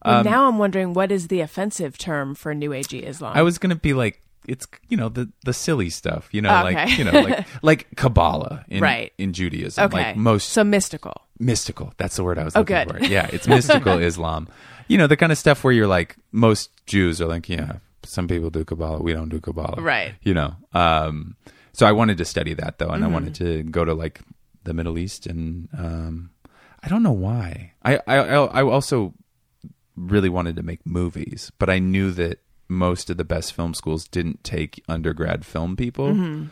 Well, 0.04 0.22
now 0.24 0.46
I'm 0.48 0.58
wondering 0.58 0.92
what 0.92 1.10
is 1.10 1.28
the 1.28 1.40
offensive 1.40 1.96
term 1.96 2.34
for 2.34 2.54
New 2.54 2.70
Agey 2.70 3.02
Islam? 3.02 3.32
Um, 3.32 3.38
I 3.38 3.42
was 3.42 3.56
gonna 3.58 3.74
be 3.76 3.94
like, 3.94 4.20
it's 4.48 4.66
you 4.88 4.96
know 4.96 5.08
the 5.08 5.30
the 5.44 5.52
silly 5.52 5.90
stuff, 5.90 6.28
you 6.32 6.40
know, 6.42 6.50
Oh, 6.50 6.66
Okay. 6.66 6.74
like 6.74 6.98
you 6.98 7.04
know, 7.04 7.20
like 7.20 7.46
like 7.62 7.96
Kabbalah 7.96 8.64
in 8.68 8.80
Right. 8.82 9.12
in 9.18 9.32
Judaism, 9.32 9.84
okay. 9.86 9.96
like 10.08 10.16
most 10.16 10.50
so 10.50 10.64
mystical. 10.64 11.14
mystical. 11.38 11.92
That's 11.96 12.16
the 12.16 12.24
word 12.24 12.38
I 12.38 12.44
was 12.44 12.54
Oh, 12.56 12.60
looking 12.60 12.76
good. 12.88 12.98
for. 12.98 13.04
Yeah, 13.04 13.28
it's 13.32 13.46
mystical 13.48 13.98
Islam. 14.10 14.48
You 14.88 14.98
know, 14.98 15.06
the 15.06 15.16
kind 15.16 15.32
of 15.32 15.38
stuff 15.38 15.64
where 15.64 15.72
you're 15.72 15.86
like, 15.86 16.16
most 16.30 16.70
Jews 16.86 17.20
are 17.20 17.26
like, 17.26 17.48
yeah, 17.48 17.78
some 18.04 18.28
people 18.28 18.50
do 18.50 18.64
Kabbalah, 18.64 19.00
we 19.02 19.12
don't 19.14 19.30
do 19.30 19.40
Kabbalah, 19.40 19.80
Right. 19.80 20.14
You 20.22 20.34
know, 20.34 20.54
um, 20.74 21.36
so 21.72 21.86
I 21.86 21.92
wanted 21.92 22.18
to 22.18 22.24
study 22.24 22.52
that 22.54 22.78
though, 22.78 22.90
and 22.90 23.02
Mm-hmm. 23.02 23.10
I 23.10 23.14
wanted 23.14 23.34
to 23.36 23.62
go 23.64 23.84
to 23.84 23.94
like 23.94 24.20
the 24.64 24.74
Middle 24.74 24.98
East, 24.98 25.26
and 25.26 25.68
um, 25.76 26.30
I 26.82 26.88
don't 26.88 27.02
know 27.02 27.12
why. 27.16 27.72
I 27.82 27.98
I 28.06 28.16
I 28.60 28.62
also 28.62 29.14
really 29.96 30.28
wanted 30.28 30.56
to 30.56 30.62
make 30.62 30.84
movies, 30.86 31.50
but 31.58 31.70
I 31.70 31.78
knew 31.78 32.10
that 32.12 32.38
most 32.74 33.10
of 33.10 33.16
the 33.16 33.24
best 33.24 33.52
film 33.52 33.74
schools 33.74 34.06
didn't 34.08 34.44
take 34.44 34.82
undergrad 34.88 35.44
film 35.44 35.76
people. 35.76 36.08
Mm-hmm. 36.08 36.44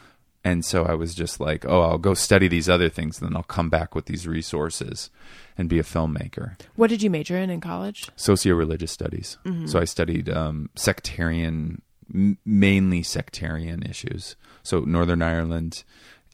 And 0.44 0.64
so 0.64 0.84
I 0.84 0.94
was 0.94 1.14
just 1.14 1.38
like, 1.38 1.64
oh, 1.66 1.82
I'll 1.82 1.98
go 1.98 2.14
study 2.14 2.48
these 2.48 2.68
other 2.68 2.88
things, 2.88 3.20
and 3.20 3.28
then 3.28 3.36
I'll 3.36 3.44
come 3.44 3.70
back 3.70 3.94
with 3.94 4.06
these 4.06 4.26
resources 4.26 5.08
and 5.56 5.68
be 5.68 5.78
a 5.78 5.84
filmmaker. 5.84 6.58
What 6.74 6.90
did 6.90 7.00
you 7.00 7.10
major 7.10 7.36
in 7.36 7.48
in 7.48 7.60
college? 7.60 8.08
Socio 8.16 8.56
religious 8.56 8.90
studies. 8.90 9.38
So 9.68 9.78
I 9.78 9.84
studied 9.84 10.28
um, 10.28 10.68
sectarian, 10.74 11.80
m- 12.12 12.38
mainly 12.44 13.04
sectarian 13.04 13.84
issues. 13.84 14.34
So 14.64 14.80
Northern 14.80 15.22
Ireland, 15.22 15.84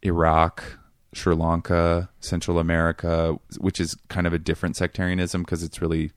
Iraq, 0.02 0.78
Sri 1.12 1.34
Lanka, 1.34 2.08
Central 2.20 2.58
America, 2.58 3.38
which 3.58 3.78
is 3.78 3.94
kind 4.08 4.26
of 4.26 4.32
a 4.32 4.38
different 4.38 4.76
sectarianism 4.76 5.42
because 5.42 5.62
it's 5.62 5.82
really 5.82 6.12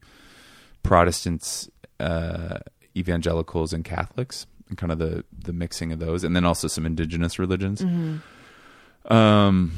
Protestants, 0.84 1.69
uh, 1.99 2.59
evangelicals, 2.96 3.74
and 3.74 3.84
Catholics, 3.84 4.46
and 4.70 4.78
kind 4.78 4.92
of 4.92 5.00
the 5.00 5.24
the 5.38 5.54
mixing 5.54 5.92
of 5.92 6.00
those, 6.00 6.24
and 6.24 6.36
then 6.36 6.46
also 6.46 6.68
some 6.68 6.86
indigenous 6.86 7.38
religions. 7.39 7.82
Um, 9.06 9.72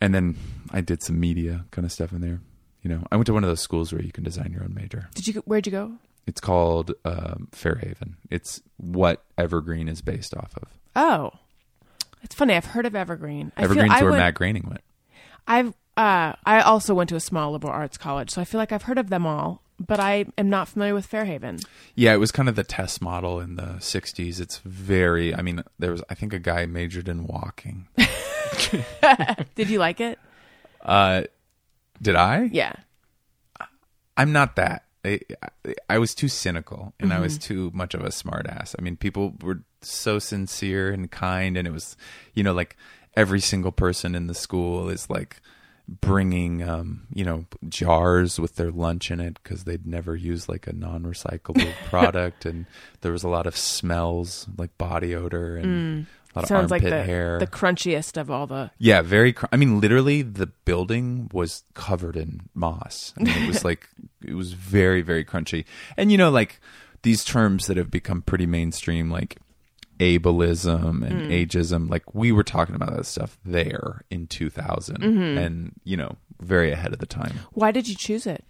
and 0.00 0.14
then 0.14 0.36
I 0.70 0.80
did 0.80 1.02
some 1.02 1.18
media 1.20 1.64
kind 1.70 1.84
of 1.84 1.92
stuff 1.92 2.12
in 2.12 2.20
there. 2.20 2.40
You 2.82 2.90
know, 2.90 3.04
I 3.10 3.16
went 3.16 3.26
to 3.26 3.32
one 3.32 3.44
of 3.44 3.48
those 3.50 3.60
schools 3.60 3.92
where 3.92 4.02
you 4.02 4.12
can 4.12 4.24
design 4.24 4.52
your 4.52 4.62
own 4.62 4.74
major. 4.74 5.08
Did 5.14 5.26
you? 5.26 5.32
go- 5.34 5.42
Where'd 5.44 5.66
you 5.66 5.72
go? 5.72 5.92
It's 6.26 6.40
called 6.40 6.92
um, 7.04 7.48
Fairhaven. 7.52 8.16
It's 8.30 8.60
what 8.76 9.24
Evergreen 9.38 9.88
is 9.88 10.02
based 10.02 10.36
off 10.36 10.52
of. 10.56 10.68
Oh, 10.94 11.30
it's 12.22 12.34
funny. 12.34 12.54
I've 12.54 12.66
heard 12.66 12.86
of 12.86 12.94
Evergreen. 12.94 13.50
I 13.56 13.62
Evergreen's 13.62 13.92
I 13.92 14.02
where 14.02 14.10
went- 14.12 14.20
Matt 14.22 14.34
Groening 14.34 14.66
went. 14.68 14.82
I've 15.46 15.68
uh, 15.96 16.34
I 16.44 16.60
also 16.60 16.94
went 16.94 17.08
to 17.08 17.16
a 17.16 17.20
small 17.20 17.52
liberal 17.52 17.72
arts 17.72 17.96
college, 17.98 18.30
so 18.30 18.40
I 18.40 18.44
feel 18.44 18.58
like 18.58 18.70
I've 18.70 18.82
heard 18.82 18.98
of 18.98 19.08
them 19.10 19.26
all, 19.26 19.62
but 19.78 20.00
I 20.00 20.26
am 20.36 20.48
not 20.50 20.68
familiar 20.68 20.94
with 20.94 21.06
Fairhaven. 21.06 21.60
Yeah, 21.94 22.12
it 22.14 22.18
was 22.18 22.32
kind 22.32 22.48
of 22.48 22.56
the 22.56 22.64
test 22.64 23.00
model 23.02 23.40
in 23.40 23.56
the 23.56 23.76
'60s. 23.78 24.40
It's 24.40 24.58
very. 24.58 25.34
I 25.34 25.42
mean, 25.42 25.62
there 25.78 25.90
was. 25.92 26.02
I 26.10 26.14
think 26.14 26.32
a 26.32 26.38
guy 26.38 26.66
majored 26.66 27.08
in 27.08 27.26
walking. 27.26 27.88
Did 29.54 29.68
you 29.70 29.78
like 29.78 30.00
it? 30.00 30.18
Uh, 30.82 31.22
did 32.00 32.16
I? 32.16 32.48
Yeah. 32.52 32.72
I'm 34.16 34.32
not 34.32 34.56
that. 34.56 34.84
I, 35.04 35.20
I 35.88 35.98
was 35.98 36.14
too 36.14 36.28
cynical 36.28 36.92
and 36.98 37.12
I 37.12 37.20
was 37.20 37.34
Mm-hmm. 37.38 37.54
too 37.54 37.70
much 37.72 37.94
of 37.94 38.02
a 38.02 38.08
smartass. 38.08 38.74
I 38.78 38.82
mean, 38.82 38.96
people 38.96 39.34
were 39.42 39.60
so 39.80 40.18
sincere 40.18 40.90
and 40.90 41.10
kind, 41.10 41.56
and 41.56 41.68
it 41.68 41.72
was, 41.72 41.96
you 42.34 42.42
know, 42.42 42.52
like 42.52 42.76
every 43.16 43.40
single 43.40 43.70
person 43.72 44.14
in 44.14 44.26
the 44.26 44.34
school 44.34 44.88
is 44.88 45.08
like 45.08 45.40
bringing, 45.88 46.62
um, 46.68 47.06
you 47.12 47.24
know, 47.24 47.46
jars 47.68 48.38
with 48.38 48.56
their 48.56 48.70
lunch 48.70 49.10
in 49.10 49.20
it 49.20 49.38
because 49.42 49.64
they'd 49.64 49.86
never 49.86 50.14
used 50.14 50.48
like 50.48 50.66
a 50.66 50.72
non-recyclable 50.72 51.72
product, 51.86 52.44
and 52.44 52.66
there 53.00 53.12
was 53.12 53.24
a 53.24 53.28
lot 53.28 53.46
of 53.46 53.56
smells 53.56 54.46
like 54.56 54.76
body 54.78 55.14
odor 55.14 55.56
and 55.56 55.66
a 55.66 56.38
lot 56.38 56.44
of 56.44 56.44
Mm. 56.44 56.48
Sounds 56.48 56.70
like 56.70 56.82
armpit 56.82 56.90
the 56.98 57.02
hair. 57.04 57.38
the 57.38 57.46
crunchiest 57.46 58.20
of 58.20 58.30
all 58.30 58.46
the. 58.46 58.70
Yeah, 58.78 59.00
very. 59.02 59.32
Cr- 59.32 59.46
I 59.50 59.56
mean, 59.56 59.80
literally, 59.80 60.22
the 60.22 60.46
building 60.46 61.30
was 61.32 61.64
covered 61.74 62.16
in 62.16 62.42
moss. 62.54 63.14
I 63.18 63.22
mean, 63.24 63.42
it 63.44 63.48
was 63.48 63.64
like 63.64 63.88
it 64.22 64.34
was 64.34 64.52
very, 64.52 65.00
very 65.02 65.24
crunchy. 65.24 65.64
And 65.96 66.12
you 66.12 66.18
know, 66.18 66.30
like 66.30 66.60
these 67.02 67.24
terms 67.24 67.66
that 67.66 67.76
have 67.78 67.90
become 67.90 68.20
pretty 68.22 68.46
mainstream, 68.46 69.10
like 69.10 69.38
ableism 69.98 71.02
and 71.02 71.22
hmm. 71.22 71.30
ageism. 71.30 71.90
Like 71.90 72.14
we 72.14 72.32
were 72.32 72.44
talking 72.44 72.74
about 72.74 72.96
that 72.96 73.06
stuff 73.06 73.38
there 73.44 74.02
in 74.10 74.26
2000, 74.26 74.98
mm-hmm. 74.98 75.38
and 75.38 75.72
you 75.84 75.96
know, 75.96 76.16
very 76.40 76.72
ahead 76.72 76.92
of 76.92 76.98
the 76.98 77.06
time. 77.06 77.40
Why 77.52 77.70
did 77.70 77.88
you 77.88 77.94
choose 77.94 78.26
it? 78.26 78.44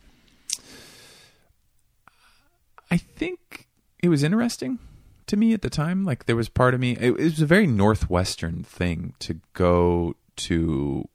I 2.90 2.96
think 2.96 3.68
it 4.02 4.08
was 4.08 4.22
interesting 4.22 4.78
to 5.26 5.36
me 5.36 5.52
at 5.52 5.62
the 5.62 5.70
time. 5.70 6.04
Like 6.04 6.26
there 6.26 6.36
was 6.36 6.48
part 6.48 6.74
of 6.74 6.80
me. 6.80 6.92
It, 6.92 7.10
it 7.10 7.18
was 7.18 7.40
a 7.40 7.46
very 7.46 7.66
northwestern 7.66 8.62
thing 8.62 9.14
to 9.20 9.40
go 9.52 10.16
to 10.36 11.08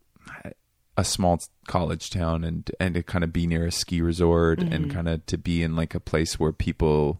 a 0.95 1.03
small 1.03 1.41
college 1.67 2.09
town 2.09 2.43
and 2.43 2.69
and 2.79 2.93
to 2.95 3.03
kind 3.03 3.23
of 3.23 3.33
be 3.33 3.47
near 3.47 3.65
a 3.65 3.71
ski 3.71 4.01
resort 4.01 4.59
and 4.59 4.71
mm-hmm. 4.71 4.91
kind 4.91 5.07
of 5.07 5.25
to 5.25 5.37
be 5.37 5.63
in 5.63 5.75
like 5.75 5.95
a 5.95 5.99
place 5.99 6.39
where 6.39 6.51
people 6.51 7.19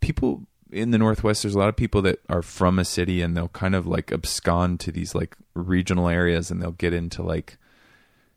people 0.00 0.42
in 0.72 0.90
the 0.90 0.98
northwest 0.98 1.42
there's 1.42 1.54
a 1.54 1.58
lot 1.58 1.68
of 1.68 1.76
people 1.76 2.02
that 2.02 2.18
are 2.28 2.42
from 2.42 2.78
a 2.78 2.84
city 2.84 3.22
and 3.22 3.36
they'll 3.36 3.48
kind 3.48 3.74
of 3.74 3.86
like 3.86 4.10
abscond 4.10 4.80
to 4.80 4.90
these 4.90 5.14
like 5.14 5.36
regional 5.54 6.08
areas 6.08 6.50
and 6.50 6.62
they'll 6.62 6.72
get 6.72 6.92
into 6.92 7.22
like 7.22 7.58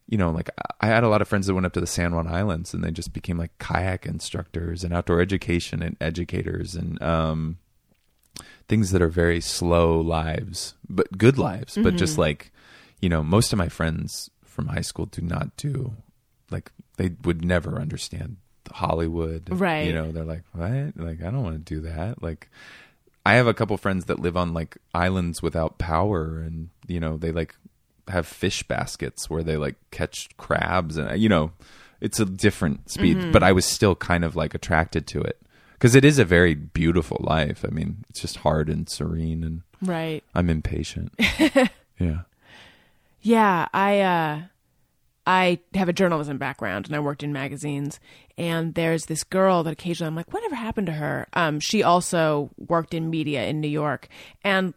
you 0.08 0.18
know, 0.18 0.30
like 0.30 0.50
I 0.82 0.88
had 0.88 1.04
a 1.04 1.10
lot 1.10 1.22
of 1.22 1.28
friends 1.28 1.48
that 1.48 1.54
went 1.54 1.66
up 1.66 1.74
to 1.74 1.82
the 1.82 1.88
San 1.88 2.14
Juan 2.14 2.28
Islands 2.28 2.74
and 2.74 2.84
they 2.84 2.92
just 2.92 3.14
became 3.14 3.38
like 3.38 3.58
kayak 3.58 4.06
instructors 4.06 4.84
and 4.84 4.94
outdoor 4.94 5.20
education 5.20 5.82
and 5.82 5.98
educators 6.00 6.76
and 6.76 7.02
um, 7.02 7.58
things 8.68 8.92
that 8.92 9.02
are 9.02 9.10
very 9.10 9.42
slow 9.42 10.00
lives, 10.00 10.76
but 10.88 11.18
good 11.18 11.38
lives. 11.38 11.78
But 11.82 11.96
just 11.96 12.18
like, 12.18 12.52
you 13.02 13.10
know, 13.10 13.24
most 13.24 13.52
of 13.52 13.58
my 13.58 13.70
friends 13.70 14.30
from 14.44 14.68
high 14.68 14.82
school 14.82 15.08
do 15.08 15.22
not 15.22 15.56
do 15.58 15.94
like 16.52 16.72
they 16.98 17.12
would 17.24 17.44
never 17.44 17.82
understand 17.82 18.38
Hollywood. 18.72 19.50
Right. 19.50 19.88
You 19.88 19.94
know, 19.94 20.12
they're 20.12 20.24
like, 20.26 20.44
what? 20.54 20.98
Like, 20.98 21.22
I 21.22 21.32
don't 21.32 21.44
want 21.44 21.66
to 21.66 21.74
do 21.76 21.82
that. 21.82 22.22
Like, 22.24 22.50
I 23.26 23.34
have 23.36 23.48
a 23.48 23.54
couple 23.54 23.76
friends 23.78 24.06
that 24.06 24.20
live 24.20 24.38
on 24.38 24.54
like 24.54 24.78
islands 24.94 25.42
without 25.42 25.78
power 25.78 26.40
and, 26.40 26.70
you 26.88 27.00
know, 27.00 27.18
they 27.18 27.32
like 27.32 27.56
have 28.08 28.28
fish 28.28 28.62
baskets 28.64 29.30
where 29.32 29.42
they 29.42 29.58
like 29.58 29.76
catch 29.90 30.30
crabs 30.38 30.96
and 30.96 31.20
you 31.20 31.28
know 31.28 31.52
it's 32.02 32.20
a 32.20 32.26
different 32.26 32.88
speed 32.88 33.32
but 33.32 33.42
i 33.42 33.52
was 33.52 33.66
still 33.66 33.96
kind 33.96 34.24
of 34.24 34.36
like 34.36 34.54
attracted 34.54 35.08
to 35.08 35.20
it 35.22 35.42
because 35.74 35.96
it 35.96 36.06
is 36.06 36.20
a 36.20 36.24
very 36.24 36.54
beautiful 36.54 37.18
life 37.22 37.66
i 37.68 37.72
mean 37.74 38.06
it's 38.08 38.22
just 38.22 38.38
hard 38.38 38.70
and 38.70 38.88
serene 38.88 39.44
and 39.44 39.64
Right. 39.82 40.24
i'm 40.36 40.52
impatient 40.52 41.14
yeah 42.00 42.20
Yeah, 43.24 43.68
I 43.74 44.00
uh 44.02 44.42
I 45.28 45.60
have 45.74 45.90
a 45.90 45.94
journalism 45.94 46.38
background 46.38 46.86
and 46.86 46.96
I 46.96 47.00
worked 47.00 47.24
in 47.24 47.34
magazines 47.34 48.00
and 48.38 48.76
there's 48.76 49.06
this 49.06 49.24
girl 49.24 49.64
that 49.64 49.74
occasionally 49.74 50.08
I'm 50.10 50.16
like, 50.16 50.32
whatever 50.34 50.56
happened 50.56 50.88
to 50.88 50.94
her? 50.94 51.28
Um 51.34 51.60
she 51.60 51.82
also 51.84 52.52
worked 52.58 52.94
in 52.94 53.10
media 53.10 53.46
in 53.46 53.62
New 53.62 53.68
York 53.68 54.08
and 54.44 54.74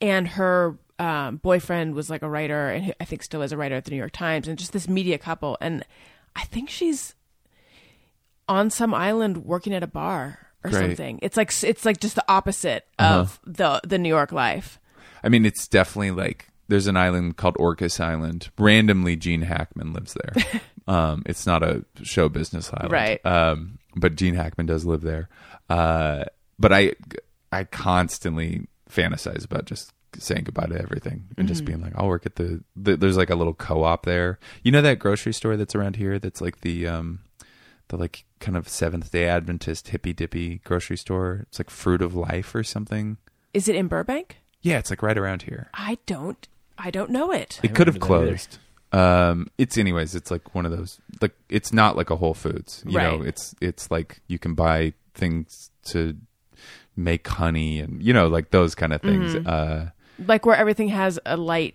and 0.00 0.28
her 0.28 0.78
um, 0.98 1.36
boyfriend 1.36 1.94
was 1.94 2.08
like 2.08 2.22
a 2.22 2.28
writer 2.30 2.68
and 2.68 2.94
I 3.00 3.04
think 3.04 3.22
still 3.22 3.42
is 3.42 3.52
a 3.52 3.56
writer 3.56 3.74
at 3.74 3.84
the 3.84 3.90
New 3.90 3.96
York 3.96 4.12
Times 4.12 4.46
and 4.48 4.58
just 4.58 4.72
this 4.72 4.88
media 4.88 5.18
couple 5.18 5.58
and 5.60 5.84
I 6.36 6.44
think 6.44 6.70
she's 6.70 7.14
on 8.48 8.70
some 8.70 8.92
island 8.94 9.44
working 9.44 9.72
at 9.74 9.82
a 9.82 9.86
bar 9.86 10.38
or 10.62 10.70
Great. 10.70 10.80
something. 10.80 11.18
It's 11.22 11.36
like 11.36 11.52
it's 11.62 11.84
like 11.84 12.00
just 12.00 12.14
the 12.14 12.24
opposite 12.28 12.86
of 12.98 13.38
the 13.44 13.80
the 13.84 13.98
New 13.98 14.08
York 14.08 14.32
life. 14.32 14.78
i 15.22 15.28
mean 15.28 15.44
it's 15.46 15.66
definitely 15.68 16.10
like 16.10 16.48
there's 16.68 16.86
an 16.86 16.96
island 16.96 17.36
called 17.36 17.54
orcas 17.56 18.00
island. 18.00 18.50
Randomly 18.58 19.16
gene 19.16 19.42
hackman 19.42 19.92
lives 19.92 20.14
there. 20.14 20.60
Um 20.86 21.22
it's 21.24 21.46
not 21.46 21.62
a 21.62 21.82
show 22.02 22.28
business 22.28 22.70
island. 22.74 22.92
Right. 22.92 23.24
um 23.24 23.78
but 23.96 24.16
gene 24.16 24.34
hackman 24.34 24.66
does 24.66 24.84
live 24.84 25.00
there. 25.00 25.30
Uh 25.70 26.24
but 26.58 26.74
i 26.74 26.92
i 27.50 27.64
constantly 27.64 28.66
fantasize 28.90 29.46
about 29.46 29.64
just 29.64 29.92
saying 30.18 30.44
goodbye 30.44 30.66
to 30.66 30.78
everything 30.78 31.24
and 31.38 31.48
just 31.48 31.64
being 31.64 31.80
like 31.80 31.92
i'll 31.96 32.06
work 32.06 32.24
at 32.26 32.36
the, 32.36 32.62
the 32.76 32.96
there's 32.96 33.16
like 33.16 33.30
a 33.30 33.34
little 33.34 33.54
co-op 33.54 34.04
there. 34.04 34.38
You 34.62 34.72
know 34.72 34.82
that 34.82 34.98
grocery 34.98 35.32
store 35.32 35.56
that's 35.56 35.74
around 35.74 35.96
here 35.96 36.18
that's 36.18 36.42
like 36.42 36.60
the 36.60 36.86
um 36.86 37.20
the 37.88 37.96
like 37.96 38.26
kind 38.40 38.56
of 38.56 38.68
seventh 38.68 39.10
day 39.10 39.26
adventist 39.26 39.88
hippy 39.88 40.12
dippy 40.12 40.58
grocery 40.64 40.98
store? 40.98 41.46
It's 41.48 41.58
like 41.58 41.70
fruit 41.70 42.02
of 42.02 42.14
life 42.14 42.54
or 42.54 42.62
something. 42.62 43.16
Is 43.54 43.68
it 43.68 43.74
in 43.74 43.88
Burbank? 43.88 44.36
yeah 44.60 44.78
it's 44.78 44.90
like 44.90 45.02
right 45.02 45.16
around 45.18 45.42
here. 45.42 45.70
I 45.72 45.96
don't 46.04 46.46
I 46.78 46.90
don't 46.90 47.10
know 47.10 47.30
it. 47.32 47.60
it 47.62 47.74
could 47.74 47.86
have 47.86 47.96
remember 47.96 48.16
that 48.16 48.22
either. 48.22 48.26
closed. 48.30 48.58
Um, 48.92 49.48
it's 49.58 49.76
anyways. 49.76 50.14
It's 50.14 50.30
like 50.30 50.54
one 50.54 50.66
of 50.66 50.72
those. 50.72 50.98
Like 51.20 51.34
it's 51.48 51.72
not 51.72 51.96
like 51.96 52.10
a 52.10 52.16
Whole 52.16 52.34
Foods. 52.34 52.82
You 52.86 52.98
know, 52.98 53.22
it's 53.22 53.54
it's 53.60 53.90
like 53.90 54.20
you 54.28 54.38
can 54.38 54.54
buy 54.54 54.92
things 55.14 55.70
to 55.86 56.16
make 56.96 57.26
honey 57.26 57.80
and 57.80 58.00
you 58.02 58.12
know 58.12 58.28
like 58.28 58.50
those 58.50 58.74
kind 58.74 58.92
of 58.92 59.02
things. 59.02 59.34
Mm-hmm. 59.34 59.46
Uh, 59.48 59.86
Like 60.26 60.46
where 60.46 60.56
everything 60.56 60.88
has 60.88 61.18
a 61.26 61.36
light 61.36 61.74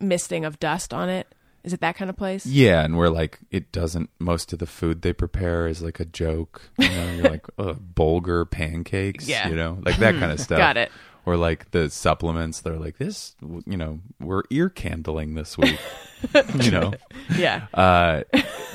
misting 0.00 0.44
of 0.44 0.58
dust 0.58 0.92
on 0.92 1.08
it. 1.08 1.32
Is 1.62 1.74
it 1.74 1.80
that 1.82 1.94
kind 1.94 2.08
of 2.08 2.16
place? 2.16 2.46
Yeah, 2.46 2.82
and 2.82 2.96
where 2.96 3.10
like 3.10 3.38
it 3.50 3.70
doesn't. 3.70 4.08
Most 4.18 4.52
of 4.54 4.58
the 4.58 4.66
food 4.66 5.02
they 5.02 5.12
prepare 5.12 5.66
is 5.68 5.82
like 5.82 6.00
a 6.00 6.06
joke. 6.06 6.62
You 6.78 6.88
know, 6.88 7.12
you're 7.12 7.30
like 7.30 7.46
uh, 7.58 7.74
bulgur 7.74 8.50
pancakes. 8.50 9.28
Yeah. 9.28 9.46
you 9.48 9.54
know, 9.54 9.78
like 9.82 9.98
that 9.98 10.14
kind 10.18 10.32
of 10.32 10.40
stuff. 10.46 10.56
Got 10.58 10.76
it. 10.78 10.90
Or 11.30 11.36
like 11.36 11.70
the 11.70 11.88
supplements. 11.90 12.60
They're 12.60 12.76
like 12.76 12.98
this. 12.98 13.36
You 13.40 13.76
know, 13.76 14.00
we're 14.18 14.42
ear 14.50 14.68
candling 14.68 15.34
this 15.34 15.56
week. 15.56 15.78
you 16.60 16.72
know, 16.72 16.92
Yeah. 17.38 17.66
uh, 17.72 18.22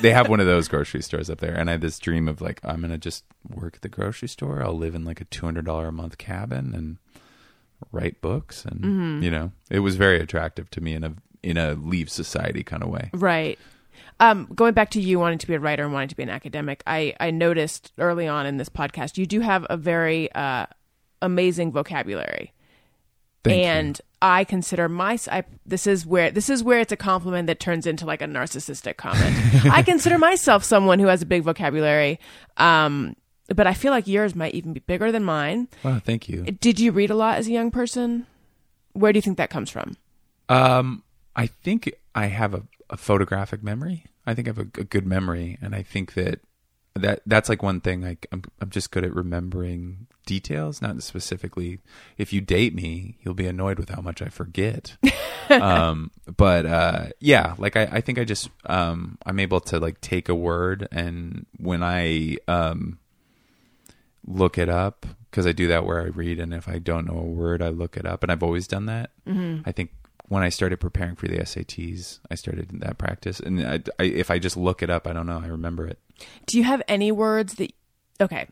they 0.02 0.12
have 0.12 0.30
one 0.30 0.40
of 0.40 0.46
those 0.46 0.70
grocery 0.70 1.02
stores 1.02 1.30
up 1.30 1.40
there, 1.40 1.54
and 1.54 1.70
I 1.70 1.74
had 1.74 1.82
this 1.82 2.00
dream 2.00 2.30
of 2.30 2.40
like 2.40 2.62
I'm 2.64 2.80
gonna 2.80 2.98
just 2.98 3.26
work 3.54 3.76
at 3.76 3.82
the 3.82 3.90
grocery 3.90 4.30
store. 4.30 4.64
I'll 4.64 4.78
live 4.78 4.96
in 4.96 5.04
like 5.04 5.20
a 5.20 5.26
two 5.26 5.46
hundred 5.46 5.66
dollar 5.66 5.88
a 5.90 5.92
month 5.92 6.18
cabin 6.18 6.74
and 6.74 6.98
write 7.92 8.22
books, 8.22 8.64
and 8.64 8.80
Mm-hmm. 8.82 9.24
you 9.24 9.32
know, 9.32 9.52
it 9.70 9.80
was 9.80 9.98
very 9.98 10.20
attractive 10.22 10.70
to 10.72 10.82
me 10.82 10.94
in 10.94 11.04
a 11.04 11.14
in 11.44 11.58
a 11.58 11.74
leave 11.74 12.10
society 12.10 12.64
kind 12.64 12.84
of 12.84 12.90
way. 12.90 13.10
Right. 13.14 13.60
Um, 14.22 14.48
going 14.56 14.74
back 14.74 14.92
to 14.92 15.02
you 15.02 15.20
wanting 15.20 15.40
to 15.40 15.48
be 15.48 15.56
a 15.56 15.60
writer 15.60 15.84
and 15.84 15.92
wanting 15.92 16.08
to 16.10 16.16
be 16.16 16.24
an 16.24 16.30
academic, 16.30 16.82
I, 16.88 17.16
I 17.20 17.32
noticed 17.32 17.92
early 17.98 18.30
on 18.30 18.46
in 18.46 18.56
this 18.56 18.70
podcast 18.70 19.18
you 19.18 19.26
do 19.26 19.42
have 19.42 19.68
a 19.70 19.76
very 19.76 20.32
uh, 20.32 20.68
amazing 21.26 21.72
vocabulary, 21.72 22.54
Thank 23.44 23.58
you. 23.58 23.64
and 23.64 24.02
I 24.22 24.44
consider 24.44 24.88
my 24.90 25.20
I, 25.32 25.44
this 25.66 25.86
is 25.88 26.06
where 26.06 26.32
this 26.32 26.50
is 26.50 26.64
where 26.64 26.80
it's 26.80 26.92
a 26.92 26.98
compliment 26.98 27.48
that 27.48 27.60
turns 27.60 27.86
into 27.86 28.06
like 28.06 28.22
a 28.22 28.26
narcissistic 28.26 28.98
comment. 28.98 29.36
I 29.72 29.84
consider 29.84 30.18
myself 30.18 30.64
someone 30.64 31.00
who 31.00 31.08
has 31.08 31.22
a 31.22 31.26
big 31.26 31.44
vocabulary, 31.44 32.20
um, 32.58 33.16
but 33.48 33.68
I 33.68 33.74
feel 33.74 33.92
like 33.92 34.08
yours 34.08 34.36
might 34.36 34.56
even 34.56 34.74
be 34.74 34.80
bigger 34.80 35.12
than 35.12 35.24
mine. 35.24 35.68
Wow, 35.84 36.00
thank 36.00 36.28
you. 36.30 36.44
Did 36.44 36.80
you 36.80 36.92
read 36.92 37.12
a 37.12 37.16
lot 37.16 37.38
as 37.38 37.48
a 37.48 37.52
young 37.52 37.70
person? 37.72 38.26
Where 38.94 39.12
do 39.14 39.18
you 39.18 39.22
think 39.22 39.38
that 39.38 39.50
comes 39.50 39.70
from? 39.70 39.98
Um, 40.50 41.04
I 41.36 41.48
think 41.48 41.94
I 42.16 42.28
have 42.28 42.54
a, 42.54 42.64
a 42.90 42.98
photographic 42.98 43.62
memory. 43.62 44.06
I 44.26 44.34
think 44.34 44.48
I 44.48 44.50
have 44.50 44.58
a, 44.60 44.82
a 44.82 44.84
good 44.86 45.06
memory, 45.06 45.58
and 45.62 45.76
I 45.76 45.84
think 45.84 46.14
that 46.14 46.40
that 46.96 47.22
that's 47.26 47.50
like 47.50 47.62
one 47.62 47.82
thing. 47.82 48.02
Like 48.02 48.28
I'm 48.32 48.44
I'm 48.62 48.70
just 48.70 48.92
good 48.92 49.04
at 49.04 49.14
remembering 49.14 50.08
details, 50.26 50.82
not 50.82 51.04
specifically. 51.04 51.80
If 52.18 52.34
you 52.34 52.42
date 52.42 52.74
me, 52.74 53.18
you'll 53.22 53.34
be 53.34 53.48
annoyed 53.48 53.78
with 53.78 53.90
how 53.90 54.02
much 54.02 54.22
I 54.22 54.30
forget. 54.30 54.98
um, 55.50 56.12
but 56.38 56.66
uh, 56.66 57.08
yeah, 57.20 57.56
like 57.58 57.76
I, 57.76 57.84
I 57.92 58.02
think 58.02 58.18
I 58.18 58.24
just 58.24 58.50
um, 58.66 59.18
I'm 59.26 59.40
able 59.40 59.60
to 59.62 59.80
like 59.80 60.02
take 60.02 60.30
a 60.30 60.36
word, 60.36 60.88
and 60.92 61.46
when 61.58 61.84
I 61.84 62.38
um 62.48 63.00
look 64.26 64.58
it 64.58 64.70
up 64.70 65.06
because 65.30 65.46
I 65.46 65.52
do 65.52 65.68
that 65.68 65.86
where 65.86 66.02
I 66.02 66.06
read, 66.06 66.40
and 66.40 66.54
if 66.54 66.70
I 66.70 66.80
don't 66.80 67.08
know 67.08 67.20
a 67.20 67.24
word, 67.24 67.62
I 67.62 67.70
look 67.70 67.98
it 67.98 68.06
up, 68.06 68.24
and 68.24 68.32
I've 68.32 68.44
always 68.44 68.68
done 68.68 68.86
that. 68.86 69.12
I 69.66 69.74
think 69.74 69.92
when 70.28 70.44
I 70.44 70.50
started 70.50 70.80
preparing 70.80 71.16
for 71.16 71.28
the 71.28 71.38
SATs, 71.38 72.20
I 72.32 72.36
started 72.36 72.70
that 72.82 72.98
practice, 72.98 73.40
and 73.40 73.62
I, 73.66 73.82
I, 74.00 74.04
if 74.04 74.32
I 74.32 74.40
just 74.40 74.58
look 74.58 74.82
it 74.82 74.90
up, 74.90 75.08
I 75.08 75.14
don't 75.14 75.28
know, 75.28 75.42
I 75.44 75.48
remember 75.48 75.88
it. 75.88 76.00
Do 76.46 76.58
you 76.58 76.64
have 76.64 76.82
any 76.88 77.12
words 77.12 77.56
that 77.56 77.74
okay, 78.20 78.48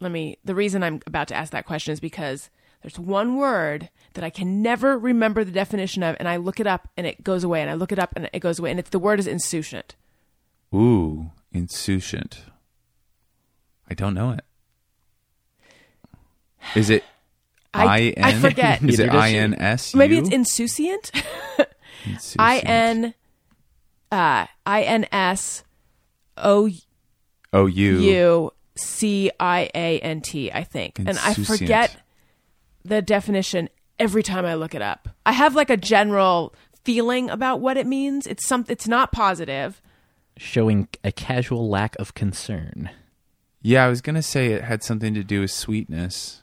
let 0.00 0.10
me 0.10 0.38
the 0.44 0.54
reason 0.54 0.82
I'm 0.82 1.00
about 1.06 1.28
to 1.28 1.34
ask 1.34 1.52
that 1.52 1.66
question 1.66 1.92
is 1.92 2.00
because 2.00 2.50
there's 2.82 2.98
one 2.98 3.36
word 3.36 3.90
that 4.14 4.24
I 4.24 4.30
can 4.30 4.62
never 4.62 4.98
remember 4.98 5.44
the 5.44 5.52
definition 5.52 6.02
of 6.02 6.16
and 6.18 6.28
I 6.28 6.36
look 6.36 6.58
it 6.58 6.66
up 6.66 6.88
and 6.96 7.06
it 7.06 7.22
goes 7.22 7.44
away 7.44 7.60
and 7.60 7.70
I 7.70 7.74
look 7.74 7.92
it 7.92 7.98
up 7.98 8.12
and 8.16 8.28
it 8.32 8.40
goes 8.40 8.58
away 8.58 8.70
and 8.70 8.80
it's 8.80 8.90
the 8.90 8.98
word 8.98 9.20
is 9.20 9.26
insouciant. 9.26 9.94
Ooh, 10.74 11.30
insouciant. 11.54 12.40
I 13.88 13.94
don't 13.94 14.14
know 14.14 14.30
it. 14.30 14.44
Is 16.74 16.90
it 16.90 17.04
I 17.74 17.84
I- 17.84 18.00
N? 18.16 18.24
I 18.24 18.32
forget. 18.34 18.82
Is 18.82 18.98
it 18.98 19.06
Neither 19.06 19.12
does 19.12 19.22
I 19.22 19.30
she. 19.30 19.36
N 19.38 19.54
S? 19.54 19.94
Maybe 19.94 20.18
it's 20.18 20.28
insouciant? 20.28 21.10
I 22.38 22.58
N 22.58 23.14
uh 24.10 24.46
I 24.66 24.82
N 24.82 25.06
S 25.12 25.64
O 26.36 26.68
O 27.52 27.66
U. 27.66 27.98
U 27.98 28.52
C 28.76 29.30
I 29.38 29.70
A 29.74 29.98
N 30.00 30.20
T, 30.20 30.50
I 30.52 30.64
think. 30.64 30.98
And 30.98 31.18
I 31.18 31.34
forget 31.34 31.96
the 32.84 33.00
definition 33.02 33.68
every 33.98 34.22
time 34.22 34.44
I 34.44 34.54
look 34.54 34.74
it 34.74 34.82
up. 34.82 35.08
I 35.24 35.32
have 35.32 35.54
like 35.54 35.70
a 35.70 35.76
general 35.76 36.54
feeling 36.84 37.30
about 37.30 37.60
what 37.60 37.76
it 37.76 37.86
means. 37.86 38.26
It's 38.26 38.46
some 38.46 38.64
it's 38.68 38.88
not 38.88 39.12
positive. 39.12 39.80
Showing 40.36 40.88
a 41.04 41.12
casual 41.12 41.68
lack 41.68 41.94
of 41.98 42.14
concern. 42.14 42.90
Yeah, 43.60 43.84
I 43.84 43.88
was 43.88 44.00
gonna 44.00 44.22
say 44.22 44.48
it 44.48 44.62
had 44.64 44.82
something 44.82 45.14
to 45.14 45.22
do 45.22 45.42
with 45.42 45.50
sweetness, 45.52 46.41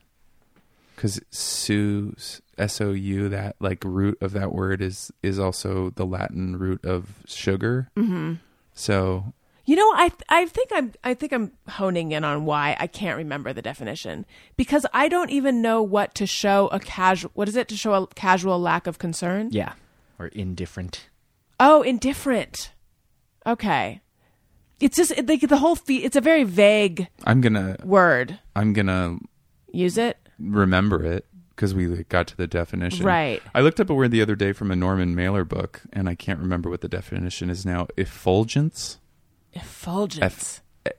because 1.00 1.22
sou 1.32 2.14
s 2.58 2.82
o 2.82 2.92
u 2.92 3.30
that 3.30 3.56
like 3.62 3.82
root 3.86 4.18
of 4.20 4.34
that 4.34 4.52
word 4.52 4.82
is 4.82 5.14
is 5.24 5.40
also 5.40 5.92
the 5.92 6.06
Latin 6.06 6.60
root 6.60 6.84
of 6.84 7.24
sugar. 7.26 7.88
Mm-hmm. 7.96 8.34
So 8.74 9.32
You 9.64 9.78
know, 9.78 9.90
I 9.96 10.12
I 10.28 10.46
think 10.46 10.70
I'm 10.74 10.92
I 11.02 11.14
think 11.14 11.32
I'm 11.32 11.54
honing 11.70 12.12
in 12.12 12.26
on 12.26 12.44
why 12.44 12.76
I 12.78 12.88
can't 12.88 13.16
remember 13.16 13.54
the 13.54 13.62
definition 13.62 14.26
because 14.58 14.86
I 14.94 15.08
don't 15.08 15.32
even 15.32 15.62
know 15.62 15.82
what 15.82 16.14
to 16.16 16.28
show 16.28 16.68
a 16.68 16.82
casual 16.82 17.32
what 17.34 17.48
is 17.48 17.56
it 17.56 17.70
to 17.70 17.78
show 17.78 17.94
a 17.94 18.08
casual 18.08 18.60
lack 18.60 18.86
of 18.86 19.00
concern? 19.00 19.50
Yeah. 19.52 19.74
Or 20.20 20.28
indifferent. 20.28 21.08
Oh, 21.62 21.82
indifferent. 21.82 22.74
Okay. 23.48 24.02
It's 24.82 24.98
just 24.98 25.12
it, 25.12 25.30
like 25.30 25.48
the 25.48 25.64
whole 25.64 25.78
fe- 25.78 26.04
it's 26.04 26.20
a 26.20 26.22
very 26.22 26.44
vague 26.44 27.08
I'm 27.24 27.40
gonna 27.40 27.78
word. 27.86 28.40
I'm 28.54 28.74
gonna 28.74 29.20
Use 29.72 29.98
it. 29.98 30.18
Remember 30.40 31.04
it 31.04 31.26
because 31.60 31.74
we 31.74 31.88
like, 31.88 32.10
got 32.10 32.28
to 32.28 32.38
the 32.38 32.48
definition. 32.48 33.06
Right. 33.06 33.42
I 33.54 33.62
looked 33.62 33.80
up 33.80 33.90
a 33.90 33.94
word 33.94 34.12
the 34.12 34.22
other 34.22 34.36
day 34.36 34.54
from 34.54 34.72
a 34.72 34.76
Norman 34.76 35.14
Mailer 35.14 35.44
book, 35.44 35.82
and 35.92 36.08
I 36.08 36.16
can't 36.16 36.40
remember 36.40 36.70
what 36.70 36.82
the 36.82 36.88
definition 36.88 37.50
is 37.50 37.66
now. 37.66 37.88
Effulgence. 37.98 39.00
Effulgence. 39.52 40.62
Eh, 40.86 40.92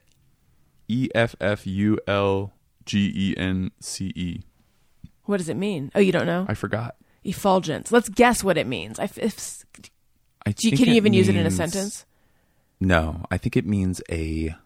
e 0.88 1.08
F 1.14 1.34
F 1.40 1.66
U 1.66 1.98
L 2.06 2.52
G 2.84 3.10
E 3.14 3.34
N 3.38 3.70
C 3.80 4.12
E. 4.14 4.42
What 5.24 5.38
does 5.38 5.48
it 5.48 5.56
mean? 5.56 5.90
Oh, 5.94 6.00
you 6.00 6.12
don't 6.12 6.26
know? 6.26 6.44
I 6.48 6.54
forgot. 6.54 6.96
Effulgence. 7.24 7.92
Let's 7.92 8.08
guess 8.08 8.42
what 8.42 8.58
it 8.58 8.66
means. 8.66 8.98
I, 8.98 9.04
if, 9.04 9.64
I 10.44 10.50
you, 10.50 10.70
think 10.70 10.76
can 10.76 10.88
you 10.88 10.94
even 10.94 11.12
use 11.12 11.28
it 11.28 11.36
in 11.36 11.46
a 11.46 11.50
sentence? 11.50 12.04
No, 12.80 13.24
I 13.30 13.38
think 13.38 13.56
it 13.56 13.66
means 13.66 14.02
a. 14.10 14.56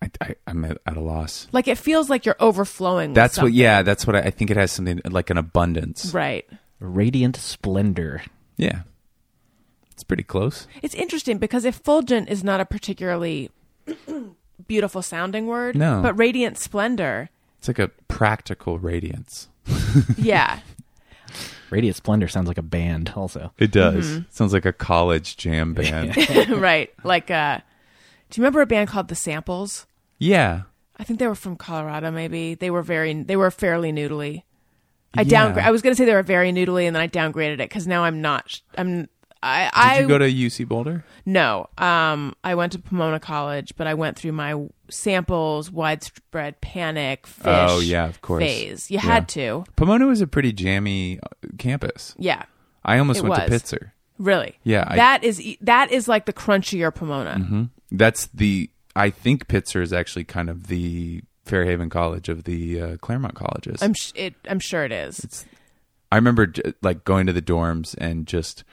I, 0.00 0.10
I, 0.20 0.34
I'm 0.46 0.64
at, 0.64 0.78
at 0.86 0.96
a 0.96 1.00
loss. 1.00 1.48
Like 1.52 1.68
it 1.68 1.78
feels 1.78 2.08
like 2.08 2.24
you're 2.24 2.36
overflowing. 2.40 3.10
with 3.10 3.14
That's 3.16 3.40
what. 3.40 3.52
Yeah, 3.52 3.82
that's 3.82 4.06
what 4.06 4.16
I, 4.16 4.20
I 4.20 4.30
think. 4.30 4.50
It 4.50 4.56
has 4.56 4.72
something 4.72 5.00
like 5.10 5.30
an 5.30 5.38
abundance. 5.38 6.12
Right. 6.14 6.48
Radiant 6.80 7.36
splendor. 7.36 8.22
Yeah, 8.56 8.82
it's 9.92 10.04
pretty 10.04 10.22
close. 10.22 10.66
It's 10.82 10.94
interesting 10.94 11.38
because 11.38 11.64
effulgent 11.64 12.28
is 12.28 12.44
not 12.44 12.60
a 12.60 12.64
particularly 12.64 13.50
beautiful 14.68 15.02
sounding 15.02 15.46
word. 15.46 15.76
No. 15.76 16.00
But 16.02 16.14
radiant 16.18 16.58
splendor. 16.58 17.30
It's 17.58 17.66
like 17.66 17.80
a 17.80 17.88
practical 18.06 18.78
radiance. 18.78 19.48
Yeah. 20.16 20.60
Radiant 21.70 21.96
splendor 21.96 22.28
sounds 22.28 22.46
like 22.48 22.58
a 22.58 22.62
band 22.62 23.12
also. 23.16 23.52
It 23.58 23.72
does. 23.72 24.06
Mm-hmm. 24.06 24.22
Sounds 24.30 24.52
like 24.52 24.64
a 24.64 24.72
college 24.72 25.36
jam 25.36 25.74
band. 25.74 26.16
right. 26.50 26.92
Like 27.04 27.30
uh 27.30 27.60
do 28.30 28.40
you 28.40 28.42
remember 28.42 28.60
a 28.60 28.66
band 28.66 28.88
called 28.88 29.08
The 29.08 29.14
Samples? 29.14 29.86
yeah. 30.18 30.62
I 31.00 31.04
think 31.04 31.20
they 31.20 31.28
were 31.28 31.36
from 31.36 31.54
Colorado 31.54 32.10
maybe. 32.10 32.54
They 32.56 32.72
were 32.72 32.82
very 32.82 33.12
they 33.22 33.36
were 33.36 33.52
fairly 33.52 33.92
noodly. 33.92 34.42
I 35.14 35.20
Yeah. 35.22 35.28
downgrade 35.44 35.64
I 35.64 35.70
was 35.70 35.80
going 35.80 35.94
to 35.94 35.96
say 35.96 36.04
they 36.04 36.12
were 36.12 36.24
very 36.24 36.50
noodly 36.52 36.88
and 36.88 36.96
then 36.96 37.00
I 37.00 37.06
downgraded 37.06 37.60
it 37.60 37.68
cuz 37.70 37.86
now 37.86 38.02
I'm 38.02 38.20
not 38.20 38.60
I'm 38.76 39.08
I 39.40 39.64
Did 39.66 39.70
I 39.74 40.00
you 40.00 40.08
go 40.08 40.18
to 40.18 40.28
UC 40.28 40.66
Boulder? 40.66 41.04
No. 41.24 41.68
Um 41.78 42.34
I 42.42 42.56
went 42.56 42.72
to 42.72 42.80
Pomona 42.80 43.20
College, 43.20 43.74
but 43.76 43.86
I 43.86 43.94
went 43.94 44.16
through 44.18 44.32
my 44.32 44.56
samples, 44.90 45.70
widespread 45.70 46.60
panic, 46.60 47.26
Phish 47.28 47.68
Oh, 47.70 47.78
yeah, 47.78 48.06
of 48.08 48.20
course. 48.20 48.42
phase. 48.42 48.90
You 48.90 48.96
Yeah. 48.96 49.02
had 49.02 49.28
to. 49.30 49.64
Pomona 49.76 50.06
was 50.08 50.20
a 50.20 50.26
pretty 50.26 50.52
jammy 50.52 51.20
uh, 51.22 51.28
campus. 51.58 52.16
Yeah. 52.18 52.42
I 52.84 52.98
almost 52.98 53.22
went 53.22 53.36
to 53.36 53.52
was. 53.52 53.62
Pitzer. 53.62 53.92
Really? 54.18 54.58
Yeah, 54.64 54.84
I- 54.88 54.96
that 54.96 55.22
is 55.22 55.40
e- 55.40 55.58
that 55.60 55.92
is 55.92 56.08
like 56.08 56.26
the 56.26 56.32
crunchier 56.32 56.92
Pomona. 56.92 57.68
That's 57.90 58.26
the. 58.26 58.70
I 58.96 59.10
think 59.10 59.46
Pitzer 59.46 59.80
is 59.82 59.92
actually 59.92 60.24
kind 60.24 60.50
of 60.50 60.66
the 60.66 61.22
Fairhaven 61.44 61.88
College 61.90 62.28
of 62.28 62.44
the 62.44 62.80
uh, 62.80 62.96
Claremont 62.98 63.34
colleges. 63.34 63.82
I'm 63.82 63.94
sh- 63.94 64.12
it. 64.14 64.34
I'm 64.48 64.60
sure 64.60 64.84
it 64.84 64.92
is. 64.92 65.46
I 66.10 66.16
remember 66.16 66.46
j- 66.46 66.74
like 66.82 67.04
going 67.04 67.26
to 67.26 67.32
the 67.32 67.42
dorms 67.42 67.94
and 67.98 68.26
just 68.26 68.64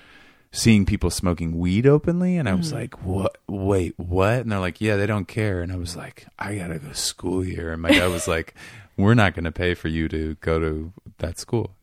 seeing 0.51 0.85
people 0.85 1.09
smoking 1.09 1.57
weed 1.57 1.85
openly, 1.85 2.37
and 2.37 2.47
I 2.49 2.53
was 2.53 2.71
like, 2.73 3.03
"What? 3.03 3.37
Wait, 3.47 3.93
what?" 3.97 4.39
And 4.39 4.51
they're 4.51 4.59
like, 4.59 4.81
"Yeah, 4.81 4.95
they 4.95 5.05
don't 5.05 5.27
care." 5.27 5.61
And 5.61 5.71
I 5.71 5.75
was 5.75 5.95
like, 5.95 6.27
"I 6.39 6.55
gotta 6.55 6.79
go 6.79 6.87
to 6.89 6.95
school 6.95 7.41
here." 7.41 7.71
And 7.71 7.81
my 7.81 7.89
dad 7.91 8.07
was 8.07 8.27
like, 8.27 8.55
"We're 8.97 9.13
not 9.15 9.35
gonna 9.35 9.51
pay 9.51 9.73
for 9.73 9.89
you 9.89 10.07
to 10.09 10.35
go 10.35 10.59
to 10.59 10.93
that 11.19 11.39
school," 11.39 11.75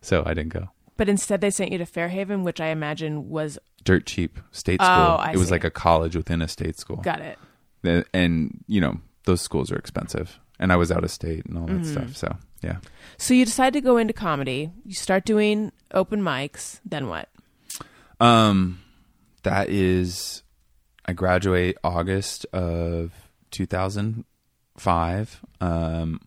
so 0.00 0.22
I 0.26 0.34
didn't 0.34 0.52
go. 0.52 0.70
But 0.96 1.08
instead, 1.10 1.42
they 1.42 1.50
sent 1.50 1.72
you 1.72 1.78
to 1.78 1.84
Fairhaven, 1.86 2.42
which 2.42 2.58
I 2.60 2.68
imagine 2.68 3.28
was 3.28 3.58
Dirt 3.86 4.04
cheap 4.04 4.38
state 4.52 4.80
Oh, 4.82 4.84
school. 4.84 5.16
I 5.18 5.30
it 5.32 5.38
was 5.38 5.46
see. 5.48 5.52
like 5.52 5.64
a 5.64 5.70
college 5.70 6.14
within 6.14 6.42
a 6.42 6.48
state 6.48 6.78
school. 6.78 6.96
got 6.96 7.20
it. 7.20 7.38
The- 7.82 8.04
and 8.12 8.62
you 8.66 8.80
know 8.82 9.00
those 9.24 9.40
schools 9.40 9.72
are 9.72 9.76
expensive 9.76 10.38
and 10.58 10.72
I 10.72 10.76
was 10.76 10.90
out 10.92 11.02
of 11.04 11.10
state 11.10 11.46
and 11.46 11.56
all 11.58 11.66
that 11.66 11.72
Mm-hmm. 11.82 11.92
stuff. 11.92 12.16
So 12.16 12.36
yeah. 12.62 12.76
So 13.18 13.32
you 13.34 13.44
decide 13.44 13.72
to 13.72 13.80
go 13.80 13.96
into 13.96 14.12
comedy. 14.12 14.70
You 14.84 14.94
start 14.94 15.24
doing 15.24 15.72
open 15.92 16.20
mics. 16.22 16.80
Then 16.84 17.08
what? 17.08 17.28
Um, 18.20 18.80
that 19.42 19.68
is, 19.68 20.42
I 21.04 21.12
graduate 21.12 21.76
August 21.84 22.44
of 22.52 23.12
2005. 23.50 25.42
Um, 25.60 26.20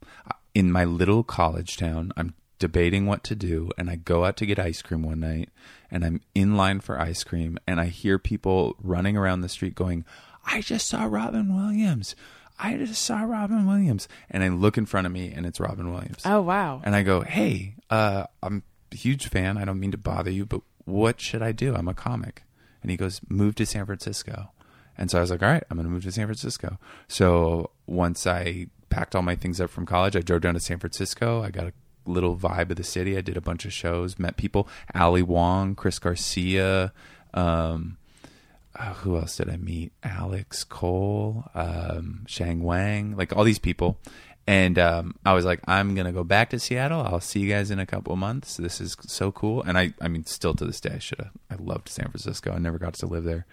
in 0.56 0.72
my 0.72 0.84
little 0.86 1.24
college 1.24 1.78
town, 1.78 2.12
I'm 2.18 2.34
debating 2.60 3.06
what 3.06 3.24
to 3.26 3.36
do, 3.36 3.72
and 3.78 3.90
I 3.90 3.96
go 3.96 4.26
out 4.26 4.38
to 4.38 4.46
get 4.46 4.60
ice 4.60 4.82
cream 4.82 5.04
one 5.04 5.22
night, 5.22 5.50
and 5.90 6.06
I'm 6.06 6.22
in 6.36 6.56
line 6.56 6.82
for 6.82 7.00
ice 7.00 7.24
cream, 7.24 7.58
and 7.66 7.80
I 7.80 7.86
hear 7.86 8.20
people 8.20 8.76
running 8.82 9.18
around 9.18 9.42
the 9.42 9.50
street 9.50 9.76
going, 9.76 10.06
"I 10.46 10.62
just 10.62 10.88
saw 10.88 11.06
Robin 11.06 11.56
Williams." 11.56 12.16
I 12.62 12.76
just 12.76 13.04
saw 13.04 13.22
Robin 13.24 13.66
Williams, 13.66 14.10
and 14.30 14.44
I 14.44 14.50
look 14.50 14.78
in 14.78 14.86
front 14.86 15.08
of 15.08 15.14
me, 15.14 15.32
and 15.32 15.46
it's 15.46 15.62
Robin 15.62 15.94
Williams. 15.94 16.24
Oh 16.26 16.42
wow. 16.42 16.82
And 16.84 16.94
I 16.94 17.04
go, 17.04 17.22
hey, 17.22 17.76
uh, 17.90 18.26
I'm 18.44 18.64
a 18.92 18.96
huge 18.96 19.30
fan. 19.30 19.58
I 19.58 19.64
don't 19.64 19.80
mean 19.80 19.92
to 19.92 19.98
bother 19.98 20.30
you, 20.30 20.46
but 20.46 20.62
what 20.84 21.22
should 21.22 21.42
I 21.42 21.54
do? 21.54 21.74
I'm 21.74 21.88
a 21.88 21.94
comic. 21.94 22.44
And 22.82 22.92
he 22.92 22.98
goes, 22.98 23.22
move 23.30 23.56
to 23.56 23.66
San 23.66 23.86
Francisco. 23.86 24.52
And 24.98 25.10
so 25.10 25.20
I 25.20 25.22
was 25.22 25.32
like, 25.32 25.42
all 25.42 25.50
right, 25.50 25.64
I'm 25.70 25.78
going 25.78 25.88
to 25.88 25.92
move 25.92 26.04
to 26.04 26.12
San 26.12 26.26
Francisco. 26.26 26.78
So 27.08 27.72
once 27.88 28.28
I 28.28 28.68
packed 28.90 29.16
all 29.16 29.22
my 29.22 29.36
things 29.36 29.62
up 29.62 29.70
from 29.70 29.86
college, 29.86 30.18
I 30.18 30.20
drove 30.20 30.42
down 30.42 30.56
to 30.56 30.60
San 30.60 30.80
Francisco. 30.80 31.42
I 31.42 31.52
got 31.52 31.68
a 31.68 31.74
little 32.10 32.36
vibe 32.36 32.72
of 32.72 32.78
the 32.78 32.84
city. 32.84 33.18
I 33.18 33.22
did 33.22 33.38
a 33.38 33.42
bunch 33.42 33.66
of 33.66 33.74
shows, 33.74 34.20
met 34.20 34.38
people, 34.38 34.68
Ali 34.94 35.24
Wong, 35.24 35.76
Chris 35.76 36.00
Garcia, 36.00 36.92
um, 37.34 37.98
uh, 38.76 38.94
who 38.94 39.18
else 39.18 39.36
did 39.38 39.50
I 39.50 39.58
meet? 39.58 39.92
Alex 40.04 40.64
Koll, 40.64 41.46
um, 41.54 42.26
Sheng 42.28 42.64
Wang, 42.64 43.16
like 43.16 43.36
all 43.36 43.44
these 43.44 43.60
people. 43.60 43.98
And 44.48 44.80
um, 44.80 45.16
I 45.26 45.34
was 45.34 45.46
like, 45.46 45.60
I'm 45.68 45.94
gonna 45.96 46.12
go 46.12 46.24
back 46.24 46.50
to 46.52 46.60
Seattle. 46.60 47.02
I'll 47.02 47.20
see 47.20 47.40
you 47.40 47.50
guys 47.50 47.72
in 47.72 47.78
a 47.78 47.86
couple 47.86 48.16
months. 48.16 48.58
This 48.58 48.82
is 48.82 48.96
so 49.02 49.32
cool. 49.32 49.62
And 49.62 49.78
I, 49.78 49.94
I 50.02 50.08
mean, 50.08 50.26
still 50.26 50.56
to 50.56 50.66
this 50.66 50.82
day, 50.82 50.94
I 50.96 51.00
should 51.00 51.20
have. 51.20 51.32
I 51.52 51.56
loved 51.62 51.90
San 51.90 52.10
Francisco. 52.10 52.52
I 52.52 52.58
never 52.58 52.80
got 52.80 52.96
to 52.96 53.06
live 53.06 53.26
there. 53.26 53.46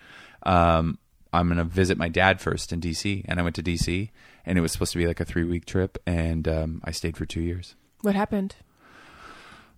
Um, 0.44 0.98
I'm 1.32 1.48
gonna 1.48 1.64
visit 1.64 1.98
my 1.98 2.08
dad 2.08 2.40
first 2.40 2.72
in 2.72 2.80
DC, 2.80 3.24
and 3.28 3.38
I 3.38 3.42
went 3.42 3.56
to 3.56 3.62
DC, 3.62 4.10
and 4.46 4.56
it 4.56 4.62
was 4.62 4.72
supposed 4.72 4.92
to 4.92 4.98
be 4.98 5.06
like 5.06 5.20
a 5.20 5.24
three 5.24 5.44
week 5.44 5.66
trip, 5.66 5.98
and 6.06 6.48
um, 6.48 6.80
I 6.84 6.92
stayed 6.92 7.16
for 7.16 7.26
two 7.26 7.42
years. 7.42 7.74
What 8.02 8.14
happened? 8.14 8.56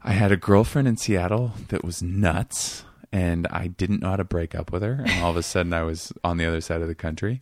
I 0.03 0.13
had 0.13 0.33
a 0.33 0.37
girlfriend 0.37 0.87
in 0.87 0.97
Seattle 0.97 1.53
that 1.69 1.85
was 1.85 2.03
nuts, 2.03 2.85
and 3.13 3.47
I 3.49 3.67
didn't 3.67 4.01
know 4.01 4.11
how 4.11 4.17
to 4.17 4.25
break 4.25 4.55
up 4.55 4.71
with 4.71 4.83
her. 4.83 5.05
And 5.07 5.23
all 5.23 5.31
of 5.31 5.37
a 5.37 5.43
sudden, 5.43 5.73
I 5.73 5.83
was 5.83 6.13
on 6.23 6.37
the 6.37 6.47
other 6.47 6.61
side 6.61 6.83
of 6.83 6.89
the 6.89 6.95
country. 6.95 7.41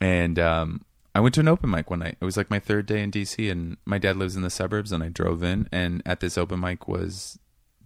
And 0.00 0.38
um, 0.38 0.84
I 1.14 1.20
went 1.20 1.34
to 1.36 1.40
an 1.40 1.48
open 1.48 1.70
mic 1.70 1.90
one 1.90 2.00
night. 2.00 2.16
It 2.20 2.24
was 2.24 2.36
like 2.36 2.50
my 2.50 2.58
third 2.58 2.86
day 2.86 3.02
in 3.02 3.10
DC, 3.10 3.50
and 3.50 3.76
my 3.84 3.98
dad 3.98 4.16
lives 4.16 4.34
in 4.34 4.42
the 4.42 4.50
suburbs, 4.50 4.90
and 4.92 5.02
I 5.02 5.08
drove 5.08 5.42
in. 5.42 5.68
And 5.70 6.02
at 6.04 6.20
this 6.20 6.36
open 6.36 6.60
mic 6.60 6.88
was 6.88 7.38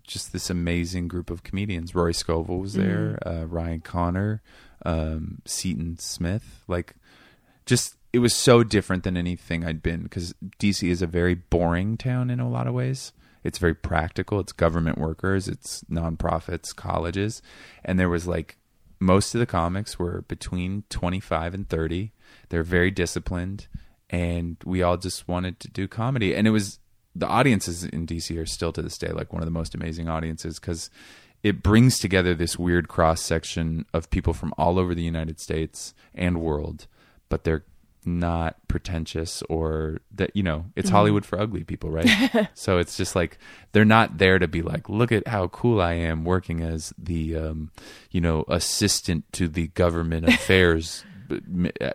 just 0.06 0.32
this 0.32 0.48
amazing 0.48 1.06
group 1.06 1.28
of 1.30 1.42
comedians. 1.42 1.94
Rory 1.94 2.14
Scovel 2.14 2.58
was 2.58 2.72
there, 2.72 3.18
uh, 3.26 3.44
Ryan 3.44 3.80
Connor, 3.80 4.42
um, 4.86 5.42
Seaton 5.44 5.98
Smith. 5.98 6.64
Like, 6.66 6.94
just 7.66 7.96
it 8.12 8.20
was 8.20 8.34
so 8.34 8.62
different 8.64 9.04
than 9.04 9.16
anything 9.16 9.64
I'd 9.64 9.82
been 9.82 10.02
because 10.04 10.34
DC 10.58 10.88
is 10.88 11.02
a 11.02 11.06
very 11.06 11.34
boring 11.34 11.96
town 11.96 12.30
in 12.30 12.40
a 12.40 12.48
lot 12.48 12.66
of 12.66 12.74
ways. 12.74 13.12
It's 13.44 13.58
very 13.58 13.74
practical. 13.74 14.40
It's 14.40 14.52
government 14.52 14.98
workers, 14.98 15.48
it's 15.48 15.84
nonprofits, 15.84 16.74
colleges, 16.74 17.42
and 17.84 17.98
there 17.98 18.08
was 18.08 18.26
like 18.26 18.56
most 19.00 19.34
of 19.34 19.38
the 19.38 19.46
comics 19.46 19.98
were 19.98 20.22
between 20.22 20.84
25 20.90 21.54
and 21.54 21.68
30. 21.68 22.12
They're 22.48 22.62
very 22.62 22.90
disciplined 22.90 23.68
and 24.10 24.56
we 24.64 24.82
all 24.82 24.96
just 24.96 25.28
wanted 25.28 25.60
to 25.60 25.68
do 25.68 25.86
comedy 25.86 26.34
and 26.34 26.46
it 26.46 26.50
was 26.50 26.78
the 27.14 27.26
audiences 27.26 27.84
in 27.84 28.06
DC 28.06 28.36
are 28.40 28.46
still 28.46 28.72
to 28.72 28.80
this 28.80 28.96
day 28.96 29.08
like 29.08 29.32
one 29.32 29.42
of 29.42 29.46
the 29.46 29.52
most 29.52 29.74
amazing 29.74 30.08
audiences 30.08 30.58
cuz 30.58 30.88
it 31.42 31.62
brings 31.62 31.98
together 31.98 32.34
this 32.34 32.58
weird 32.58 32.88
cross 32.88 33.20
section 33.20 33.84
of 33.92 34.10
people 34.10 34.32
from 34.32 34.52
all 34.56 34.78
over 34.78 34.94
the 34.94 35.02
United 35.02 35.38
States 35.38 35.94
and 36.14 36.40
world, 36.40 36.86
but 37.28 37.44
they're 37.44 37.64
not 38.04 38.56
pretentious 38.68 39.42
or 39.48 40.00
that 40.14 40.34
you 40.34 40.42
know 40.42 40.66
it's 40.76 40.90
Hollywood 40.90 41.24
for 41.24 41.40
ugly 41.40 41.64
people, 41.64 41.90
right? 41.90 42.48
so 42.54 42.78
it's 42.78 42.96
just 42.96 43.14
like 43.16 43.38
they're 43.72 43.84
not 43.84 44.18
there 44.18 44.38
to 44.38 44.48
be 44.48 44.62
like, 44.62 44.88
look 44.88 45.12
at 45.12 45.26
how 45.26 45.48
cool 45.48 45.80
I 45.80 45.94
am 45.94 46.24
working 46.24 46.62
as 46.62 46.92
the 46.98 47.36
um, 47.36 47.70
you 48.10 48.20
know 48.20 48.44
assistant 48.48 49.24
to 49.32 49.48
the 49.48 49.68
government 49.68 50.28
affairs 50.28 51.04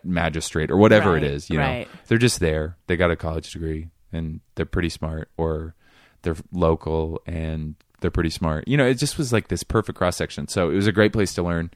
magistrate 0.04 0.70
or 0.70 0.78
whatever 0.78 1.14
Right, 1.14 1.24
it 1.24 1.32
is. 1.32 1.50
You 1.50 1.58
know, 1.58 1.86
they're 2.08 2.18
just 2.18 2.40
there. 2.40 2.78
They 2.88 2.96
got 2.96 3.12
a 3.12 3.16
college 3.16 3.52
degree 3.52 3.90
and 4.12 4.42
they're 4.56 4.66
pretty 4.66 4.90
smart, 4.90 5.30
or 5.38 5.76
they're 6.22 6.36
local 6.52 7.22
and 7.26 7.76
they're 8.02 8.12
pretty 8.12 8.30
smart. 8.30 8.68
You 8.68 8.78
know, 8.78 8.86
it 8.86 8.96
just 8.96 9.18
was 9.18 9.34
like 9.34 9.48
this 9.48 9.64
perfect 9.64 9.98
cross 9.98 10.18
section. 10.18 10.48
So 10.48 10.70
it 10.70 10.76
was 10.76 10.88
a 10.88 10.92
great 10.92 11.14
place 11.14 11.34
to 11.36 11.44
learn. 11.44 11.72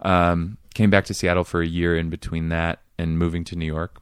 Um, 0.00 0.58
came 0.74 0.90
back 0.90 1.06
to 1.06 1.14
Seattle 1.14 1.44
for 1.44 1.62
a 1.62 1.66
year 1.66 1.96
in 1.96 2.10
between 2.10 2.50
that 2.50 2.80
and 2.98 3.18
moving 3.18 3.44
to 3.44 3.56
New 3.56 3.66
York. 3.66 4.00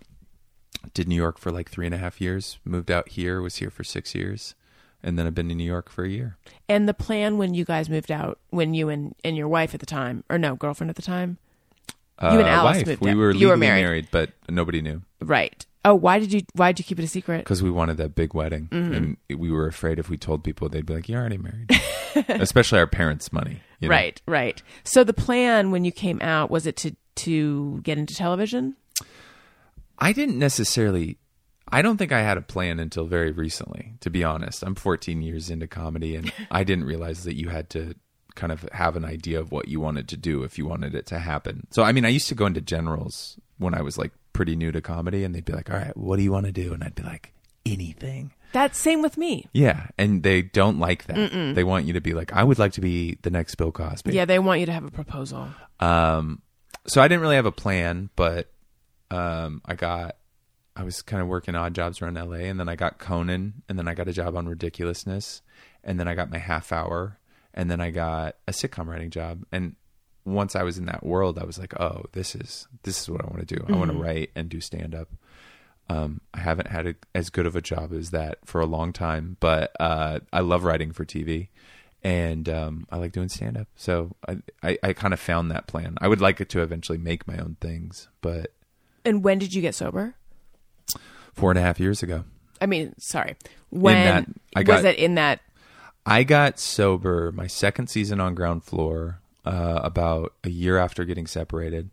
Did 0.92 1.08
New 1.08 1.16
York 1.16 1.38
for 1.38 1.50
like 1.50 1.70
three 1.70 1.86
and 1.86 1.94
a 1.94 1.98
half 1.98 2.20
years. 2.20 2.58
Moved 2.64 2.90
out 2.90 3.08
here. 3.10 3.40
Was 3.40 3.56
here 3.56 3.70
for 3.70 3.84
six 3.84 4.14
years, 4.14 4.54
and 5.02 5.18
then 5.18 5.26
I've 5.26 5.34
been 5.34 5.50
in 5.50 5.56
New 5.56 5.64
York 5.64 5.88
for 5.90 6.04
a 6.04 6.08
year. 6.10 6.36
And 6.68 6.86
the 6.88 6.92
plan 6.94 7.38
when 7.38 7.54
you 7.54 7.64
guys 7.64 7.88
moved 7.88 8.10
out, 8.12 8.38
when 8.50 8.74
you 8.74 8.88
and, 8.90 9.14
and 9.24 9.36
your 9.36 9.48
wife 9.48 9.72
at 9.74 9.80
the 9.80 9.86
time, 9.86 10.24
or 10.28 10.36
no, 10.36 10.56
girlfriend 10.56 10.90
at 10.90 10.96
the 10.96 11.02
time, 11.02 11.38
You 12.20 12.28
and 12.28 12.42
Uh, 12.42 12.46
Alice 12.48 12.76
wife. 12.78 12.86
moved 12.86 13.00
we 13.00 13.10
out. 13.12 13.16
were 13.16 13.30
You 13.32 13.48
were 13.48 13.56
legally 13.56 13.80
married. 13.80 14.08
but 14.10 14.30
nobody 14.48 14.82
knew 14.82 15.02
right? 15.20 15.64
Oh, 15.86 15.94
why 15.94 16.18
did 16.18 16.32
you 16.32 16.42
why 16.54 16.72
did 16.72 16.78
you 16.80 16.84
keep 16.84 16.98
it 16.98 17.04
a 17.04 17.08
secret? 17.08 17.38
because 17.38 17.62
we 17.62 17.70
wanted 17.70 17.96
that 17.96 18.14
big 18.14 18.34
wedding, 18.34 18.68
Mm-hmm. 18.70 18.92
and 18.94 19.16
we 19.40 19.50
were 19.50 19.66
afraid 19.66 19.98
if 19.98 20.10
we 20.10 20.16
told 20.18 20.44
people, 20.44 20.68
they'd 20.68 20.84
be 20.86 20.94
like, 20.94 21.08
"You're 21.08 21.20
already 21.20 21.38
married," 21.38 21.70
especially 22.28 22.78
our 22.78 22.86
parents' 22.86 23.32
money. 23.32 23.60
you 23.80 23.88
know? 23.88 23.94
Right, 23.94 24.20
right. 24.26 24.62
So 24.84 25.02
the 25.04 25.12
plan 25.14 25.70
when 25.70 25.84
you 25.84 25.92
came 25.92 26.20
out 26.22 26.50
was 26.50 26.66
it 26.66 26.76
to 26.78 26.94
to 27.16 27.80
get 27.82 27.96
into 27.98 28.14
television? 28.14 28.76
I 29.98 30.12
didn't 30.12 30.38
necessarily. 30.38 31.18
I 31.68 31.82
don't 31.82 31.96
think 31.96 32.12
I 32.12 32.20
had 32.20 32.36
a 32.36 32.42
plan 32.42 32.78
until 32.78 33.06
very 33.06 33.30
recently, 33.32 33.94
to 34.00 34.10
be 34.10 34.22
honest. 34.22 34.62
I'm 34.62 34.74
14 34.74 35.22
years 35.22 35.50
into 35.50 35.66
comedy, 35.66 36.14
and 36.14 36.32
I 36.50 36.62
didn't 36.64 36.84
realize 36.84 37.24
that 37.24 37.36
you 37.36 37.48
had 37.48 37.70
to 37.70 37.94
kind 38.34 38.52
of 38.52 38.68
have 38.72 38.96
an 38.96 39.04
idea 39.04 39.40
of 39.40 39.52
what 39.52 39.68
you 39.68 39.80
wanted 39.80 40.08
to 40.08 40.16
do 40.16 40.42
if 40.42 40.58
you 40.58 40.66
wanted 40.66 40.94
it 40.94 41.06
to 41.06 41.18
happen. 41.18 41.66
So, 41.70 41.82
I 41.82 41.92
mean, 41.92 42.04
I 42.04 42.08
used 42.08 42.28
to 42.28 42.34
go 42.34 42.46
into 42.46 42.60
generals 42.60 43.38
when 43.58 43.74
I 43.74 43.82
was 43.82 43.96
like 43.96 44.12
pretty 44.32 44.56
new 44.56 44.72
to 44.72 44.80
comedy, 44.80 45.24
and 45.24 45.34
they'd 45.34 45.44
be 45.44 45.52
like, 45.52 45.70
"All 45.70 45.76
right, 45.76 45.96
what 45.96 46.16
do 46.16 46.22
you 46.22 46.32
want 46.32 46.46
to 46.46 46.52
do?" 46.52 46.74
And 46.74 46.82
I'd 46.84 46.94
be 46.94 47.02
like, 47.02 47.32
"Anything." 47.64 48.32
That's 48.52 48.78
same 48.78 49.02
with 49.02 49.16
me. 49.18 49.46
Yeah, 49.52 49.88
and 49.98 50.22
they 50.22 50.42
don't 50.42 50.78
like 50.78 51.06
that. 51.06 51.54
They 51.54 51.64
want 51.64 51.86
you 51.86 51.94
to 51.94 52.00
be 52.00 52.12
like, 52.14 52.32
"I 52.32 52.44
would 52.44 52.58
like 52.58 52.72
to 52.72 52.80
be 52.80 53.18
the 53.22 53.30
next 53.30 53.54
Bill 53.56 53.72
Cosby." 53.72 54.12
Yeah, 54.12 54.26
they 54.26 54.38
want 54.38 54.60
you 54.60 54.66
to 54.66 54.72
have 54.72 54.84
a 54.84 54.90
proposal. 54.90 55.48
Um, 55.80 56.42
so 56.86 57.00
I 57.00 57.08
didn't 57.08 57.22
really 57.22 57.36
have 57.36 57.46
a 57.46 57.52
plan, 57.52 58.10
but 58.14 58.52
um, 59.14 59.62
I 59.64 59.74
got 59.74 60.16
I 60.76 60.82
was 60.82 61.02
kind 61.02 61.22
of 61.22 61.28
working 61.28 61.54
odd 61.54 61.74
jobs 61.74 62.02
around 62.02 62.14
LA, 62.14 62.38
and 62.38 62.58
then 62.58 62.68
I 62.68 62.74
got 62.74 62.98
Conan, 62.98 63.62
and 63.68 63.78
then 63.78 63.86
I 63.86 63.94
got 63.94 64.08
a 64.08 64.12
job 64.12 64.36
on 64.36 64.48
Ridiculousness, 64.48 65.42
and 65.84 66.00
then 66.00 66.08
I 66.08 66.14
got 66.14 66.30
my 66.30 66.38
half 66.38 66.72
hour, 66.72 67.18
and 67.52 67.70
then 67.70 67.80
I 67.80 67.90
got 67.90 68.36
a 68.48 68.52
sitcom 68.52 68.86
writing 68.86 69.10
job, 69.10 69.44
and 69.52 69.76
once 70.24 70.56
I 70.56 70.62
was 70.62 70.78
in 70.78 70.86
that 70.86 71.04
world, 71.04 71.38
I 71.38 71.44
was 71.44 71.58
like, 71.58 71.78
oh, 71.78 72.04
this 72.12 72.34
is 72.34 72.66
this 72.82 73.02
is 73.02 73.10
what 73.10 73.22
I 73.22 73.28
want 73.28 73.46
to 73.46 73.54
do. 73.56 73.64
I 73.68 73.76
want 73.76 73.92
to 73.92 73.96
write 73.96 74.30
and 74.34 74.48
do 74.48 74.60
stand 74.60 74.94
up. 74.94 75.08
Um, 75.88 76.22
I 76.32 76.40
haven't 76.40 76.68
had 76.68 76.86
a, 76.86 76.94
as 77.14 77.28
good 77.28 77.46
of 77.46 77.54
a 77.54 77.60
job 77.60 77.92
as 77.92 78.10
that 78.10 78.38
for 78.46 78.60
a 78.60 78.66
long 78.66 78.92
time, 78.92 79.36
but 79.38 79.70
uh, 79.78 80.20
I 80.32 80.40
love 80.40 80.64
writing 80.64 80.92
for 80.92 81.04
TV, 81.04 81.48
and 82.02 82.48
um, 82.48 82.86
I 82.90 82.96
like 82.96 83.12
doing 83.12 83.28
stand 83.28 83.58
up. 83.58 83.68
So 83.76 84.16
I, 84.26 84.38
I, 84.62 84.78
I 84.82 84.92
kind 84.94 85.12
of 85.12 85.20
found 85.20 85.50
that 85.50 85.66
plan. 85.66 85.98
I 86.00 86.08
would 86.08 86.22
like 86.22 86.40
it 86.40 86.48
to 86.50 86.62
eventually 86.62 86.98
make 86.98 87.28
my 87.28 87.36
own 87.36 87.58
things, 87.60 88.08
but 88.22 88.52
And 89.04 89.22
when 89.22 89.38
did 89.38 89.54
you 89.54 89.62
get 89.62 89.74
sober? 89.74 90.14
four 91.34 91.50
and 91.50 91.58
a 91.58 91.62
half 91.62 91.80
years 91.80 92.00
ago, 92.02 92.22
I 92.60 92.66
mean, 92.66 92.94
sorry. 92.98 93.34
When 93.70 93.94
that- 94.04 94.26
I 94.54 94.60
was 94.60 94.66
got- 94.66 94.82
that 94.82 94.96
in 94.96 95.16
that 95.16 95.40
I 96.06 96.22
got 96.22 96.58
sober 96.60 97.32
my 97.32 97.46
second 97.48 97.88
season 97.88 98.20
on 98.20 98.34
Ground 98.36 98.62
Floor 98.62 99.18
uh, 99.44 99.80
about 99.82 100.32
a 100.44 100.48
year 100.50 100.78
after 100.78 101.04
getting 101.04 101.26
separated, 101.26 101.90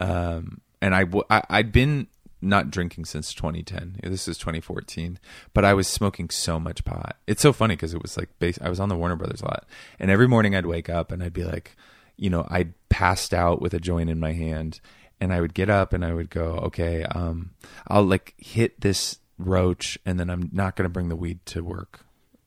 um, 0.00 0.60
and 0.82 0.94
I, 0.94 1.04
w- 1.04 1.24
I 1.30 1.42
I'd 1.48 1.70
been 1.72 2.06
not 2.42 2.70
drinking 2.70 3.04
since 3.04 3.32
2010. 3.34 3.98
This 4.02 4.26
is 4.26 4.38
2014, 4.38 5.18
but 5.52 5.64
I 5.64 5.74
was 5.74 5.86
smoking 5.86 6.30
so 6.30 6.58
much 6.58 6.84
pot. 6.84 7.16
It's 7.26 7.42
so 7.42 7.52
funny 7.52 7.76
because 7.76 7.92
it 7.94 8.02
was 8.02 8.16
like 8.16 8.30
base. 8.38 8.58
I 8.62 8.70
was 8.70 8.80
on 8.80 8.88
the 8.88 8.96
Warner 8.96 9.16
Brothers 9.16 9.42
lot, 9.42 9.66
and 10.00 10.10
every 10.10 10.26
morning 10.26 10.54
I'd 10.56 10.66
wake 10.66 10.88
up 10.88 11.12
and 11.12 11.22
I'd 11.22 11.32
be 11.34 11.44
like, 11.44 11.76
you 12.16 12.28
know, 12.30 12.46
I'd 12.50 12.72
passed 12.88 13.32
out 13.34 13.60
with 13.62 13.72
a 13.74 13.78
joint 13.80 14.08
in 14.10 14.18
my 14.18 14.32
hand, 14.32 14.80
and 15.20 15.32
I 15.32 15.40
would 15.40 15.54
get 15.54 15.70
up 15.70 15.92
and 15.92 16.04
I 16.04 16.14
would 16.14 16.30
go, 16.30 16.52
okay, 16.64 17.04
um, 17.04 17.50
I'll 17.88 18.04
like 18.04 18.34
hit 18.38 18.80
this 18.80 19.18
roach, 19.38 19.98
and 20.04 20.18
then 20.18 20.30
I'm 20.30 20.50
not 20.52 20.76
going 20.76 20.84
to 20.84 20.92
bring 20.92 21.08
the 21.08 21.16
weed 21.16 21.44
to 21.46 21.62
work. 21.62 22.00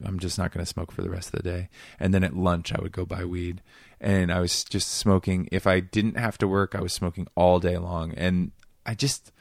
I'm 0.03 0.19
just 0.19 0.37
not 0.37 0.51
going 0.51 0.65
to 0.65 0.69
smoke 0.69 0.91
for 0.91 1.01
the 1.01 1.09
rest 1.09 1.33
of 1.33 1.41
the 1.41 1.49
day. 1.49 1.69
And 1.99 2.13
then 2.13 2.23
at 2.23 2.35
lunch, 2.35 2.73
I 2.73 2.81
would 2.81 2.91
go 2.91 3.05
buy 3.05 3.23
weed. 3.23 3.61
And 4.01 4.33
I 4.33 4.41
was 4.41 4.65
just 4.65 4.89
smoking. 4.89 5.47
If 5.51 5.65
I 5.65 5.79
didn't 5.79 6.17
have 6.17 6.37
to 6.39 6.47
work, 6.47 6.75
I 6.75 6.81
was 6.81 6.91
smoking 6.91 7.27
all 7.35 7.61
day 7.61 7.77
long. 7.77 8.13
And 8.15 8.51
I 8.85 8.95
just, 8.95 9.31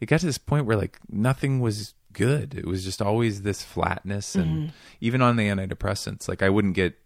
it 0.00 0.06
got 0.06 0.20
to 0.20 0.26
this 0.26 0.38
point 0.38 0.64
where 0.64 0.76
like 0.76 0.98
nothing 1.10 1.60
was 1.60 1.92
good. 2.16 2.54
It 2.54 2.66
was 2.66 2.82
just 2.82 3.02
always 3.02 3.42
this 3.42 3.62
flatness, 3.62 4.34
and 4.34 4.72
even 5.00 5.20
on 5.20 5.36
the 5.36 5.48
antidepressants, 5.48 6.28
like 6.28 6.42
I 6.42 6.48
wouldn't 6.48 6.74
get 6.74 6.98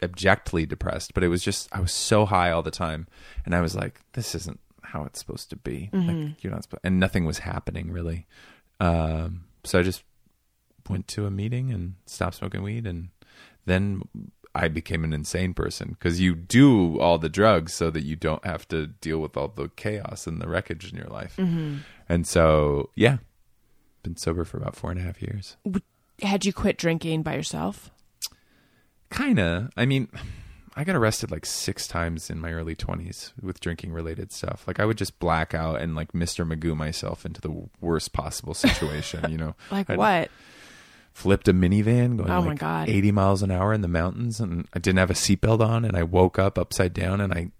abjectly 0.00 0.64
depressed, 0.64 1.12
but 1.12 1.24
it 1.24 1.28
was 1.28 1.42
just 1.42 1.68
I 1.72 1.80
was 1.80 1.92
so 1.92 2.24
high 2.24 2.52
all 2.52 2.62
the 2.62 2.70
time, 2.70 3.08
and 3.44 3.54
I 3.54 3.60
was 3.60 3.74
like, 3.74 4.00
this 4.12 4.34
isn't 4.34 4.60
how 4.94 5.04
it's 5.04 5.18
supposed 5.18 5.50
to 5.50 5.56
be. 5.56 5.90
Like 5.92 6.42
you're 6.42 6.52
not, 6.52 6.62
supposed, 6.62 6.80
and 6.84 7.00
nothing 7.00 7.24
was 7.24 7.38
happening 7.40 7.90
really. 7.90 8.26
Um, 8.80 9.44
so 9.64 9.78
I 9.80 9.82
just 9.82 10.04
went 10.88 11.08
to 11.08 11.26
a 11.26 11.30
meeting 11.30 11.72
and 11.72 11.94
stopped 12.06 12.36
smoking 12.36 12.62
weed, 12.62 12.86
and 12.86 13.08
then 13.66 14.02
I 14.54 14.68
became 14.68 15.02
an 15.02 15.12
insane 15.12 15.52
person 15.52 15.96
because 15.98 16.20
you 16.20 16.34
do 16.34 17.00
all 17.00 17.18
the 17.18 17.28
drugs 17.28 17.74
so 17.74 17.90
that 17.90 18.02
you 18.04 18.14
don't 18.14 18.44
have 18.46 18.68
to 18.68 18.86
deal 18.86 19.18
with 19.18 19.36
all 19.36 19.48
the 19.48 19.68
chaos 19.68 20.26
and 20.28 20.40
the 20.40 20.48
wreckage 20.48 20.92
in 20.92 20.96
your 20.96 21.08
life. 21.08 21.36
And 22.08 22.26
so, 22.26 22.90
yeah, 22.94 23.16
been 24.04 24.16
sober 24.16 24.44
for 24.44 24.58
about 24.58 24.76
four 24.76 24.90
and 24.92 25.00
a 25.00 25.02
half 25.02 25.20
years. 25.20 25.56
Had 26.22 26.44
you 26.44 26.52
quit 26.52 26.78
drinking 26.78 27.22
by 27.22 27.34
yourself? 27.34 27.90
Kinda. 29.10 29.70
I 29.76 29.86
mean, 29.86 30.08
I 30.76 30.84
got 30.84 30.96
arrested 30.96 31.30
like 31.30 31.46
six 31.46 31.86
times 31.86 32.30
in 32.30 32.40
my 32.40 32.52
early 32.52 32.74
20s 32.74 33.32
with 33.40 33.60
drinking 33.60 33.92
related 33.92 34.32
stuff. 34.32 34.64
Like, 34.66 34.80
I 34.80 34.84
would 34.84 34.98
just 34.98 35.18
black 35.20 35.54
out 35.54 35.80
and 35.80 35.94
like 35.94 36.12
Mr. 36.12 36.46
Magoo 36.46 36.76
myself 36.76 37.24
into 37.24 37.40
the 37.40 37.68
worst 37.80 38.12
possible 38.12 38.54
situation, 38.54 39.30
you 39.30 39.38
know? 39.38 39.54
Like 39.70 39.88
I'd 39.90 39.98
what? 39.98 40.30
Flipped 41.12 41.46
a 41.46 41.54
minivan 41.54 42.16
going 42.16 42.30
Oh 42.30 42.42
my 42.42 42.54
God. 42.54 42.88
80 42.88 43.12
miles 43.12 43.42
an 43.42 43.52
hour 43.52 43.72
in 43.72 43.82
the 43.82 43.88
mountains, 43.88 44.40
and 44.40 44.66
I 44.74 44.80
didn't 44.80 44.98
have 44.98 45.10
a 45.10 45.14
seatbelt 45.14 45.60
on, 45.60 45.84
and 45.84 45.96
I 45.96 46.02
woke 46.02 46.38
up 46.40 46.58
upside 46.58 46.92
down 46.92 47.20
and 47.20 47.32
I 47.32 47.52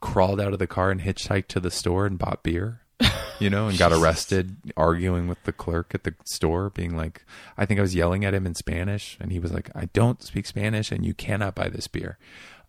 crawled 0.00 0.40
out 0.40 0.52
of 0.52 0.58
the 0.58 0.66
car 0.66 0.90
and 0.90 1.00
hitchhiked 1.02 1.48
to 1.48 1.60
the 1.60 1.70
store 1.70 2.06
and 2.06 2.18
bought 2.18 2.42
beer. 2.42 2.80
You 3.40 3.50
know, 3.50 3.68
and 3.68 3.78
got 3.78 3.92
arrested 3.92 4.56
arguing 4.76 5.28
with 5.28 5.40
the 5.44 5.52
clerk 5.52 5.94
at 5.94 6.02
the 6.02 6.12
store, 6.26 6.70
being 6.70 6.96
like, 6.96 7.24
I 7.56 7.66
think 7.66 7.78
I 7.78 7.82
was 7.82 7.94
yelling 7.94 8.24
at 8.24 8.34
him 8.34 8.46
in 8.46 8.56
Spanish, 8.56 9.16
and 9.20 9.30
he 9.30 9.38
was 9.38 9.52
like, 9.52 9.70
I 9.76 9.84
don't 9.92 10.20
speak 10.24 10.44
Spanish, 10.44 10.90
and 10.90 11.06
you 11.06 11.14
cannot 11.14 11.54
buy 11.54 11.68
this 11.68 11.86
beer. 11.86 12.18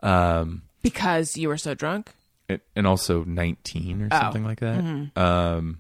Um, 0.02 0.62
Because 0.84 1.36
you 1.38 1.48
were 1.48 1.58
so 1.58 1.74
drunk? 1.74 2.12
it- 2.48 2.62
and 2.76 2.86
also 2.86 3.24
19 3.24 4.04
or 4.04 4.10
Oh. 4.12 4.20
something 4.22 4.44
like 4.44 4.60
that. 4.60 5.10
Um, 5.16 5.80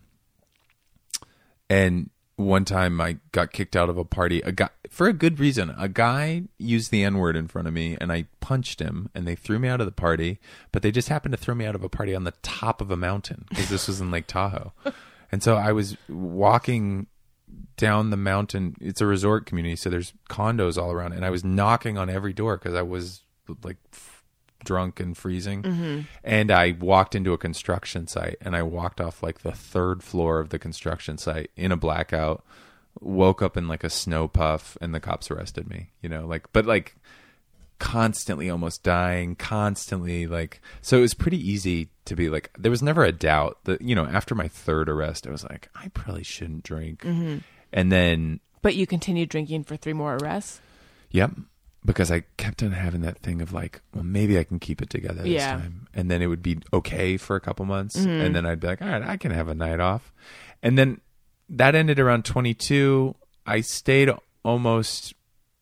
and 1.69 2.09
one 2.39 2.63
time 2.63 3.01
I 3.01 3.17
got 3.33 3.51
kicked 3.51 3.75
out 3.75 3.89
of 3.89 3.97
a 3.97 4.05
party. 4.05 4.39
A 4.41 4.53
guy 4.53 4.69
for 4.89 5.07
a 5.07 5.13
good 5.13 5.39
reason. 5.39 5.75
A 5.77 5.89
guy 5.89 6.43
used 6.57 6.89
the 6.89 7.03
N 7.03 7.17
word 7.17 7.35
in 7.35 7.47
front 7.47 7.67
of 7.67 7.73
me, 7.73 7.97
and 7.99 8.11
I 8.11 8.27
punched 8.39 8.79
him, 8.79 9.09
and 9.13 9.27
they 9.27 9.35
threw 9.35 9.59
me 9.59 9.67
out 9.67 9.81
of 9.81 9.85
the 9.85 9.91
party. 9.91 10.39
But 10.71 10.81
they 10.81 10.91
just 10.91 11.09
happened 11.09 11.33
to 11.33 11.37
throw 11.37 11.53
me 11.53 11.65
out 11.65 11.75
of 11.75 11.83
a 11.83 11.89
party 11.89 12.15
on 12.15 12.23
the 12.23 12.33
top 12.41 12.79
of 12.79 12.91
a 12.91 12.97
mountain 12.97 13.45
because 13.49 13.69
this 13.69 13.87
was 13.87 13.99
in 13.99 14.09
Lake 14.09 14.25
Tahoe, 14.25 14.71
and 15.31 15.43
so 15.43 15.57
I 15.57 15.73
was 15.73 15.97
walking 16.07 17.07
down 17.75 18.09
the 18.09 18.17
mountain. 18.17 18.75
It's 18.79 19.01
a 19.01 19.05
resort 19.05 19.45
community, 19.45 19.75
so 19.75 19.89
there's 19.89 20.13
condos 20.29 20.81
all 20.81 20.91
around, 20.91 21.13
and 21.13 21.25
I 21.25 21.29
was 21.29 21.43
knocking 21.43 21.97
on 21.97 22.09
every 22.09 22.31
door 22.31 22.57
because 22.57 22.73
I 22.73 22.83
was 22.83 23.23
like 23.63 23.77
drunk 24.63 24.99
and 24.99 25.17
freezing. 25.17 25.63
Mm-hmm. 25.63 26.01
And 26.23 26.51
I 26.51 26.71
walked 26.79 27.15
into 27.15 27.33
a 27.33 27.37
construction 27.37 28.07
site, 28.07 28.37
and 28.41 28.55
I 28.55 28.63
walked 28.63 28.99
off 29.01 29.23
like 29.23 29.39
the 29.39 29.51
third 29.51 30.03
floor 30.03 30.39
of 30.39 30.49
the 30.49 30.59
construction 30.59 31.17
site 31.17 31.51
in 31.55 31.71
a 31.71 31.77
blackout. 31.77 32.43
Woke 33.01 33.41
up 33.41 33.55
in 33.55 33.67
like 33.67 33.83
a 33.83 33.89
snow 33.89 34.27
puff, 34.27 34.77
and 34.81 34.93
the 34.93 34.99
cops 34.99 35.31
arrested 35.31 35.69
me. 35.69 35.91
You 36.01 36.09
know, 36.09 36.25
like, 36.25 36.51
but 36.51 36.65
like 36.65 36.95
constantly 37.77 38.49
almost 38.49 38.83
dying, 38.83 39.35
constantly 39.35 40.27
like 40.27 40.61
so 40.81 40.97
it 40.97 41.01
was 41.01 41.13
pretty 41.13 41.37
easy 41.37 41.89
to 42.05 42.15
be 42.15 42.27
like 42.29 42.51
there 42.57 42.71
was 42.71 42.81
never 42.83 43.05
a 43.05 43.11
doubt 43.13 43.57
that 43.63 43.81
you 43.81 43.95
know 43.95 44.05
after 44.05 44.35
my 44.35 44.49
third 44.49 44.89
arrest 44.89 45.25
I 45.25 45.31
was 45.31 45.43
like 45.45 45.69
I 45.75 45.87
probably 45.89 46.23
shouldn't 46.23 46.63
drink. 46.63 47.03
Mm-hmm. 47.03 47.37
And 47.71 47.91
then 47.91 48.41
But 48.61 48.75
you 48.75 48.85
continued 48.85 49.29
drinking 49.29 49.63
for 49.63 49.77
three 49.77 49.93
more 49.93 50.17
arrests? 50.17 50.59
yep, 51.11 51.31
because 51.85 52.11
I 52.11 52.21
kept 52.37 52.61
on 52.61 52.71
having 52.71 53.01
that 53.01 53.19
thing 53.19 53.41
of 53.41 53.53
like, 53.53 53.81
well 53.93 54.03
maybe 54.03 54.37
I 54.37 54.43
can 54.43 54.59
keep 54.59 54.81
it 54.81 54.89
together 54.89 55.23
this 55.23 55.31
Yeah. 55.31 55.51
time. 55.57 55.87
And 55.93 56.09
then 56.11 56.21
it 56.21 56.27
would 56.27 56.43
be 56.43 56.59
okay 56.73 57.17
for 57.17 57.35
a 57.35 57.39
couple 57.41 57.65
months 57.65 57.95
and 57.95 58.35
then 58.35 58.45
I'd 58.45 58.59
be 58.59 58.67
like, 58.67 58.81
all 58.81 58.87
right, 58.89 59.01
I 59.01 59.17
can 59.17 59.31
have 59.31 59.47
a 59.47 59.55
night 59.55 59.79
off. 59.79 60.11
And 60.61 60.77
then 60.77 61.01
that 61.49 61.75
ended 61.75 61.99
around 61.99 62.25
22. 62.25 63.15
I 63.45 63.61
stayed 63.61 64.09
almost 64.43 65.13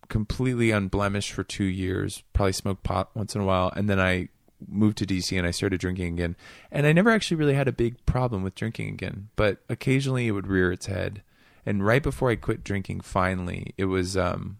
completely 0.10 0.72
unblemished 0.72 1.31
for 1.31 1.44
two 1.44 1.64
years. 1.65 2.23
Probably 2.34 2.53
smoked 2.53 2.84
pot 2.84 3.10
once 3.15 3.35
in 3.35 3.41
a 3.41 3.45
while, 3.45 3.72
and 3.76 3.89
then 3.89 3.99
I 3.99 4.30
moved 4.68 4.98
to 4.98 5.06
DC 5.06 5.38
and 5.38 5.45
I 5.45 5.52
started 5.52 5.80
drinking 5.80 6.14
again. 6.14 6.35
And 6.72 6.88
I 6.88 6.94
never 6.94 7.11
actually 7.11 7.38
really 7.38 7.53
had 7.53 7.68
a 7.68 7.72
big 7.72 8.03
problem 8.06 8.41
with 8.44 8.56
drinking 8.56 8.89
again, 8.89 9.30
but 9.35 9.60
occasionally 9.69 10.27
it 10.27 10.31
would 10.31 10.48
rear 10.48 10.72
its 10.72 10.88
head. 10.88 11.22
And 11.65 11.85
right 11.85 12.02
before 12.02 12.30
I 12.31 12.35
quit 12.38 12.64
drinking, 12.64 13.02
finally, 13.02 13.73
it 13.77 13.85
was 13.85 14.18
um, 14.18 14.57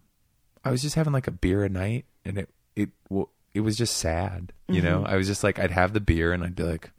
I 0.64 0.70
was 0.70 0.82
just 0.82 0.94
having 0.94 1.12
like 1.12 1.26
a 1.26 1.32
beer 1.32 1.64
a 1.64 1.68
night, 1.68 2.04
and 2.24 2.38
it 2.38 2.48
it 2.76 2.90
it 3.54 3.60
was 3.60 3.76
just 3.76 3.96
sad, 3.96 4.52
you 4.68 4.76
mm-hmm. 4.76 4.86
know. 4.86 5.04
I 5.04 5.16
was 5.16 5.26
just 5.26 5.42
like 5.44 5.58
I'd 5.58 5.70
have 5.70 5.92
the 5.92 6.00
beer 6.00 6.32
and 6.32 6.44
I'd 6.44 6.54
be 6.54 6.62
like, 6.62 6.90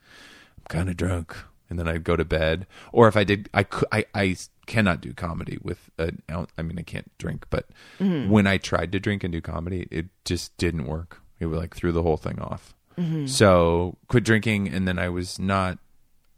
I'm 0.57 0.63
kind 0.67 0.89
of 0.89 0.97
drunk, 0.97 1.35
and 1.69 1.79
then 1.79 1.87
I'd 1.87 2.03
go 2.03 2.15
to 2.15 2.25
bed. 2.25 2.67
Or 2.91 3.07
if 3.07 3.15
I 3.15 3.23
did, 3.23 3.49
I 3.53 3.63
could, 3.63 3.87
I, 3.91 4.05
I 4.13 4.35
cannot 4.65 5.01
do 5.01 5.13
comedy 5.13 5.57
with 5.61 5.89
an 5.97 6.21
ounce. 6.29 6.51
I 6.57 6.63
mean, 6.63 6.79
I 6.79 6.83
can't 6.83 7.11
drink, 7.17 7.45
but 7.49 7.67
mm-hmm. 7.99 8.29
when 8.29 8.47
I 8.47 8.57
tried 8.57 8.91
to 8.91 8.99
drink 8.99 9.23
and 9.23 9.31
do 9.31 9.41
comedy, 9.41 9.87
it 9.91 10.07
just 10.25 10.55
didn't 10.57 10.85
work. 10.85 11.21
It 11.39 11.45
would 11.45 11.57
like 11.57 11.75
threw 11.75 11.91
the 11.91 12.03
whole 12.03 12.17
thing 12.17 12.39
off. 12.39 12.73
Mm-hmm. 12.97 13.27
So 13.27 13.97
quit 14.07 14.23
drinking, 14.23 14.69
and 14.69 14.87
then 14.87 14.99
I 14.99 15.09
was 15.09 15.39
not. 15.39 15.77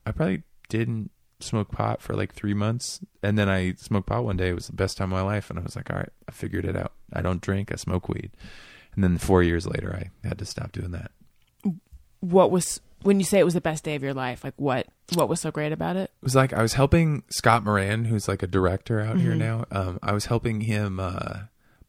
I 0.05 0.11
probably 0.11 0.43
didn't 0.69 1.11
smoke 1.39 1.71
pot 1.71 2.01
for 2.01 2.13
like 2.13 2.33
three 2.33 2.53
months, 2.53 2.99
and 3.23 3.37
then 3.37 3.49
I 3.49 3.73
smoked 3.73 4.07
pot 4.07 4.23
one 4.23 4.37
day. 4.37 4.49
It 4.49 4.55
was 4.55 4.67
the 4.67 4.73
best 4.73 4.97
time 4.97 5.11
of 5.11 5.17
my 5.17 5.23
life, 5.23 5.49
and 5.49 5.57
I 5.57 5.63
was 5.63 5.75
like, 5.75 5.89
all 5.89 5.97
right, 5.97 6.11
I 6.27 6.31
figured 6.31 6.65
it 6.65 6.75
out. 6.75 6.93
I 7.13 7.21
don't 7.21 7.41
drink. 7.41 7.71
I 7.71 7.75
smoke 7.75 8.09
weed. 8.09 8.31
And 8.95 9.03
then 9.03 9.17
four 9.17 9.41
years 9.41 9.65
later, 9.65 9.95
I 9.95 10.27
had 10.27 10.39
to 10.39 10.45
stop 10.45 10.71
doing 10.71 10.91
that. 10.91 11.11
What 12.19 12.51
was 12.51 12.81
when 13.03 13.19
you 13.19 13.25
say 13.25 13.39
it 13.39 13.45
was 13.45 13.53
the 13.53 13.61
best 13.61 13.83
day 13.83 13.95
of 13.95 14.03
your 14.03 14.13
life? 14.13 14.43
Like 14.43 14.53
what? 14.57 14.87
What 15.13 15.27
was 15.27 15.41
so 15.41 15.51
great 15.51 15.71
about 15.71 15.95
it? 15.95 16.11
it 16.21 16.23
was 16.23 16.35
like 16.35 16.53
I 16.53 16.61
was 16.61 16.73
helping 16.73 17.23
Scott 17.29 17.63
Moran, 17.63 18.05
who's 18.05 18.27
like 18.27 18.43
a 18.43 18.47
director 18.47 19.01
out 19.01 19.19
here 19.19 19.35
now. 19.35 19.65
Um, 19.71 19.99
I 20.01 20.13
was 20.13 20.25
helping 20.25 20.61
him 20.61 20.99
uh, 20.99 21.39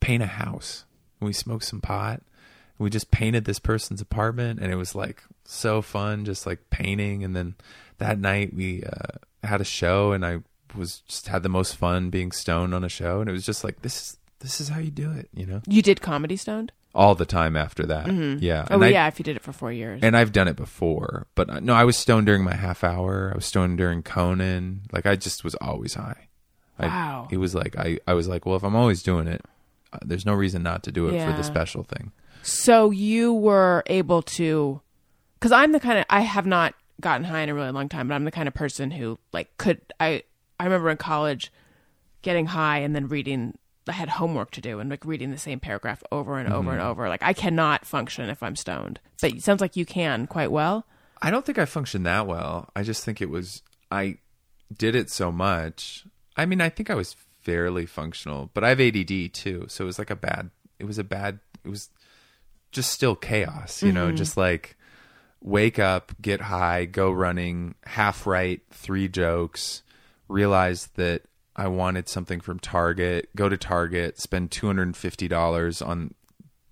paint 0.00 0.22
a 0.22 0.26
house. 0.26 0.84
We 1.20 1.32
smoked 1.32 1.64
some 1.64 1.80
pot. 1.80 2.22
We 2.78 2.90
just 2.90 3.10
painted 3.10 3.44
this 3.44 3.60
person's 3.60 4.00
apartment, 4.00 4.58
and 4.58 4.72
it 4.72 4.76
was 4.76 4.94
like 4.94 5.22
so 5.44 5.82
fun, 5.82 6.24
just 6.24 6.46
like 6.46 6.70
painting. 6.70 7.22
And 7.22 7.36
then 7.36 7.54
that 7.98 8.18
night 8.18 8.54
we 8.54 8.82
uh, 8.82 9.18
had 9.44 9.60
a 9.60 9.64
show, 9.64 10.12
and 10.12 10.26
I 10.26 10.38
was 10.74 11.00
just 11.06 11.28
had 11.28 11.42
the 11.42 11.48
most 11.48 11.76
fun 11.76 12.10
being 12.10 12.32
stoned 12.32 12.74
on 12.74 12.82
a 12.82 12.88
show, 12.88 13.20
and 13.20 13.28
it 13.28 13.32
was 13.32 13.46
just 13.46 13.62
like 13.62 13.82
this 13.82 13.96
is 13.96 14.18
this 14.42 14.60
is 14.60 14.68
how 14.68 14.78
you 14.78 14.90
do 14.90 15.10
it, 15.12 15.28
you 15.34 15.46
know, 15.46 15.62
You 15.66 15.80
did 15.82 16.00
comedy 16.02 16.36
stoned? 16.36 16.72
all 16.94 17.14
the 17.14 17.24
time 17.24 17.56
after 17.56 17.86
that. 17.86 18.06
Yeah. 18.42 18.66
Oh 18.70 18.74
And 18.74 18.84
I- 18.84 18.88
yeah, 18.88 19.06
if 19.08 19.18
you 19.18 19.22
did 19.24 19.36
it 19.36 19.42
for 19.42 19.52
four 19.52 19.72
years. 19.72 20.00
and 20.02 20.14
I've 20.14 20.30
done 20.32 20.46
it 20.46 20.56
before, 20.56 21.26
but 21.34 21.48
uh, 21.48 21.60
no, 21.60 21.72
I 21.72 21.84
was 21.84 21.96
stoned 21.96 22.26
during 22.26 22.44
my 22.44 22.54
half 22.54 22.84
hour. 22.84 23.30
I 23.32 23.34
was 23.36 23.46
stoned 23.46 23.78
during 23.78 24.02
Conan. 24.02 24.82
Like 24.92 25.06
I 25.06 25.16
just 25.16 25.42
was 25.42 25.54
always 25.54 25.94
high. 25.94 26.28
I, 26.78 26.86
Wow. 26.86 27.28
it 27.30 27.38
was 27.38 27.54
like 27.54 27.78
I, 27.78 27.98
I 28.06 28.12
was 28.14 28.28
like, 28.28 28.44
well, 28.44 28.56
if 28.56 28.62
I'm 28.62 28.76
always 28.76 29.02
doing 29.02 29.26
it, 29.26 29.42
uh, 29.92 29.98
there's 30.04 30.26
no 30.26 30.34
reason 30.34 30.62
not 30.62 30.82
to 30.84 30.92
do 30.92 31.06
it 31.08 31.24
for 31.24 31.32
the 31.36 31.42
special 31.44 31.82
thing. 31.84 32.12
So 32.42 32.90
you 32.90 33.32
were 33.32 33.82
able 33.86 34.20
to, 34.22 34.80
because 35.38 35.52
I'm 35.52 35.72
the 35.72 35.80
kind 35.80 35.98
of 35.98 36.04
I 36.10 36.20
have 36.22 36.44
not 36.46 36.74
gotten 37.00 37.24
high 37.24 37.40
in 37.40 37.48
a 37.48 37.54
really 37.54 37.70
long 37.70 37.88
time, 37.88 38.08
but 38.08 38.14
I'm 38.14 38.24
the 38.24 38.30
kind 38.30 38.48
of 38.48 38.54
person 38.54 38.90
who 38.90 39.18
like 39.32 39.56
could 39.58 39.80
I 40.00 40.24
I 40.60 40.64
remember 40.64 40.90
in 40.90 40.96
college 40.98 41.52
getting 42.22 42.46
high 42.46 42.78
and 42.78 42.94
then 42.94 43.08
reading. 43.08 43.56
I 43.88 43.92
had 43.92 44.08
homework 44.10 44.50
to 44.52 44.60
do 44.60 44.78
and 44.78 44.90
like 44.90 45.04
reading 45.04 45.30
the 45.30 45.38
same 45.38 45.60
paragraph 45.60 46.02
over 46.12 46.38
and 46.38 46.52
over 46.52 46.70
and 46.70 46.80
mm-hmm. 46.80 46.90
over. 46.90 47.08
Like 47.08 47.22
I 47.22 47.32
cannot 47.32 47.84
function 47.84 48.28
if 48.30 48.42
I'm 48.42 48.56
stoned, 48.56 49.00
but 49.20 49.32
it 49.32 49.42
sounds 49.42 49.60
like 49.60 49.76
you 49.76 49.84
can 49.84 50.26
quite 50.26 50.52
well. 50.52 50.86
I 51.20 51.30
don't 51.30 51.44
think 51.44 51.58
I 51.58 51.64
functioned 51.64 52.06
that 52.06 52.26
well. 52.26 52.68
I 52.74 52.82
just 52.82 53.04
think 53.04 53.20
it 53.20 53.30
was 53.30 53.62
I 53.90 54.18
did 54.76 54.94
it 54.94 55.10
so 55.10 55.32
much. 55.32 56.04
I 56.36 56.46
mean, 56.46 56.60
I 56.60 56.68
think 56.68 56.90
I 56.90 56.94
was 56.94 57.16
fairly 57.42 57.86
functional, 57.86 58.50
but 58.54 58.64
I 58.64 58.70
have 58.70 58.80
ADD 58.80 59.32
too, 59.32 59.66
so 59.68 59.84
it 59.84 59.86
was 59.86 59.98
like 59.98 60.10
a 60.10 60.16
bad. 60.16 60.50
It 60.78 60.84
was 60.84 60.98
a 60.98 61.04
bad. 61.04 61.40
It 61.64 61.68
was 61.68 61.90
just 62.70 62.90
still 62.92 63.14
chaos, 63.14 63.82
you 63.82 63.92
know, 63.92 64.08
mm-hmm. 64.08 64.16
just 64.16 64.36
like 64.36 64.76
wake 65.42 65.78
up, 65.78 66.12
get 66.20 66.40
high, 66.40 66.84
go 66.84 67.10
running, 67.10 67.74
half 67.84 68.26
write 68.26 68.62
three 68.70 69.08
jokes, 69.08 69.82
realize 70.28 70.86
that 70.94 71.22
I 71.54 71.68
wanted 71.68 72.08
something 72.08 72.40
from 72.40 72.58
Target, 72.58 73.28
go 73.36 73.48
to 73.48 73.56
Target, 73.56 74.18
spend 74.18 74.50
$250 74.50 75.86
on 75.86 76.14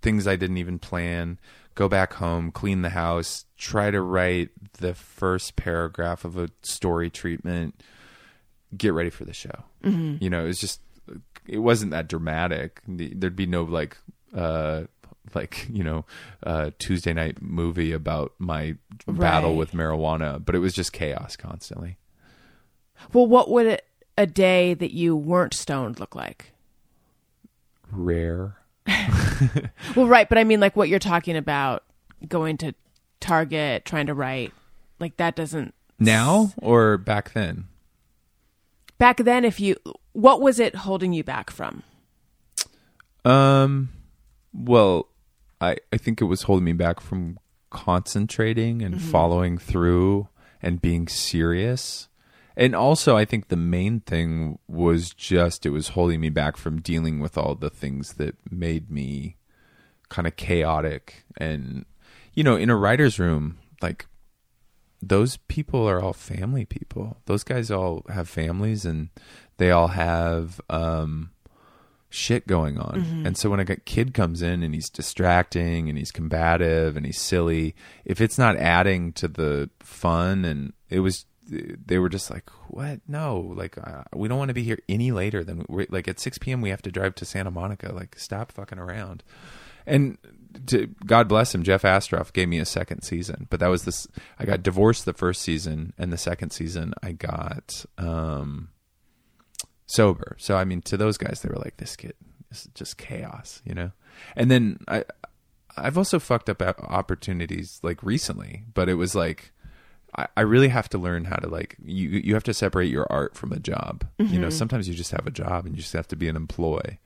things 0.03 0.27
I 0.27 0.37
didn't 0.37 0.57
even 0.57 0.79
plan, 0.79 1.39
go 1.75 1.89
back 1.89 2.15
home, 2.15 2.51
clean 2.51 2.83
the 2.83 2.91
house, 2.91 3.45
try 3.59 3.91
to 3.91 4.01
write 4.01 4.51
the 4.79 4.95
first 4.95 5.57
paragraph 5.57 6.25
of 6.25 6.37
a 6.39 6.49
story 6.63 7.11
treatment, 7.11 7.83
get 8.77 8.95
ready 8.95 9.11
for 9.11 9.25
the 9.25 9.35
show. 9.35 9.65
You 10.23 10.31
know, 10.31 10.45
it 10.45 10.49
was 10.49 10.59
just 10.59 10.81
it 11.47 11.59
wasn't 11.59 11.91
that 11.91 12.09
dramatic. 12.09 12.81
There'd 12.87 13.37
be 13.37 13.47
no 13.47 13.65
like 13.65 13.99
uh 14.35 14.85
like, 15.35 15.67
you 15.71 15.85
know, 15.85 16.07
uh 16.43 16.71
Tuesday 16.79 17.13
night 17.13 17.43
movie 17.43 17.93
about 17.93 18.33
my 18.39 18.77
battle 19.07 19.57
with 19.57 19.73
marijuana, 19.73 20.43
but 20.43 20.55
it 20.55 20.59
was 20.61 20.73
just 20.73 20.93
chaos 20.93 21.37
constantly. 21.37 21.99
Well, 23.13 23.27
what 23.27 23.51
would 23.51 23.67
it, 23.67 23.87
a 24.17 24.27
day 24.27 24.75
that 24.75 24.93
you 24.93 25.17
weren't 25.17 25.55
stoned 25.55 26.01
look 26.01 26.15
like? 26.15 26.53
Rare. 27.91 28.57
Well, 29.97 30.07
right, 30.07 30.29
but 30.29 30.37
I 30.37 30.45
mean, 30.45 30.61
like 30.61 30.77
what 30.77 30.91
you're 30.91 30.99
talking 30.99 31.37
about, 31.37 31.83
going 32.29 32.59
to 32.59 32.75
Target, 33.21 33.85
trying 33.85 34.07
to 34.07 34.15
write, 34.15 34.53
like 34.99 35.17
that 35.17 35.35
doesn't. 35.35 35.75
Now 35.99 36.53
or 36.59 36.99
back 36.99 37.33
then? 37.33 37.65
Back 38.99 39.19
then, 39.19 39.45
if 39.45 39.61
you, 39.61 39.77
what 40.13 40.41
was 40.41 40.61
it 40.61 40.75
holding 40.75 41.13
you 41.13 41.25
back 41.25 41.51
from? 41.51 41.83
Um, 43.25 43.91
well, 44.53 45.09
I 45.61 45.77
I 45.93 45.97
think 45.97 46.21
it 46.21 46.25
was 46.25 46.43
holding 46.43 46.65
me 46.65 46.73
back 46.73 47.01
from 47.01 47.39
concentrating 47.71 48.83
and 48.83 49.01
following 49.01 49.57
through 49.59 50.29
and 50.63 50.81
being 50.83 51.09
serious. 51.09 52.09
And 52.61 52.77
also, 52.77 53.17
I 53.17 53.25
think 53.25 53.49
the 53.49 53.57
main 53.57 54.01
thing 54.01 54.59
was 54.69 55.15
just 55.15 55.65
it 55.65 55.71
was 55.71 55.89
holding 55.89 56.21
me 56.21 56.29
back 56.29 56.59
from 56.59 56.83
dealing 56.83 57.19
with 57.19 57.39
all 57.39 57.55
the 57.55 57.71
things 57.71 58.13
that 58.15 58.37
made 58.51 58.91
me 58.91 59.39
kind 60.11 60.29
of 60.29 60.37
chaotic. 60.37 61.25
And, 61.39 61.87
you 62.35 62.45
know, 62.45 62.57
in 62.57 62.69
a 62.69 62.77
writer's 62.77 63.19
room, 63.19 63.57
like, 63.81 64.07
those 65.01 65.39
people 65.49 65.89
are 65.89 66.03
all 66.03 66.13
family 66.13 66.67
people. 66.67 67.17
Those 67.25 67.45
guys 67.45 67.71
all 67.71 68.05
have 68.11 68.29
families 68.29 68.85
and 68.85 69.09
they 69.57 69.71
all 69.71 69.89
have, 69.89 70.61
um, 70.69 71.31
shit 72.11 72.47
going 72.47 72.77
on. 72.77 73.23
And 73.25 73.39
so 73.39 73.49
when 73.49 73.61
a 73.61 73.65
kid 73.65 74.13
comes 74.13 74.43
in 74.43 74.63
and 74.63 74.75
he's 74.75 74.91
distracting 74.91 75.89
and 75.89 75.97
he's 75.97 76.11
combative 76.11 76.95
and 76.95 77.07
he's 77.07 77.21
silly, 77.21 77.75
if 78.05 78.21
it's 78.21 78.37
not 78.37 78.57
adding 78.57 79.15
to 79.15 79.29
the 79.29 79.71
fun 79.79 80.45
and 80.45 80.75
it 80.91 81.01
was 81.01 81.25
they 81.51 81.99
were 81.99 82.09
just 82.09 82.31
like, 82.31 82.49
"What? 82.69 83.01
No. 83.09 83.53
Like 83.57 83.77
uh, 83.79 84.05
we 84.15 84.29
don't 84.29 84.39
want 84.39 84.49
to 84.49 84.55
be 84.55 84.63
here 84.63 84.79
any 84.89 85.13
later 85.13 85.43
than 85.45 85.67
we 85.69 85.87
like 85.91 86.09
at 86.09 86.21
6 86.21 86.39
p.m. 86.39 86.61
we 86.61 86.71
have 86.71 86.83
to 86.83 86.93
drive 86.93 87.15
to 87.17 87.25
Santa 87.25 87.51
Monica. 87.51 87.93
Like 87.93 88.19
stop 88.19 88.53
fucking 88.53 88.79
around." 88.79 89.23
And 89.87 90.19
to, 90.67 90.89
God 91.07 91.29
bless 91.29 91.55
him, 91.55 91.63
Jeff 91.63 91.83
Astroff 91.83 92.33
gave 92.33 92.49
me 92.49 92.59
a 92.59 92.65
second 92.65 93.03
season, 93.03 93.47
but 93.51 93.61
that 93.61 93.69
was 93.69 93.85
this. 93.85 94.07
I 94.39 94.45
got 94.45 94.63
divorced 94.63 95.05
the 95.05 95.13
first 95.13 95.43
season, 95.43 95.93
and 95.99 96.13
the 96.13 96.19
second 96.19 96.51
season 96.51 96.95
I 97.03 97.13
got 97.13 97.85
um, 97.99 98.71
sober. 99.87 100.37
So 100.39 100.57
I 100.57 100.65
mean, 100.65 100.83
to 100.83 100.97
those 100.97 101.19
guys, 101.19 101.41
they 101.43 101.49
were 101.49 101.61
like, 101.63 101.77
"This 101.79 101.97
kid 101.97 102.15
is 102.51 102.69
just 102.75 102.99
chaos," 102.99 103.63
you 103.65 103.75
know. 103.75 103.93
And 104.37 104.51
then 104.51 104.79
I, 104.89 105.05
I've 105.77 105.99
also 105.99 106.19
fucked 106.19 106.51
up 106.51 106.63
opportunities 106.63 107.81
like 107.83 108.03
recently, 108.03 108.65
but 108.75 108.89
it 108.89 108.95
was 108.95 109.15
like. 109.15 109.53
I, 110.17 110.27
I 110.37 110.41
really 110.43 110.69
have 110.69 110.89
to 110.91 110.99
learn 110.99 111.25
how 111.25 111.37
to 111.37 111.49
like 111.49 111.77
you. 111.85 112.09
You 112.09 112.35
have 112.35 112.45
to 112.45 112.55
separate 112.55 112.91
your 112.91 113.07
art 113.11 113.37
from 113.37 113.53
a 113.53 113.59
job. 113.59 114.05
You 114.19 114.39
know, 114.41 114.51
sometimes 114.51 114.89
you 114.89 114.95
just 114.95 115.13
have 115.13 115.27
a 115.27 115.31
job 115.31 115.67
and 115.67 115.75
you 115.75 115.83
just 115.83 115.93
have 115.93 116.09
to 116.09 116.17
be 116.17 116.29
an 116.29 116.37
employee 116.37 116.99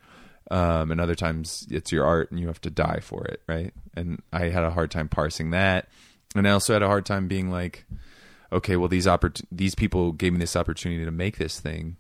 um, 0.51 0.90
and 0.90 1.01
other 1.01 1.14
times 1.14 1.66
it's 1.70 1.90
your 1.93 2.05
art 2.05 2.31
and 2.31 2.39
you 2.39 2.47
have 2.48 2.60
to 2.62 2.70
die 2.70 3.01
for 3.01 3.24
it, 3.24 3.40
right? 3.48 3.72
And 3.94 4.22
I 4.32 4.48
had 4.51 4.62
a 4.62 4.70
hard 4.70 4.90
time 4.90 5.09
parsing 5.09 5.51
that, 5.51 5.89
and 6.35 6.47
I 6.47 6.51
also 6.51 6.72
had 6.72 6.82
a 6.82 6.86
hard 6.86 7.06
time 7.06 7.28
being 7.28 7.51
like, 7.51 7.86
okay, 8.52 8.76
well 8.76 8.89
these 8.89 9.06
oppor- 9.06 9.44
these 9.51 9.74
people 9.74 10.12
gave 10.12 10.32
me 10.32 10.39
this 10.39 10.56
opportunity 10.56 11.05
to 11.05 11.10
make 11.10 11.39
this 11.39 11.60
thing, 11.60 11.97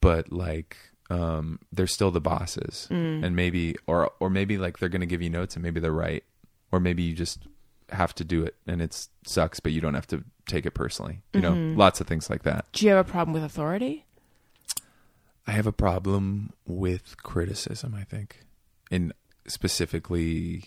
but 0.00 0.30
like 0.30 0.76
um, 1.08 1.58
they're 1.72 1.86
still 1.86 2.10
the 2.10 2.20
bosses, 2.20 2.86
and 2.90 3.34
maybe 3.34 3.76
or 3.86 4.10
or 4.20 4.28
maybe 4.28 4.58
like 4.58 4.78
they're 4.78 4.88
gonna 4.88 5.06
give 5.06 5.22
you 5.22 5.30
notes 5.30 5.56
and 5.56 5.62
maybe 5.62 5.80
they're 5.80 5.92
right, 5.92 6.24
or 6.72 6.80
maybe 6.80 7.02
you 7.02 7.14
just 7.14 7.46
have 7.90 8.14
to 8.16 8.24
do 8.24 8.44
it 8.44 8.56
and 8.66 8.82
it 8.82 9.08
sucks, 9.24 9.60
but 9.60 9.72
you 9.72 9.80
don't 9.80 9.94
have 9.94 10.06
to 10.08 10.24
take 10.46 10.66
it 10.66 10.72
personally. 10.72 11.22
You 11.32 11.40
know, 11.40 11.52
mm-hmm. 11.52 11.78
lots 11.78 12.00
of 12.00 12.06
things 12.06 12.30
like 12.30 12.42
that. 12.42 12.66
Do 12.72 12.84
you 12.84 12.92
have 12.92 13.06
a 13.06 13.10
problem 13.10 13.34
with 13.34 13.44
authority? 13.44 14.04
I 15.46 15.52
have 15.52 15.66
a 15.66 15.72
problem 15.72 16.52
with 16.66 17.22
criticism, 17.22 17.94
I 17.94 18.04
think. 18.04 18.44
And 18.90 19.12
specifically 19.46 20.64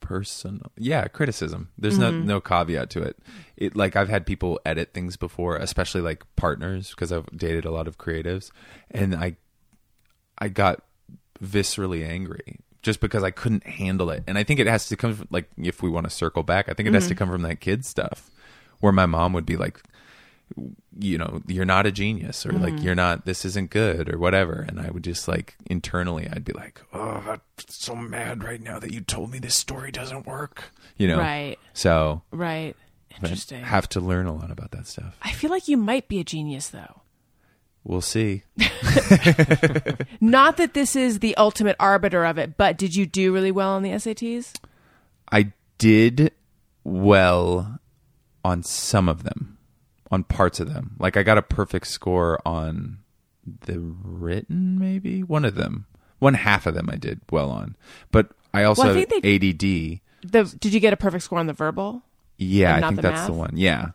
personal 0.00 0.70
yeah, 0.76 1.08
criticism. 1.08 1.70
There's 1.76 1.98
no 1.98 2.12
mm-hmm. 2.12 2.26
no 2.26 2.40
caveat 2.40 2.90
to 2.90 3.02
it. 3.02 3.18
It 3.56 3.74
like 3.74 3.96
I've 3.96 4.08
had 4.08 4.24
people 4.24 4.60
edit 4.64 4.94
things 4.94 5.16
before, 5.16 5.56
especially 5.56 6.00
like 6.00 6.24
partners 6.36 6.90
because 6.90 7.10
I've 7.10 7.26
dated 7.36 7.64
a 7.64 7.72
lot 7.72 7.88
of 7.88 7.98
creatives 7.98 8.50
and 8.90 9.14
I 9.14 9.36
I 10.38 10.48
got 10.48 10.82
viscerally 11.42 12.06
angry 12.06 12.60
just 12.86 13.00
because 13.00 13.22
I 13.22 13.30
couldn't 13.30 13.66
handle 13.66 14.10
it. 14.10 14.24
And 14.26 14.38
I 14.38 14.44
think 14.44 14.60
it 14.60 14.66
has 14.66 14.88
to 14.88 14.96
come 14.96 15.12
from, 15.12 15.28
like 15.30 15.50
if 15.58 15.82
we 15.82 15.90
want 15.90 16.04
to 16.04 16.10
circle 16.10 16.42
back, 16.42 16.70
I 16.70 16.72
think 16.72 16.88
it 16.88 16.94
has 16.94 17.08
to 17.08 17.14
mm-hmm. 17.14 17.18
come 17.18 17.28
from 17.28 17.42
that 17.42 17.60
kid 17.60 17.84
stuff 17.84 18.30
where 18.80 18.92
my 18.92 19.04
mom 19.04 19.34
would 19.34 19.44
be 19.44 19.56
like 19.56 19.82
you 20.96 21.18
know, 21.18 21.42
you're 21.48 21.64
not 21.64 21.86
a 21.86 21.90
genius 21.90 22.46
or 22.46 22.52
like 22.52 22.74
mm-hmm. 22.74 22.84
you're 22.84 22.94
not 22.94 23.26
this 23.26 23.44
isn't 23.44 23.70
good 23.70 24.08
or 24.08 24.16
whatever 24.16 24.64
and 24.66 24.78
I 24.78 24.90
would 24.90 25.02
just 25.02 25.26
like 25.26 25.56
internally 25.66 26.28
I'd 26.30 26.44
be 26.44 26.52
like, 26.52 26.80
"Oh, 26.94 27.24
I'm 27.26 27.40
so 27.58 27.96
mad 27.96 28.44
right 28.44 28.62
now 28.62 28.78
that 28.78 28.92
you 28.92 29.00
told 29.00 29.32
me 29.32 29.40
this 29.40 29.56
story 29.56 29.90
doesn't 29.90 30.24
work." 30.24 30.70
You 30.96 31.08
know. 31.08 31.18
Right. 31.18 31.58
So, 31.74 32.22
Right. 32.30 32.76
Interesting. 33.22 33.64
have 33.64 33.88
to 33.90 34.00
learn 34.00 34.26
a 34.26 34.34
lot 34.34 34.50
about 34.50 34.70
that 34.72 34.86
stuff. 34.86 35.16
I 35.22 35.32
feel 35.32 35.50
like 35.50 35.68
you 35.68 35.76
might 35.76 36.08
be 36.08 36.20
a 36.20 36.24
genius, 36.24 36.68
though. 36.68 37.02
We'll 37.86 38.00
see. 38.00 38.42
Not 40.20 40.56
that 40.56 40.74
this 40.74 40.96
is 40.96 41.20
the 41.20 41.36
ultimate 41.36 41.76
arbiter 41.78 42.24
of 42.24 42.36
it, 42.36 42.56
but 42.56 42.76
did 42.76 42.96
you 42.96 43.06
do 43.06 43.32
really 43.32 43.52
well 43.52 43.70
on 43.70 43.82
the 43.84 43.90
SATs? 43.90 44.58
I 45.30 45.52
did 45.78 46.32
well 46.82 47.78
on 48.44 48.64
some 48.64 49.08
of 49.08 49.22
them, 49.22 49.56
on 50.10 50.24
parts 50.24 50.58
of 50.58 50.72
them. 50.74 50.96
Like 50.98 51.16
I 51.16 51.22
got 51.22 51.38
a 51.38 51.42
perfect 51.42 51.86
score 51.86 52.40
on 52.44 52.98
the 53.46 53.78
written, 53.78 54.80
maybe 54.80 55.22
one 55.22 55.44
of 55.44 55.54
them. 55.54 55.86
One 56.18 56.34
half 56.34 56.66
of 56.66 56.74
them 56.74 56.90
I 56.90 56.96
did 56.96 57.20
well 57.30 57.50
on, 57.50 57.76
but 58.10 58.30
I 58.52 58.64
also 58.64 58.82
Well, 58.82 58.98
I 58.98 59.04
think 59.04 59.24
ADD. 59.24 60.00
The 60.28 60.56
did 60.58 60.74
you 60.74 60.80
get 60.80 60.92
a 60.92 60.96
perfect 60.96 61.22
score 61.22 61.38
on 61.38 61.46
the 61.46 61.52
verbal? 61.52 62.02
Yeah, 62.36 62.74
I 62.74 62.80
think 62.80 62.96
the 62.96 63.02
that's 63.02 63.20
math? 63.20 63.26
the 63.28 63.32
one. 63.34 63.52
Yeah, 63.54 63.90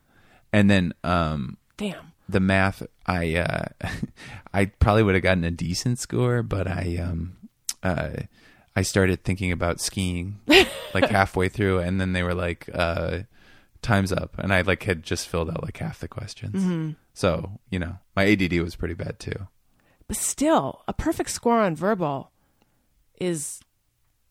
and 0.54 0.70
then 0.70 0.94
um, 1.04 1.58
Damn. 1.76 2.11
The 2.32 2.40
math, 2.40 2.84
I 3.06 3.36
uh, 3.36 3.66
I 4.54 4.66
probably 4.66 5.04
would 5.04 5.16
have 5.16 5.24
gotten 5.24 5.44
a 5.44 5.52
decent 5.52 6.00
score, 6.00 6.44
but 6.44 6.68
I 6.68 6.98
um, 7.02 7.38
uh, 7.84 8.12
I 8.76 8.82
started 8.82 9.24
thinking 9.24 9.52
about 9.52 9.82
skiing 9.82 10.40
like 10.94 11.10
halfway 11.10 11.50
through, 11.50 11.80
and 11.80 12.00
then 12.00 12.14
they 12.14 12.24
were 12.24 12.34
like, 12.34 12.70
uh, 12.74 13.20
"Time's 13.82 14.12
up," 14.12 14.38
and 14.38 14.54
I 14.54 14.62
like 14.62 14.84
had 14.84 15.04
just 15.04 15.28
filled 15.28 15.50
out 15.50 15.64
like 15.64 15.78
half 15.78 16.00
the 16.00 16.08
questions. 16.08 16.56
Mm-hmm. 16.56 16.92
So 17.14 17.60
you 17.70 17.80
know, 17.80 17.98
my 18.16 18.26
ADD 18.32 18.54
was 18.60 18.76
pretty 18.76 18.96
bad 18.96 19.20
too. 19.20 19.48
But 20.08 20.18
still, 20.18 20.84
a 20.88 20.94
perfect 20.94 21.30
score 21.30 21.60
on 21.62 21.76
verbal 21.76 22.32
is 23.20 23.62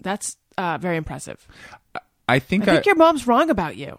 that's 0.00 0.36
uh, 0.58 0.78
very 0.78 0.96
impressive. 0.96 1.46
I 2.28 2.38
think 2.38 2.68
I 2.68 2.72
I, 2.72 2.74
think 2.76 2.86
your 2.86 2.96
mom's 2.96 3.26
wrong 3.26 3.50
about 3.50 3.76
you. 3.76 3.98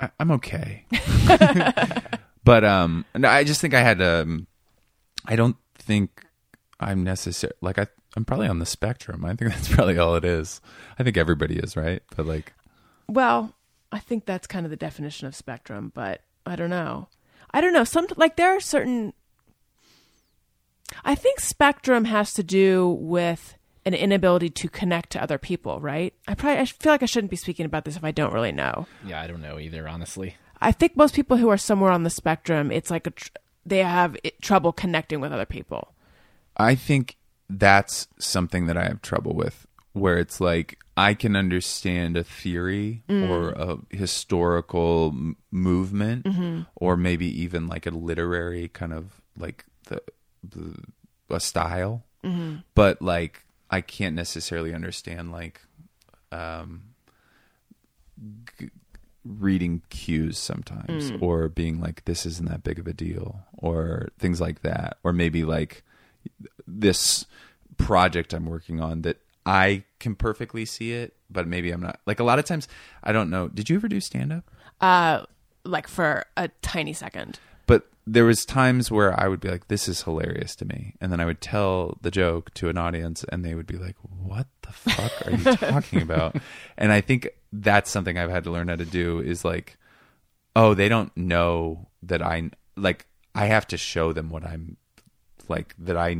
I, 0.00 0.10
I'm 0.18 0.30
okay. 0.32 0.84
but 2.44 2.64
um, 2.64 3.04
no, 3.14 3.28
I 3.28 3.44
just 3.44 3.60
think 3.60 3.74
I 3.74 3.80
had 3.80 4.00
um, 4.00 4.46
I 5.26 5.36
don't 5.36 5.56
think 5.74 6.24
I'm 6.78 7.04
necessary. 7.04 7.52
Like 7.60 7.78
I, 7.78 7.86
I'm 8.16 8.24
probably 8.24 8.48
on 8.48 8.58
the 8.58 8.66
spectrum. 8.66 9.24
I 9.24 9.34
think 9.34 9.50
that's 9.52 9.68
probably 9.68 9.98
all 9.98 10.14
it 10.16 10.24
is. 10.24 10.60
I 10.98 11.02
think 11.02 11.16
everybody 11.16 11.56
is 11.56 11.76
right, 11.76 12.02
but 12.16 12.26
like, 12.26 12.52
Well, 13.08 13.54
I 13.92 13.98
think 13.98 14.26
that's 14.26 14.46
kind 14.46 14.66
of 14.66 14.70
the 14.70 14.76
definition 14.76 15.26
of 15.26 15.34
spectrum, 15.34 15.92
but 15.94 16.22
I 16.46 16.56
don't 16.56 16.70
know. 16.70 17.08
I 17.52 17.60
don't 17.60 17.72
know. 17.72 17.84
Some 17.84 18.06
like 18.16 18.36
there 18.36 18.56
are 18.56 18.60
certain. 18.60 19.12
I 21.04 21.14
think 21.14 21.40
spectrum 21.40 22.06
has 22.06 22.32
to 22.34 22.42
do 22.42 22.88
with 22.88 23.56
an 23.86 23.94
inability 23.94 24.50
to 24.50 24.68
connect 24.68 25.10
to 25.10 25.22
other 25.22 25.38
people, 25.38 25.80
right? 25.80 26.12
I 26.28 26.34
probably 26.34 26.60
I 26.60 26.64
feel 26.66 26.92
like 26.92 27.02
I 27.02 27.06
shouldn't 27.06 27.30
be 27.30 27.36
speaking 27.36 27.66
about 27.66 27.84
this 27.84 27.96
if 27.96 28.04
I 28.04 28.10
don't 28.10 28.32
really 28.32 28.52
know. 28.52 28.86
Yeah, 29.04 29.20
I 29.20 29.26
don't 29.26 29.40
know 29.40 29.58
either, 29.58 29.88
honestly. 29.88 30.36
I 30.60 30.72
think 30.72 30.96
most 30.96 31.14
people 31.14 31.36
who 31.36 31.48
are 31.48 31.56
somewhere 31.56 31.90
on 31.90 32.02
the 32.02 32.10
spectrum, 32.10 32.70
it's 32.70 32.90
like 32.90 33.06
a 33.06 33.10
tr- 33.10 33.30
they 33.64 33.78
have 33.78 34.16
it, 34.22 34.40
trouble 34.42 34.72
connecting 34.72 35.20
with 35.20 35.32
other 35.32 35.46
people. 35.46 35.94
I 36.56 36.74
think 36.74 37.16
that's 37.48 38.08
something 38.18 38.66
that 38.66 38.76
I 38.76 38.84
have 38.84 39.02
trouble 39.02 39.34
with, 39.34 39.66
where 39.92 40.18
it's 40.18 40.40
like 40.40 40.78
I 40.96 41.14
can 41.14 41.36
understand 41.36 42.16
a 42.16 42.24
theory 42.24 43.02
mm. 43.08 43.28
or 43.28 43.50
a 43.50 43.78
historical 43.96 45.12
m- 45.14 45.36
movement, 45.50 46.24
mm-hmm. 46.24 46.62
or 46.76 46.96
maybe 46.96 47.26
even 47.42 47.66
like 47.66 47.86
a 47.86 47.90
literary 47.90 48.68
kind 48.68 48.92
of 48.92 49.20
like 49.36 49.64
the, 49.84 50.02
the 50.42 50.76
a 51.30 51.40
style, 51.40 52.04
mm-hmm. 52.24 52.56
but 52.74 53.00
like 53.00 53.44
I 53.70 53.80
can't 53.80 54.16
necessarily 54.16 54.74
understand 54.74 55.32
like 55.32 55.60
um, 56.32 56.82
g- 58.58 58.70
reading 59.24 59.82
cues 59.90 60.38
sometimes, 60.38 61.12
or 61.20 61.48
being 61.48 61.80
like 61.80 62.04
this 62.04 62.24
isn't 62.24 62.48
that 62.48 62.62
big 62.62 62.78
of 62.78 62.86
a 62.86 62.92
deal, 62.92 63.40
or 63.58 64.08
things 64.18 64.40
like 64.40 64.62
that, 64.62 64.96
or 65.02 65.12
maybe 65.12 65.44
like 65.44 65.82
this 66.66 67.26
project 67.76 68.32
I'm 68.32 68.46
working 68.46 68.80
on 68.80 69.02
that 69.02 69.18
I 69.46 69.84
can 69.98 70.14
perfectly 70.14 70.64
see 70.64 70.92
it, 70.92 71.14
but 71.30 71.46
maybe 71.46 71.70
I'm 71.70 71.80
not. 71.80 72.00
Like 72.06 72.20
a 72.20 72.24
lot 72.24 72.38
of 72.38 72.44
times, 72.44 72.68
I 73.02 73.12
don't 73.12 73.30
know. 73.30 73.48
Did 73.48 73.70
you 73.70 73.76
ever 73.76 73.88
do 73.88 74.00
stand 74.00 74.32
up? 74.32 74.50
Uh, 74.80 75.24
like 75.64 75.88
for 75.88 76.24
a 76.36 76.48
tiny 76.62 76.92
second. 76.92 77.38
There 78.12 78.24
was 78.24 78.44
times 78.44 78.90
where 78.90 79.18
I 79.18 79.28
would 79.28 79.40
be 79.40 79.50
like, 79.50 79.68
"This 79.68 79.88
is 79.88 80.02
hilarious 80.02 80.56
to 80.56 80.64
me," 80.64 80.94
and 81.00 81.12
then 81.12 81.20
I 81.20 81.24
would 81.26 81.40
tell 81.40 81.98
the 82.02 82.10
joke 82.10 82.52
to 82.54 82.68
an 82.68 82.76
audience, 82.76 83.24
and 83.30 83.44
they 83.44 83.54
would 83.54 83.66
be 83.66 83.76
like, 83.78 83.96
"What 84.02 84.48
the 84.62 84.72
fuck 84.72 85.12
are 85.26 85.30
you 85.30 85.44
talking 85.74 86.02
about?" 86.02 86.36
And 86.76 86.90
I 86.92 87.00
think 87.00 87.28
that's 87.52 87.90
something 87.90 88.18
I've 88.18 88.30
had 88.30 88.44
to 88.44 88.50
learn 88.50 88.68
how 88.68 88.76
to 88.76 88.84
do 88.84 89.20
is 89.20 89.44
like, 89.44 89.76
oh, 90.56 90.74
they 90.74 90.88
don't 90.88 91.16
know 91.16 91.88
that 92.02 92.22
I 92.22 92.50
like. 92.76 93.06
I 93.34 93.46
have 93.46 93.66
to 93.68 93.76
show 93.76 94.12
them 94.12 94.28
what 94.30 94.44
I'm 94.44 94.76
like. 95.48 95.74
That 95.78 95.96
I 95.96 96.16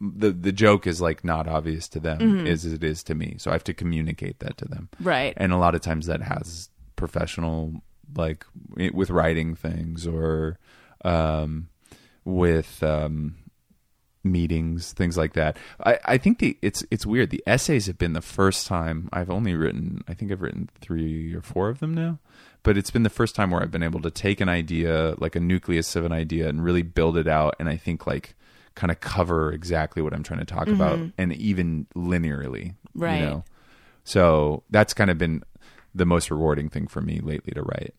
the 0.00 0.30
the 0.32 0.52
joke 0.52 0.86
is 0.86 1.00
like 1.00 1.24
not 1.24 1.46
obvious 1.48 1.88
to 1.90 2.00
them 2.00 2.18
mm-hmm. 2.18 2.46
as 2.46 2.64
it 2.64 2.82
is 2.82 3.02
to 3.04 3.14
me, 3.14 3.36
so 3.38 3.50
I 3.50 3.54
have 3.54 3.64
to 3.64 3.74
communicate 3.74 4.40
that 4.40 4.56
to 4.58 4.66
them 4.66 4.88
Right. 5.00 5.34
and 5.36 5.52
a 5.52 5.56
lot 5.56 5.74
of 5.74 5.80
times 5.80 6.06
that 6.06 6.22
has 6.22 6.68
professional 6.96 7.82
like 8.14 8.44
with 8.92 9.08
writing 9.10 9.54
things 9.54 10.06
or 10.06 10.58
um 11.04 11.68
with 12.24 12.82
um 12.82 13.34
meetings 14.24 14.92
things 14.92 15.16
like 15.18 15.32
that 15.32 15.56
i 15.84 15.98
i 16.04 16.16
think 16.16 16.38
the 16.38 16.56
it's 16.62 16.84
it's 16.92 17.04
weird 17.04 17.30
the 17.30 17.42
essays 17.44 17.86
have 17.86 17.98
been 17.98 18.12
the 18.12 18.20
first 18.20 18.68
time 18.68 19.08
i've 19.12 19.28
only 19.30 19.52
written 19.54 20.00
i 20.06 20.14
think 20.14 20.30
i've 20.30 20.40
written 20.42 20.68
three 20.80 21.34
or 21.34 21.42
four 21.42 21.68
of 21.68 21.80
them 21.80 21.92
now 21.92 22.20
but 22.62 22.76
it's 22.76 22.92
been 22.92 23.02
the 23.02 23.10
first 23.10 23.34
time 23.34 23.50
where 23.50 23.60
i've 23.60 23.72
been 23.72 23.82
able 23.82 24.00
to 24.00 24.12
take 24.12 24.40
an 24.40 24.48
idea 24.48 25.16
like 25.18 25.34
a 25.34 25.40
nucleus 25.40 25.96
of 25.96 26.04
an 26.04 26.12
idea 26.12 26.48
and 26.48 26.62
really 26.62 26.82
build 26.82 27.16
it 27.16 27.26
out 27.26 27.56
and 27.58 27.68
i 27.68 27.76
think 27.76 28.06
like 28.06 28.36
kind 28.76 28.92
of 28.92 29.00
cover 29.00 29.50
exactly 29.52 30.00
what 30.00 30.14
i'm 30.14 30.22
trying 30.22 30.38
to 30.40 30.46
talk 30.46 30.68
about 30.68 31.00
and 31.18 31.32
even 31.32 31.88
linearly 31.96 32.74
Right. 32.94 33.18
you 33.18 33.26
know 33.26 33.44
so 34.04 34.62
that's 34.70 34.94
kind 34.94 35.10
of 35.10 35.18
been 35.18 35.42
the 35.94 36.06
most 36.06 36.30
rewarding 36.30 36.68
thing 36.68 36.86
for 36.86 37.00
me 37.00 37.20
lately 37.20 37.52
to 37.52 37.62
write. 37.62 37.94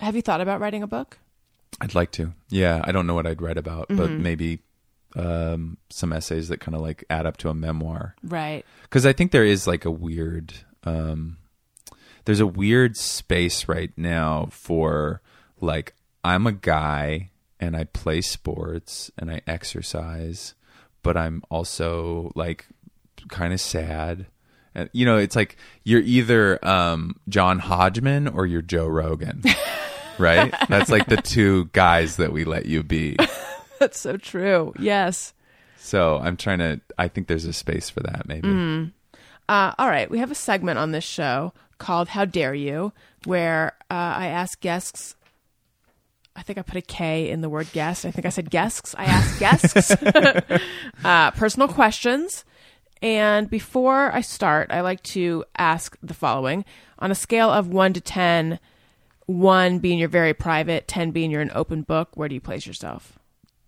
Have 0.00 0.16
you 0.16 0.22
thought 0.22 0.40
about 0.40 0.58
writing 0.58 0.82
a 0.82 0.86
book? 0.86 1.18
I'd 1.80 1.94
like 1.94 2.10
to. 2.12 2.32
Yeah, 2.48 2.80
I 2.84 2.92
don't 2.92 3.06
know 3.06 3.14
what 3.14 3.26
I'd 3.26 3.42
write 3.42 3.58
about, 3.58 3.86
but 3.88 4.10
maybe 4.10 4.60
um, 5.16 5.78
some 5.88 6.12
essays 6.12 6.48
that 6.48 6.60
kind 6.60 6.74
of 6.74 6.80
like 6.80 7.04
add 7.10 7.26
up 7.26 7.36
to 7.38 7.48
a 7.48 7.54
memoir. 7.54 8.16
Right. 8.22 8.64
Because 8.82 9.06
I 9.06 9.12
think 9.12 9.32
there 9.32 9.44
is 9.44 9.66
like 9.66 9.84
a 9.84 9.90
weird, 9.90 10.52
um, 10.84 11.38
there's 12.24 12.40
a 12.40 12.46
weird 12.46 12.96
space 12.96 13.68
right 13.68 13.92
now 13.96 14.48
for 14.50 15.22
like 15.60 15.94
I'm 16.24 16.46
a 16.46 16.52
guy 16.52 17.30
and 17.58 17.76
I 17.76 17.84
play 17.84 18.20
sports 18.20 19.10
and 19.18 19.30
I 19.30 19.42
exercise, 19.46 20.54
but 21.02 21.16
I'm 21.16 21.42
also 21.50 22.32
like 22.34 22.66
kind 23.28 23.52
of 23.52 23.60
sad. 23.60 24.26
And, 24.74 24.88
you 24.92 25.04
know, 25.04 25.16
it's 25.16 25.34
like 25.34 25.56
you're 25.82 26.00
either 26.00 26.64
um, 26.66 27.16
John 27.28 27.58
Hodgman 27.58 28.28
or 28.28 28.46
you're 28.46 28.62
Joe 28.62 28.86
Rogan, 28.86 29.42
right? 30.20 30.54
That's 30.68 30.90
like 30.90 31.06
the 31.06 31.16
two 31.16 31.66
guys 31.72 32.16
that 32.16 32.32
we 32.32 32.44
let 32.44 32.66
you 32.66 32.82
be. 32.82 33.16
That's 33.78 33.98
so 33.98 34.16
true. 34.16 34.72
Yes. 34.78 35.32
So 35.78 36.18
I'm 36.18 36.36
trying 36.36 36.58
to. 36.58 36.80
I 36.98 37.08
think 37.08 37.26
there's 37.26 37.46
a 37.46 37.52
space 37.52 37.88
for 37.90 38.00
that, 38.00 38.28
maybe. 38.28 38.92
Uh, 39.48 39.72
all 39.78 39.88
right. 39.88 40.10
We 40.10 40.18
have 40.18 40.30
a 40.30 40.34
segment 40.36 40.78
on 40.78 40.92
this 40.92 41.04
show 41.04 41.52
called 41.78 42.08
How 42.08 42.24
Dare 42.24 42.54
You, 42.54 42.92
where 43.24 43.72
uh, 43.90 43.94
I 43.94 44.26
ask 44.26 44.60
guests. 44.60 45.16
I 46.36 46.42
think 46.42 46.58
I 46.58 46.62
put 46.62 46.76
a 46.76 46.82
K 46.82 47.30
in 47.30 47.40
the 47.40 47.48
word 47.48 47.72
guest. 47.72 48.04
I 48.04 48.12
think 48.12 48.26
I 48.26 48.28
said 48.28 48.50
guests. 48.50 48.94
I 48.96 49.04
ask 49.04 49.40
guests 49.40 49.90
uh, 51.04 51.30
personal 51.32 51.66
questions. 51.66 52.44
And 53.02 53.48
before 53.48 54.12
I 54.12 54.20
start, 54.20 54.70
I 54.70 54.82
like 54.82 55.02
to 55.04 55.44
ask 55.56 55.96
the 56.02 56.14
following 56.14 56.64
on 56.98 57.10
a 57.10 57.14
scale 57.14 57.50
of 57.50 57.68
1 57.68 57.94
to 57.94 58.00
10, 58.00 58.60
1 59.30 59.78
being 59.78 59.98
you're 59.98 60.08
very 60.08 60.34
private, 60.34 60.88
10 60.88 61.10
being 61.12 61.30
you're 61.30 61.40
an 61.40 61.52
open 61.54 61.82
book, 61.82 62.10
where 62.14 62.28
do 62.28 62.34
you 62.34 62.40
place 62.40 62.66
yourself? 62.66 63.18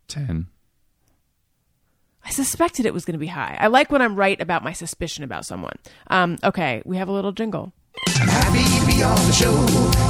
Ten. 0.08 0.48
I 2.24 2.30
suspected 2.30 2.86
it 2.86 2.94
was 2.94 3.04
going 3.04 3.14
to 3.14 3.18
be 3.18 3.26
high. 3.28 3.56
I 3.60 3.66
like 3.68 3.90
when 3.90 4.02
I'm 4.02 4.14
right 4.16 4.40
about 4.40 4.62
my 4.62 4.72
suspicion 4.72 5.24
about 5.24 5.44
someone. 5.44 5.76
Um, 6.08 6.38
okay, 6.44 6.82
we 6.84 6.96
have 6.96 7.08
a 7.08 7.12
little 7.12 7.32
jingle. 7.32 7.72
I'm 8.16 8.28
happy 8.28 8.80
to 8.80 8.86
be 8.86 9.02
on 9.02 9.16
the 9.16 9.32
show. 9.32 9.54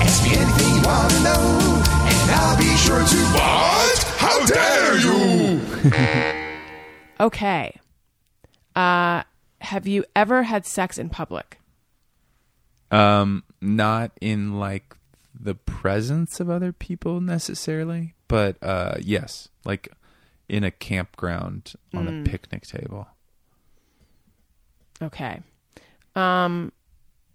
Ask 0.02 0.24
me 0.24 0.36
anything 0.36 0.74
you 0.74 0.82
want 0.82 1.10
to 1.12 1.22
know, 1.22 1.82
and 1.84 2.30
I'll 2.30 2.58
be 2.58 2.76
sure 2.76 2.98
to. 2.98 3.16
What? 3.32 4.04
How 4.18 4.46
dare 4.46 4.98
you? 4.98 6.42
Okay. 7.20 7.78
Uh, 8.74 9.22
have 9.60 9.86
you 9.86 10.04
ever 10.16 10.42
had 10.42 10.66
sex 10.66 10.98
in 10.98 11.08
public? 11.08 11.60
Um, 12.90 13.44
not 13.60 14.10
in 14.20 14.58
like 14.58 14.96
the 15.43 15.55
presence 15.55 16.39
of 16.40 16.48
other 16.48 16.73
people 16.73 17.20
necessarily, 17.20 18.14
but 18.28 18.56
uh, 18.62 18.94
yes, 19.01 19.48
like 19.64 19.89
in 20.48 20.64
a 20.64 20.70
campground 20.70 21.74
on 21.94 22.06
a 22.09 22.28
picnic 22.28 22.66
table. 22.66 23.09
Okay. 25.02 25.40
Um, 26.14 26.73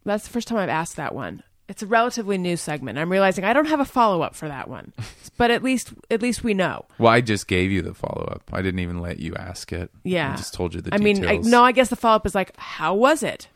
that's 0.06 0.24
the 0.26 0.30
first 0.30 0.48
time 0.48 0.58
I've 0.58 0.70
asked 0.70 0.96
that 0.96 1.14
one. 1.14 1.44
It's 1.68 1.84
a 1.84 1.86
relatively 1.88 2.38
new 2.38 2.56
segment. 2.56 2.98
I'm 2.98 3.12
realizing 3.12 3.44
I 3.44 3.52
don't 3.52 3.66
have 3.66 3.82
a 3.82 3.86
follow 3.86 4.22
up 4.22 4.36
for 4.36 4.48
that 4.48 4.70
one, 4.70 4.94
but 5.38 5.52
at 5.52 5.64
least 5.64 5.94
at 6.10 6.22
least 6.22 6.42
we 6.42 6.54
know. 6.54 6.86
Well, 6.98 7.12
I 7.12 7.20
just 7.20 7.48
gave 7.48 7.72
you 7.72 7.82
the 7.82 7.94
follow 7.94 8.24
up. 8.32 8.44
I 8.54 8.62
didn't 8.62 8.80
even 8.80 9.02
let 9.02 9.20
you 9.20 9.36
ask 9.36 9.74
it. 9.74 9.92
Yeah, 10.04 10.32
I 10.32 10.38
just 10.38 10.54
told 10.54 10.74
you 10.74 10.80
the 10.80 10.94
I 10.94 10.98
mean, 10.98 11.26
I, 11.28 11.38
no, 11.38 11.66
I 11.66 11.74
guess 11.74 11.90
the 11.90 11.98
follow 11.98 12.16
up 12.16 12.26
is 12.26 12.34
like, 12.34 12.56
how 12.58 12.96
was 12.96 13.22
it? 13.22 13.50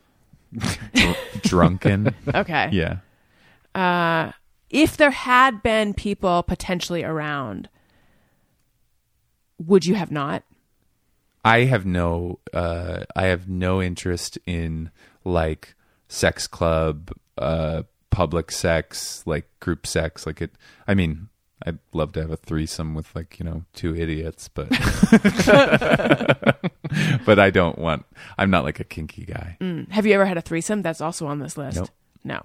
Dr- 0.57 1.18
drunken. 1.44 2.14
Okay. 2.36 2.69
yeah. 2.73 4.32
If 4.72 4.98
there 4.98 5.11
had 5.11 5.61
been 5.61 5.93
people 5.93 6.43
potentially 6.43 7.03
around, 7.03 7.69
would 9.60 9.85
you 9.85 9.95
have 9.95 10.11
not? 10.11 10.43
I 11.43 11.61
have 11.61 11.85
no 11.85 12.39
uh 12.53 13.06
I 13.15 13.26
have 13.26 13.48
no 13.48 13.81
interest 13.81 14.38
in 14.45 14.91
like 15.23 15.76
sex 16.07 16.48
club, 16.48 17.11
uh 17.38 17.84
public 18.10 18.52
sex, 18.52 19.23
like 19.26 19.48
group 19.60 19.88
sex. 19.88 20.26
Like 20.26 20.41
it 20.41 20.52
I 20.88 20.93
mean, 20.93 21.30
I'd 21.65 21.80
love 21.93 22.14
to 22.14 22.22
have 22.22 22.31
a 22.31 22.38
threesome 22.38 22.95
with 22.95 23.14
like, 23.15 23.39
you 23.39 23.45
know, 23.45 23.64
two 23.73 23.95
idiots, 23.95 24.49
but 24.49 24.69
but 27.26 27.39
I 27.39 27.49
don't 27.49 27.77
want 27.77 28.06
I'm 28.38 28.52
not 28.52 28.64
like 28.64 28.80
a 28.80 28.84
kinky 28.84 29.26
guy. 29.26 29.57
Have 29.89 30.06
you 30.06 30.14
ever 30.14 30.26
had 30.26 30.38
a 30.38 30.41
threesome? 30.41 30.81
That's 30.81 31.02
also 31.02 31.27
on 31.27 31.39
this 31.39 31.57
list. 31.57 31.77
Nope. 31.77 31.89
No. 32.23 32.41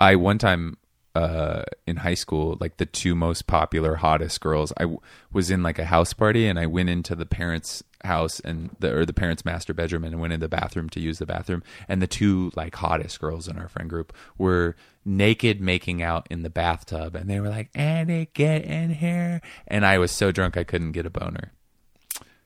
I 0.00 0.16
one 0.16 0.38
time 0.38 0.76
uh 1.20 1.64
in 1.86 1.96
high 1.96 2.14
school 2.14 2.56
like 2.60 2.78
the 2.78 2.86
two 2.86 3.14
most 3.14 3.46
popular 3.46 3.96
hottest 3.96 4.40
girls. 4.40 4.72
I 4.76 4.82
w- 4.82 5.00
was 5.32 5.50
in 5.50 5.62
like 5.62 5.78
a 5.78 5.84
house 5.84 6.12
party 6.12 6.46
and 6.46 6.58
I 6.58 6.66
went 6.66 6.88
into 6.88 7.14
the 7.14 7.26
parents 7.26 7.82
house 8.04 8.40
and 8.40 8.70
the 8.78 8.96
or 8.96 9.04
the 9.04 9.12
parents 9.12 9.44
master 9.44 9.74
bedroom 9.74 10.04
and 10.04 10.20
went 10.20 10.32
in 10.32 10.40
the 10.40 10.48
bathroom 10.48 10.88
to 10.90 11.00
use 11.00 11.18
the 11.18 11.26
bathroom. 11.26 11.62
And 11.88 12.00
the 12.00 12.06
two 12.06 12.50
like 12.56 12.74
hottest 12.74 13.20
girls 13.20 13.48
in 13.48 13.58
our 13.58 13.68
friend 13.68 13.90
group 13.90 14.12
were 14.38 14.76
naked 15.04 15.60
making 15.60 16.02
out 16.02 16.26
in 16.30 16.42
the 16.42 16.50
bathtub 16.50 17.14
and 17.14 17.28
they 17.28 17.40
were 17.40 17.48
like 17.48 17.70
Andy 17.74 18.28
get 18.34 18.64
in 18.64 18.94
here. 18.94 19.40
And 19.66 19.84
I 19.84 19.98
was 19.98 20.10
so 20.10 20.32
drunk 20.32 20.56
I 20.56 20.64
couldn't 20.64 20.92
get 20.92 21.06
a 21.06 21.10
boner. 21.10 21.52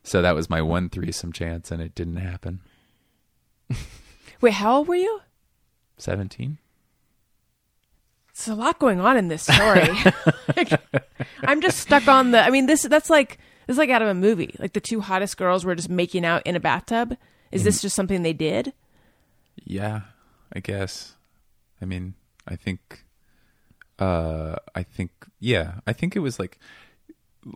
So 0.03 0.21
that 0.21 0.35
was 0.35 0.51
my 0.51 0.61
one 0.61 0.91
threesome 0.91 1.33
chance 1.33 1.71
and 1.71 1.81
it 1.81 1.95
didn't 1.95 2.17
happen. 2.17 2.61
Wait, 4.41 4.55
how 4.55 4.79
old 4.79 4.89
were 4.89 4.97
you? 4.97 5.21
17 5.97 6.59
There's 8.37 8.49
a 8.49 8.61
lot 8.61 8.79
going 8.79 9.01
on 9.01 9.17
in 9.17 9.29
this 9.29 9.43
story. 9.43 9.89
I'm 11.43 11.61
just 11.61 11.79
stuck 11.79 12.09
on 12.09 12.33
the. 12.33 12.41
I 12.41 12.51
mean, 12.51 12.67
this 12.67 12.83
that's 12.83 13.11
like 13.11 13.39
this 13.67 13.75
is 13.75 13.79
like 13.79 13.91
out 13.91 14.03
of 14.03 14.09
a 14.09 14.15
movie. 14.15 14.57
Like 14.59 14.73
the 14.73 14.81
two 14.81 15.01
hottest 15.01 15.37
girls 15.37 15.65
were 15.65 15.75
just 15.75 15.89
making 15.89 16.25
out 16.25 16.43
in 16.45 16.57
a 16.57 16.61
bathtub. 16.61 17.17
Is 17.53 17.63
this 17.63 17.81
just 17.81 17.95
something 17.95 18.23
they 18.23 18.33
did? 18.33 18.73
Yeah, 19.65 20.01
I 20.53 20.59
guess. 20.59 21.15
I 21.81 21.85
mean, 21.85 22.15
I 22.49 22.57
think 22.57 23.05
uh 24.01 24.57
I 24.75 24.83
think 24.83 25.13
yeah, 25.39 25.75
I 25.87 25.93
think 25.93 26.17
it 26.17 26.21
was 26.21 26.41
like 26.41 26.59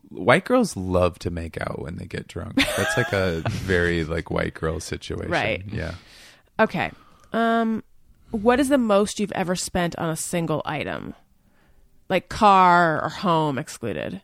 white 0.09 0.45
girls 0.45 0.77
love 0.77 1.19
to 1.21 1.31
make 1.31 1.61
out 1.61 1.81
when 1.83 1.97
they 1.97 2.07
get 2.07 2.29
drunk. 2.29 2.57
That's 2.57 2.97
like 2.97 3.13
a 3.13 3.43
very 3.49 4.05
like 4.05 4.31
white 4.31 4.55
girl 4.55 4.79
situation. 4.81 5.31
Right. 5.31 5.65
Yeah. 5.73 5.95
Okay. 6.61 6.93
Um, 7.33 7.83
what 8.31 8.61
is 8.61 8.69
the 8.69 8.79
most 8.79 9.19
you've 9.21 9.33
ever 9.33 9.57
spent 9.57 9.97
on 9.99 10.11
a 10.11 10.17
single 10.17 10.63
item, 10.65 11.15
like 12.09 12.29
car 12.29 13.03
or 13.03 13.09
home 13.09 13.59
excluded? 13.59 14.23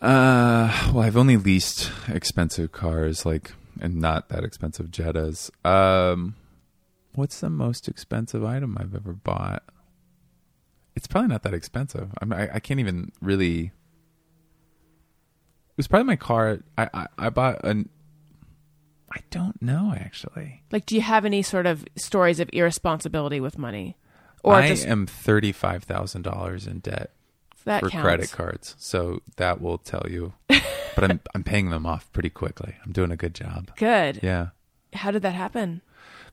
Uh 0.00 0.90
well, 0.92 1.00
I've 1.02 1.16
only 1.16 1.36
leased 1.36 1.90
expensive 2.06 2.70
cars 2.70 3.26
like 3.26 3.52
and 3.80 3.96
not 3.96 4.28
that 4.28 4.44
expensive 4.44 4.86
Jettas. 4.86 5.50
Um 5.66 6.36
what's 7.14 7.40
the 7.40 7.50
most 7.50 7.88
expensive 7.88 8.44
item 8.44 8.76
I've 8.78 8.94
ever 8.94 9.12
bought? 9.12 9.64
It's 10.94 11.08
probably 11.08 11.28
not 11.28 11.42
that 11.42 11.54
expensive. 11.54 12.10
I'm, 12.20 12.32
I 12.32 12.48
I 12.54 12.60
can't 12.60 12.78
even 12.78 13.10
really 13.20 13.72
It 15.70 15.76
was 15.76 15.88
probably 15.88 16.06
my 16.06 16.16
car. 16.16 16.60
I 16.76 16.88
I, 16.94 17.06
I 17.18 17.30
bought 17.30 17.64
an 17.64 17.88
I 19.12 19.20
don't 19.30 19.60
know 19.62 19.94
actually. 19.96 20.62
Like, 20.70 20.86
do 20.86 20.94
you 20.94 21.00
have 21.00 21.24
any 21.24 21.42
sort 21.42 21.66
of 21.66 21.84
stories 21.96 22.40
of 22.40 22.50
irresponsibility 22.52 23.40
with 23.40 23.58
money, 23.58 23.96
or 24.42 24.54
I 24.54 24.68
just 24.68 24.86
am 24.86 25.06
thirty 25.06 25.52
five 25.52 25.84
thousand 25.84 26.22
dollars 26.22 26.66
in 26.66 26.80
debt. 26.80 27.12
That 27.64 27.80
for 27.80 27.90
counts. 27.90 28.02
credit 28.02 28.32
cards. 28.32 28.74
So 28.78 29.20
that 29.36 29.60
will 29.60 29.78
tell 29.78 30.06
you. 30.08 30.32
but 30.48 31.10
I'm 31.10 31.20
I'm 31.34 31.44
paying 31.44 31.70
them 31.70 31.86
off 31.86 32.10
pretty 32.12 32.30
quickly. 32.30 32.74
I'm 32.84 32.92
doing 32.92 33.10
a 33.10 33.16
good 33.16 33.34
job. 33.34 33.70
Good. 33.76 34.20
Yeah. 34.22 34.48
How 34.94 35.10
did 35.10 35.22
that 35.22 35.34
happen? 35.34 35.82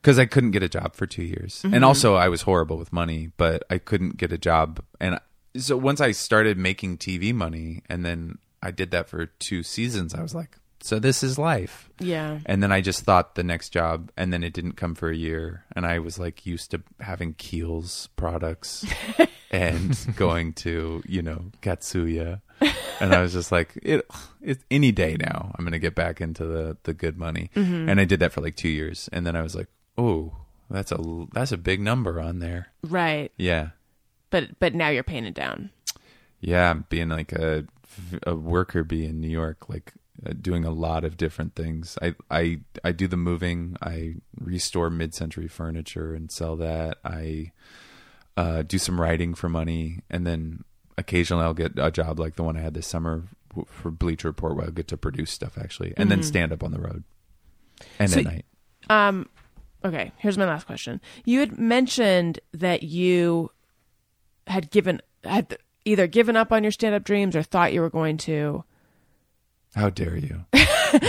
because 0.06 0.19
I 0.19 0.27
couldn't 0.27 0.52
get 0.52 0.61
a 0.61 0.69
job 0.69 0.95
for 0.95 1.07
two 1.07 1.23
years, 1.23 1.64
and 1.64 1.73
mm-hmm. 1.73 1.84
also 1.84 2.14
I 2.14 2.30
was 2.30 2.43
horrible 2.43 2.77
with 2.77 2.93
money, 2.93 3.31
but 3.38 3.64
I 3.72 3.80
couldn't 3.80 4.18
get 4.18 4.31
a 4.31 4.38
job, 4.38 4.84
and 4.99 5.19
so 5.57 5.76
once 5.77 5.99
I 5.99 6.11
started 6.11 6.60
making 6.60 6.99
TV 6.99 7.34
money, 7.34 7.81
and 7.89 8.06
then 8.06 8.38
I 8.61 8.69
did 8.69 8.91
that 8.91 9.10
for 9.10 9.26
two 9.26 9.64
seasons, 9.64 10.14
I 10.14 10.22
was 10.22 10.35
like, 10.35 10.60
so 10.86 10.99
this 10.99 11.24
is 11.24 11.38
life, 11.40 11.90
Yeah. 11.99 12.40
and 12.45 12.62
then 12.62 12.72
I 12.72 12.82
just 12.82 13.02
thought 13.02 13.36
the 13.36 13.44
next 13.44 13.70
job, 13.70 14.12
and 14.16 14.32
then 14.32 14.44
it 14.44 14.53
didn't 14.53 14.74
come 14.74 14.94
for 14.95 15.10
a 15.10 15.16
year, 15.16 15.66
and 15.76 15.86
I 15.86 15.99
was 15.99 16.20
like 16.20 16.45
used 16.45 16.72
to 16.72 16.82
having 16.99 17.34
Kiehl's 17.34 18.07
products 18.16 18.86
and 19.52 19.98
going 20.16 20.53
to 20.53 21.02
you 21.07 21.22
know 21.22 21.52
Katsuya. 21.62 22.41
And 23.02 23.14
I 23.14 23.22
was 23.22 23.34
just 23.34 23.52
like, 23.52 23.78
it, 23.84 24.07
it, 24.41 24.60
any 24.72 24.94
day 24.94 25.18
now, 25.20 25.53
I'm 25.57 25.66
gonna 25.66 25.80
get 25.80 25.95
back 25.95 26.22
into 26.22 26.45
the 26.45 26.78
the 26.84 26.94
good 26.94 27.18
money. 27.18 27.49
Mm-hmm. 27.56 27.90
And 27.90 27.99
I 27.99 28.06
did 28.06 28.20
that 28.22 28.32
for 28.32 28.41
like 28.41 28.56
two 28.56 28.70
years, 28.70 29.10
and 29.12 29.26
then 29.28 29.36
I 29.36 29.41
was 29.41 29.56
like, 29.56 29.68
oh, 29.98 30.34
that's 30.70 30.91
a 30.94 31.26
that's 31.34 31.52
a 31.52 31.57
big 31.57 31.82
number 31.82 32.22
on 32.22 32.40
there. 32.40 32.68
Right. 32.84 33.32
Yeah, 33.38 33.70
But 34.30 34.60
but 34.60 34.74
now 34.74 34.90
you're 34.90 35.03
paying 35.03 35.26
it 35.26 35.34
down. 35.34 35.72
yeah, 36.40 36.74
being 36.90 37.10
like 37.10 37.34
a 37.34 37.66
a 38.24 38.36
worker 38.36 38.84
bee 38.84 39.06
in 39.06 39.20
New 39.20 39.30
York, 39.30 39.68
like 39.70 39.94
doing 40.42 40.66
a 40.66 40.72
lot 40.72 41.04
of 41.04 41.18
different 41.18 41.56
things. 41.56 41.98
I 42.02 42.16
I 42.30 42.60
I 42.84 42.92
do 42.92 43.08
the 43.08 43.18
moving. 43.18 43.78
I 43.82 44.16
restore 44.40 44.90
mid-century 44.90 45.48
furniture 45.48 46.14
and 46.14 46.32
sell 46.32 46.56
that. 46.58 46.98
I 47.04 47.52
uh, 48.38 48.64
do 48.64 48.78
some 48.78 49.00
writing 49.00 49.34
for 49.34 49.50
money, 49.50 50.00
and 50.10 50.26
then 50.26 50.64
occasionally 50.98 51.44
I'll 51.44 51.54
get 51.54 51.74
a 51.78 51.92
job 51.92 52.20
like 52.20 52.36
the 52.36 52.44
one 52.44 52.58
I 52.58 52.62
had 52.62 52.74
this 52.74 52.88
summer 52.88 53.24
for 53.68 53.92
Bleacher 53.92 54.28
Report, 54.28 54.56
where 54.56 54.66
I'll 54.66 54.72
get 54.72 54.88
to 54.90 54.98
produce 54.98 55.32
stuff 55.32 55.58
actually, 55.58 55.94
and 55.98 56.10
then 56.12 56.24
stand 56.24 56.52
up 56.52 56.64
on 56.64 56.72
the 56.72 56.80
road 56.80 57.04
and 58.00 58.10
So 58.10 58.20
at 58.20 58.26
night. 58.26 58.46
Um, 58.90 59.30
okay, 59.84 60.12
here's 60.18 60.38
my 60.38 60.46
last 60.46 60.66
question. 60.66 61.02
You 61.24 61.40
had 61.40 61.58
mentioned 61.58 62.40
that 62.54 62.84
you 62.84 63.52
had 64.48 64.70
given 64.72 65.02
had 65.24 65.58
either 65.86 66.08
given 66.08 66.36
up 66.36 66.52
on 66.52 66.64
your 66.64 66.72
stand 66.72 66.96
up 66.96 67.04
dreams 67.04 67.36
or 67.36 67.44
thought 67.44 67.74
you 67.74 67.82
were 67.82 67.90
going 67.90 68.18
to. 68.18 68.64
How 69.76 69.89
dare 69.89 70.18
you? 70.18 70.45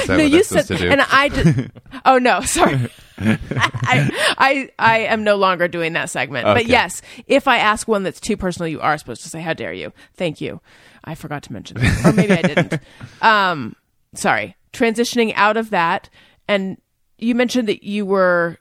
No, 0.09 0.17
you 0.17 0.43
said, 0.43 0.69
and 0.71 1.01
I 1.01 1.29
did. 1.29 1.71
oh 2.05 2.19
no, 2.19 2.41
sorry. 2.41 2.91
I, 3.19 4.11
I 4.37 4.71
I 4.81 4.99
am 5.01 5.23
no 5.23 5.37
longer 5.37 5.69
doing 5.69 5.93
that 5.93 6.11
segment. 6.11 6.45
But 6.45 6.67
yes, 6.67 7.03
if 7.29 7.47
I 7.47 7.59
ask 7.59 7.87
one 7.87 8.03
that's 8.03 8.19
too 8.19 8.37
personal, 8.37 8.67
you 8.69 8.81
are 8.81 8.99
supposed 8.99 9.23
to 9.23 9.29
say, 9.29 9.41
"How 9.41 9.53
dare 9.53 9.73
you?" 9.73 9.93
Thank 10.15 10.41
you. 10.41 10.61
I 11.05 11.15
forgot 11.15 11.45
to 11.45 11.53
mention 11.53 11.77
that, 11.77 12.05
or 12.05 12.13
maybe 12.13 12.33
I 12.33 12.43
didn't. 12.43 12.81
Um, 13.23 13.77
sorry. 14.15 14.57
Transitioning 14.73 15.33
out 15.37 15.57
of 15.57 15.71
that, 15.71 16.11
and 16.49 16.79
you 17.19 17.37
mentioned 17.37 17.69
that 17.69 17.85
you 17.85 18.05
were 18.05 18.59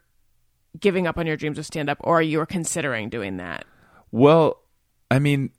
giving 0.79 1.07
up 1.07 1.17
on 1.17 1.25
your 1.25 1.37
dreams 1.37 1.57
of 1.57 1.65
stand 1.65 1.89
up, 1.89 1.97
or 2.01 2.21
you 2.21 2.37
were 2.37 2.45
considering 2.45 3.09
doing 3.09 3.37
that. 3.37 3.65
Well, 4.11 4.61
I 5.09 5.17
mean, 5.17 5.49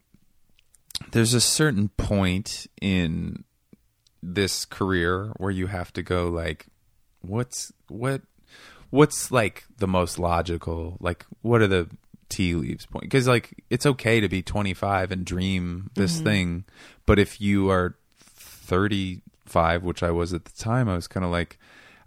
there's 1.10 1.34
a 1.34 1.40
certain 1.40 1.88
point 1.88 2.68
in 2.80 3.42
this 4.34 4.64
career 4.64 5.32
where 5.36 5.50
you 5.50 5.68
have 5.68 5.92
to 5.92 6.02
go 6.02 6.28
like, 6.28 6.66
what's 7.22 7.72
what, 7.88 8.22
what's 8.90 9.30
like 9.30 9.64
the 9.78 9.86
most 9.86 10.18
logical? 10.18 10.96
Like, 11.00 11.24
what 11.42 11.62
are 11.62 11.66
the 11.66 11.88
tea 12.28 12.54
leaves 12.54 12.86
point? 12.86 13.04
Because 13.04 13.28
like, 13.28 13.64
it's 13.70 13.86
okay 13.86 14.20
to 14.20 14.28
be 14.28 14.42
25 14.42 15.12
and 15.12 15.24
dream 15.24 15.90
this 15.94 16.16
mm-hmm. 16.16 16.24
thing, 16.24 16.64
but 17.06 17.18
if 17.18 17.40
you 17.40 17.70
are 17.70 17.96
35, 18.18 19.84
which 19.84 20.02
I 20.02 20.10
was 20.10 20.34
at 20.34 20.44
the 20.44 20.62
time, 20.62 20.88
I 20.88 20.96
was 20.96 21.06
kind 21.06 21.24
of 21.24 21.30
like, 21.30 21.58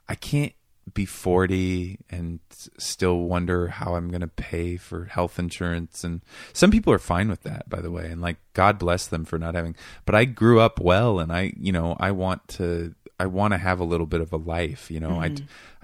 I 0.08 0.16
can't 0.16 0.54
be 0.94 1.06
40 1.06 2.00
and 2.10 2.40
still 2.78 3.20
wonder 3.22 3.68
how 3.68 3.96
I'm 3.96 4.10
going 4.10 4.22
to 4.22 4.28
pay 4.28 4.78
for 4.78 5.06
health 5.06 5.40
insurance. 5.40 6.04
And 6.04 6.22
some 6.54 6.72
people 6.72 6.94
are 6.94 7.00
fine 7.00 7.30
with 7.30 7.44
that, 7.44 7.70
by 7.70 7.82
the 7.82 7.92
way. 7.92 8.10
And 8.10 8.22
like, 8.22 8.38
God 8.54 8.80
bless 8.80 9.08
them 9.08 9.26
for 9.26 9.40
not 9.40 9.56
having, 9.56 9.76
but 10.06 10.16
I 10.16 10.26
grew 10.26 10.60
up 10.60 10.80
well 10.80 11.20
and 11.20 11.32
I, 11.32 11.54
you 11.58 11.72
know, 11.72 11.96
I 12.00 12.12
want 12.12 12.48
to, 12.50 12.96
I 13.20 13.26
want 13.26 13.54
to 13.54 13.58
have 13.58 13.80
a 13.80 13.86
little 13.86 14.08
bit 14.08 14.22
of 14.22 14.32
a 14.32 14.38
life, 14.38 14.90
you 14.90 15.00
know, 15.00 15.20
I, 15.22 15.26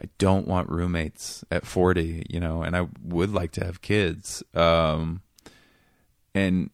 I 0.01 0.09
don't 0.17 0.47
want 0.47 0.69
roommates 0.69 1.43
at 1.51 1.65
40, 1.65 2.27
you 2.29 2.39
know, 2.39 2.63
and 2.63 2.75
I 2.75 2.87
would 3.03 3.31
like 3.31 3.51
to 3.53 3.65
have 3.65 3.81
kids. 3.81 4.43
Um, 4.53 5.21
and 6.33 6.69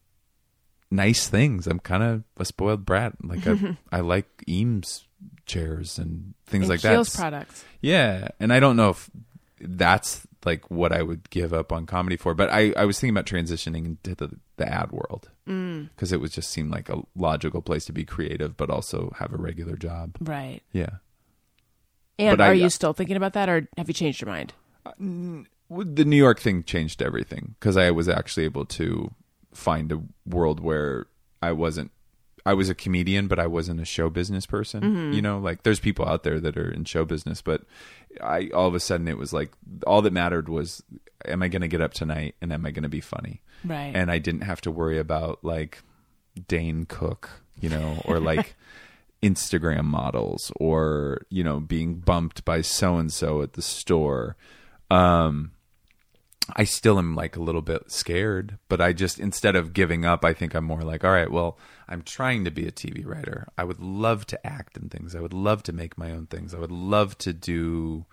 nice 0.91 1.27
things. 1.27 1.67
I'm 1.67 1.79
kind 1.79 2.03
of 2.03 2.23
a 2.37 2.45
spoiled 2.45 2.85
brat. 2.85 3.13
Like 3.23 3.47
I, 3.47 3.77
I 3.91 4.01
like 4.01 4.27
Eames 4.47 5.07
chairs 5.45 5.97
and 5.97 6.34
things 6.45 6.63
And 6.63 6.69
like 6.69 6.81
that. 6.81 7.11
products. 7.15 7.63
Yeah, 7.81 8.30
and 8.39 8.51
I 8.53 8.59
don't 8.59 8.76
know 8.76 8.89
if 8.89 9.09
that's 9.59 10.26
like 10.45 10.69
what 10.72 10.91
I 10.91 11.03
would 11.03 11.30
give 11.30 11.53
up 11.53 11.72
on 11.72 11.85
comedy 11.85 12.18
for, 12.18 12.34
but 12.34 12.49
I, 12.51 12.73
I 12.76 12.85
was 12.85 12.99
thinking 12.99 13.15
about 13.15 13.26
transitioning 13.27 13.85
into 13.85 14.15
the, 14.15 14.31
the 14.57 14.68
ad 14.68 14.91
world 14.91 15.30
mm. 15.47 15.89
because 15.89 16.11
it 16.11 16.19
was 16.19 16.31
just 16.31 16.49
seemed 16.49 16.72
like 16.72 16.89
a 16.89 17.01
logical 17.15 17.61
place 17.61 17.85
to 17.85 17.93
be 17.93 18.03
creative, 18.03 18.57
but 18.57 18.69
also 18.72 19.13
have 19.19 19.34
a 19.34 19.38
regular 19.38 19.76
job. 19.76 20.15
Right. 20.19 20.61
Yeah. 20.72 20.89
And 22.18 22.38
But 22.38 22.43
I- 22.43 22.47
are 22.49 22.53
you 22.55 22.65
uh, 22.65 22.69
still 22.69 22.93
thinking 22.93 23.18
about 23.18 23.34
that, 23.34 23.49
or 23.49 23.68
have 23.77 23.88
you 23.88 23.93
changed 23.93 24.22
your 24.22 24.30
mind? 24.30 24.53
Uh, 24.85 24.91
the 25.69 26.05
New 26.05 26.18
York 26.18 26.39
thing 26.39 26.63
changed 26.63 27.01
everything 27.01 27.55
because 27.59 27.77
I 27.77 27.91
was 27.91 28.09
actually 28.09 28.43
able 28.45 28.65
to 28.65 29.11
find 29.53 29.91
a 29.91 30.01
world 30.26 30.59
where 30.59 31.05
I 31.41 31.51
wasn't. 31.51 31.91
I 32.45 32.53
was 32.53 32.69
a 32.69 32.76
comedian, 32.76 33.27
but 33.27 33.39
I 33.39 33.47
wasn't 33.47 33.80
a 33.81 33.85
show 33.85 34.09
business 34.09 34.45
person. 34.45 34.84
You 35.13 35.22
know, 35.22 35.39
like 35.39 35.63
there's 35.63 35.80
people 35.80 36.07
out 36.07 36.23
there 36.23 36.39
that 36.39 36.57
are 36.57 36.72
in 36.72 36.85
show 36.85 37.05
business, 37.05 37.41
but 37.41 37.63
I 38.22 38.49
all 38.53 38.68
of 38.68 38.76
a 38.76 38.80
sudden 38.80 39.07
it 39.07 39.18
was 39.18 39.31
like 39.34 39.51
all 39.85 40.01
that 40.01 40.13
mattered 40.13 40.49
was, 40.49 40.84
am 41.26 41.43
I 41.43 41.47
going 41.47 41.61
to 41.61 41.68
get 41.68 41.81
up 41.81 41.93
tonight 41.93 42.35
and 42.41 42.51
am 42.51 42.65
I 42.65 42.72
going 42.72 42.84
to 42.84 42.89
be 42.89 43.01
funny? 43.01 43.41
Right. 43.63 43.91
And 43.93 44.11
I 44.11 44.18
didn't 44.18 44.41
have 44.41 44.61
to 44.61 44.72
worry 44.72 44.97
about 44.97 45.39
like 45.43 45.84
Dane 46.47 46.85
Cook, 46.85 47.30
you 47.59 47.69
know, 47.69 48.01
or 48.05 48.19
like 48.19 48.55
Instagram 49.23 49.84
models 49.84 50.51
or, 50.55 51.22
you 51.30 51.43
know, 51.43 51.59
being 51.59 51.95
bumped 51.95 52.43
by 52.43 52.61
so 52.61 52.97
and 52.97 53.11
so 53.13 53.41
at 53.41 53.53
the 53.53 53.61
store. 53.61 54.35
Um 54.89 55.51
I 56.55 56.63
still 56.63 56.97
am 56.97 57.15
like 57.15 57.35
a 57.35 57.41
little 57.41 57.61
bit 57.61 57.91
scared, 57.91 58.57
but 58.69 58.81
I 58.81 58.93
just 58.93 59.19
instead 59.19 59.55
of 59.55 59.73
giving 59.73 60.05
up, 60.05 60.25
I 60.25 60.33
think 60.33 60.53
I'm 60.53 60.65
more 60.65 60.81
like, 60.81 61.03
all 61.03 61.11
right, 61.11 61.31
well, 61.31 61.57
I'm 61.87 62.01
trying 62.01 62.45
to 62.45 62.51
be 62.51 62.67
a 62.67 62.71
TV 62.71 63.05
writer. 63.05 63.47
I 63.57 63.63
would 63.63 63.79
love 63.79 64.25
to 64.27 64.47
act 64.47 64.77
in 64.77 64.89
things. 64.89 65.15
I 65.15 65.19
would 65.19 65.33
love 65.33 65.63
to 65.63 65.73
make 65.73 65.97
my 65.97 66.11
own 66.11 66.27
things. 66.27 66.53
I 66.53 66.59
would 66.59 66.71
love 66.71 67.17
to 67.19 67.33
do 67.33 68.05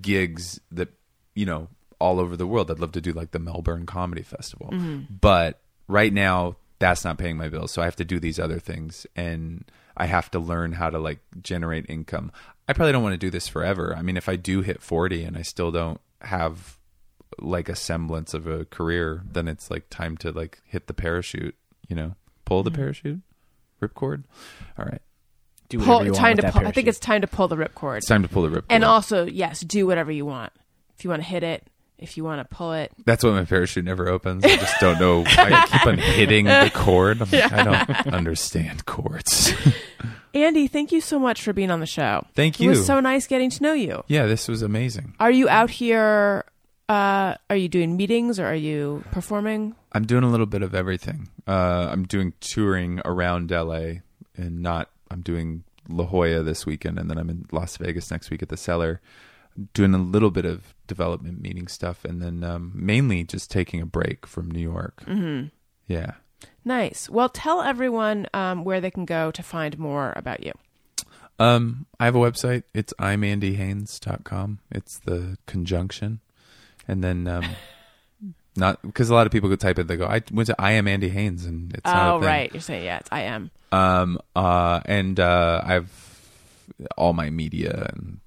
gigs 0.00 0.60
that, 0.72 0.88
you 1.34 1.46
know, 1.46 1.68
all 1.98 2.20
over 2.20 2.36
the 2.36 2.46
world. 2.46 2.70
I'd 2.70 2.80
love 2.80 2.92
to 2.92 3.00
do 3.00 3.12
like 3.12 3.30
the 3.30 3.38
Melbourne 3.38 3.86
Comedy 3.86 4.22
Festival. 4.22 4.70
Mm-hmm. 4.72 5.14
But 5.20 5.60
right 5.88 6.12
now, 6.12 6.56
that's 6.78 7.04
not 7.04 7.18
paying 7.18 7.36
my 7.36 7.48
bills. 7.48 7.70
So 7.70 7.82
I 7.82 7.86
have 7.86 7.96
to 7.96 8.04
do 8.04 8.18
these 8.18 8.38
other 8.38 8.58
things 8.58 9.06
and 9.16 9.64
I 9.96 10.06
have 10.06 10.30
to 10.32 10.38
learn 10.38 10.72
how 10.72 10.90
to 10.90 10.98
like 10.98 11.20
generate 11.40 11.88
income. 11.88 12.32
I 12.68 12.72
probably 12.72 12.92
don't 12.92 13.02
want 13.02 13.14
to 13.14 13.18
do 13.18 13.30
this 13.30 13.48
forever. 13.48 13.94
I 13.96 14.02
mean, 14.02 14.16
if 14.16 14.28
I 14.28 14.36
do 14.36 14.62
hit 14.62 14.82
40 14.82 15.24
and 15.24 15.36
I 15.36 15.42
still 15.42 15.70
don't 15.70 16.00
have 16.20 16.78
like 17.38 17.68
a 17.68 17.76
semblance 17.76 18.34
of 18.34 18.46
a 18.46 18.64
career, 18.66 19.22
then 19.30 19.48
it's 19.48 19.70
like 19.70 19.88
time 19.90 20.16
to 20.18 20.30
like 20.30 20.60
hit 20.64 20.86
the 20.86 20.94
parachute, 20.94 21.56
you 21.88 21.96
know, 21.96 22.14
pull 22.44 22.62
the 22.62 22.70
mm-hmm. 22.70 22.80
parachute, 22.80 23.20
ripcord. 23.80 24.24
All 24.78 24.84
right. 24.84 25.02
Do 25.68 25.78
whatever 25.78 25.98
Pull, 25.98 26.06
you 26.06 26.12
time 26.12 26.30
with 26.32 26.36
to 26.36 26.42
that 26.42 26.52
pull, 26.52 26.66
I 26.66 26.72
think 26.72 26.88
it's 26.88 26.98
time 26.98 27.22
to 27.22 27.26
pull 27.26 27.48
the 27.48 27.56
ripcord. 27.56 27.98
It's 27.98 28.06
time 28.06 28.22
to 28.22 28.28
pull 28.28 28.42
the 28.42 28.50
ripcord. 28.50 28.66
And 28.68 28.84
also, 28.84 29.24
yes, 29.24 29.60
do 29.60 29.86
whatever 29.86 30.12
you 30.12 30.26
want. 30.26 30.52
If 30.96 31.04
you 31.04 31.10
want 31.10 31.22
to 31.22 31.28
hit 31.28 31.42
it, 31.42 31.66
if 31.98 32.16
you 32.16 32.24
want 32.24 32.48
to 32.48 32.54
pull 32.54 32.72
it. 32.72 32.92
That's 33.04 33.24
why 33.24 33.30
my 33.30 33.44
parachute 33.44 33.84
never 33.84 34.08
opens. 34.08 34.44
I 34.44 34.56
just 34.56 34.78
don't 34.80 35.00
know. 35.00 35.24
I 35.26 35.66
keep 35.70 35.86
on 35.86 35.98
hitting 35.98 36.44
the 36.46 36.70
cord. 36.74 37.22
I'm 37.22 37.30
like, 37.30 37.52
I 37.52 37.64
don't 37.64 38.14
understand 38.14 38.84
cords. 38.84 39.52
Andy, 40.34 40.66
thank 40.66 40.90
you 40.90 41.00
so 41.00 41.18
much 41.18 41.42
for 41.42 41.52
being 41.52 41.70
on 41.70 41.78
the 41.78 41.86
show. 41.86 42.26
Thank 42.34 42.58
you. 42.58 42.68
It 42.68 42.76
was 42.76 42.86
so 42.86 42.98
nice 42.98 43.26
getting 43.26 43.50
to 43.50 43.62
know 43.62 43.72
you. 43.72 44.02
yeah, 44.08 44.26
this 44.26 44.48
was 44.48 44.62
amazing. 44.62 45.14
Are 45.20 45.30
you 45.30 45.48
out 45.48 45.70
here? 45.70 46.44
Uh, 46.88 47.34
are 47.48 47.56
you 47.56 47.68
doing 47.68 47.96
meetings 47.96 48.38
or 48.38 48.46
are 48.46 48.54
you 48.54 49.04
performing? 49.10 49.74
I'm 49.92 50.04
doing 50.04 50.24
a 50.24 50.30
little 50.30 50.46
bit 50.46 50.62
of 50.62 50.74
everything. 50.74 51.28
Uh, 51.46 51.88
I'm 51.90 52.04
doing 52.04 52.34
touring 52.40 53.00
around 53.04 53.50
LA 53.50 54.00
and 54.36 54.60
not, 54.60 54.90
I'm 55.10 55.22
doing 55.22 55.64
La 55.88 56.04
Jolla 56.04 56.42
this 56.42 56.66
weekend 56.66 56.98
and 56.98 57.10
then 57.10 57.18
I'm 57.18 57.30
in 57.30 57.46
Las 57.52 57.76
Vegas 57.78 58.10
next 58.10 58.30
week 58.30 58.42
at 58.42 58.48
the 58.48 58.56
Cellar. 58.56 59.00
Doing 59.72 59.94
a 59.94 59.98
little 59.98 60.30
bit 60.30 60.44
of 60.44 60.74
development 60.86 61.40
meeting 61.40 61.68
stuff 61.68 62.04
and 62.04 62.20
then 62.20 62.42
um, 62.42 62.72
mainly 62.74 63.24
just 63.24 63.50
taking 63.50 63.80
a 63.80 63.86
break 63.86 64.26
from 64.26 64.50
New 64.50 64.60
York. 64.60 65.04
Mm-hmm. 65.06 65.46
Yeah. 65.86 66.14
Nice. 66.64 67.08
Well, 67.08 67.28
tell 67.28 67.62
everyone 67.62 68.26
um, 68.34 68.64
where 68.64 68.80
they 68.80 68.90
can 68.90 69.04
go 69.04 69.30
to 69.30 69.42
find 69.42 69.78
more 69.78 70.12
about 70.16 70.44
you. 70.44 70.52
Um, 71.38 71.86
I 71.98 72.04
have 72.04 72.14
a 72.14 72.18
website. 72.18 72.64
It's 72.74 72.92
imandyhaynes.com. 72.94 74.60
It's 74.70 74.98
the 74.98 75.38
conjunction. 75.46 76.20
And 76.88 77.02
then 77.02 77.26
um, 77.26 77.44
Not 78.56 78.80
because 78.82 79.10
a 79.10 79.14
lot 79.14 79.26
of 79.26 79.32
people 79.32 79.48
could 79.48 79.58
type 79.58 79.80
it. 79.80 79.88
They 79.88 79.96
go, 79.96 80.06
"I 80.06 80.22
went 80.30 80.46
to 80.46 80.54
I 80.60 80.72
am 80.72 80.86
Andy 80.86 81.08
Haynes," 81.08 81.44
and 81.44 81.74
it's 81.74 81.84
not 81.84 82.12
Oh, 82.12 82.16
a 82.16 82.20
thing. 82.20 82.28
right. 82.28 82.54
You're 82.54 82.60
saying, 82.60 82.84
yeah, 82.84 82.98
it's 82.98 83.08
I 83.10 83.22
am. 83.22 83.50
Um, 83.72 84.18
uh, 84.36 84.80
and 84.86 85.18
uh, 85.18 85.60
I've 85.64 85.90
all 86.96 87.14
my 87.14 87.30
media 87.30 87.90
and 87.92 88.20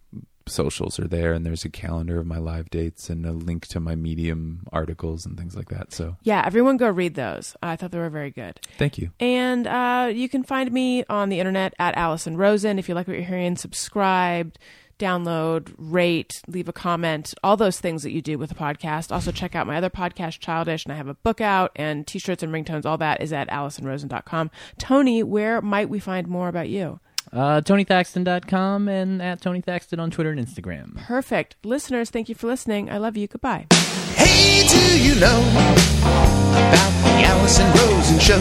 socials 0.46 1.00
are 1.00 1.08
there, 1.08 1.32
and 1.32 1.46
there's 1.46 1.64
a 1.64 1.70
calendar 1.70 2.20
of 2.20 2.26
my 2.26 2.38
live 2.40 2.70
dates 2.70 3.10
and 3.10 3.26
a 3.26 3.32
link 3.32 3.68
to 3.68 3.80
my 3.80 3.96
Medium 3.96 4.68
articles 4.74 5.26
and 5.26 5.38
things 5.38 5.56
like 5.56 5.70
that. 5.70 5.94
So 5.94 6.18
Yeah, 6.24 6.44
everyone 6.46 6.76
go 6.76 6.90
read 6.90 7.16
those. 7.16 7.56
I 7.64 7.78
thought 7.78 7.92
they 7.92 7.98
were 8.00 8.10
very 8.10 8.32
good. 8.32 8.60
thank 8.78 8.98
you. 8.98 9.12
And 9.22 9.66
uh, 9.66 10.12
you 10.14 10.28
can 10.28 10.44
find 10.44 10.72
me 10.74 11.06
on 11.10 11.30
the 11.30 11.40
internet 11.40 11.74
at 11.80 11.96
Alison 11.96 12.36
Rosen. 12.36 12.80
If 12.80 12.90
you 12.90 12.96
like 12.96 13.08
what 13.08 13.16
you're 13.16 13.26
hearing, 13.26 13.56
subscribe, 13.56 14.54
download, 14.98 15.74
rate, 15.78 16.42
leave 16.48 16.68
a 16.68 16.74
comment, 16.74 17.34
all 17.44 17.58
those 17.58 17.80
things 17.80 18.04
that 18.04 18.12
you 18.12 18.22
do 18.22 18.38
with 18.38 18.52
a 18.52 18.56
podcast. 18.56 19.12
Also, 19.12 19.32
check 19.32 19.56
out 19.56 19.68
my 19.68 19.78
other 19.78 19.90
podcast, 19.90 20.40
Childish, 20.40 20.86
and 20.86 20.94
I 20.94 20.98
have 20.98 21.08
a 21.08 21.14
book 21.16 21.42
out 21.42 21.72
and 21.76 22.06
t 22.06 22.20
shirts 22.20 22.44
and 22.44 22.54
ringtones. 22.54 22.86
All 22.86 22.98
that 22.98 23.22
is 23.22 23.34
at 23.34 23.50
AlisonRosen.com. 23.50 24.52
Tony, 24.80 25.24
where 25.24 25.62
might 25.62 25.90
we 25.90 26.00
find 26.00 26.28
more 26.28 26.48
about 26.48 26.70
you? 26.70 27.00
Uh, 27.34 27.62
TonyThaxton.com 27.62 28.88
and 28.88 29.22
at 29.22 29.42
Tony 29.42 29.62
Thaxton 29.62 30.00
on 30.00 30.10
Twitter 30.12 30.32
and 30.32 30.40
Instagram. 30.40 30.96
Perfect. 30.98 31.58
Listeners, 31.64 32.10
thank 32.10 32.30
you 32.30 32.36
for 32.36 32.48
listening. 32.48 32.90
I 32.90 32.98
love 33.00 33.18
you. 33.18 33.28
Goodbye. 33.28 33.68
Hey, 34.16 34.66
do 34.68 35.04
you 35.04 35.16
know 35.20 35.42
about 35.50 35.76
the 37.04 37.24
Alison 37.26 37.68
Rosen 37.74 38.20
show? 38.20 38.38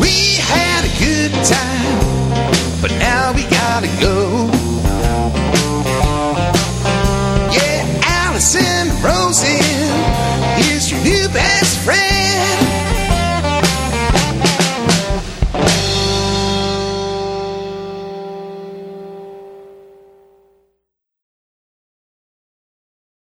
We 0.00 0.36
had 0.52 0.84
a 0.84 0.92
good 0.98 1.32
time, 1.44 2.80
but 2.80 2.90
now 2.98 3.32
we 3.32 3.42
gotta 3.44 3.88
go. 4.00 4.50
Yeah, 7.56 7.82
Alison 8.24 8.88
is 10.70 10.90
your 10.90 11.00
new 11.02 11.28
best 11.28 11.78
friend. 11.84 12.71